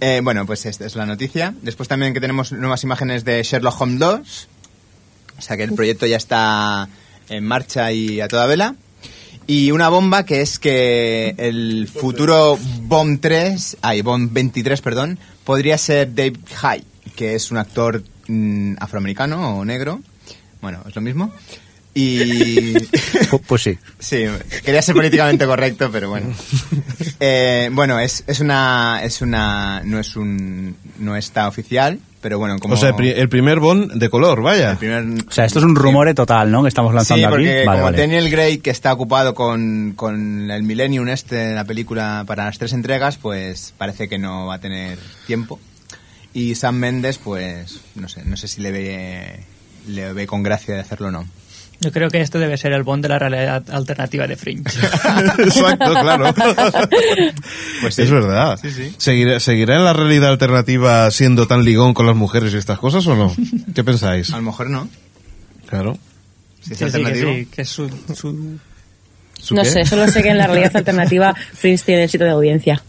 Eh, 0.00 0.20
bueno, 0.22 0.46
pues 0.46 0.64
esta 0.64 0.86
es 0.86 0.96
la 0.96 1.04
noticia. 1.04 1.52
Después 1.60 1.88
también 1.88 2.14
que 2.14 2.20
tenemos 2.20 2.52
nuevas 2.52 2.82
imágenes 2.84 3.24
de 3.24 3.42
Sherlock 3.42 3.78
Holmes 3.78 3.98
2. 3.98 4.48
O 5.38 5.42
sea 5.42 5.56
que 5.58 5.64
el 5.64 5.74
proyecto 5.74 6.06
ya 6.06 6.16
está 6.16 6.88
en 7.28 7.44
marcha 7.44 7.92
y 7.92 8.20
a 8.22 8.28
toda 8.28 8.46
vela. 8.46 8.76
Y 9.46 9.72
una 9.72 9.90
bomba 9.90 10.24
que 10.24 10.40
es 10.40 10.58
que 10.58 11.34
el 11.36 11.86
futuro 11.86 12.58
Bomb 12.84 13.20
3, 13.20 13.76
ay, 13.82 14.00
Bomb 14.00 14.32
23, 14.32 14.80
perdón, 14.80 15.18
podría 15.44 15.78
ser 15.78 16.14
Dave 16.14 16.34
High, 16.56 16.84
que 17.16 17.34
es 17.34 17.50
un 17.50 17.58
actor 17.58 18.02
mm, 18.28 18.74
afroamericano 18.78 19.58
o 19.58 19.64
negro. 19.64 20.00
Bueno, 20.60 20.82
es 20.88 20.94
lo 20.94 21.02
mismo. 21.02 21.32
Y... 21.96 22.72
Pu- 23.30 23.40
Pues 23.46 23.62
sí. 23.62 23.78
Sí, 23.98 24.24
quería 24.64 24.82
ser 24.82 24.94
políticamente 24.96 25.46
correcto, 25.46 25.90
pero 25.92 26.08
bueno. 26.10 26.34
Eh, 27.20 27.70
bueno, 27.72 28.00
es, 28.00 28.24
es 28.26 28.40
una, 28.40 29.00
es 29.02 29.22
una, 29.22 29.82
no 29.84 30.00
es 30.00 30.16
un, 30.16 30.76
no 30.98 31.16
está 31.16 31.46
oficial, 31.46 32.00
pero 32.24 32.38
bueno, 32.38 32.58
como 32.58 32.72
O 32.72 32.76
sea, 32.78 32.88
el, 32.88 32.94
pri- 32.94 33.10
el 33.10 33.28
primer 33.28 33.60
Bond 33.60 33.92
de 33.92 34.08
color, 34.08 34.40
vaya. 34.40 34.70
el 34.70 34.76
primer- 34.78 35.04
O 35.28 35.30
sea, 35.30 35.44
esto 35.44 35.58
es 35.58 35.64
un 35.66 35.76
rumore 35.76 36.14
total, 36.14 36.50
¿no? 36.50 36.62
Que 36.62 36.68
estamos 36.68 36.90
Sí, 36.92 36.96
lanzando 36.96 37.26
aquí. 37.26 37.34
porque 37.34 37.64
Vale, 37.66 37.66
como 37.66 37.82
vale. 37.84 37.98
Daniel 37.98 38.30
Gray, 38.30 38.58
que 38.58 38.70
está 38.70 38.94
ocupado 38.94 39.34
con, 39.34 39.92
con 39.94 40.50
el 40.50 40.62
Millennium 40.62 41.06
este, 41.08 41.52
la 41.52 41.64
película 41.64 42.24
para 42.26 42.46
las 42.46 42.56
tres 42.58 42.72
entregas, 42.72 43.18
pues 43.18 43.74
parece 43.76 44.08
que 44.08 44.16
no 44.18 44.46
va 44.46 44.54
a 44.54 44.58
tener 44.60 44.98
tiempo. 45.26 45.60
Y 46.32 46.54
Sam 46.54 46.76
Mendes, 46.76 47.18
pues, 47.18 47.80
no 47.94 48.08
sé, 48.08 48.24
no 48.24 48.38
sé 48.38 48.48
si 48.48 48.62
le 48.62 48.72
ve, 48.72 49.40
le 49.86 50.12
ve 50.14 50.26
con 50.26 50.42
gracia 50.42 50.74
de 50.74 50.80
hacerlo 50.80 51.08
o 51.08 51.10
no. 51.10 51.28
Yo 51.80 51.92
creo 51.92 52.08
que 52.08 52.20
este 52.20 52.38
debe 52.38 52.56
ser 52.56 52.72
el 52.72 52.82
bond 52.82 53.02
de 53.02 53.08
la 53.10 53.18
realidad 53.18 53.62
alternativa 53.70 54.26
de 54.26 54.36
Fringe. 54.36 54.64
Exacto, 55.38 55.92
claro. 55.92 56.34
Pues 57.80 57.94
sí. 57.94 58.02
Es 58.02 58.10
verdad. 58.10 58.58
Sí, 58.60 58.70
sí. 58.70 58.94
¿Seguirá, 58.96 59.40
¿Seguirá 59.40 59.76
en 59.76 59.84
la 59.84 59.92
realidad 59.92 60.30
alternativa 60.30 61.10
siendo 61.10 61.46
tan 61.46 61.64
ligón 61.64 61.92
con 61.92 62.06
las 62.06 62.16
mujeres 62.16 62.54
y 62.54 62.56
estas 62.56 62.78
cosas 62.78 63.06
o 63.06 63.14
no? 63.16 63.34
¿Qué 63.74 63.84
pensáis? 63.84 64.32
A 64.32 64.36
lo 64.36 64.42
mejor 64.42 64.70
no. 64.70 64.88
Claro. 65.68 65.98
Si 66.62 66.72
es 66.72 66.78
Sí, 66.78 66.78
sí, 66.78 66.78
que 66.78 66.84
alternativo. 66.84 67.32
sí, 67.34 67.46
que 67.46 67.62
es 67.62 67.68
su, 67.68 67.88
su- 68.14 68.58
¿Su 69.40 69.54
No 69.54 69.62
qué? 69.62 69.68
sé, 69.68 69.84
solo 69.84 70.08
sé 70.08 70.22
que 70.22 70.30
en 70.30 70.38
la 70.38 70.46
realidad 70.46 70.70
alternativa 70.76 71.34
Fringe 71.34 71.84
tiene 71.84 72.04
éxito 72.04 72.24
de 72.24 72.30
audiencia. 72.30 72.82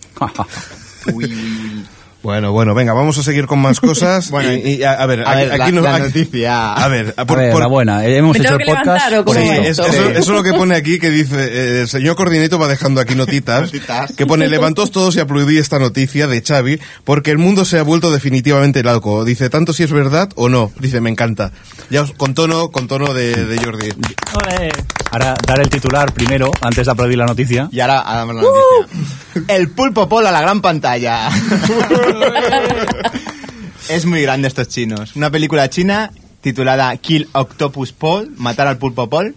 Uy, 1.14 1.26
uy, 1.26 1.34
uy. 1.34 1.86
Bueno, 2.26 2.52
bueno, 2.52 2.74
venga, 2.74 2.94
vamos 2.94 3.20
a 3.20 3.24
seguir 3.24 3.46
con 3.46 3.60
más 3.60 3.80
cosas. 3.80 4.32
Bueno, 4.36 4.52
y, 4.52 4.78
y, 4.78 4.84
a, 4.84 4.94
a 4.94 5.06
ver, 5.06 5.22
A 5.22 5.30
aquí, 5.32 5.40
ver, 5.44 5.52
aquí 5.62 5.72
la, 5.72 5.72
no- 5.72 5.82
la 5.82 6.00
noticia. 6.00 6.74
A 6.74 6.88
ver, 6.88 7.14
A 7.18 7.26
por- 7.26 7.38
ver, 7.38 7.52
por- 7.52 7.62
la 7.62 7.68
buena. 7.68 8.04
Hemos 8.04 8.36
¿Me 8.38 8.44
hecho 8.44 8.56
el 8.58 8.66
podcast. 8.66 9.16
por 9.24 9.36
Sí, 9.36 9.44
es- 9.48 9.68
eso, 9.78 9.86
eso 9.86 10.10
es 10.18 10.28
lo 10.28 10.42
que 10.42 10.52
pone 10.54 10.76
aquí, 10.76 10.98
que 10.98 11.12
dice, 11.12 11.36
eh, 11.38 11.82
el 11.82 11.88
señor 11.88 12.16
Coordinator 12.16 12.60
va 12.60 12.68
dejando 12.68 13.00
aquí 13.00 13.14
notitas, 13.14 13.62
Notitas. 13.72 14.12
que 14.14 14.26
pone, 14.26 14.48
levantós 14.48 14.90
todos 14.90 15.16
y 15.16 15.20
aplaudí 15.20 15.60
esta 15.60 15.78
noticia 15.78 16.26
de 16.26 16.42
Xavi, 16.42 16.80
porque 17.04 17.30
el 17.30 17.38
mundo 17.38 17.64
se 17.64 17.78
ha 17.78 17.84
vuelto 17.84 18.12
definitivamente 18.12 18.82
loco. 18.82 19.24
Dice, 19.24 19.52
tanto 19.52 19.72
si 19.72 19.84
es 19.84 19.92
verdad 19.92 20.30
o 20.36 20.50
no. 20.50 20.72
Dice, 20.80 21.02
me 21.02 21.12
encanta. 21.12 21.52
Ya 21.92 22.02
os- 22.02 22.12
con 22.14 22.34
tono, 22.34 22.72
con 22.72 22.88
tono 22.88 23.14
de, 23.14 23.36
de 23.46 23.58
Jordi. 23.64 23.90
Ole. 24.34 24.72
Ahora, 25.16 25.34
dar 25.48 25.62
el 25.62 25.70
titular 25.70 26.12
primero, 26.12 26.52
antes 26.60 26.88
de 26.88 26.92
aplaudir 26.92 27.18
la 27.18 27.26
noticia. 27.26 27.70
Y 27.72 27.80
ahora 27.80 28.02
hagamos 28.02 28.36
la 28.36 28.42
noticia. 28.42 29.56
El 29.56 29.70
pulpo 29.70 30.10
polo 30.10 30.28
a 30.28 30.32
la 30.34 30.42
gran 30.42 30.60
pantalla. 30.60 31.30
es 33.88 34.06
muy 34.06 34.22
grande 34.24 34.50
estos 34.50 34.68
chinos. 34.68 35.16
Una 35.16 35.32
película 35.32 35.70
china 35.70 36.12
titulada 36.42 36.94
Kill 36.98 37.30
Octopus 37.32 37.94
Paul, 37.94 38.34
matar 38.36 38.68
al 38.68 38.78
pulpo 38.78 39.10
Paul. 39.10 39.34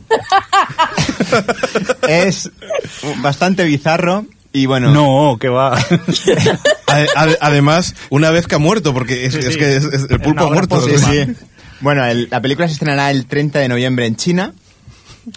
es 2.08 2.50
bastante 3.22 3.62
bizarro 3.62 4.26
y 4.52 4.66
bueno. 4.66 4.90
No, 4.90 5.38
que 5.38 5.48
va. 5.48 5.78
Ade- 6.88 7.08
ade- 7.14 7.38
Además, 7.40 7.94
una 8.10 8.30
vez 8.30 8.48
que 8.48 8.56
ha 8.56 8.58
muerto, 8.58 8.92
porque 8.92 9.26
es, 9.26 9.34
es 9.36 9.56
que 9.56 9.76
es- 9.76 9.84
es- 9.84 10.10
el 10.10 10.18
pulpo 10.20 10.42
ha 10.44 10.50
muerto. 10.50 10.82
Sí, 10.82 10.98
sí. 10.98 11.36
Bueno, 11.80 12.04
el- 12.04 12.26
la 12.32 12.40
película 12.40 12.66
se 12.66 12.72
estrenará 12.72 13.12
el 13.12 13.26
30 13.26 13.60
de 13.60 13.68
noviembre 13.68 14.06
en 14.06 14.16
China 14.16 14.52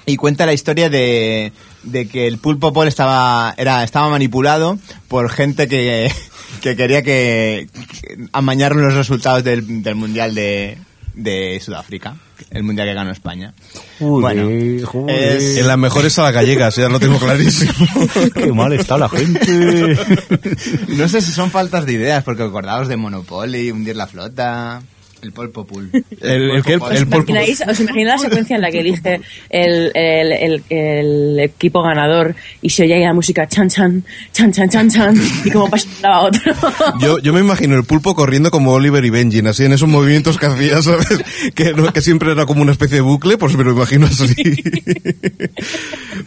y 0.06 0.16
cuenta 0.18 0.46
la 0.46 0.54
historia 0.54 0.90
de, 0.90 1.52
de 1.84 2.08
que 2.08 2.28
el 2.28 2.38
pulpo 2.38 2.74
Paul 2.74 2.88
estaba, 2.88 3.54
era, 3.58 3.84
estaba 3.84 4.10
manipulado 4.10 4.78
por 5.08 5.30
gente 5.30 5.68
que, 5.68 6.12
que 6.62 6.76
quería 6.76 7.02
que, 7.04 7.68
que 8.02 8.18
amañar 8.34 8.76
los 8.76 8.94
resultados 8.94 9.44
del, 9.44 9.84
del 9.84 9.96
Mundial 9.96 10.34
de, 10.36 10.78
de 11.14 11.60
Sudáfrica, 11.64 12.16
el 12.50 12.64
Mundial 12.64 12.88
que 12.88 12.94
ganó 12.94 13.12
España. 13.12 13.54
bueno, 14.00 14.50
es- 14.50 15.58
En 15.58 15.68
las 15.68 15.78
mejores 15.78 16.18
a 16.20 16.24
las 16.24 16.34
gallegas, 16.34 16.76
ya 16.76 16.90
lo 16.90 17.00
tengo 17.00 17.20
clarísimo. 17.20 17.72
Qué 18.34 18.52
mal 18.52 18.74
está 18.74 18.98
la 18.98 19.10
gente. 19.10 19.98
no 20.90 21.08
sé 21.08 21.22
si 21.22 21.32
son 21.32 21.52
faltas 21.52 21.86
de 21.86 21.94
ideas, 21.94 22.24
porque 22.24 22.44
acordaos 22.44 22.88
de 22.88 22.98
Monopoly, 22.98 23.72
hundir 23.72 23.96
la 23.96 24.08
flota, 24.08 24.82
el 25.22 25.32
pulpo 25.32 25.66
pool. 25.66 25.90
El- 26.22 26.52
el 26.52 26.64
que 26.64 26.74
el- 26.74 26.80
pulpo- 26.80 27.26
¿Imagináis- 27.28 27.62
¿Os 27.70 27.80
imagináis 27.80 28.08
la 28.08 28.18
secuencia 28.18 28.56
en 28.56 28.62
la 28.62 28.72
que 28.72 28.80
elige 28.80 29.22
el, 29.50 29.92
el, 29.96 30.32
el- 30.32 30.64
el 30.70 31.40
equipo 31.40 31.82
ganador 31.84 32.36
y 32.62 32.70
se 32.70 32.84
oye 32.84 32.96
ahí 32.96 33.04
la 33.04 33.14
música 33.14 33.48
chan 33.48 33.70
chan, 33.70 34.04
chan 34.32 34.52
chan 34.52 34.70
chan 34.70 34.90
chan 34.90 35.22
y 35.46 35.52
como 35.52 35.70
pasa 35.70 35.88
de 35.90 35.96
un 35.96 36.02
lado 36.02 36.14
a 36.16 36.22
otro? 36.28 36.54
Yo, 37.00 37.20
yo 37.20 37.34
me 37.34 37.40
imagino 37.40 37.76
el 37.76 37.84
pulpo 37.84 38.14
corriendo 38.16 38.52
como 38.52 38.72
Oliver 38.74 39.04
y 39.06 39.10
Benji, 39.10 39.40
así 39.48 39.66
en 39.66 39.74
esos 39.74 39.88
movimientos 39.90 40.38
que 40.38 40.46
hacía, 40.48 40.82
¿sabes? 40.82 41.08
Que, 41.56 41.74
no- 41.74 41.92
que 41.94 42.02
siempre 42.02 42.32
era 42.32 42.46
como 42.46 42.62
una 42.62 42.72
especie 42.72 42.96
de 42.98 43.02
bucle, 43.02 43.38
pues 43.38 43.56
me 43.58 43.64
lo 43.64 43.72
imagino 43.72 44.06
así. 44.08 44.34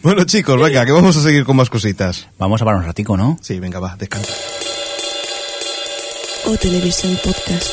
bueno, 0.03 0.25
chicos, 0.25 0.61
venga, 0.61 0.85
que 0.85 0.93
vamos 0.93 1.17
a 1.17 1.23
seguir 1.23 1.45
con 1.45 1.57
más 1.57 1.71
cositas. 1.71 2.29
Vamos 2.39 2.61
a 2.63 2.65
parar 2.65 2.81
un 2.81 2.87
ratico, 2.87 3.17
¿no? 3.17 3.37
Sí, 3.43 3.59
venga, 3.61 3.79
va, 3.81 3.97
descansa. 3.99 4.33
O 6.47 6.57
Televisión 6.59 7.17
Podcast. 7.25 7.71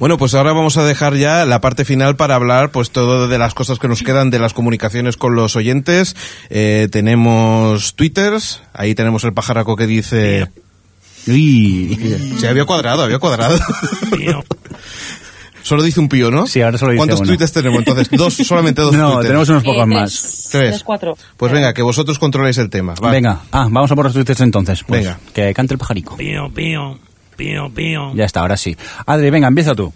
Bueno, 0.00 0.16
pues 0.18 0.34
ahora 0.34 0.52
vamos 0.52 0.76
a 0.78 0.84
dejar 0.84 1.14
ya 1.14 1.44
la 1.46 1.60
parte 1.60 1.84
final 1.84 2.16
para 2.16 2.34
hablar, 2.34 2.72
pues 2.72 2.90
todo 2.90 3.28
de 3.28 3.38
las 3.38 3.54
cosas 3.54 3.78
que 3.78 3.86
nos 3.86 4.02
quedan 4.02 4.30
de 4.30 4.38
las 4.40 4.54
comunicaciones 4.54 5.16
con 5.16 5.36
los 5.36 5.54
oyentes. 5.56 6.16
Eh, 6.48 6.88
tenemos 6.90 7.94
twitters, 7.94 8.62
ahí 8.72 8.94
tenemos 8.96 9.22
el 9.24 9.32
pajaraco 9.34 9.76
que 9.76 9.86
dice... 9.86 10.48
Uy. 11.28 11.98
Sí, 12.40 12.46
había 12.46 12.64
cuadrado, 12.64 13.02
había 13.02 13.18
cuadrado. 13.18 13.58
Pío. 14.16 14.42
Solo 15.62 15.82
dice 15.82 16.00
un 16.00 16.08
pío, 16.08 16.30
¿no? 16.30 16.46
Sí, 16.46 16.62
ahora 16.62 16.78
solo 16.78 16.92
dice 16.92 17.04
¿Cuántos 17.06 17.28
twitters 17.28 17.52
tenemos 17.52 17.80
entonces? 17.80 18.08
Dos, 18.10 18.32
solamente 18.46 18.80
dos 18.80 18.94
No, 18.94 19.20
tenemos 19.20 19.46
unos 19.50 19.62
pocos 19.62 19.82
Eh, 19.82 19.86
más. 19.86 20.48
tres, 20.50 20.70
Tres. 20.70 20.82
cuatro. 20.82 21.18
Pues 21.36 21.52
venga, 21.52 21.74
que 21.74 21.82
vosotros 21.82 22.18
controléis 22.18 22.56
el 22.56 22.70
tema. 22.70 22.94
va. 22.94 23.10
Venga, 23.10 23.40
ah, 23.52 23.68
vamos 23.70 23.92
a 23.92 23.94
por 23.94 24.06
los 24.06 24.14
twitters 24.14 24.40
entonces. 24.40 24.82
Pues, 24.82 25.04
Venga. 25.04 25.20
Que 25.34 25.52
cante 25.52 25.74
el 25.74 25.78
pajarico. 25.78 26.16
Pío, 26.16 26.50
pío. 26.52 26.98
Pío, 27.40 27.70
pío. 27.70 28.12
Ya 28.14 28.26
está, 28.26 28.40
ahora 28.40 28.58
sí. 28.58 28.76
Adri, 29.06 29.30
venga, 29.30 29.48
empieza 29.48 29.74
tú. 29.74 29.94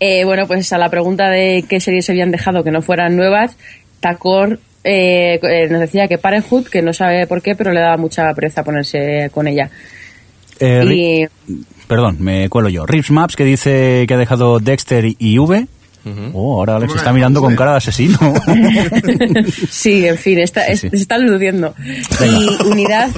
Eh, 0.00 0.24
bueno, 0.24 0.46
pues 0.46 0.72
a 0.72 0.78
la 0.78 0.88
pregunta 0.88 1.28
de 1.28 1.62
qué 1.68 1.78
series 1.78 2.06
se 2.06 2.12
habían 2.12 2.30
dejado 2.30 2.64
que 2.64 2.70
no 2.70 2.80
fueran 2.80 3.16
nuevas, 3.16 3.54
Tacor 4.00 4.60
eh, 4.82 5.38
eh, 5.42 5.68
nos 5.68 5.80
decía 5.80 6.08
que 6.08 6.16
Parenthood, 6.16 6.68
que 6.68 6.80
no 6.80 6.94
sabe 6.94 7.26
por 7.26 7.42
qué, 7.42 7.54
pero 7.54 7.70
le 7.70 7.80
daba 7.80 7.98
mucha 7.98 8.32
pereza 8.32 8.64
ponerse 8.64 9.28
con 9.30 9.46
ella. 9.46 9.68
Eh, 10.58 10.84
Y 10.90 11.26
Perdón, 11.86 12.16
me 12.20 12.48
cuelo 12.48 12.70
yo. 12.70 12.86
Rips 12.86 13.10
Maps 13.10 13.36
que 13.36 13.44
dice 13.44 14.06
que 14.08 14.14
ha 14.14 14.18
dejado 14.18 14.58
Dexter 14.58 15.04
y 15.18 15.38
V. 15.38 15.66
Oh, 16.32 16.58
ahora 16.58 16.76
Alex 16.76 16.88
¿Cómo 16.92 16.98
está 16.98 17.12
mirando 17.12 17.40
con 17.40 17.52
V? 17.52 17.56
cara 17.56 17.70
de 17.72 17.76
asesino. 17.78 18.18
sí, 19.70 20.06
en 20.06 20.16
fin, 20.18 20.38
está, 20.38 20.64
sí. 20.76 20.88
se 20.90 20.96
está 20.96 21.18
luciendo. 21.18 21.74
Y 22.20 22.64
Unidad, 22.66 23.10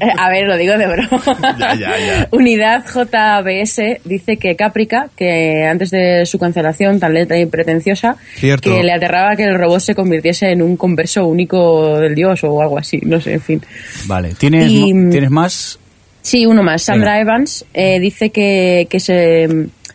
eh, 0.00 0.08
a 0.18 0.30
ver, 0.30 0.46
lo 0.46 0.56
digo 0.56 0.76
de 0.76 0.86
broma. 0.86 1.22
Ya, 1.58 1.74
ya, 1.74 1.98
ya. 1.98 2.28
Unidad 2.32 2.84
JBS 2.86 4.00
dice 4.04 4.36
que 4.36 4.56
Caprica, 4.56 5.08
que 5.16 5.64
antes 5.64 5.90
de 5.90 6.26
su 6.26 6.38
cancelación 6.38 6.98
tan 7.00 7.14
lenta 7.14 7.38
y 7.38 7.46
pretenciosa, 7.46 8.16
Cierto. 8.36 8.70
que 8.74 8.82
le 8.82 8.92
aterraba 8.92 9.36
que 9.36 9.44
el 9.44 9.58
robot 9.58 9.80
se 9.80 9.94
convirtiese 9.94 10.50
en 10.50 10.62
un 10.62 10.76
converso 10.76 11.26
único 11.26 11.98
del 11.98 12.14
dios 12.14 12.42
o 12.44 12.60
algo 12.60 12.78
así, 12.78 12.98
no 13.04 13.20
sé, 13.20 13.34
en 13.34 13.40
fin. 13.40 13.62
vale, 14.06 14.34
¿tienes, 14.34 14.68
Y- 14.70 14.92
¿tienes 15.10 15.30
más? 15.30 15.78
Sí, 16.22 16.46
uno 16.46 16.62
más. 16.62 16.82
Sandra 16.82 17.12
Venga. 17.18 17.20
Evans 17.34 17.66
eh, 17.74 18.00
dice 18.00 18.30
que, 18.30 18.86
que, 18.88 18.98
se, 18.98 19.46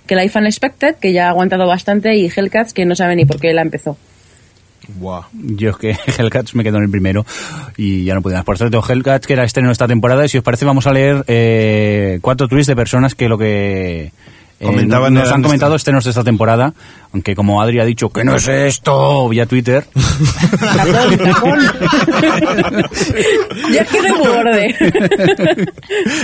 que 0.09 0.15
Life 0.15 0.39
Unexpected, 0.39 0.95
que 0.95 1.13
ya 1.13 1.27
ha 1.27 1.29
aguantado 1.29 1.67
bastante, 1.67 2.15
y 2.15 2.31
Hellcats, 2.35 2.73
que 2.73 2.83
no 2.83 2.95
sabe 2.95 3.15
ni 3.15 3.25
por 3.25 3.39
qué 3.39 3.53
la 3.53 3.61
empezó. 3.61 3.95
Buah. 4.87 5.27
Yo 5.33 5.69
es 5.69 5.77
que 5.77 5.95
Hellcats 6.17 6.55
me 6.55 6.63
quedo 6.63 6.77
en 6.77 6.85
el 6.85 6.89
primero 6.89 7.27
y 7.77 8.05
ya 8.05 8.15
no 8.15 8.23
pude 8.23 8.33
más. 8.33 8.43
Por 8.43 8.57
cierto, 8.57 8.83
Hellcats, 8.83 9.27
que 9.27 9.33
era 9.33 9.43
estreno 9.43 9.69
esta 9.69 9.87
temporada, 9.87 10.25
y 10.25 10.29
si 10.29 10.39
os 10.39 10.43
parece 10.43 10.65
vamos 10.65 10.87
a 10.87 10.93
leer 10.93 11.23
eh, 11.27 12.17
cuatro 12.23 12.47
tweets 12.47 12.65
de 12.65 12.75
personas 12.75 13.13
que 13.13 13.29
lo 13.29 13.37
que... 13.37 14.11
eh, 14.59 14.65
Comentaban 14.65 15.13
nos 15.13 15.31
han 15.31 15.41
comentado 15.41 15.71
esto. 15.71 15.77
estrenos 15.77 16.03
de 16.03 16.09
esta 16.09 16.23
temporada, 16.23 16.73
aunque 17.13 17.33
como 17.33 17.61
Adri 17.61 17.79
ha 17.79 17.85
dicho 17.85 18.09
que 18.09 18.25
no 18.25 18.35
es 18.35 18.47
esto 18.47 19.29
vía 19.29 19.45
Twitter, 19.45 19.87
muy 24.09 24.27
borde. 24.27 24.75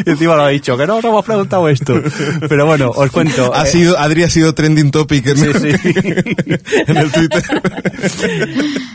y 0.06 0.10
encima 0.10 0.36
lo 0.36 0.44
ha 0.44 0.50
dicho, 0.50 0.78
que 0.78 0.86
no 0.86 0.98
os 0.98 1.06
hemos 1.06 1.24
preguntado 1.26 1.70
esto. 1.70 2.02
Pero 2.50 2.66
bueno, 2.66 2.92
os 2.94 3.10
cuento. 3.12 3.54
Ha 3.56 3.64
eh, 3.64 3.68
sido, 3.68 3.98
Adri 3.98 4.24
ha 4.24 4.30
sido 4.30 4.54
trending 4.54 4.92
topic 4.92 5.28
en, 5.28 5.38
Sí, 5.38 5.52
sí. 5.54 5.70
en 6.88 6.98
el 6.98 7.12
Twitter. 7.12 7.44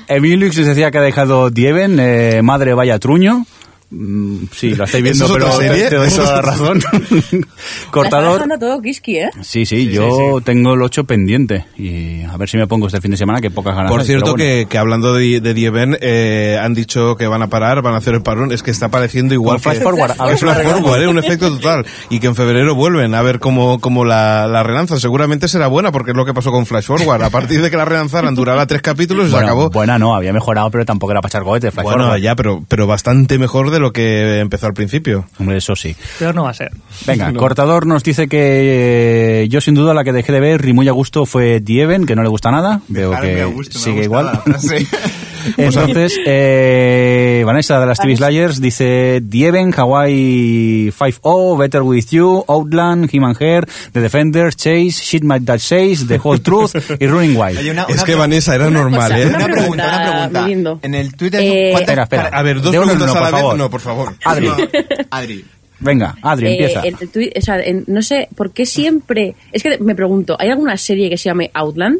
Emilix 0.07 0.57
decía 0.57 0.91
que 0.91 0.99
ha 0.99 1.03
dejado 1.03 1.51
Dieven, 1.51 1.99
eh, 1.99 2.43
madre 2.43 2.75
vaya 2.75 2.99
truño. 2.99 3.47
Mm, 3.93 4.45
sí, 4.53 4.75
lo 4.77 4.85
estáis 4.85 5.03
viendo, 5.05 5.25
¿Eso 5.25 5.37
es 5.37 5.45
pero 5.45 5.59
te, 5.59 5.69
serie? 5.69 5.89
te 5.89 5.97
doy 5.97 6.09
toda 6.11 6.35
la 6.37 6.43
razón. 6.43 6.81
La 6.91 7.09
está 7.19 7.91
Cortador. 7.91 8.33
dejando 8.35 8.59
todo 8.59 8.81
Kiski, 8.81 9.19
¿eh? 9.19 9.31
Sí, 9.43 9.67
sí, 9.67 9.89
yo 9.91 10.41
tengo 10.45 10.75
el 10.75 10.83
8 10.83 11.05
pendiente. 11.05 11.65
Y 11.77 12.23
a 12.23 12.37
ver 12.37 12.49
si 12.49 12.57
me 12.57 12.67
pongo 12.67 12.87
este 12.87 13.01
fin 13.01 13.11
de 13.11 13.17
semana, 13.17 13.41
que 13.41 13.51
pocas 13.51 13.75
ganas 13.75 13.91
Por 13.91 14.05
cierto, 14.05 14.31
bueno. 14.33 14.37
que, 14.37 14.67
que 14.69 14.79
hablando 14.79 15.13
de, 15.15 15.41
de 15.41 15.55
Dieven, 15.55 15.97
eh, 16.01 16.59
han 16.63 16.73
dicho 16.75 17.17
que 17.17 17.27
van 17.27 17.43
a 17.43 17.49
parar, 17.49 17.83
van 17.83 17.95
a 17.95 17.97
hacer 17.99 18.15
el 18.15 18.23
parón. 18.23 18.53
Es 18.53 18.63
que 18.63 18.71
está 18.71 18.89
pareciendo 18.91 19.35
igual 19.35 19.59
flash 19.61 19.79
que... 19.79 19.83
forward, 19.85 20.13
a 20.19 20.25
ver 20.27 20.35
Es 20.35 20.41
flash 20.41 20.63
forward, 20.63 21.03
¿eh? 21.03 21.09
un 21.09 21.19
efecto 21.19 21.51
total. 21.51 21.85
Y 22.11 22.21
que 22.21 22.29
en 22.29 22.37
febrero 22.37 22.75
vuelven 22.77 23.15
a 23.15 23.23
ver 23.23 23.41
cómo, 23.41 23.81
cómo 23.81 24.05
la, 24.05 24.47
la 24.47 24.63
relanzan. 24.63 25.01
Seguramente 25.01 25.49
será 25.49 25.67
buena, 25.67 25.91
porque 25.91 26.13
es 26.13 26.17
lo 26.17 26.25
que 26.25 26.33
pasó 26.35 26.53
con 26.53 26.65
Flash 26.67 26.85
Forward. 26.85 27.23
A 27.25 27.31
partir 27.31 27.61
de 27.61 27.71
que 27.71 27.77
la 27.77 27.85
relanzaran, 27.85 28.35
duraba 28.37 28.67
tres 28.67 28.83
capítulos 28.83 29.27
y 29.29 29.31
Bueno, 29.33 29.47
se 29.47 29.51
acabó. 29.53 29.71
Buena 29.71 29.99
no, 29.99 30.15
había 30.15 30.33
mejorado, 30.33 30.71
pero 30.71 30.85
tampoco 30.85 31.11
era 31.13 31.21
para 31.21 31.31
echar 31.31 31.43
cohetes. 31.43 31.75
Flash 31.75 31.85
Bueno, 31.85 32.05
forward. 32.05 32.21
ya, 32.23 32.37
pero, 32.37 32.63
pero 32.69 32.87
bastante 32.87 33.39
mejor 33.39 33.71
de 33.71 33.80
lo 33.81 33.93
que 33.93 34.39
empezó 34.39 34.67
al 34.67 34.75
principio. 34.75 35.27
Hombre, 35.39 35.57
eso 35.57 35.75
sí. 35.75 35.97
Peor 36.19 36.35
no 36.35 36.45
va 36.45 36.51
a 36.51 36.55
ser. 36.55 36.73
Venga, 37.07 37.33
Cortador 37.35 37.87
nos 37.87 38.05
dice 38.05 38.29
que 38.29 39.43
eh, 39.43 39.49
yo 39.49 39.61
sin 39.61 39.75
duda 39.75 39.95
la 39.95 40.05
que 40.05 40.13
dejé 40.13 40.33
de 40.33 40.41
ver 40.41 40.67
y 40.67 40.73
muy 40.73 40.89
a 40.89 40.93
gusto 40.93 41.27
fue 41.27 41.61
Dieven, 41.61 42.07
que 42.07 42.17
no 42.17 42.23
le 42.23 42.29
gusta 42.29 42.51
nada. 42.51 42.81
Veo 42.89 43.11
Dejarme 43.11 43.35
que 43.35 43.43
a 43.43 43.47
gusto, 43.47 43.79
sigue 43.79 44.05
igual. 44.05 44.31
Entonces, 45.57 46.19
eh, 46.27 47.43
Vanessa 47.47 47.79
de 47.81 47.87
las 47.87 47.99
TV 47.99 48.17
Slayers 48.17 48.61
dice 48.61 49.21
Dieven, 49.23 49.73
Hawaii 49.77 50.91
5-0, 50.91 51.59
Better 51.59 51.83
With 51.83 52.07
You, 52.11 52.45
Outland, 52.49 53.09
Human 53.15 53.35
Hair, 53.39 53.67
The 53.93 54.01
Defenders, 54.01 54.57
Chase, 54.57 54.91
Shit 55.03 55.23
My 55.23 55.39
Dad 55.41 55.59
6, 55.59 56.07
The 56.07 56.21
Whole 56.23 56.41
Truth 56.41 56.73
y 56.99 57.07
Running 57.07 57.37
Wild. 57.37 57.71
Una- 57.71 57.87
Es 57.89 58.03
que 58.05 58.15
Vanessa 58.15 58.55
era 58.55 58.69
Una 58.69 58.81
normal, 58.81 59.03
cosa, 59.11 59.21
¿eh? 59.21 59.27
una 59.27 59.45
pregunta, 59.47 59.87
una 59.87 60.11
pregunta, 60.13 60.47
lindo. 60.49 60.79
En 60.83 60.95
el 60.95 61.15
Twitter... 61.17 61.41
Eh, 61.43 61.69
¿cuántas- 61.73 61.81
Espera, 61.81 62.03
espera. 62.05 62.29
A 62.39 62.43
ver, 62.43 62.61
dos 62.61 62.71
preguntas 62.75 62.97
uno, 62.97 63.05
a 63.13 63.15
la 63.15 63.21
por 63.21 63.23
vez. 63.33 63.41
favor. 63.41 63.59
No, 63.59 63.71
por 63.71 63.81
favor. 63.81 64.15
Adri, 64.25 64.49
Adri. 65.11 65.45
venga, 65.81 66.17
Adri, 66.23 66.47
Eh, 66.47 66.51
empieza. 66.53 66.81
en 66.87 66.97
el 67.01 67.13
twi- 67.13 67.33
o 67.37 67.41
sea, 67.41 67.61
en- 67.61 67.85
no 67.87 68.03
sé 68.03 68.29
por 68.37 68.53
qué 68.53 68.67
siempre. 68.67 69.35
Es 69.53 69.63
que 69.63 69.79
me 69.79 69.95
pregunto, 69.95 70.37
¿hay 70.39 70.51
alguna 70.51 70.77
serie 70.77 71.09
que 71.11 71.17
se 71.17 71.29
llame 71.29 71.51
Outland? 71.55 71.99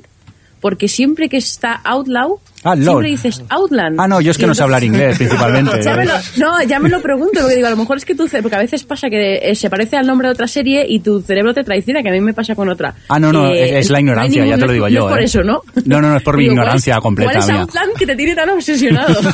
Porque 0.61 0.89
siempre 0.89 1.29
que 1.31 1.39
está 1.39 1.73
Outlaw, 1.85 2.39
Outlaw. 2.63 2.85
siempre 2.95 3.09
dices 3.11 3.43
Outland. 3.49 4.01
Ah, 4.01 4.07
no, 4.09 4.21
yo 4.21 4.31
es 4.33 4.37
que 4.39 4.45
Y 4.45 4.47
no 4.47 4.55
sé 4.55 4.63
hablar 4.63 4.85
inglés, 4.85 5.17
principalmente. 5.19 5.83
Ya 5.83 5.97
me 5.97 6.05
lo- 6.05 6.13
no, 6.37 6.63
ya 6.63 6.79
me 6.79 6.89
lo 6.89 7.01
pregunto, 7.01 7.41
porque 7.41 7.55
digo, 7.57 7.67
a 7.67 7.71
lo 7.71 7.77
mejor 7.77 7.97
es 7.97 8.05
que 8.05 8.15
tu 8.15 8.29
ce- 8.29 8.43
porque 8.43 8.57
a 8.57 8.61
veces 8.61 8.85
pasa 8.85 9.09
que 9.09 9.37
eh, 9.43 9.55
se 9.55 9.71
parece 9.71 9.97
al 9.97 10.07
nombre 10.07 10.29
de 10.29 10.33
otra 10.33 10.47
serie 10.47 10.85
y 10.89 11.01
tu 11.01 11.21
cerebro 11.23 11.55
te 11.55 11.65
traiciona, 11.65 12.03
que 12.03 12.09
a 12.11 12.13
mí 12.13 12.21
me 12.21 12.35
pasa 12.35 12.55
con 12.55 12.69
otra. 12.69 12.95
Ah, 13.09 13.19
no, 13.19 13.33
no, 13.33 13.49
Eh, 13.49 13.79
es, 13.79 13.87
es 13.87 13.91
la 13.91 13.97
no 13.99 14.01
ignorancia, 14.01 14.43
ningún- 14.43 14.57
ya 14.57 14.61
te 14.61 14.67
lo 14.67 14.73
digo 14.73 14.87
no 14.87 14.95
yo. 14.95 15.07
es 15.09 15.13
por 15.13 15.21
¿eh? 15.21 15.25
eso, 15.25 15.43
¿no? 15.43 15.63
No, 15.87 16.01
no, 16.03 16.11
no, 16.11 16.17
es 16.17 16.23
por 16.23 16.37
mi 16.37 16.43
Digo, 16.45 16.55
¿cuál 16.55 16.65
ignorancia 16.65 16.95
es- 16.97 17.01
completa 17.01 17.33
¿Cuál 17.33 17.43
es 17.45 17.51
mía. 17.51 17.61
Outland 17.63 17.93
que 17.97 18.07
te 18.07 18.17
tiene 18.17 18.35
tan 18.35 18.51
obsesionado? 18.51 19.15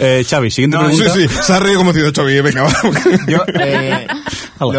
Eh, 0.00 0.24
Xavi, 0.28 0.50
siguiente 0.50 0.76
No, 0.76 0.90
Sí, 0.90 1.02
pregunta. 1.02 1.34
sí, 1.34 1.42
se 1.42 1.52
ha 1.52 1.58
reído 1.58 1.78
como 1.78 1.92
si 1.92 2.00
Chavi, 2.12 2.40
venga, 2.40 2.62
va. 2.62 2.70
Yo, 3.28 3.38
eh, 3.54 4.06
lo- 4.60 4.70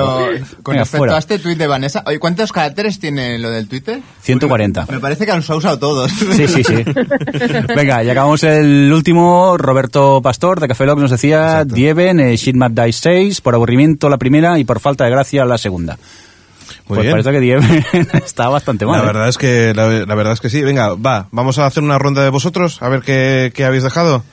con 0.64 0.74
Venga, 0.74 0.80
respecto 0.84 0.98
fuera. 0.98 1.16
a 1.16 1.20
este 1.20 1.40
tuit 1.40 1.58
de 1.58 1.68
Vanessa, 1.68 2.04
¿cuántos 2.20 2.52
caracteres 2.52 3.00
tiene 3.00 3.38
lo 3.38 3.50
del 3.50 3.68
Twitter? 3.68 4.00
140. 4.22 4.88
Me 4.90 5.00
parece 5.00 5.26
que 5.26 5.34
los 5.34 5.50
ha 5.50 5.56
usado 5.56 5.78
todos. 5.98 6.12
Sí, 6.12 6.48
sí, 6.48 6.64
sí. 6.64 6.76
Venga, 7.76 8.04
y 8.04 8.10
acabamos 8.10 8.44
el 8.44 8.92
último. 8.94 9.58
Roberto 9.58 10.22
Pastor 10.22 10.60
de 10.60 10.68
Café 10.68 10.86
Lock 10.86 11.00
nos 11.00 11.12
decía 11.12 11.66
Dieven, 11.66 12.20
eh, 12.20 12.36
Shit 12.36 12.56
Map 12.56 12.72
Dice 12.72 13.00
6, 13.02 13.42
por 13.42 13.56
aburrimiento 13.56 14.10
la 14.10 14.18
primera 14.18 14.60
y 14.60 14.64
por 14.64 14.80
falta 14.80 15.06
de 15.06 15.12
gracia 15.12 15.46
la 15.46 15.58
segunda. 15.58 15.98
Muy 16.88 16.98
pues 16.98 17.02
bien. 17.02 17.12
parece 17.12 17.32
que 17.32 17.40
Dieven 17.40 17.86
está 18.14 18.50
bastante 18.50 18.86
mal. 18.86 18.98
La 18.98 19.04
¿eh? 19.04 19.08
verdad 19.08 19.30
es 19.30 19.38
que 19.38 19.74
la, 19.76 19.90
la 19.90 20.16
verdad 20.16 20.34
es 20.34 20.40
que 20.40 20.50
sí. 20.50 20.62
Venga, 20.62 20.94
va, 20.94 21.28
vamos 21.32 21.58
a 21.60 21.66
hacer 21.66 21.84
una 21.84 21.98
ronda 21.98 22.24
de 22.24 22.30
vosotros 22.30 22.82
a 22.82 22.90
ver 22.90 23.02
qué, 23.02 23.52
qué 23.54 23.66
habéis 23.66 23.84
dejado. 23.84 24.24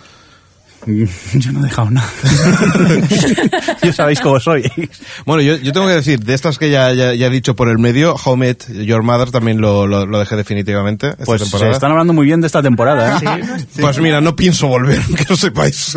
Yo 1.35 1.53
no 1.53 1.61
he 1.61 1.63
dejado 1.63 1.91
nada. 1.91 2.09
ya 3.83 3.93
sabéis 3.93 4.21
cómo 4.21 4.39
soy. 4.41 4.63
Bueno, 5.25 5.43
yo, 5.43 5.57
yo 5.57 5.73
tengo 5.73 5.87
que 5.87 5.95
decir, 5.95 6.21
de 6.21 6.35
estas 6.35 6.59
que 6.59 6.71
ya, 6.71 6.93
ya, 6.93 7.15
ya 7.15 7.27
he 7.27 7.31
dicho 7.31 7.55
por 7.57 7.69
el 7.69 7.79
medio, 7.79 8.15
How 8.23 8.37
Met 8.37 8.65
Your 8.73 9.03
Mother 9.03 9.31
también 9.31 9.61
lo, 9.61 9.87
lo, 9.87 10.07
lo 10.07 10.19
dejé 10.19 10.37
definitivamente. 10.37 11.09
Esta 11.11 11.25
Pues 11.25 11.41
se 11.43 11.47
temporada. 11.51 11.73
están 11.73 11.91
hablando 11.91 12.13
muy 12.13 12.27
bien 12.27 12.41
de 12.41 12.47
esta 12.47 12.63
temporada. 12.63 13.19
¿eh? 13.19 13.43
Pues 13.81 13.99
mira, 14.01 14.21
no 14.21 14.37
pienso 14.37 14.69
volver, 14.69 15.01
que 15.17 15.25
lo 15.29 15.37
sepáis. 15.37 15.97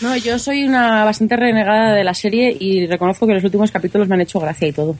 No, 0.00 0.16
yo 0.16 0.38
soy 0.38 0.64
una 0.64 1.04
bastante 1.04 1.36
renegada 1.36 1.92
de 1.94 2.04
la 2.04 2.14
serie 2.14 2.56
y 2.58 2.86
reconozco 2.86 3.26
que 3.26 3.34
los 3.34 3.44
últimos 3.44 3.70
capítulos 3.70 4.08
me 4.08 4.14
han 4.14 4.20
hecho 4.20 4.38
gracia 4.40 4.68
y 4.68 4.72
todo. 4.72 4.96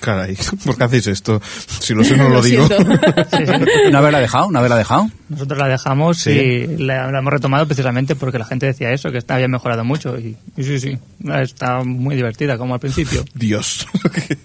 Caray, 0.00 0.36
¿por 0.64 0.76
qué 0.76 0.84
hacéis 0.84 1.08
esto? 1.08 1.42
Si 1.80 1.92
lo 1.92 2.04
sé, 2.04 2.16
no 2.16 2.28
lo, 2.28 2.40
digo. 2.40 2.66
siento. 2.68 2.92
Sí, 3.36 3.44
sí. 3.46 3.90
¿No 3.90 3.98
haberla 3.98 4.20
dejado? 4.20 4.50
¿No 4.52 4.58
haberla 4.60 4.76
dejado? 4.76 5.10
Nosotros 5.28 5.58
la 5.58 5.66
dejamos 5.66 6.18
Sí. 6.18 6.30
y 6.30 6.66
la, 6.78 7.10
la 7.10 7.18
hemos 7.18 7.32
retomado 7.32 7.66
precisamente 7.66 8.14
porque 8.14 8.38
la 8.38 8.44
gente 8.44 8.57
decía 8.66 8.92
eso, 8.92 9.10
que 9.10 9.20
había 9.28 9.48
mejorado 9.48 9.84
mucho. 9.84 10.18
Y, 10.18 10.36
y 10.56 10.64
sí, 10.64 10.78
sí, 10.78 10.98
está 11.42 11.82
muy 11.84 12.16
divertida, 12.16 12.56
como 12.58 12.74
al 12.74 12.80
principio. 12.80 13.24
Dios. 13.34 13.86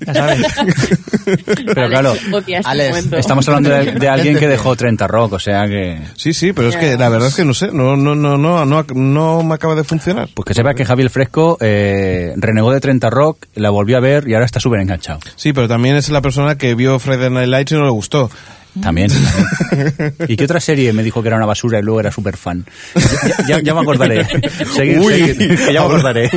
Ya 0.05 0.13
sabes. 0.13 0.45
Pero 1.73 1.89
claro, 1.89 2.13
Alex, 2.63 3.11
estamos 3.13 3.47
hablando 3.47 3.69
de, 3.69 3.93
de 3.93 4.09
alguien 4.09 4.37
que 4.37 4.47
dejó 4.47 4.75
30 4.75 5.07
Rock, 5.07 5.33
o 5.33 5.39
sea 5.39 5.67
que... 5.67 6.01
Sí, 6.15 6.33
sí, 6.33 6.53
pero 6.53 6.69
es 6.69 6.75
que 6.75 6.97
la 6.97 7.09
verdad 7.09 7.29
es 7.29 7.35
que 7.35 7.45
no 7.45 7.53
sé, 7.53 7.71
no, 7.71 7.95
no, 7.95 8.13
no, 8.15 8.37
no, 8.37 8.65
no, 8.65 8.85
no 8.93 9.43
me 9.43 9.55
acaba 9.55 9.75
de 9.75 9.83
funcionar. 9.83 10.29
Pues 10.33 10.45
que 10.45 10.53
sepa 10.53 10.73
que 10.73 10.85
Javier 10.85 11.09
Fresco 11.09 11.57
eh, 11.61 12.33
renegó 12.35 12.71
de 12.71 12.79
30 12.79 13.09
Rock, 13.09 13.45
la 13.55 13.69
volvió 13.69 13.97
a 13.97 13.99
ver 13.99 14.27
y 14.27 14.33
ahora 14.33 14.45
está 14.45 14.59
súper 14.59 14.81
enganchado. 14.81 15.19
Sí, 15.35 15.53
pero 15.53 15.67
también 15.67 15.95
es 15.95 16.09
la 16.09 16.21
persona 16.21 16.57
que 16.57 16.75
vio 16.75 16.99
Friday 16.99 17.29
Night 17.29 17.47
Lights 17.47 17.71
y 17.71 17.75
no 17.75 17.85
le 17.85 17.91
gustó. 17.91 18.29
También. 18.81 19.11
¿Y 20.27 20.35
qué 20.35 20.45
otra 20.45 20.59
serie 20.59 20.93
me 20.93 21.03
dijo 21.03 21.21
que 21.21 21.27
era 21.27 21.37
una 21.37 21.45
basura 21.45 21.79
y 21.79 21.83
luego 21.83 21.99
era 21.99 22.11
súper 22.11 22.37
fan? 22.37 22.65
Ya, 22.95 23.47
ya- 23.47 23.61
ya 23.61 23.73
me 23.73 23.81
acordaré. 23.81 24.19
Uy. 24.99 25.13
seguid, 25.35 25.37
que 25.37 25.73
ya 25.73 25.81
me 25.81 25.85
acordaré. 25.87 26.29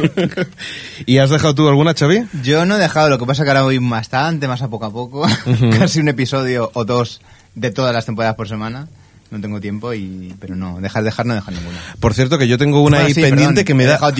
¿Y 1.07 1.19
has 1.19 1.31
dejado 1.31 1.55
tú 1.55 1.69
alguna, 1.69 1.95
Xavi? 1.95 2.25
Yo 2.43 2.67
no 2.67 2.77
he 2.77 2.79
dejado, 2.79 3.09
lo 3.09 3.19
que 3.19 3.27
pasa 3.27 3.45
que 3.45 3.51
ahora 3.51 3.63
voy 3.63 3.79
bastante, 3.79 4.49
más 4.49 4.63
a 4.63 4.69
poco 4.69 4.85
a 4.87 4.93
poco. 4.93 5.27
Casi 5.79 6.01
un 6.01 6.09
episodio 6.09 6.71
o 6.75 6.85
dos 6.85 7.21
de 7.55 7.71
todas 7.71 7.95
las 7.95 8.05
temporadas 8.07 8.37
por 8.37 8.49
semana. 8.49 8.89
No 9.31 9.41
tengo 9.41 9.61
tiempo 9.61 9.93
y... 9.93 10.35
Pero 10.39 10.55
no, 10.55 10.81
dejar, 10.81 11.03
dejar, 11.03 11.27
no 11.27 11.35
dejar 11.35 11.53
ninguna. 11.53 11.77
Por 11.99 12.15
cierto, 12.15 12.39
que 12.39 12.47
yo 12.47 12.59
tengo 12.59 12.81
una 12.83 12.99
Bueno, 12.99 13.07
ahí 13.09 13.15
sí, 13.15 13.21
pendiente 13.23 13.47
perdón, 13.47 13.65
que 13.65 13.75
me 13.75 13.83
he 13.83 13.87
da... 13.87 13.93
dejado 13.95 14.15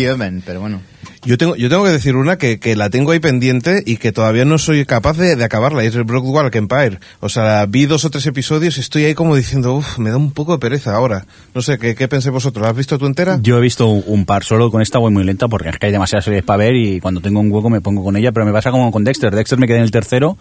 pero 0.45 0.61
bueno. 0.61 0.81
Yo 1.27 1.37
tengo, 1.39 1.57
yo 1.57 1.69
tengo 1.69 1.83
que 1.83 1.91
decir 1.91 2.15
una 2.15 2.39
que, 2.39 2.61
que 2.61 2.77
la 2.77 2.89
tengo 2.89 3.11
ahí 3.11 3.19
pendiente 3.19 3.83
y 3.85 3.97
que 3.97 4.13
todavía 4.13 4.45
no 4.45 4.59
soy 4.59 4.85
capaz 4.85 5.17
de, 5.17 5.35
de 5.35 5.45
acabarla, 5.45 5.83
y 5.83 5.89
es 5.89 5.95
el 5.97 6.05
Broadwalk 6.05 6.55
Empire. 6.55 7.01
O 7.19 7.29
sea, 7.29 7.67
vi 7.67 7.87
dos 7.87 8.05
o 8.05 8.11
tres 8.11 8.27
episodios 8.27 8.77
y 8.77 8.81
estoy 8.81 9.05
ahí 9.05 9.15
como 9.15 9.35
diciendo, 9.35 9.75
uff, 9.75 9.99
me 9.99 10.11
da 10.11 10.19
un 10.19 10.31
poco 10.31 10.53
de 10.53 10.59
pereza 10.59 10.95
ahora. 10.95 11.27
No 11.53 11.63
sé, 11.63 11.79
¿qué, 11.79 11.97
qué 11.97 12.07
pensáis 12.07 12.33
vosotros? 12.33 12.63
¿La 12.63 12.71
has 12.71 12.77
visto 12.77 12.97
tú 12.97 13.07
entera? 13.07 13.41
Yo 13.43 13.59
he 13.59 13.61
visto 13.61 13.89
un 13.89 14.25
par 14.25 14.45
solo 14.45 14.71
con 14.71 14.83
esta 14.83 14.99
voy 14.99 15.13
muy 15.13 15.25
lenta 15.25 15.49
porque 15.49 15.71
es 15.71 15.79
que 15.79 15.87
hay 15.87 15.93
demasiadas 15.93 16.25
series 16.25 16.45
para 16.45 16.59
ver 16.59 16.77
y 16.77 17.01
cuando 17.01 17.21
tengo 17.21 17.41
un 17.41 17.51
hueco 17.51 17.71
me 17.71 17.81
pongo 17.81 18.05
con 18.05 18.17
ella, 18.17 18.31
pero 18.31 18.47
me 18.47 18.53
pasa 18.53 18.71
como 18.71 18.93
con 18.93 19.03
Dexter. 19.03 19.35
Dexter 19.35 19.59
me 19.59 19.67
quedé 19.67 19.79
en 19.79 19.85
el 19.85 19.91
tercero 19.91 20.39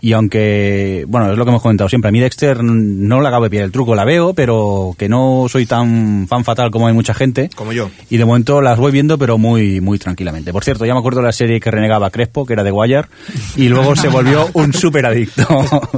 y 0.00 0.12
aunque, 0.12 1.04
bueno, 1.06 1.30
es 1.30 1.36
lo 1.36 1.44
que 1.44 1.50
hemos 1.50 1.62
comentado 1.62 1.88
siempre, 1.90 2.08
a 2.08 2.12
mí 2.12 2.20
Dexter 2.20 2.64
no 2.64 3.20
la 3.20 3.28
acabo 3.28 3.44
de 3.44 3.50
pillar 3.50 3.66
el 3.66 3.72
truco, 3.72 3.94
la 3.94 4.04
veo, 4.04 4.32
pero 4.32 4.94
que 4.98 5.08
no 5.08 5.46
soy 5.50 5.66
tan 5.66 6.26
fan 6.28 6.44
fatal 6.44 6.70
como 6.70 6.86
hay 6.86 6.94
mucha 6.94 7.12
gente. 7.12 7.50
Como 7.54 7.72
yo. 7.72 7.90
Y 8.08 8.16
de 8.16 8.24
momento 8.24 8.62
las 8.62 8.78
voy 8.78 8.90
viendo, 8.90 9.18
pero 9.18 9.36
muy 9.36 9.82
muy 9.82 9.98
tranquilamente. 10.14 10.52
Por 10.52 10.62
cierto, 10.62 10.86
ya 10.86 10.92
me 10.94 11.00
acuerdo 11.00 11.20
de 11.20 11.26
la 11.26 11.32
serie 11.32 11.58
que 11.58 11.70
renegaba 11.70 12.10
Crespo, 12.10 12.46
que 12.46 12.52
era 12.52 12.62
de 12.62 12.70
Wire, 12.70 13.06
y 13.56 13.68
luego 13.68 13.96
se 13.96 14.08
volvió 14.08 14.48
un 14.52 14.72
súper 14.72 15.06
adicto. 15.06 15.44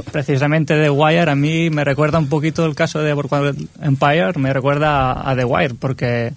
Precisamente 0.11 0.73
The 0.75 0.89
Wire 0.89 1.29
a 1.29 1.35
mí 1.35 1.69
me 1.69 1.83
recuerda 1.83 2.17
un 2.17 2.27
poquito 2.27 2.65
el 2.65 2.73
caso 2.73 2.99
de 2.99 3.13
Boardwalk 3.13 3.55
Empire, 3.81 4.33
me 4.37 4.51
recuerda 4.51 5.29
a, 5.29 5.35
The 5.35 5.45
Wire 5.45 5.75
porque... 5.75 6.33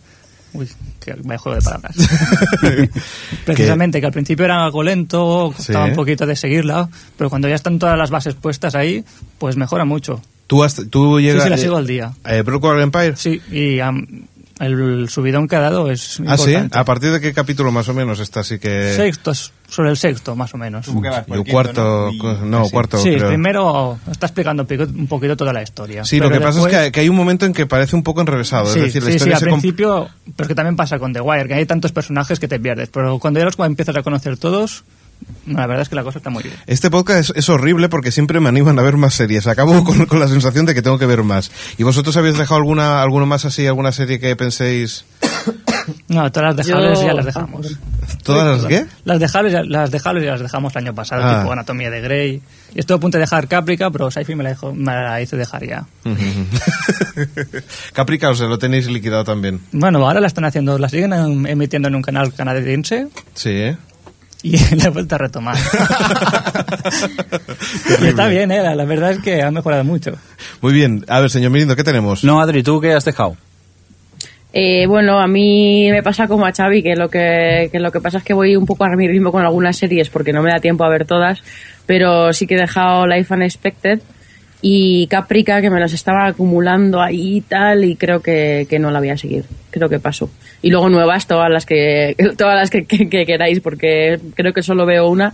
Uy, 0.53 0.69
que 0.99 1.15
me 1.25 1.39
juego 1.39 1.57
de 1.57 1.63
palabras. 1.63 1.95
Precisamente 3.47 4.01
que 4.01 4.07
al 4.07 4.13
principio 4.13 4.45
era 4.45 4.65
algo 4.65 4.83
lento, 4.83 5.53
costaba 5.57 5.85
Sí. 5.85 5.91
un 5.91 5.97
poquito 5.97 6.27
de 6.27 6.35
seguirla, 6.35 6.89
pero 7.17 7.31
cuando 7.31 7.49
ya 7.49 7.55
están 7.55 7.79
todas 7.79 7.97
las 7.97 8.11
bases 8.11 8.35
puestas 8.35 8.75
ahí, 8.75 9.05
pues 9.39 9.57
mejora 9.57 9.85
mucho. 9.85 10.21
¿Tú, 10.49 10.65
has, 10.65 10.75
tú 10.91 11.21
llegas... 11.21 11.45
sí, 11.45 11.51
la 11.51 11.57
sigo 11.57 11.77
al 11.77 11.87
día. 11.87 12.11
Eh, 12.25 12.43
Empire? 12.45 13.15
Sí, 13.15 13.41
y 13.53 13.79
el 14.61 15.09
subidón 15.09 15.49
que 15.49 15.57
ha 15.57 15.61
dado 15.61 15.91
es 15.91 16.21
Ah, 16.27 16.37
sí. 16.37 16.55
¿A 16.55 16.85
partir 16.85 17.11
de 17.13 17.21
qué 17.21 17.33
capítulo 17.33 17.73
más 17.73 17.89
o 17.89 17.95
menos 17.95 18.21
está? 18.21 18.41
Así 18.41 18.59
que... 18.59 18.93
Sexto, 18.95 19.31
es 19.31 19.53
sobre 19.69 19.91
el 19.91 19.97
sexto, 19.97 20.37
más 20.37 20.53
o 20.55 20.59
menos. 20.59 20.87
Vas 20.93 21.25
por 21.25 21.37
el 21.39 21.45
cuarto, 21.45 22.11
no, 22.45 22.65
sí. 22.65 22.71
cuarto, 22.71 22.99
Sí, 22.99 23.15
creo. 23.15 23.29
primero 23.29 23.99
está 24.11 24.27
explicando 24.27 24.67
un 24.69 25.07
poquito, 25.07 25.37
toda 25.37 25.53
la 25.53 25.63
historia. 25.63 26.05
Sí, 26.05 26.19
lo 26.19 26.31
que 26.31 26.41
pasa 26.41 26.61
es 26.61 26.67
que, 26.87 26.93
que 26.93 27.01
hay 27.01 27.09
un 27.09 27.17
momento 27.17 27.47
en 27.47 27.53
que 27.53 27.67
parece 27.67 27.97
un 27.97 28.03
poco 28.03 28.21
enrevesado. 28.21 28.67
Sí, 28.67 28.81
es 28.81 28.85
decir, 28.87 29.03
la 29.03 29.07
sí, 29.07 29.13
sí, 29.13 29.17
historia 29.17 29.37
al 29.39 29.45
principio, 29.45 30.09
pero 30.37 30.45
es 30.45 30.49
que 30.49 30.55
también 30.55 30.77
pasa 30.77 30.99
con 30.99 31.13
The 31.13 31.21
Wire, 31.21 31.49
que 31.49 31.55
hay 31.55 31.67
tantos 31.67 31.93
personajes 31.93 32.39
que 32.39 32.49
te 32.49 32.59
pierdes, 32.61 32.91
pero 32.91 33.19
cuando 33.19 33.41
ya 33.41 33.47
los 33.47 33.59
empiezas 33.61 33.97
a 33.97 34.03
conocer 34.03 34.37
todos, 34.37 34.85
la 35.47 35.67
verdad 35.67 35.83
es 35.83 35.89
que 35.89 35.97
la 35.97 36.03
cosa 36.05 36.19
está 36.19 36.31
muy 36.31 36.43
bien. 36.43 36.55
Este 36.67 36.91
podcast 36.91 37.31
es, 37.31 37.33
es 37.37 37.49
horrible 37.49 37.89
porque 37.89 38.11
siempre 38.13 38.39
me 38.41 38.49
animan 38.49 38.79
a 38.79 38.83
ver 38.83 38.97
más 38.97 39.15
series. 39.15 39.47
Acabo 39.47 39.83
con, 39.85 40.07
con 40.07 40.21
la 40.21 40.29
sensación 40.29 40.67
de 40.67 40.75
que 40.75 40.83
tengo 40.83 40.99
que 40.99 41.07
ver 41.07 41.23
más. 41.23 41.51
¿Y 41.79 41.83
vosotros 41.83 42.17
habéis 42.17 42.37
dejado 42.39 42.57
alguna 42.57 43.03
alguno 43.03 43.27
más 43.27 43.45
así, 43.45 43.67
alguna 43.67 43.93
serie 43.93 44.19
que 44.21 44.35
penséis... 44.37 45.05
No, 46.09 46.31
todas 46.31 46.55
las 46.55 46.67
dejables 46.67 47.01
Yo- 47.01 47.07
ya 47.07 47.15
las 47.15 47.25
dejamos. 47.25 47.79
¿Todas 48.23 48.59
las 48.59 48.67
qué? 48.67 48.85
Las 49.05 49.19
dejables, 49.19 49.67
las 49.67 49.91
dejables 49.91 50.25
ya 50.25 50.33
las 50.33 50.41
dejamos 50.41 50.75
el 50.77 50.83
año 50.85 50.95
pasado, 50.95 51.23
Ah. 51.25 51.41
tipo 51.41 51.53
Anatomía 51.53 51.91
de 51.91 52.01
Grey. 52.01 52.43
Y 52.75 52.79
estuve 52.79 52.99
a 52.99 53.01
punto 53.01 53.17
de 53.19 53.23
dejar 53.23 53.49
Caprica, 53.49 53.91
pero 53.91 54.09
Sci-Fi 54.11 54.35
me 54.37 54.45
la, 54.45 54.51
dejó- 54.51 54.73
me 54.75 54.93
la 54.93 55.21
hizo 55.21 55.37
dejar 55.37 55.67
ya. 55.67 55.87
Caprica, 57.93 58.31
o 58.31 58.35
sea, 58.35 58.47
lo 58.47 58.59
tenéis 58.59 58.87
liquidado 58.89 59.25
también. 59.25 59.61
Bueno, 59.73 59.99
ahora 60.07 60.21
la 60.21 60.27
están 60.27 60.45
haciendo, 60.45 60.79
la 60.79 60.89
siguen 60.89 61.13
em- 61.13 61.47
emitiendo 61.47 61.89
en 61.89 61.95
un 61.97 62.03
canal 62.03 62.33
canadiense 62.35 63.09
Sí, 63.35 63.51
¿eh? 63.51 63.77
y 64.43 64.57
la 64.77 64.87
he 64.87 64.91
vuelto 64.91 65.15
a 65.15 65.19
retomar. 65.19 65.57
y 68.01 68.07
está 68.07 68.29
bien, 68.29 68.51
¿eh? 68.51 68.63
la, 68.63 68.75
la 68.75 68.85
verdad 68.85 69.13
es 69.13 69.19
que 69.19 69.43
ha 69.43 69.51
mejorado 69.51 69.85
mucho. 69.85 70.13
Muy 70.61 70.73
bien. 70.73 71.05
A 71.09 71.21
ver, 71.21 71.31
señor 71.31 71.51
Mirindo, 71.51 71.77
¿qué 71.77 71.85
tenemos? 71.85 72.25
No, 72.25 72.41
Adri, 72.41 72.63
¿tú 72.63 72.81
qué 72.81 72.93
has 72.93 73.05
dejado? 73.05 73.37
Eh, 74.53 74.87
bueno, 74.87 75.21
a 75.21 75.29
mí 75.29 75.89
me 75.91 76.03
pasa 76.03 76.27
como 76.27 76.45
a 76.45 76.53
Xavi, 76.53 76.83
que 76.83 76.97
lo 76.97 77.09
que, 77.09 77.69
que 77.71 77.79
lo 77.79 77.93
que 77.93 78.01
pasa 78.01 78.19
es 78.19 78.25
que 78.25 78.35
voy 78.35 78.57
un 78.57 78.67
poco 78.67 78.85
a 78.85 78.89
mi 78.97 79.07
ritmo 79.07 79.31
con 79.31 79.45
algunas 79.45 79.77
series 79.77 80.11
porque 80.11 80.33
no 80.33 80.43
me 80.43 80.51
da 80.51 80.59
tiempo 80.59 80.83
a 80.83 80.89
ver 80.89 81.05
todas, 81.05 81.43
pero 81.87 82.33
sí 82.33 82.47
que 82.47 82.57
he 82.57 82.61
dejado 82.61 83.07
Life 83.07 83.33
Unexpected 83.33 84.01
y 84.63 85.07
Caprica 85.07 85.61
que 85.63 85.71
me 85.71 85.81
las 85.81 85.93
estaba 85.93 86.27
acumulando 86.27 87.01
ahí 87.01 87.39
y 87.39 87.41
tal 87.41 87.85
y 87.85 87.97
creo 87.97 88.21
que, 88.21 88.67
que 88.69 88.79
no 88.79 88.91
la 88.91 88.99
voy 89.01 89.09
a 89.11 89.17
seguir 89.17 89.45
creo 89.71 89.89
que 89.89 89.99
pasó 90.01 90.29
y 90.63 90.71
luego 90.71 90.89
nuevas 90.91 91.27
todas 91.27 91.49
las 91.51 91.65
que 91.65 92.15
todas 92.37 92.57
las 92.57 92.69
que, 92.71 92.85
que- 92.85 93.09
que 93.09 93.25
queráis 93.25 93.61
porque 93.61 94.19
creo 94.35 94.53
que 94.53 94.63
solo 94.63 94.85
veo 94.85 95.09
una 95.09 95.33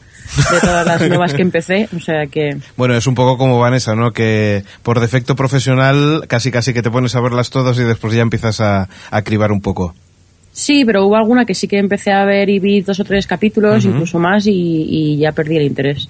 de 0.53 0.61
todas 0.61 0.86
las 0.86 1.09
nuevas 1.09 1.35
que 1.35 1.43
empecé 1.43 1.89
o 1.97 2.01
sea 2.01 2.27
que 2.27 2.57
Bueno, 2.77 2.94
es 2.94 3.07
un 3.07 3.15
poco 3.15 3.36
como 3.39 3.59
Vanessa, 3.59 3.94
¿no? 3.97 4.12
Que 4.12 4.62
por 4.82 5.01
defecto 5.01 5.35
profesional 5.35 6.24
casi 6.28 6.51
casi 6.51 6.73
que 6.73 6.82
te 6.82 6.90
pones 6.90 7.16
a 7.16 7.20
verlas 7.20 7.51
todas 7.51 7.78
y 7.78 7.82
después 7.82 8.15
ya 8.15 8.23
empiezas 8.23 8.61
a, 8.61 8.89
a 9.11 9.23
cribar 9.23 9.51
un 9.53 9.61
poco. 9.61 9.94
Sí 10.59 10.85
pero 10.87 11.07
hubo 11.07 11.16
alguna 11.16 11.45
que 11.45 11.55
sí 11.55 11.69
que 11.69 11.77
empecé 11.78 12.11
a 12.12 12.24
ver 12.24 12.49
y 12.49 12.59
vi 12.59 12.81
dos 12.81 12.99
o 12.99 13.05
tres 13.05 13.27
capítulos 13.27 13.85
incluso 13.85 14.19
más 14.19 14.47
y, 14.47 14.53
y 14.89 15.16
ya 15.19 15.33
perdí 15.33 15.57
el 15.59 15.65
interés. 15.66 16.09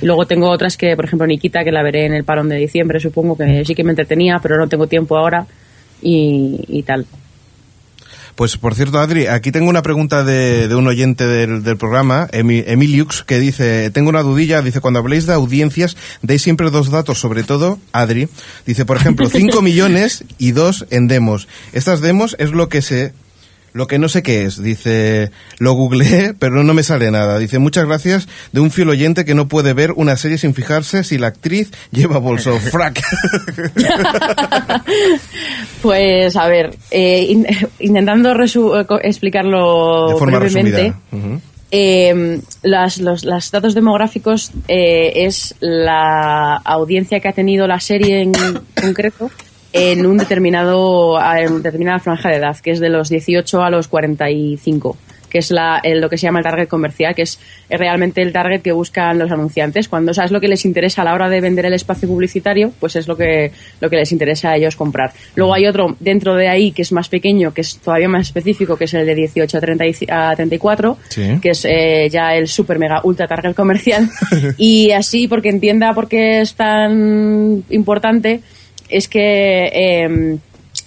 Y 0.00 0.06
luego 0.06 0.26
tengo 0.26 0.48
otras 0.48 0.76
que 0.76 0.94
por 0.94 1.06
ejemplo 1.06 1.26
Nikita 1.26 1.64
que 1.64 1.72
la 1.72 1.82
veré 1.82 2.06
en 2.06 2.14
el 2.14 2.22
parón 2.22 2.48
de 2.48 2.56
diciembre 2.56 3.00
supongo 3.00 3.36
que 3.36 3.64
sí 3.64 3.74
que 3.74 3.82
me 3.82 3.90
entretenía 3.90 4.38
pero 4.40 4.56
no 4.58 4.68
tengo 4.68 4.86
tiempo 4.86 5.16
ahora 5.18 5.44
y, 6.00 6.60
y 6.68 6.82
tal. 6.84 7.04
Pues 8.36 8.56
por 8.56 8.74
cierto, 8.74 8.98
Adri, 9.00 9.26
aquí 9.26 9.52
tengo 9.52 9.68
una 9.68 9.82
pregunta 9.82 10.24
de, 10.24 10.66
de 10.66 10.74
un 10.74 10.86
oyente 10.86 11.26
del, 11.26 11.62
del 11.62 11.76
programa, 11.76 12.26
Emi- 12.32 12.64
Emiliux, 12.66 13.22
que 13.22 13.38
dice, 13.38 13.90
tengo 13.90 14.08
una 14.08 14.22
dudilla, 14.22 14.62
dice, 14.62 14.80
cuando 14.80 14.98
habléis 15.00 15.26
de 15.26 15.34
audiencias, 15.34 15.94
deis 16.22 16.40
siempre 16.40 16.70
dos 16.70 16.90
datos, 16.90 17.18
sobre 17.18 17.42
todo, 17.42 17.78
Adri, 17.92 18.28
dice, 18.64 18.86
por 18.86 18.96
ejemplo, 18.96 19.28
5 19.30 19.60
millones 19.60 20.24
y 20.38 20.52
dos 20.52 20.86
en 20.90 21.06
demos. 21.06 21.48
Estas 21.74 22.00
demos 22.00 22.34
es 22.38 22.52
lo 22.52 22.68
que 22.70 22.80
se... 22.80 23.12
Lo 23.72 23.86
que 23.86 23.98
no 23.98 24.08
sé 24.08 24.22
qué 24.22 24.44
es, 24.44 24.60
dice, 24.62 25.30
lo 25.58 25.72
googleé, 25.74 26.34
pero 26.38 26.62
no 26.64 26.74
me 26.74 26.82
sale 26.82 27.10
nada. 27.10 27.38
Dice, 27.38 27.58
muchas 27.58 27.86
gracias 27.86 28.28
de 28.52 28.60
un 28.60 28.70
fiel 28.70 28.88
oyente 28.90 29.24
que 29.24 29.34
no 29.34 29.46
puede 29.48 29.72
ver 29.74 29.92
una 29.92 30.16
serie 30.16 30.38
sin 30.38 30.54
fijarse 30.54 31.04
si 31.04 31.18
la 31.18 31.28
actriz 31.28 31.70
lleva 31.92 32.18
bolso. 32.18 32.58
Frac. 32.58 33.00
Pues 35.82 36.36
a 36.36 36.46
ver, 36.48 36.76
eh, 36.90 37.26
in- 37.28 37.46
intentando 37.78 38.34
resu- 38.34 38.78
eh, 38.82 39.00
explicarlo 39.08 40.08
de 40.10 40.16
forma 40.16 40.38
brevemente. 40.38 40.92
Ujú. 41.12 41.40
eh, 41.70 42.40
las, 42.62 42.98
los 42.98 43.24
las 43.24 43.50
datos 43.50 43.74
demográficos 43.74 44.50
eh, 44.68 45.12
es 45.26 45.54
la 45.60 46.56
audiencia 46.56 47.20
que 47.20 47.28
ha 47.28 47.32
tenido 47.32 47.66
la 47.66 47.80
serie 47.80 48.22
en 48.22 48.32
concreto 48.80 49.30
en 49.72 50.04
un 50.06 50.16
determinado 50.18 51.18
en 51.36 51.52
una 51.52 51.62
determinada 51.62 51.98
franja 52.00 52.28
de 52.28 52.36
edad, 52.36 52.56
que 52.58 52.70
es 52.72 52.80
de 52.80 52.88
los 52.88 53.08
18 53.08 53.62
a 53.62 53.70
los 53.70 53.88
45 53.88 54.96
que 55.30 55.38
es 55.38 55.52
la, 55.52 55.78
el- 55.84 56.00
lo 56.00 56.10
que 56.10 56.18
se 56.18 56.24
llama 56.26 56.40
el 56.40 56.44
target 56.44 56.66
comercial, 56.66 57.14
que 57.14 57.22
es 57.22 57.38
realmente 57.68 58.20
el 58.20 58.32
target 58.32 58.62
que 58.62 58.72
buscan 58.72 59.16
los 59.16 59.30
anunciantes. 59.30 59.88
Cuando 59.88 60.12
sabes 60.12 60.32
lo 60.32 60.40
que 60.40 60.48
les 60.48 60.64
interesa 60.64 61.02
a 61.02 61.04
la 61.04 61.14
hora 61.14 61.28
de 61.28 61.40
vender 61.40 61.66
el 61.66 61.72
espacio 61.74 62.08
publicitario, 62.08 62.72
pues 62.80 62.96
es 62.96 63.06
lo 63.06 63.16
que, 63.16 63.52
lo 63.80 63.88
que 63.88 63.94
les 63.94 64.10
interesa 64.10 64.50
a 64.50 64.56
ellos 64.56 64.74
comprar. 64.74 65.12
Luego 65.36 65.54
hay 65.54 65.68
otro 65.68 65.94
dentro 66.00 66.34
de 66.34 66.48
ahí 66.48 66.72
que 66.72 66.82
es 66.82 66.90
más 66.90 67.08
pequeño, 67.08 67.54
que 67.54 67.60
es 67.60 67.78
todavía 67.78 68.08
más 68.08 68.22
específico, 68.26 68.76
que 68.76 68.86
es 68.86 68.94
el 68.94 69.06
de 69.06 69.14
18 69.14 69.56
a, 69.56 69.60
30 69.60 69.86
y- 69.86 69.94
a 70.10 70.34
34, 70.34 70.98
Sí. 71.10 71.38
que 71.40 71.50
es 71.50 71.64
eh, 71.64 72.08
ya 72.10 72.34
el 72.34 72.48
super 72.48 72.80
mega 72.80 73.00
ultra 73.04 73.28
target 73.28 73.54
comercial. 73.54 74.08
y 74.58 74.90
así, 74.90 75.28
porque 75.28 75.50
entienda 75.50 75.92
por 75.94 76.08
qué 76.08 76.40
es 76.40 76.54
tan 76.54 77.62
importante, 77.70 78.40
es 78.90 79.08
que 79.08 79.70
eh, 79.72 80.38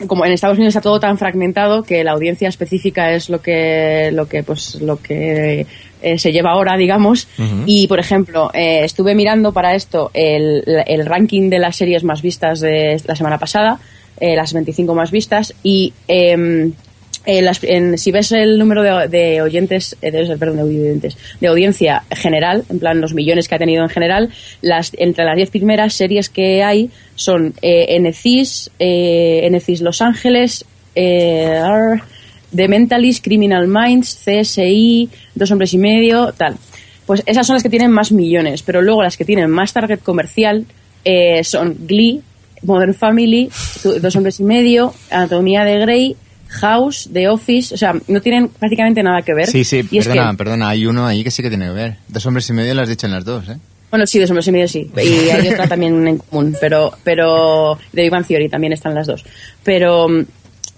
como 0.07 0.25
en 0.25 0.31
Estados 0.31 0.57
Unidos 0.57 0.75
está 0.75 0.81
todo 0.81 0.99
tan 0.99 1.17
fragmentado 1.17 1.84
que 1.84 2.03
la 2.03 2.11
audiencia 2.11 2.49
específica 2.49 3.11
es 3.11 3.30
lo 3.30 3.41
que 3.41 4.09
lo 4.11 4.27
que 4.27 4.43
pues 4.43 4.75
lo 4.81 4.97
que 4.97 5.65
eh, 6.01 6.19
se 6.19 6.31
lleva 6.31 6.51
ahora 6.51 6.77
digamos. 6.77 7.27
Y 7.65 7.88
por 7.88 7.99
ejemplo 7.99 8.51
eh, 8.53 8.81
estuve 8.84 9.15
mirando 9.15 9.53
para 9.53 9.75
esto 9.75 10.11
el, 10.13 10.63
el 10.85 11.05
ranking 11.05 11.49
de 11.49 11.59
las 11.59 11.75
series 11.75 12.03
más 12.03 12.21
vistas 12.21 12.59
de 12.59 13.01
la 13.05 13.15
semana 13.15 13.38
pasada 13.38 13.80
eh, 14.17 14.35
las 14.35 14.53
25 14.53 14.93
más 14.93 15.11
vistas 15.11 15.53
y 15.63 15.93
em, 16.07 16.71
eh, 17.25 17.41
las- 17.41 17.63
en- 17.63 17.97
si 17.97 18.11
ves 18.11 18.31
el 18.33 18.57
número 18.59 18.83
de, 18.83 19.07
de 19.07 19.41
oyentes, 19.41 19.95
eh, 20.01 20.11
de, 20.11 20.37
perdón, 20.37 20.57
de 20.57 20.63
oyentes, 20.63 21.17
de 21.39 21.47
audiencia 21.47 22.03
general, 22.11 22.63
en 22.69 22.79
plan 22.79 22.99
los 22.99 23.13
millones 23.13 23.47
que 23.47 23.55
ha 23.55 23.59
tenido 23.59 23.83
en 23.83 23.89
general, 23.89 24.29
las, 24.61 24.91
entre 24.97 25.23
las 25.25 25.35
10 25.35 25.49
primeras 25.49 25.93
series 25.93 26.29
que 26.29 26.63
hay 26.63 26.89
son 27.15 27.53
eh, 27.61 27.97
NCIS, 27.99 28.71
eh, 28.79 29.47
NCIS 29.51 29.81
Los 29.81 30.01
Ángeles, 30.01 30.65
eh, 30.95 31.59
The 32.55 32.67
Mentalist, 32.67 33.23
Criminal 33.23 33.67
Minds, 33.67 34.19
CSI, 34.25 35.09
Dos 35.33 35.49
Hombres 35.51 35.73
y 35.73 35.77
Medio, 35.77 36.33
tal. 36.33 36.55
Pues 37.05 37.23
esas 37.25 37.47
son 37.47 37.55
las 37.55 37.63
que 37.63 37.69
tienen 37.69 37.91
más 37.91 38.11
millones, 38.11 38.61
pero 38.63 38.81
luego 38.81 39.01
las 39.03 39.17
que 39.17 39.25
tienen 39.25 39.49
más 39.49 39.73
target 39.73 39.99
comercial 39.99 40.65
son 41.43 41.75
Glee, 41.85 42.21
Modern 42.61 42.93
Family, 42.93 43.49
Dos 44.01 44.15
Hombres 44.15 44.39
y 44.39 44.43
Medio, 44.43 44.93
Anatomía 45.09 45.65
de 45.65 45.79
Grey, 45.79 46.15
House, 46.53 47.09
The 47.11 47.27
Office, 47.27 47.73
o 47.73 47.77
sea, 47.77 47.93
no 48.07 48.21
tienen 48.21 48.47
prácticamente 48.49 49.03
nada 49.03 49.21
que 49.21 49.34
ver. 49.34 49.47
Sí, 49.47 49.63
sí, 49.63 49.81
Y 49.91 49.97
es 49.99 50.07
perdona, 50.07 50.31
que- 50.31 50.38
perdona, 50.38 50.69
hay 50.69 50.85
uno 50.85 51.05
ahí 51.05 51.23
que 51.23 51.31
sí 51.31 51.41
que 51.43 51.49
tiene 51.49 51.65
que 51.67 51.71
ver. 51.73 51.95
Dos 52.07 52.25
hombres 52.25 52.49
y 52.49 52.53
medio 52.53 52.73
lo 52.73 52.81
has 52.81 52.89
dicho 52.89 53.05
en 53.07 53.13
las 53.13 53.25
dos, 53.25 53.47
¿eh? 53.49 53.57
Bueno, 53.89 54.07
sí, 54.07 54.17
Dos 54.17 54.30
Hombres 54.31 54.47
y 54.47 54.51
Medio 54.51 54.67
sí. 54.67 54.89
Y 54.97 55.30
hay 55.30 55.47
otra 55.49 55.67
también 55.67 56.07
en 56.07 56.17
común, 56.17 56.55
pero, 56.59 56.91
pero 57.03 57.77
de 57.91 58.01
Big 58.01 58.09
Bang 58.11 58.25
Theory 58.25 58.49
también 58.49 58.73
están 58.73 58.95
las 58.95 59.05
dos. 59.05 59.23
Pero 59.63 60.07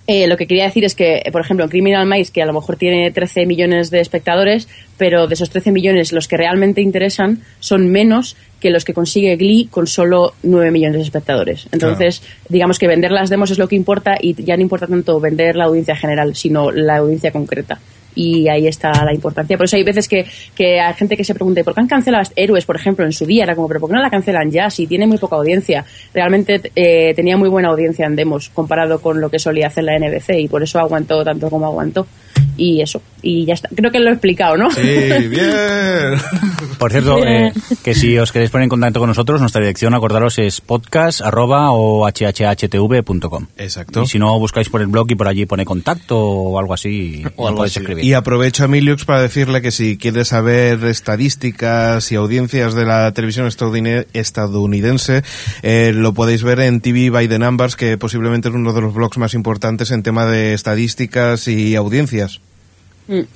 eh, 0.08 0.28
lo 0.28 0.38
que 0.38 0.46
quería 0.46 0.66
decir 0.66 0.86
es 0.86 0.94
que, 0.94 1.24
por 1.32 1.42
ejemplo, 1.42 1.68
Criminal 1.68 2.08
Minds, 2.08 2.30
que 2.30 2.44
a 2.44 2.46
lo 2.46 2.54
mejor 2.54 2.76
tiene 2.76 3.12
13 3.12 3.48
millones 3.48 3.90
de 3.90 4.02
espectadores, 4.02 4.68
pero 4.98 5.28
de 5.28 5.34
esos 5.34 5.50
13 5.50 5.72
millones 5.72 6.14
los 6.14 6.28
que 6.28 6.38
realmente 6.38 6.82
interesan 6.82 7.42
son 7.60 7.90
menos 7.90 8.36
que 8.60 8.70
los 8.70 8.86
que 8.86 8.94
consigue 8.94 9.36
Glee 9.36 9.68
con 9.70 9.88
solo 9.88 10.34
9 10.44 10.72
millones 10.72 10.98
de 10.98 11.04
espectadores. 11.04 11.68
Entonces, 11.72 12.22
digamos 12.50 12.78
que 12.78 12.88
vender 12.88 13.12
las 13.12 13.30
demos 13.30 13.50
es 13.52 13.58
lo 13.58 13.68
que 13.68 13.76
importa 13.76 14.18
y 14.20 14.36
ya 14.44 14.56
no 14.56 14.62
importa 14.62 14.88
tanto 14.88 15.20
vender 15.20 15.56
la 15.56 15.66
audiencia 15.66 15.96
general, 15.96 16.36
sino 16.36 16.72
la 16.72 16.98
audiencia 16.98 17.32
concreta. 17.32 17.80
Y 18.16 18.48
ahí 18.48 18.68
está 18.68 18.92
la 19.04 19.14
importancia. 19.14 19.58
Por 19.58 19.66
eso 19.66 19.76
hay 19.76 19.84
veces 19.84 20.08
que, 20.08 20.26
que 20.56 20.80
hay 20.80 20.94
gente 20.94 21.18
que 21.18 21.24
se 21.24 21.36
pregunta, 21.36 21.64
¿por 21.64 21.74
qué 21.74 21.82
han 21.82 21.88
cancelado 21.88 22.30
Héroes, 22.36 22.66
por 22.66 22.78
ejemplo, 22.78 23.06
en 23.06 23.12
su 23.12 23.26
día? 23.26 23.44
Era 23.44 23.56
como, 23.56 23.68
¿pero 23.68 23.80
por 23.80 23.90
qué 23.90 23.96
no 23.96 24.02
la 24.02 24.10
cancelan 24.10 24.50
ya? 24.50 24.70
Si 24.70 24.88
tiene 24.88 25.06
muy 25.06 25.18
poca 25.18 25.36
audiencia. 25.36 25.86
Realmente 26.14 26.62
eh, 26.76 27.14
tenía 27.14 27.38
muy 27.38 27.50
buena 27.50 27.70
audiencia 27.70 28.06
en 28.06 28.16
demos 28.16 28.50
comparado 28.50 29.00
con 29.00 29.20
lo 29.20 29.30
que 29.30 29.40
solía 29.40 29.68
hacer 29.68 29.84
la 29.84 29.98
NBC 30.00 30.40
y 30.40 30.48
por 30.48 30.64
eso 30.64 30.80
aguantó 30.80 31.24
tanto 31.24 31.50
como 31.50 31.66
aguantó. 31.66 32.08
Y 32.58 32.82
eso. 32.82 33.02
Y 33.22 33.46
ya 33.46 33.54
está. 33.56 33.68
Creo 33.76 33.92
que 33.92 34.00
lo 34.00 34.10
he 34.10 34.14
explicado, 34.14 34.56
¿no? 34.56 34.72
Sí, 34.72 34.82
bien. 34.82 36.14
Por 36.80 36.92
cierto, 36.92 37.18
eh, 37.26 37.52
que 37.84 37.94
si 37.96 38.18
os 38.18 38.32
queréis 38.32 38.50
poner 38.52 38.64
en 38.64 38.70
contacto 38.70 39.00
con 39.00 39.10
nosotros, 39.10 39.42
nuestra 39.42 39.60
dirección, 39.62 39.94
acordaros, 39.94 40.38
es 40.40 40.62
podcast 40.62 41.22
arroba 41.22 41.72
o 41.72 42.06
hhhtv.com. 42.08 43.48
Exacto. 43.58 44.04
Y 44.04 44.08
si 44.08 44.20
no, 44.20 44.38
buscáis 44.40 44.70
por 44.70 44.82
el 44.82 44.88
blog 44.88 45.10
y 45.12 45.16
por 45.16 45.28
allí 45.28 45.46
pone 45.46 45.66
contacto 45.66 46.18
o 46.20 46.60
algo 46.60 46.74
así, 46.74 46.90
y 46.90 47.26
O 47.36 47.48
algo 47.48 47.58
podéis 47.60 47.74
así. 47.74 47.80
escribir. 47.82 48.06
Y 48.06 48.14
aprovecho 48.14 48.64
a 48.64 48.66
Emiliux 48.68 49.04
para 49.06 49.22
decirle 49.22 49.62
que 49.62 49.72
si 49.72 49.98
quiere 49.98 50.24
saber 50.24 50.84
estadísticas 50.86 52.12
y 52.12 52.16
audiencias 52.16 52.74
de 52.74 52.86
la 52.86 53.12
televisión 53.14 53.48
estadounid- 53.48 54.06
estadounidense, 54.14 55.24
eh, 55.64 55.92
lo 55.94 56.14
podéis 56.14 56.44
ver 56.44 56.60
en 56.62 56.80
TV 56.82 57.10
by 57.10 57.28
the 57.28 57.40
Numbers, 57.40 57.76
que 57.76 57.98
posiblemente 57.98 58.50
es 58.50 58.56
uno 58.56 58.72
de 58.74 58.82
los 58.82 58.94
blogs 58.94 59.18
más 59.18 59.34
importantes 59.34 59.92
en 59.92 60.04
tema 60.04 60.26
de 60.26 60.54
estadísticas 60.54 61.48
y 61.48 61.76
audiencias. 61.76 62.25
Mm. 63.08 63.28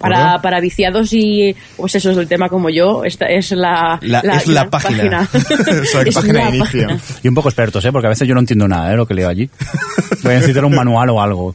Para, 0.00 0.40
para 0.42 0.60
viciados 0.60 1.12
y 1.12 1.54
pues 1.76 1.94
eso 1.94 2.10
es 2.10 2.16
el 2.16 2.26
tema 2.28 2.48
como 2.48 2.70
yo, 2.70 3.04
esta 3.04 3.26
es 3.26 3.52
la, 3.52 3.98
La- 4.02 4.20
es 4.20 4.46
la 4.48 4.68
página. 4.70 5.28
Es 5.38 5.48
de 5.48 6.00
inicio. 6.02 6.58
página. 6.60 6.98
Y 7.22 7.28
un 7.28 7.34
poco 7.34 7.48
expertos, 7.48 7.84
¿eh? 7.84 7.92
porque 7.92 8.06
a 8.06 8.10
veces 8.10 8.26
yo 8.26 8.34
no 8.34 8.40
entiendo 8.40 8.66
nada 8.68 8.90
de 8.90 8.96
lo 8.96 9.06
que 9.06 9.14
leo 9.14 9.28
allí. 9.28 9.48
Voy 10.22 10.32
a 10.32 10.36
necesitar 10.36 10.64
un 10.64 10.74
manual 10.74 11.10
o 11.10 11.20
algo. 11.22 11.54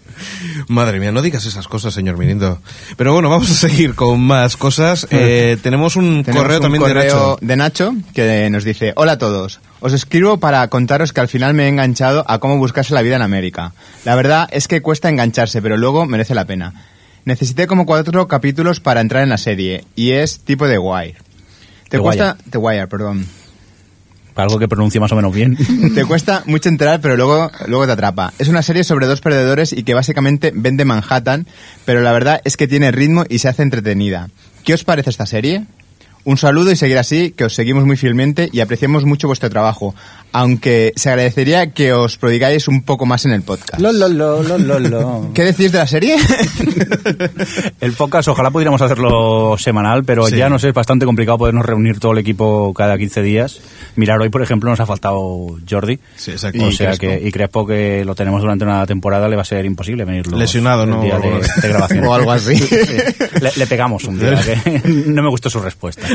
Madre 0.68 1.00
mía, 1.00 1.12
no 1.12 1.22
digas 1.22 1.46
esas 1.46 1.68
cosas, 1.68 1.94
señor 1.94 2.18
Mirindo. 2.18 2.60
Pero 2.96 3.14
bueno, 3.14 3.30
vamos 3.30 3.52
a 3.52 3.54
seguir 3.54 3.96
con 3.96 4.22
más 4.22 4.56
cosas. 4.56 5.06
Eh, 5.12 5.58
tenemos 5.62 5.96
un 5.96 6.24
Tenemos 6.24 6.44
correo 6.44 6.58
un 6.58 6.62
también 6.64 6.82
correo 6.82 7.38
de 7.42 7.56
Nacho. 7.58 7.92
de 7.92 7.92
Nacho 7.98 8.14
que 8.14 8.50
nos 8.50 8.64
dice, 8.64 8.94
hola 8.96 9.14
a 9.14 9.18
todos, 9.18 9.60
os 9.82 9.92
escribo 9.94 10.38
para 10.38 10.66
contaros 10.70 11.12
que 11.12 11.20
al 11.22 11.28
final 11.28 11.54
me 11.54 11.66
he 11.66 11.68
enganchado 11.68 12.24
a 12.28 12.40
cómo 12.40 12.58
buscarse 12.58 12.94
la 12.94 13.02
vida 13.02 13.18
en 13.18 13.22
América. 13.22 13.74
La 14.06 14.16
verdad 14.16 14.48
es 14.52 14.68
que 14.68 14.82
cuesta 14.82 15.10
engancharse, 15.10 15.62
pero 15.62 15.76
luego 15.78 16.06
merece 16.06 16.34
la 16.36 16.46
pena. 16.46 16.74
Necesité 17.26 17.68
como 17.68 17.86
cuatro 17.86 18.28
capítulos 18.28 18.80
para 18.80 19.02
entrar 19.02 19.24
en 19.24 19.30
la 19.30 19.38
serie, 19.38 19.86
y 19.96 20.12
es 20.12 20.40
tipo 20.40 20.68
de 20.68 20.78
Wire. 20.78 21.16
Te 21.90 21.98
The 21.98 22.00
cuesta... 22.00 22.38
The 22.50 22.58
Wire, 22.58 22.88
perdón. 22.88 23.26
Algo 24.36 24.58
que 24.58 24.68
pronuncie 24.68 25.00
más 25.00 25.12
o 25.12 25.16
menos 25.16 25.34
bien. 25.34 25.58
Te 25.96 26.06
cuesta 26.06 26.44
mucho 26.48 26.68
entrar, 26.68 27.00
pero 27.02 27.16
luego, 27.16 27.52
luego 27.68 27.86
te 27.86 27.92
atrapa. 27.92 28.34
Es 28.40 28.48
una 28.48 28.64
serie 28.64 28.84
sobre 28.84 29.06
dos 29.06 29.22
perdedores 29.22 29.74
y 29.74 29.84
que 29.84 29.94
básicamente 29.94 30.52
vende 30.56 30.86
Manhattan, 30.86 31.46
pero 31.86 32.02
la 32.02 32.12
verdad 32.12 32.42
es 32.44 32.58
que 32.58 32.68
tiene 32.68 32.92
ritmo 32.92 33.26
y 33.30 33.40
se 33.40 33.50
hace 33.50 33.62
entretenida. 33.62 34.30
¿Qué 34.64 34.74
os 34.74 34.84
parece 34.84 35.12
esta 35.12 35.28
serie? 35.28 35.66
Un 36.26 36.38
saludo 36.38 36.72
y 36.72 36.76
seguir 36.76 36.98
así, 36.98 37.32
que 37.32 37.44
os 37.46 37.54
seguimos 37.54 37.86
muy 37.86 37.98
fielmente 37.98 38.50
y 38.52 38.62
apreciamos 38.62 39.04
mucho 39.06 39.28
vuestro 39.28 39.50
trabajo. 39.50 39.94
Aunque 40.34 40.92
se 40.96 41.10
agradecería 41.10 41.72
que 41.72 41.94
os 41.94 42.18
prodigáis 42.18 42.68
un 42.68 42.84
poco 42.84 43.06
más 43.06 43.24
en 43.26 43.32
el 43.32 43.44
podcast. 43.44 43.80
Lo, 43.80 43.92
lo, 43.94 44.08
lo, 44.10 44.44
lo, 44.44 44.58
lo, 44.58 44.80
lo. 44.80 45.30
¿Qué 45.34 45.44
decís 45.44 45.72
de 45.72 45.78
la 45.78 45.88
serie? 45.88 46.18
El 47.82 47.94
podcast, 47.94 48.28
ojalá 48.28 48.50
pudiéramos 48.52 48.82
hacerlo 48.82 49.56
semanal, 49.58 50.04
pero 50.04 50.26
Sí. 50.28 50.38
ya 50.38 50.50
no 50.50 50.58
sé, 50.60 50.70
es 50.70 50.74
bastante 50.74 51.06
complicado 51.06 51.38
podernos 51.38 51.66
reunir 51.66 52.00
todo 52.00 52.14
el 52.14 52.18
equipo 52.18 52.74
cada 52.74 52.98
15 52.98 53.22
días. 53.22 53.60
Mirar, 53.96 54.20
hoy, 54.22 54.30
por 54.30 54.42
ejemplo, 54.42 54.70
nos 54.70 54.80
ha 54.80 54.86
faltado 54.86 55.58
Jordi. 55.70 56.00
Sí, 56.16 56.32
exacto. 56.32 56.64
O 56.64 56.70
Y 56.70 56.74
sea 56.74 56.88
Crespo. 56.98 57.02
que, 57.02 57.28
y 57.28 57.32
Crespo, 57.32 57.66
que 57.68 58.04
lo 58.06 58.16
tenemos 58.16 58.42
durante 58.42 58.64
una 58.66 58.86
temporada, 58.86 59.28
le 59.28 59.36
va 59.36 59.42
a 59.44 59.46
ser 59.46 59.66
imposible 59.66 60.06
venir 60.06 60.28
Lesionado, 60.28 60.86
¿no? 60.86 61.02
día 61.04 61.20
de, 61.20 61.30
de 61.62 61.68
grabación. 61.70 62.04
O 62.08 62.14
algo 62.14 62.32
así. 62.32 62.58
Sí. 62.58 62.76
Le, 63.40 63.52
le 63.56 63.68
pegamos 63.68 64.04
un 64.06 64.20
día, 64.20 64.36
que 64.42 64.82
no 64.90 65.22
me 65.24 65.30
gustó 65.30 65.50
su 65.50 65.60
respuesta. 65.60 66.06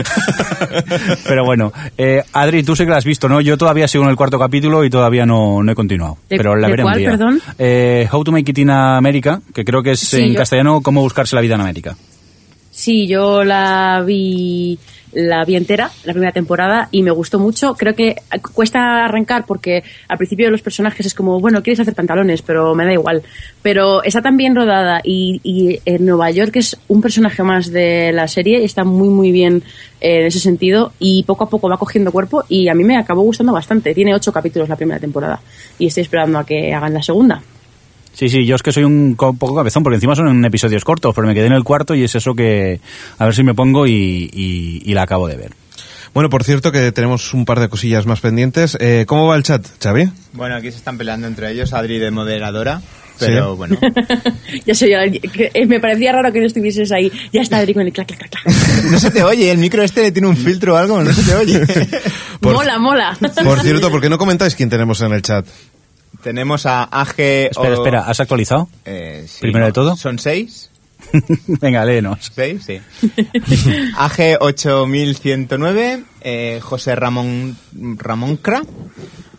Pero 1.25 1.45
bueno, 1.45 1.73
eh, 1.97 2.23
Adri, 2.33 2.63
tú 2.63 2.75
sé 2.77 2.85
que 2.85 2.91
la 2.91 2.99
has 2.99 3.05
visto, 3.05 3.29
¿no? 3.29 3.41
Yo 3.41 3.57
todavía 3.57 3.89
sigo 3.89 4.08
en 4.09 4.13
el 4.13 4.17
cuarto 4.17 4.39
capítulo 4.39 4.85
y 4.85 4.91
todavía 4.91 5.25
no, 5.27 5.63
no 5.63 5.73
he 5.73 5.75
continuado. 5.75 6.17
¿De- 6.29 6.37
pero 6.37 6.57
la 6.57 6.69
veré 6.69 6.85
un 6.85 6.93
día. 6.95 7.11
perdón? 7.11 7.41
Eh, 7.59 8.09
How 8.11 8.25
to 8.25 8.33
Make 8.33 8.51
It 8.51 8.59
in 8.59 8.71
America, 8.71 9.41
que 9.55 9.65
creo 9.65 9.83
que 9.83 9.93
es 9.93 10.01
Sí, 10.01 10.21
en 10.21 10.33
yo- 10.33 10.39
castellano 10.39 10.81
Cómo 10.81 11.01
buscarse 11.03 11.35
la 11.37 11.43
vida 11.43 11.55
en 11.55 11.61
América. 11.61 11.97
Sí, 12.79 13.09
yo 13.09 13.43
la 13.43 14.05
vi 14.07 14.79
la 15.13 15.45
vi 15.45 15.57
entera, 15.57 15.91
la 16.05 16.13
primera 16.13 16.31
temporada, 16.31 16.89
y 16.93 17.03
me 17.03 17.11
gustó 17.11 17.41
mucho. 17.41 17.75
Creo 17.75 17.93
que 17.93 18.15
cuesta 18.55 19.05
arrancar 19.05 19.47
porque 19.47 19.83
al 20.07 20.17
principio 20.17 20.49
los 20.49 20.63
personajes 20.63 21.05
es 21.05 21.13
como, 21.13 21.41
bueno, 21.41 21.61
quieres 21.61 21.81
hacer 21.81 21.97
pantalones, 21.97 22.41
pero 22.41 22.77
me 22.77 22.85
da 22.85 22.93
igual. 22.93 23.25
Pero 23.63 24.05
está 24.05 24.23
tan 24.23 24.37
bien 24.37 24.55
rodada 24.55 25.01
y, 25.03 25.41
y 25.43 25.81
en 25.87 26.07
Nueva 26.07 26.31
York 26.31 26.55
es 26.55 26.79
un 26.87 27.03
personaje 27.03 27.43
más 27.43 27.73
de 27.73 28.13
la 28.13 28.29
serie 28.29 28.61
y 28.61 28.65
está 28.65 28.85
muy, 28.85 29.09
muy 29.09 29.33
bien 29.33 29.65
eh, 30.01 30.21
en 30.21 30.27
ese 30.27 30.39
sentido 30.39 30.93
y 31.01 31.25
poco 31.25 31.43
a 31.43 31.51
poco 31.51 31.69
va 31.69 31.79
cogiendo 31.79 32.13
cuerpo 32.13 32.45
y 32.49 32.69
a 32.69 32.75
mí 32.75 32.85
me 32.85 32.97
acabó 32.97 33.23
gustando 33.23 33.53
bastante. 33.53 33.93
Tiene 33.93 34.15
ocho 34.15 34.33
capítulos 34.33 34.69
la 34.69 34.77
primera 34.77 35.01
temporada 35.01 35.41
y 35.81 35.89
estoy 35.89 36.05
esperando 36.05 36.39
a 36.39 36.47
que 36.47 36.73
hagan 36.73 36.95
la 36.95 37.03
segunda. 37.03 37.43
Sí, 38.19 38.29
sí, 38.29 38.45
yo 38.45 38.57
es 38.57 38.63
que 38.65 38.73
soy 38.73 38.83
un 38.83 39.15
co- 39.15 39.33
poco 39.35 39.55
cabezón, 39.55 39.85
porque 39.85 39.95
encima 39.95 40.17
son 40.17 40.27
en 40.29 40.45
episodios 40.45 40.85
cortos, 40.85 41.15
pero 41.15 41.27
me 41.29 41.35
quedé 41.35 41.47
en 41.47 41.53
el 41.53 41.63
cuarto 41.63 41.95
y 41.95 42.03
es 42.03 42.15
eso 42.17 42.35
que 42.35 42.81
a 43.17 43.25
ver 43.27 43.35
si 43.35 43.45
me 43.45 43.55
pongo 43.55 43.87
y, 43.87 43.93
y- 44.33 44.83
y 44.85 44.95
la 44.95 45.03
acabo 45.03 45.29
de 45.29 45.37
ver. 45.37 45.53
Bueno, 46.15 46.29
por 46.29 46.43
cierto 46.43 46.73
que 46.73 46.91
tenemos 46.91 47.33
un 47.33 47.45
par 47.45 47.61
de 47.61 47.69
cosillas 47.69 48.07
más 48.07 48.21
pendientes. 48.21 48.77
Eh, 48.81 49.05
¿Cómo 49.07 49.27
va 49.29 49.37
el 49.37 49.45
chat, 49.45 49.65
Xavi? 49.81 50.09
bueno, 50.33 50.57
aquí 50.57 50.71
se 50.73 50.79
están 50.79 50.99
peleando 50.99 51.27
entre 51.29 51.53
ellos, 51.53 51.73
Adri 51.73 51.99
de 52.01 52.11
moderadora, 52.11 52.81
pero 53.21 53.53
Sí. 53.53 53.57
bueno. 53.57 53.77
ya 54.67 54.75
sé, 54.75 54.91
yo, 54.91 54.99
eh, 54.99 55.67
me 55.67 55.79
parecía 55.79 56.11
raro 56.11 56.33
que 56.33 56.41
no 56.41 56.47
estuvieses 56.47 56.91
ahí. 56.91 57.13
Ya 57.33 57.43
está 57.43 57.59
Adri 57.59 57.73
con 57.75 57.83
el 57.87 57.93
clac, 57.93 58.09
clac, 58.09 58.29
clac. 58.31 58.57
No 58.91 58.99
se 58.99 59.13
te 59.13 59.23
oye, 59.23 59.49
el 59.51 59.59
micro 59.59 59.85
este 59.85 60.11
tiene 60.11 60.27
un 60.27 60.37
filtro 60.37 60.75
o 60.75 60.77
algo, 60.77 61.01
no 61.05 61.13
se 61.13 61.23
te 61.23 61.35
oye. 61.37 61.61
Por- 62.41 62.55
mola, 62.57 62.79
mola. 62.81 63.17
Por 63.45 63.61
cierto, 63.61 63.91
¿por 63.93 64.01
qué 64.01 64.09
no 64.09 64.19
comentáis 64.19 64.57
quién 64.57 64.71
tenemos 64.71 65.01
en 65.03 65.13
el 65.13 65.23
chat? 65.23 65.47
Tenemos 66.23 66.67
a 66.67 66.85
AG... 66.85 67.15
Espera, 67.19 67.75
espera, 67.75 68.01
¿has 68.01 68.21
actualizado? 68.21 68.69
Eh, 68.85 69.25
sí, 69.29 69.41
Primero 69.41 69.67
de 69.67 69.73
todo. 69.73 69.97
Son 69.97 70.19
seis. 70.19 70.71
Venga, 71.47 71.85
léenos. 71.85 72.31
¿Seis? 72.35 72.65
Sí. 72.65 72.81
AG 73.97 74.39
8109, 74.41 76.05
eh, 76.21 76.61
José 76.63 76.97
Ramón 76.97 77.57
Ramón 77.73 78.37
Cra, 78.37 78.63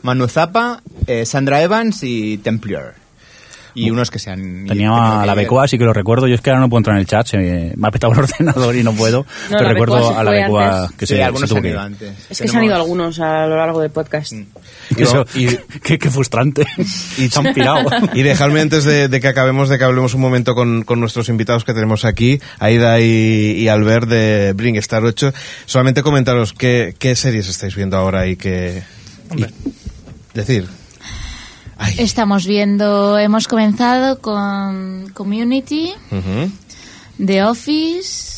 Manu 0.01 0.27
Zapa, 0.27 0.81
eh, 1.07 1.25
Sandra 1.25 1.61
Evans 1.61 2.03
y 2.03 2.37
Templier. 2.37 2.98
Y 3.85 3.91
unos 3.91 4.09
que 4.11 4.19
se 4.19 4.29
han... 4.31 4.41
Tenía 4.41 4.67
tenido 4.67 4.95
a 4.95 5.21
que 5.21 5.27
la 5.27 5.33
ir. 5.33 5.37
Becua, 5.39 5.67
sí 5.67 5.77
que 5.77 5.83
lo 5.85 5.93
recuerdo. 5.93 6.27
Yo 6.27 6.35
es 6.35 6.41
que 6.41 6.49
ahora 6.49 6.59
no 6.61 6.69
puedo 6.69 6.79
entrar 6.79 6.95
en 6.95 7.01
el 7.01 7.07
chat, 7.07 7.27
se 7.27 7.37
me, 7.37 7.73
me 7.75 7.87
ha 7.87 7.91
petado 7.91 8.13
el 8.13 8.19
ordenador 8.23 8.75
y 8.75 8.83
no 8.83 8.93
puedo. 8.93 9.25
pero 9.49 9.69
recuerdo 9.69 10.17
a 10.17 10.23
la 10.23 10.31
antes. 10.45 10.97
que 10.97 11.05
Sí, 11.07 11.15
se, 11.15 11.23
algunos 11.23 11.49
se 11.49 11.57
han 11.57 11.65
ido 11.65 11.79
antes. 11.79 12.11
Es 12.29 12.41
que 12.41 12.47
se 12.47 12.57
han 12.57 12.63
ido 12.63 12.75
algunos 12.75 13.19
a 13.19 13.45
lo 13.47 13.57
largo 13.57 13.81
del 13.81 13.91
podcast. 13.91 14.33
Eso, 14.97 15.25
Y- 15.35 15.47
qué, 15.83 15.97
qué 15.99 16.09
frustrante. 16.09 16.65
Y 17.17 17.27
se 17.29 17.39
han 17.39 17.53
pirado. 17.53 17.89
Y 18.13 18.21
dejarme 18.23 18.61
antes 18.61 18.83
de, 18.83 19.07
de 19.07 19.19
que 19.19 19.27
acabemos, 19.27 19.69
de 19.69 19.77
que 19.77 19.83
hablemos 19.83 20.13
un 20.13 20.21
momento 20.21 20.55
con, 20.55 20.83
con 20.83 20.99
nuestros 20.99 21.29
invitados 21.29 21.63
que 21.63 21.73
tenemos 21.73 22.05
aquí, 22.05 22.39
Aida 22.59 22.99
y, 22.99 23.51
y 23.57 23.67
Albert 23.67 24.07
de 24.09 24.53
Bring 24.55 24.75
Star 24.77 25.03
8, 25.03 25.33
solamente 25.65 26.03
comentaros 26.03 26.53
qué, 26.53 26.95
qué 26.97 27.15
series 27.15 27.47
estáis 27.47 27.75
viendo 27.75 27.97
ahora 27.97 28.27
y 28.27 28.35
qué... 28.35 28.83
y 29.35 29.45
decir... 30.33 30.67
Ay, 31.81 31.95
Estamos 31.97 32.45
viendo, 32.45 33.17
hemos 33.17 33.47
comenzado 33.47 34.19
con 34.19 35.09
Community, 35.13 35.93
ujú. 36.11 36.51
The 37.25 37.43
Office. 37.43 38.37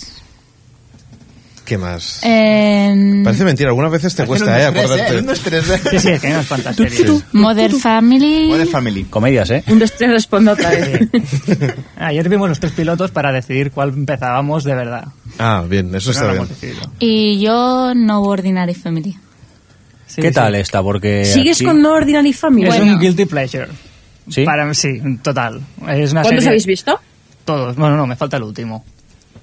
¿Qué 1.65 1.77
más? 1.77 2.19
em, 2.21 3.23
Parece 3.23 3.43
mentira, 3.45 3.69
algunas 3.69 3.91
veces 3.91 4.13
te 4.13 4.25
cuesta, 4.25 4.59
¿eh? 4.59 4.65
Acordarte. 4.65 5.21
Dos, 5.21 5.39
tres, 5.39 5.69
eh. 5.69 5.81
Sí, 5.91 5.99
sí, 5.99 6.09
es 6.09 6.19
que 6.21 6.27
hay 6.27 6.33
unas 6.33 6.47
cuantas 6.47 6.75
series. 6.75 7.23
Mother 7.31 7.71
Family. 7.73 8.49
Modern 8.49 8.69
Family. 8.69 9.03
Comedias, 9.05 9.49
¿eh? 9.51 9.63
Un, 9.67 9.79
dos, 9.79 9.91
tres, 9.93 10.11
respondo 10.11 10.51
otra 10.51 10.69
vez. 10.69 10.99
Ayer 11.97 12.27
vimos 12.29 12.49
los 12.49 12.59
tres 12.59 12.73
pilotos 12.73 13.09
para 13.11 13.31
decidir 13.31 13.71
cuál 13.71 13.89
empezábamos 13.89 14.65
de 14.65 14.75
verdad. 14.75 15.05
Ah, 15.39 15.63
bien, 15.67 15.95
eso 15.95 16.11
está 16.11 16.27
no 16.27 16.33
lo 16.33 16.45
bien. 16.45 16.75
Y 16.99 17.39
yo 17.39 17.93
No 17.95 18.21
Ordinary 18.21 18.75
Family. 18.75 19.17
Sí, 20.15 20.21
¿Qué 20.21 20.27
sí. 20.29 20.33
tal 20.33 20.55
esta? 20.55 20.81
Porque 20.83 21.25
¿Sigues 21.25 21.57
aquí- 21.57 21.65
con 21.65 21.81
No 21.81 21.93
Ordinary 21.93 22.33
Family? 22.33 22.67
Es 22.67 22.77
Bueno. 22.77 22.93
un 22.93 22.99
guilty 22.99 23.25
pleasure. 23.25 23.67
¿Sí? 24.29 24.43
Para, 24.45 24.71
sí, 24.73 25.01
total. 25.23 25.61
Es 25.89 26.11
una 26.11 26.21
¿Cuántos 26.21 26.29
serie- 26.43 26.47
habéis 26.49 26.65
visto? 26.65 26.99
Todos. 27.45 27.75
Bueno, 27.75 27.95
no, 27.97 28.05
me 28.05 28.15
falta 28.15 28.37
el 28.37 28.43
último. 28.43 28.83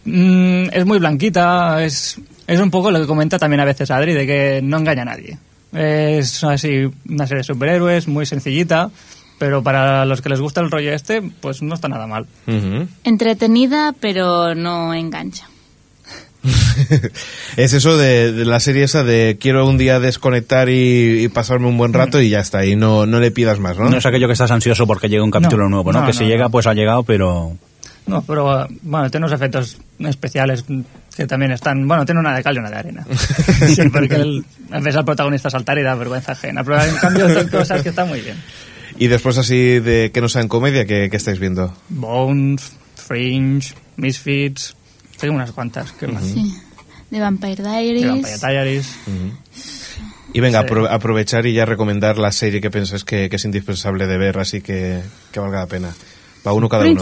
Mm, 0.04 0.68
es 0.72 0.86
muy 0.86 0.98
blanquita, 0.98 1.84
es, 1.84 2.18
es 2.46 2.60
un 2.60 2.70
poco 2.70 2.90
lo 2.90 3.00
que 3.00 3.06
comenta 3.06 3.38
también 3.38 3.60
a 3.60 3.64
veces 3.64 3.90
Adri, 3.90 4.14
de 4.14 4.26
que 4.26 4.60
no 4.62 4.78
engaña 4.78 5.02
a 5.02 5.06
nadie. 5.06 5.36
Es 5.72 6.42
así 6.44 6.88
una 7.08 7.26
serie 7.26 7.38
de 7.40 7.44
superhéroes, 7.44 8.08
muy 8.08 8.24
sencillita, 8.24 8.90
pero 9.38 9.62
para 9.62 10.04
los 10.06 10.22
que 10.22 10.28
les 10.30 10.40
gusta 10.40 10.60
el 10.60 10.70
rollo 10.70 10.92
este, 10.92 11.20
pues 11.22 11.60
no 11.60 11.74
está 11.74 11.88
nada 11.88 12.06
mal. 12.06 12.26
Entretenida, 13.04 13.94
pero 14.00 14.54
no 14.54 14.94
engancha. 14.94 15.48
es 17.56 17.72
eso 17.72 17.96
de, 17.96 18.32
de 18.32 18.44
la 18.44 18.60
serie 18.60 18.84
esa 18.84 19.02
de 19.02 19.36
quiero 19.40 19.66
un 19.66 19.76
día 19.78 20.00
desconectar 20.00 20.68
y, 20.68 21.24
y 21.24 21.28
pasarme 21.28 21.66
un 21.66 21.76
buen 21.76 21.92
rato 21.92 22.20
y 22.20 22.30
ya 22.30 22.40
está, 22.40 22.64
y 22.64 22.76
no, 22.76 23.06
no 23.06 23.20
le 23.20 23.30
pidas 23.30 23.58
más, 23.58 23.76
¿no? 23.78 23.88
No 23.90 23.98
es 23.98 24.06
aquello 24.06 24.26
que 24.28 24.34
estás 24.34 24.50
ansioso 24.50 24.86
porque 24.86 25.08
llega 25.08 25.24
un 25.24 25.30
capítulo 25.30 25.64
No, 25.64 25.70
nuevo, 25.70 25.92
¿no? 25.92 26.00
no, 26.00 26.06
que 26.06 26.12
no, 26.12 26.18
si 26.18 26.24
no. 26.24 26.30
llega, 26.30 26.48
pues 26.48 26.66
ha 26.66 26.74
llegado, 26.74 27.02
pero... 27.02 27.56
No, 28.06 28.22
pero 28.22 28.66
bueno, 28.82 29.10
tiene 29.10 29.26
unos 29.26 29.36
efectos 29.36 29.76
especiales 29.98 30.64
que 31.14 31.26
también 31.26 31.52
están. 31.52 31.86
Bueno, 31.86 32.06
tiene 32.06 32.20
una 32.20 32.34
de 32.34 32.42
cal 32.42 32.56
y 32.56 32.58
una 32.58 32.70
de 32.70 32.76
arena. 32.76 33.04
Sí, 33.66 33.86
porque 33.90 34.14
el, 34.14 34.44
ves 34.80 34.96
al 34.96 35.04
protagonista 35.04 35.50
saltar 35.50 35.76
y 35.78 35.82
da 35.82 35.94
vergüenza 35.94 36.32
ajena. 36.32 36.64
Pero 36.64 36.82
en 36.82 36.96
cambio, 36.96 37.28
son 37.34 37.48
cosas 37.48 37.82
que 37.82 37.90
están 37.90 38.08
muy 38.08 38.22
bien. 38.22 38.36
Y 38.98 39.08
después 39.08 39.36
así 39.36 39.78
de 39.80 40.10
que 40.10 40.22
no 40.22 40.30
sea 40.30 40.40
en 40.40 40.48
comedia, 40.48 40.86
¿qué, 40.86 41.08
qué 41.10 41.16
estáis 41.18 41.38
viendo? 41.38 41.74
Bones, 41.90 42.72
Fringe, 42.96 43.74
Misfits. 43.96 44.74
Tengo 45.18 45.34
unas 45.34 45.52
cuantas. 45.52 45.92
¿Qué 45.92 46.06
más? 46.06 46.22
Sí. 46.24 46.54
The 47.10 47.20
Vampire 47.20 47.62
Diaries. 47.62 48.02
The 48.02 48.08
Vampire 48.08 48.36
Diaries. 48.38 48.86
Y 50.34 50.40
venga, 50.40 50.60
Sí. 50.62 50.66
apro- 50.68 50.88
aprovechar 50.90 51.46
y 51.46 51.54
ya 51.54 51.64
recomendar 51.64 52.18
la 52.18 52.30
serie 52.32 52.60
que 52.60 52.70
pensáis 52.70 53.02
que, 53.04 53.28
que 53.30 53.36
es 53.36 53.44
indispensable 53.44 54.06
de 54.06 54.18
ver, 54.18 54.38
así 54.38 54.60
que, 54.60 55.00
que 55.32 55.40
valga 55.40 55.60
la 55.60 55.66
pena. 55.66 55.94
Va 56.46 56.52
uno 56.52 56.68
cada 56.68 56.84
uno. 56.86 57.00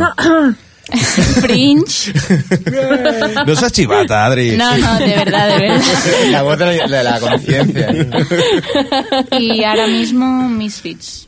Fringe. 1.40 2.12
No 3.46 3.56
seas 3.56 3.72
chivata, 3.72 4.24
Adri. 4.24 4.56
No, 4.56 4.76
no, 4.78 4.98
de 5.00 5.06
verdad, 5.16 5.48
de 5.48 5.58
verdad. 5.68 5.82
La 6.30 6.42
voz 6.42 6.58
de 6.58 6.64
la, 6.66 6.86
de 6.86 7.02
la 7.02 7.20
conciencia. 7.20 7.88
Y 9.40 9.64
ahora 9.64 9.86
mismo 9.88 10.48
Misfits. 10.48 11.26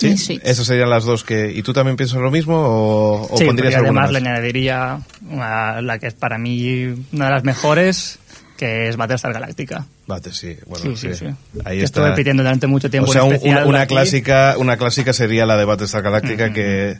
¿Sí? 0.00 0.08
Misfits. 0.10 0.44
Esas 0.44 0.66
serían 0.66 0.90
las 0.90 1.04
dos 1.04 1.22
que... 1.24 1.52
¿Y 1.52 1.62
tú 1.62 1.72
también 1.72 1.96
piensas 1.96 2.18
lo 2.20 2.30
mismo 2.30 2.56
o, 2.56 3.34
o 3.34 3.36
sí, 3.38 3.44
pondrías 3.44 3.74
alguna 3.74 4.02
además 4.04 4.12
más? 4.12 4.22
le 4.22 4.28
añadiría 4.30 5.00
una- 5.28 5.80
la 5.82 5.98
que 5.98 6.06
es 6.08 6.14
para 6.14 6.38
mí 6.38 6.84
una 7.12 7.26
de 7.26 7.30
las 7.30 7.44
mejores, 7.44 8.18
que 8.56 8.88
es 8.88 8.96
Battlestar 8.96 9.32
Galactica. 9.32 9.86
Bate, 10.06 10.32
sí, 10.32 10.56
bueno, 10.66 10.84
Sí, 10.84 10.96
sí. 10.96 11.14
sí, 11.14 11.26
sí. 11.26 11.60
Ahí 11.64 11.78
Que 11.78 11.84
está. 11.84 12.00
estuve 12.00 12.16
pidiendo 12.16 12.42
durante 12.42 12.66
mucho 12.66 12.90
tiempo 12.90 13.10
O 13.10 13.12
sea, 13.12 13.24
un 13.24 13.38
una, 13.42 13.64
una 13.66 13.86
clásica, 13.86 14.56
una 14.58 14.76
clásica 14.76 15.12
sería 15.12 15.46
la 15.46 15.56
de 15.56 15.64
Battlestar 15.64 16.02
Galáctica 16.02 16.52
que... 16.52 16.98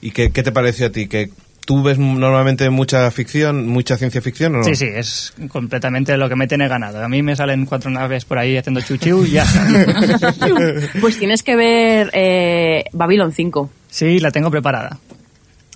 ¿Y 0.00 0.10
qué, 0.10 0.30
qué 0.32 0.42
te 0.42 0.52
pareció 0.52 0.86
a 0.86 0.90
ti? 0.90 1.06
¿Que 1.06 1.30
tú 1.64 1.82
ves 1.82 1.98
normalmente 1.98 2.68
mucha 2.70 3.10
ficción, 3.10 3.66
mucha 3.68 3.96
ciencia 3.96 4.20
ficción 4.20 4.54
o 4.54 4.58
no? 4.58 4.64
Sí, 4.64 4.76
sí, 4.76 4.86
es 4.86 5.32
completamente 5.48 6.16
lo 6.16 6.28
que 6.28 6.36
me 6.36 6.46
tiene 6.46 6.68
ganado. 6.68 7.02
A 7.02 7.08
mí 7.08 7.22
me 7.22 7.36
salen 7.36 7.66
cuatro 7.66 7.90
naves 7.90 8.24
por 8.24 8.38
ahí 8.38 8.56
haciendo 8.56 8.80
chuchiu 8.80 9.24
y 9.24 9.32
ya 9.32 9.42
está. 9.44 10.32
Pues 11.00 11.18
tienes 11.18 11.42
que 11.42 11.56
ver 11.56 12.10
eh, 12.12 12.84
Babylon 12.92 13.32
5. 13.32 13.70
Sí, 13.88 14.20
la 14.20 14.30
tengo 14.30 14.50
preparada. 14.50 14.98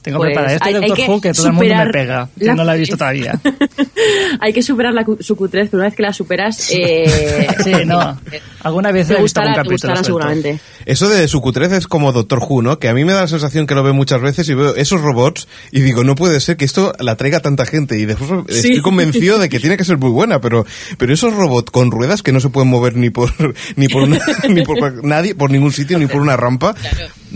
Tengo 0.06 0.18
Pues 0.18 0.28
preparada. 0.28 0.54
Este 0.54 0.68
hay- 0.68 0.74
Doctor 0.74 0.96
que 0.96 1.02
Who 1.10 1.20
que 1.20 1.32
todo 1.32 1.46
el 1.48 1.52
mundo 1.54 1.64
me 1.64 1.74
superar 1.74 1.90
pega. 1.92 2.28
la- 2.38 2.54
no 2.54 2.62
la 2.64 2.76
he 2.76 2.78
visto 2.78 2.96
todavía. 2.96 3.40
Hay 4.40 4.52
que 4.52 4.62
superar 4.62 4.92
la, 4.94 5.04
su 5.20 5.34
cutrez, 5.36 5.68
pero 5.70 5.78
una 5.80 5.88
vez 5.88 5.96
que 5.96 6.02
la 6.02 6.12
superas... 6.12 6.70
Eh, 6.70 7.46
Sí, 7.64 7.72
no. 7.86 8.16
Alguna 8.62 8.92
vez 8.92 9.08
Te 9.08 9.14
he 9.18 9.22
visto 9.22 9.40
algún 9.40 9.54
te 9.54 9.58
capítulo 9.62 9.78
suelto. 9.94 10.04
seguramente. 10.04 10.60
Eso 10.84 11.08
de 11.08 11.26
su 11.26 11.40
cutrez 11.40 11.72
es 11.72 11.86
como 11.88 12.12
Doctor 12.12 12.38
Who, 12.48 12.62
¿no? 12.62 12.78
Que 12.78 12.88
a 12.88 12.94
mí 12.94 13.04
me 13.04 13.12
da 13.14 13.22
la 13.22 13.26
sensación 13.28 13.66
que 13.66 13.74
lo 13.74 13.82
veo 13.82 13.94
muchas 13.94 14.20
veces 14.20 14.48
y 14.48 14.54
veo 14.54 14.76
esos 14.76 15.00
robots 15.00 15.48
y 15.72 15.80
digo, 15.80 16.04
no 16.04 16.14
puede 16.14 16.38
ser 16.38 16.56
que 16.56 16.64
esto 16.64 16.92
la 17.00 17.16
traiga 17.16 17.40
tanta 17.40 17.66
gente. 17.66 17.98
Y 17.98 18.04
después 18.06 18.30
estoy 18.48 18.80
convencido 18.80 19.38
de 19.40 19.48
que 19.48 19.58
tiene 19.58 19.76
que 19.76 19.84
ser 19.84 19.98
muy 19.98 20.10
buena, 20.10 20.40
pero, 20.40 20.64
pero 20.98 21.12
esos 21.12 21.34
robots 21.34 21.72
con 21.72 21.90
ruedas 21.90 22.22
que 22.22 22.30
no 22.30 22.38
se 22.38 22.48
pueden 22.50 22.68
mover 22.70 22.94
ni 22.96 23.10
por, 23.10 23.32
ni 23.76 23.88
por, 23.88 24.02
una- 24.04 24.20
ni 24.48 24.62
por 24.62 25.04
nadie, 25.04 25.34
por 25.34 25.50
ningún 25.50 25.72
sitio, 25.72 25.98
ni 25.98 26.06
por 26.06 26.20
una 26.20 26.36
rampa, 26.36 26.74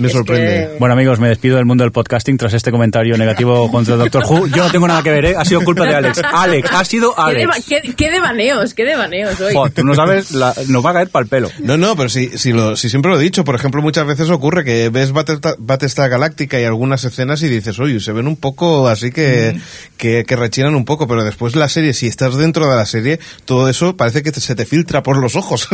me 0.01 0.07
Es 0.09 0.13
sorprende. 0.13 0.47
que- 0.73 0.77
Bueno 0.79 0.95
amigos, 0.95 1.21
me 1.21 1.29
despido 1.29 1.57
del 1.57 1.67
mundo 1.67 1.85
del 1.85 1.93
podcasting 1.93 2.37
tras 2.39 2.53
este 2.55 2.71
comentario 2.71 3.17
negativo 3.17 3.71
contra 3.71 3.95
el 3.95 4.01
Doctor 4.01 4.25
Who. 4.29 4.47
Yo 4.49 4.65
no 4.65 4.71
tengo 4.71 4.89
nada 4.89 5.03
que 5.03 5.11
ver, 5.11 5.25
¿eh? 5.27 5.35
Ha 5.37 5.45
sido 5.45 5.61
culpa 5.63 5.85
de 5.85 5.95
Alex. 5.95 6.21
Alex, 6.33 6.71
ha 6.73 6.85
sido 6.85 7.15
¿Qué, 7.15 7.35
deva- 7.39 7.53
Alex. 7.55 7.95
qué, 7.97 8.11
devaneos, 8.11 8.75
qué 8.75 8.85
devaneos 8.85 9.41
hoy. 9.41 9.55
Jo, 9.55 9.71
tú 9.71 9.85
no 9.85 9.95
sabes, 9.95 10.33
la- 10.33 10.55
nos 10.69 10.85
va 10.85 10.91
a 10.91 10.93
caer 10.95 11.09
para 11.11 11.23
el 11.25 11.29
pelo. 11.29 11.51
No, 11.61 11.77
no, 11.77 11.95
pero 11.97 12.09
si, 12.09 12.37
si, 12.39 12.53
lo, 12.53 12.77
si 12.77 12.89
siempre 12.91 13.11
lo 13.13 13.21
he 13.21 13.23
dicho, 13.23 13.45
por 13.45 13.55
ejemplo, 13.55 13.83
muchas 13.83 14.07
veces 14.07 14.31
ocurre 14.31 14.65
que 14.65 14.89
ves 14.89 15.13
Battlestar, 15.13 15.55
Battlestar 15.59 16.09
Galáctica 16.11 16.61
y 16.61 16.65
algunas 16.65 17.05
escenas 17.05 17.43
y 17.43 17.49
dices, 17.49 17.79
oye, 17.79 18.01
se 18.01 18.13
ven 18.13 18.27
un 18.27 18.37
poco 18.37 18.89
así 18.89 19.11
que, 19.11 19.59
que, 19.97 20.25
que 20.25 20.37
rechinan 20.37 20.75
un 20.75 20.85
poco, 20.85 21.07
pero 21.07 21.23
después 21.25 21.55
la 21.57 21.69
serie, 21.69 21.93
si 21.93 22.07
estás 22.07 22.37
dentro 22.37 22.69
de 22.71 22.77
la 22.77 22.87
serie, 22.87 23.21
todo 23.45 23.69
eso 23.69 23.97
parece 23.97 24.23
que 24.23 24.33
te- 24.33 24.41
se 24.41 24.55
te 24.55 24.65
filtra 24.67 25.03
por 25.03 25.19
los 25.19 25.37
ojos. 25.37 25.69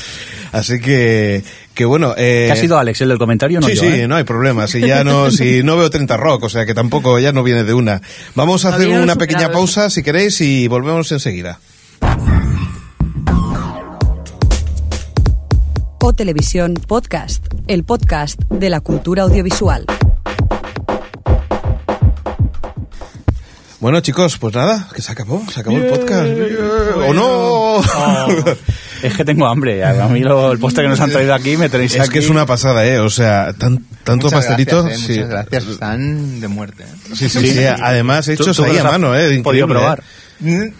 así 0.52 0.80
que, 0.80 1.42
que 1.80 1.86
bueno. 1.86 2.12
Eh, 2.14 2.44
¿Qué 2.44 2.52
ha 2.52 2.56
sido 2.56 2.78
Alex 2.78 3.00
el 3.00 3.08
del 3.08 3.16
comentario? 3.16 3.58
No 3.58 3.66
sí, 3.66 3.74
yo, 3.74 3.80
sí, 3.80 3.88
¿eh? 3.88 4.06
no 4.06 4.14
hay 4.14 4.24
problema. 4.24 4.66
Si 4.66 4.82
ya 4.82 5.02
no, 5.02 5.30
si 5.30 5.62
no 5.62 5.78
veo 5.78 5.88
30 5.88 6.14
rock, 6.18 6.44
o 6.44 6.48
sea 6.50 6.66
que 6.66 6.74
tampoco 6.74 7.18
ya 7.18 7.32
no 7.32 7.42
viene 7.42 7.64
de 7.64 7.72
una. 7.72 8.02
Vamos 8.34 8.66
a 8.66 8.68
hacer 8.68 8.82
Habíamos 8.82 9.04
una 9.04 9.14
superado 9.14 9.18
pequeña 9.18 9.48
eso. 9.48 9.52
pausa 9.52 9.88
si 9.88 10.02
queréis 10.02 10.38
y 10.42 10.68
volvemos 10.68 11.10
enseguida. 11.10 11.58
O 16.00 16.12
Televisión 16.12 16.74
Podcast, 16.74 17.46
el 17.66 17.84
podcast 17.84 18.38
de 18.50 18.68
la 18.68 18.80
cultura 18.82 19.22
audiovisual. 19.22 19.86
Bueno, 23.80 24.00
chicos, 24.02 24.36
pues 24.36 24.54
nada, 24.54 24.86
que 24.94 25.00
se 25.00 25.12
acabó, 25.12 25.42
se 25.50 25.60
acabó 25.60 25.78
el 25.78 25.86
podcast. 25.86 26.28
¡O 27.08 27.14
no! 27.14 27.80
Es 29.02 29.16
que 29.16 29.24
tengo 29.24 29.46
hambre. 29.46 29.84
A 29.84 30.08
mí 30.08 30.20
lo- 30.20 30.52
el 30.52 30.58
postre 30.58 30.84
que 30.84 30.88
nos 30.90 31.00
han 31.00 31.10
traído 31.10 31.34
aquí 31.34 31.56
me 31.56 31.68
tenéis 31.68 31.94
Es 31.94 32.00
aquí. 32.02 32.10
que 32.10 32.18
es 32.20 32.28
una 32.28 32.46
pasada, 32.46 32.86
¿eh? 32.86 32.98
O 32.98 33.10
sea, 33.10 33.52
tan- 33.52 33.84
tanto 34.04 34.26
Muchas 34.26 34.32
pastelito. 34.46 34.82
gracias, 34.84 35.02
eh, 35.02 35.06
sí. 35.06 35.12
Muchas 35.20 35.30
gracias, 35.30 35.66
están 35.66 36.40
de 36.40 36.48
muerte. 36.48 36.82
¿eh? 36.84 37.14
Sí, 37.14 37.28
sí, 37.28 37.46
sí, 37.52 37.60
Además, 37.82 38.26
Tú- 38.26 38.32
hechos 38.32 38.60
ahí 38.60 38.78
a 38.78 38.84
mano, 38.84 39.14
¿eh? 39.16 39.40
podido 39.42 39.66
Increíble, 39.66 39.74
probar. 39.74 40.02
¿eh? 40.44 40.72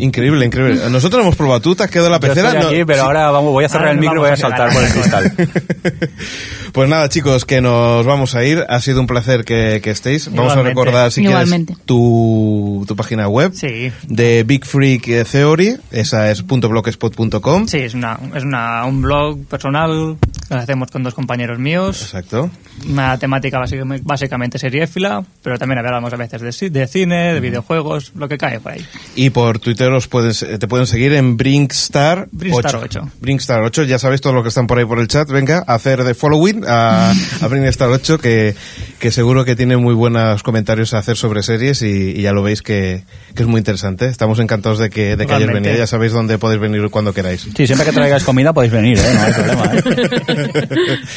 Increíble, 0.00 0.46
increíble. 0.46 0.80
Nosotros 0.90 1.22
hemos 1.22 1.34
probado. 1.34 1.60
¿Tú 1.60 1.74
te 1.74 1.82
has 1.82 1.90
quedado 1.90 2.06
en 2.06 2.12
la 2.12 2.20
Yo 2.20 2.28
pecera? 2.28 2.48
estoy 2.50 2.62
No, 2.62 2.68
aquí, 2.68 2.84
pero 2.84 2.98
sí. 3.00 3.04
ahora 3.06 3.30
vamos, 3.32 3.50
voy 3.52 3.64
a 3.64 3.68
cerrar 3.68 3.88
Ahora 3.88 3.92
el 3.94 3.98
micro 4.00 4.16
y 4.16 4.18
voy 4.20 4.30
a 4.30 4.36
saltar 4.36 4.72
por 4.72 4.84
el 4.84 4.92
cristal. 4.92 5.32
Pues 6.72 6.88
nada, 6.88 7.08
chicos, 7.08 7.44
que 7.44 7.60
nos 7.60 8.04
vamos 8.06 8.34
a 8.34 8.44
ir. 8.44 8.64
Ha 8.68 8.80
sido 8.80 9.00
un 9.00 9.06
placer 9.06 9.44
que, 9.44 9.80
que 9.82 9.90
estéis. 9.90 10.32
Vamos 10.32 10.54
a 10.56 10.62
recordar, 10.62 11.10
si 11.12 11.22
Igualmente. 11.22 11.72
quieres, 11.74 11.86
tu, 11.86 12.84
tu 12.86 12.94
página 12.96 13.28
web 13.28 13.52
Sí. 13.54 13.90
de 14.06 14.44
Big 14.44 14.64
Freak 14.64 15.06
Theory. 15.30 15.76
Esa 15.90 16.30
es 16.30 16.44
.blogspot.com. 16.46 17.66
Sí, 17.68 17.78
es, 17.78 17.94
una, 17.94 18.18
es 18.34 18.42
una, 18.44 18.84
un 18.84 19.02
blog 19.02 19.44
personal 19.46 20.16
que 20.48 20.54
hacemos 20.54 20.90
con 20.90 21.02
dos 21.02 21.14
compañeros 21.14 21.58
míos. 21.58 22.02
Exacto. 22.02 22.50
Una 22.88 23.18
temática 23.18 23.58
básicamente, 23.58 24.04
básicamente 24.06 24.58
seriéfila, 24.58 25.24
pero 25.42 25.58
también 25.58 25.78
hablamos 25.78 26.12
a 26.12 26.16
veces 26.16 26.60
de, 26.60 26.70
de 26.70 26.86
cine, 26.86 27.34
de 27.34 27.40
videojuegos, 27.40 28.12
lo 28.14 28.28
que 28.28 28.38
cae 28.38 28.60
por 28.60 28.72
ahí. 28.72 28.86
Y 29.16 29.30
por 29.30 29.58
Twitter 29.58 29.90
os 29.90 30.06
pueden, 30.06 30.32
te 30.58 30.68
pueden 30.68 30.86
seguir 30.86 31.12
en 31.14 31.36
Brinkstar, 31.36 32.28
Brinkstar 32.30 32.76
8. 32.76 33.00
Brinkstar 33.20 33.62
8, 33.62 33.82
ya 33.84 33.98
sabéis 33.98 34.20
todos 34.20 34.34
los 34.34 34.44
que 34.44 34.50
están 34.50 34.66
por 34.68 34.78
ahí 34.78 34.84
por 34.84 35.00
el 35.00 35.08
chat, 35.08 35.28
venga, 35.28 35.64
hacer 35.66 36.04
de 36.04 36.14
following 36.14 36.57
a, 36.66 37.12
a 37.40 37.46
Brinkstar 37.48 37.88
8, 37.88 38.18
que, 38.18 38.54
que 38.98 39.10
seguro 39.10 39.44
que 39.44 39.54
tiene 39.56 39.76
muy 39.76 39.94
buenos 39.94 40.42
comentarios 40.42 40.94
a 40.94 40.98
hacer 40.98 41.16
sobre 41.16 41.42
series 41.42 41.82
y, 41.82 42.10
y 42.16 42.22
ya 42.22 42.32
lo 42.32 42.42
veis 42.42 42.62
que, 42.62 43.04
que 43.34 43.42
es 43.42 43.48
muy 43.48 43.58
interesante. 43.58 44.06
Estamos 44.06 44.38
encantados 44.38 44.78
de 44.78 44.90
que, 44.90 45.16
de 45.16 45.26
que 45.26 45.32
hayáis 45.34 45.52
venido, 45.52 45.76
ya 45.76 45.86
sabéis 45.86 46.12
dónde 46.12 46.38
podéis 46.38 46.60
venir 46.60 46.88
cuando 46.90 47.12
queráis. 47.14 47.46
Sí, 47.56 47.66
siempre 47.66 47.86
que 47.86 47.92
traigáis 47.92 48.24
comida 48.24 48.52
podéis 48.52 48.72
venir, 48.72 48.98
¿eh? 48.98 49.14
No 49.14 49.20
hay 49.22 49.32
problema, 49.32 49.72
¿eh? 49.74 50.98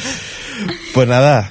Pues 0.94 1.08
nada, 1.08 1.50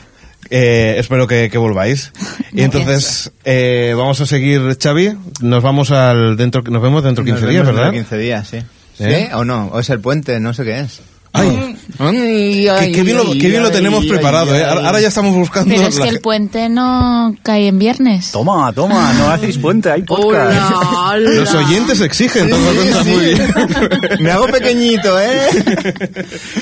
eh, 0.50 0.96
espero 0.98 1.28
que, 1.28 1.50
que 1.50 1.58
volváis. 1.58 2.12
Y 2.54 2.62
entonces, 2.62 3.32
eh, 3.44 3.94
vamos 3.98 4.22
a 4.22 4.26
seguir, 4.26 4.78
Xavi, 4.82 5.14
nos 5.42 5.64
vamos 5.64 5.92
al 5.92 6.38
dentro, 6.38 6.62
nos 6.62 6.82
vemos 6.82 7.04
dentro 7.04 7.24
de 7.24 7.32
15 7.32 7.42
Nos 7.46 7.50
días, 7.52 7.64
vemos 7.66 7.76
¿verdad? 7.80 7.92
dentro 7.92 8.18
de 8.18 8.24
15 8.24 8.24
días, 8.24 8.48
sí. 8.48 9.04
¿Eh? 9.04 9.28
¿Sí? 9.28 9.34
¿O 9.34 9.44
no? 9.44 9.68
¿O 9.74 9.80
es 9.80 9.90
el 9.90 10.00
puente? 10.00 10.40
No 10.40 10.54
sé 10.54 10.64
qué 10.64 10.80
es. 10.82 11.02
Ay, 11.34 11.76
Ay, 12.00 12.68
qué, 12.80 12.92
qué 12.92 13.04
bien 13.04 13.18
lo, 13.18 13.32
qué 13.32 13.48
bien 13.48 13.64
lo 13.64 13.72
tenemos 13.72 14.06
preparado, 14.06 14.56
¿eh? 14.56 14.64
Ahora 14.64 15.00
ya 15.00 15.08
estamos 15.08 15.36
buscando... 15.36 15.74
Pero 15.74 15.88
es 15.88 15.98
la 15.98 16.06
que 16.06 16.10
el 16.10 16.20
puente 16.20 16.68
no 16.68 17.36
cae 17.44 17.68
en 17.68 17.80
viernes. 17.80 18.32
Toma, 18.32 18.72
toma, 18.74 19.14
no 19.14 19.30
hacéis 19.30 19.58
puente, 19.58 19.92
hay 19.92 20.02
podcast. 20.04 20.72
Hola, 20.72 21.10
hola. 21.12 21.30
Los 21.30 21.54
oyentes 21.54 22.02
exigen, 22.02 22.50
te 22.50 22.60
das 22.60 22.76
cuenta 22.76 23.04
muy 23.04 23.26
bien. 23.26 23.54
Me 24.20 24.32
hago 24.32 24.48
pequeñito, 24.48 25.20
¿eh? 25.20 25.40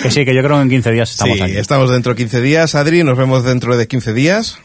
Que 0.02 0.12
sí, 0.12 0.26
que 0.26 0.36
yo 0.36 0.44
creo 0.44 0.58
que 0.58 0.64
en 0.64 0.70
15 0.70 0.91
días 0.91 1.12
estamos 1.12 1.38
sí, 1.38 1.44
aquí. 1.44 1.58
estamos 1.58 1.90
dentro 1.90 2.14
de 2.14 2.18
15 2.18 2.41
días, 2.41 2.76
Adri, 2.76 3.04
nos 3.04 3.18
vemos 3.18 3.44
dentro 3.44 3.78
de 3.78 3.88
15 3.88 4.14
días. 4.14 4.58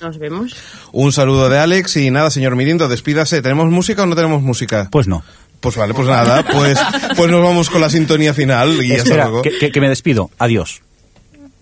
Nos 0.00 0.18
vemos. 0.18 0.56
Un 0.90 1.12
saludo 1.12 1.48
de 1.48 1.58
Alex 1.58 1.96
y 1.96 2.10
nada, 2.10 2.30
señor 2.30 2.56
Mirindo, 2.56 2.88
despídase. 2.88 3.40
¿Tenemos 3.40 3.70
música 3.70 4.02
o 4.02 4.06
no 4.06 4.16
tenemos 4.16 4.42
música? 4.42 4.88
Pues 4.90 5.06
no. 5.06 5.22
Pues 5.62 5.76
vale, 5.76 5.94
pues 5.94 6.08
nada, 6.08 6.44
pues, 6.44 6.78
pues 7.16 7.30
nos 7.30 7.42
vamos 7.42 7.70
con 7.70 7.80
la 7.80 7.88
sintonía 7.88 8.34
final 8.34 8.84
y 8.84 8.92
hasta 8.92 9.14
luego. 9.16 9.40
que, 9.42 9.56
que- 9.58 9.70
que 9.70 9.80
me 9.80 9.88
despido. 9.88 10.28
Adiós. 10.38 10.82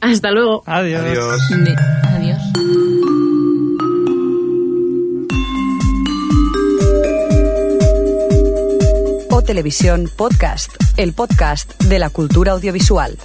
Hasta 0.01 0.31
luego. 0.31 0.62
Adiós. 0.66 1.02
Adiós. 1.05 1.40
Di- 1.51 1.74
Adiós. 2.09 2.40
O 9.31 9.43
Televisión 9.43 10.10
Podcast, 10.16 10.72
el 10.97 11.12
podcast 11.12 11.81
de 11.85 11.98
la 11.98 12.10
cultura 12.10 12.52
audiovisual. 12.52 13.16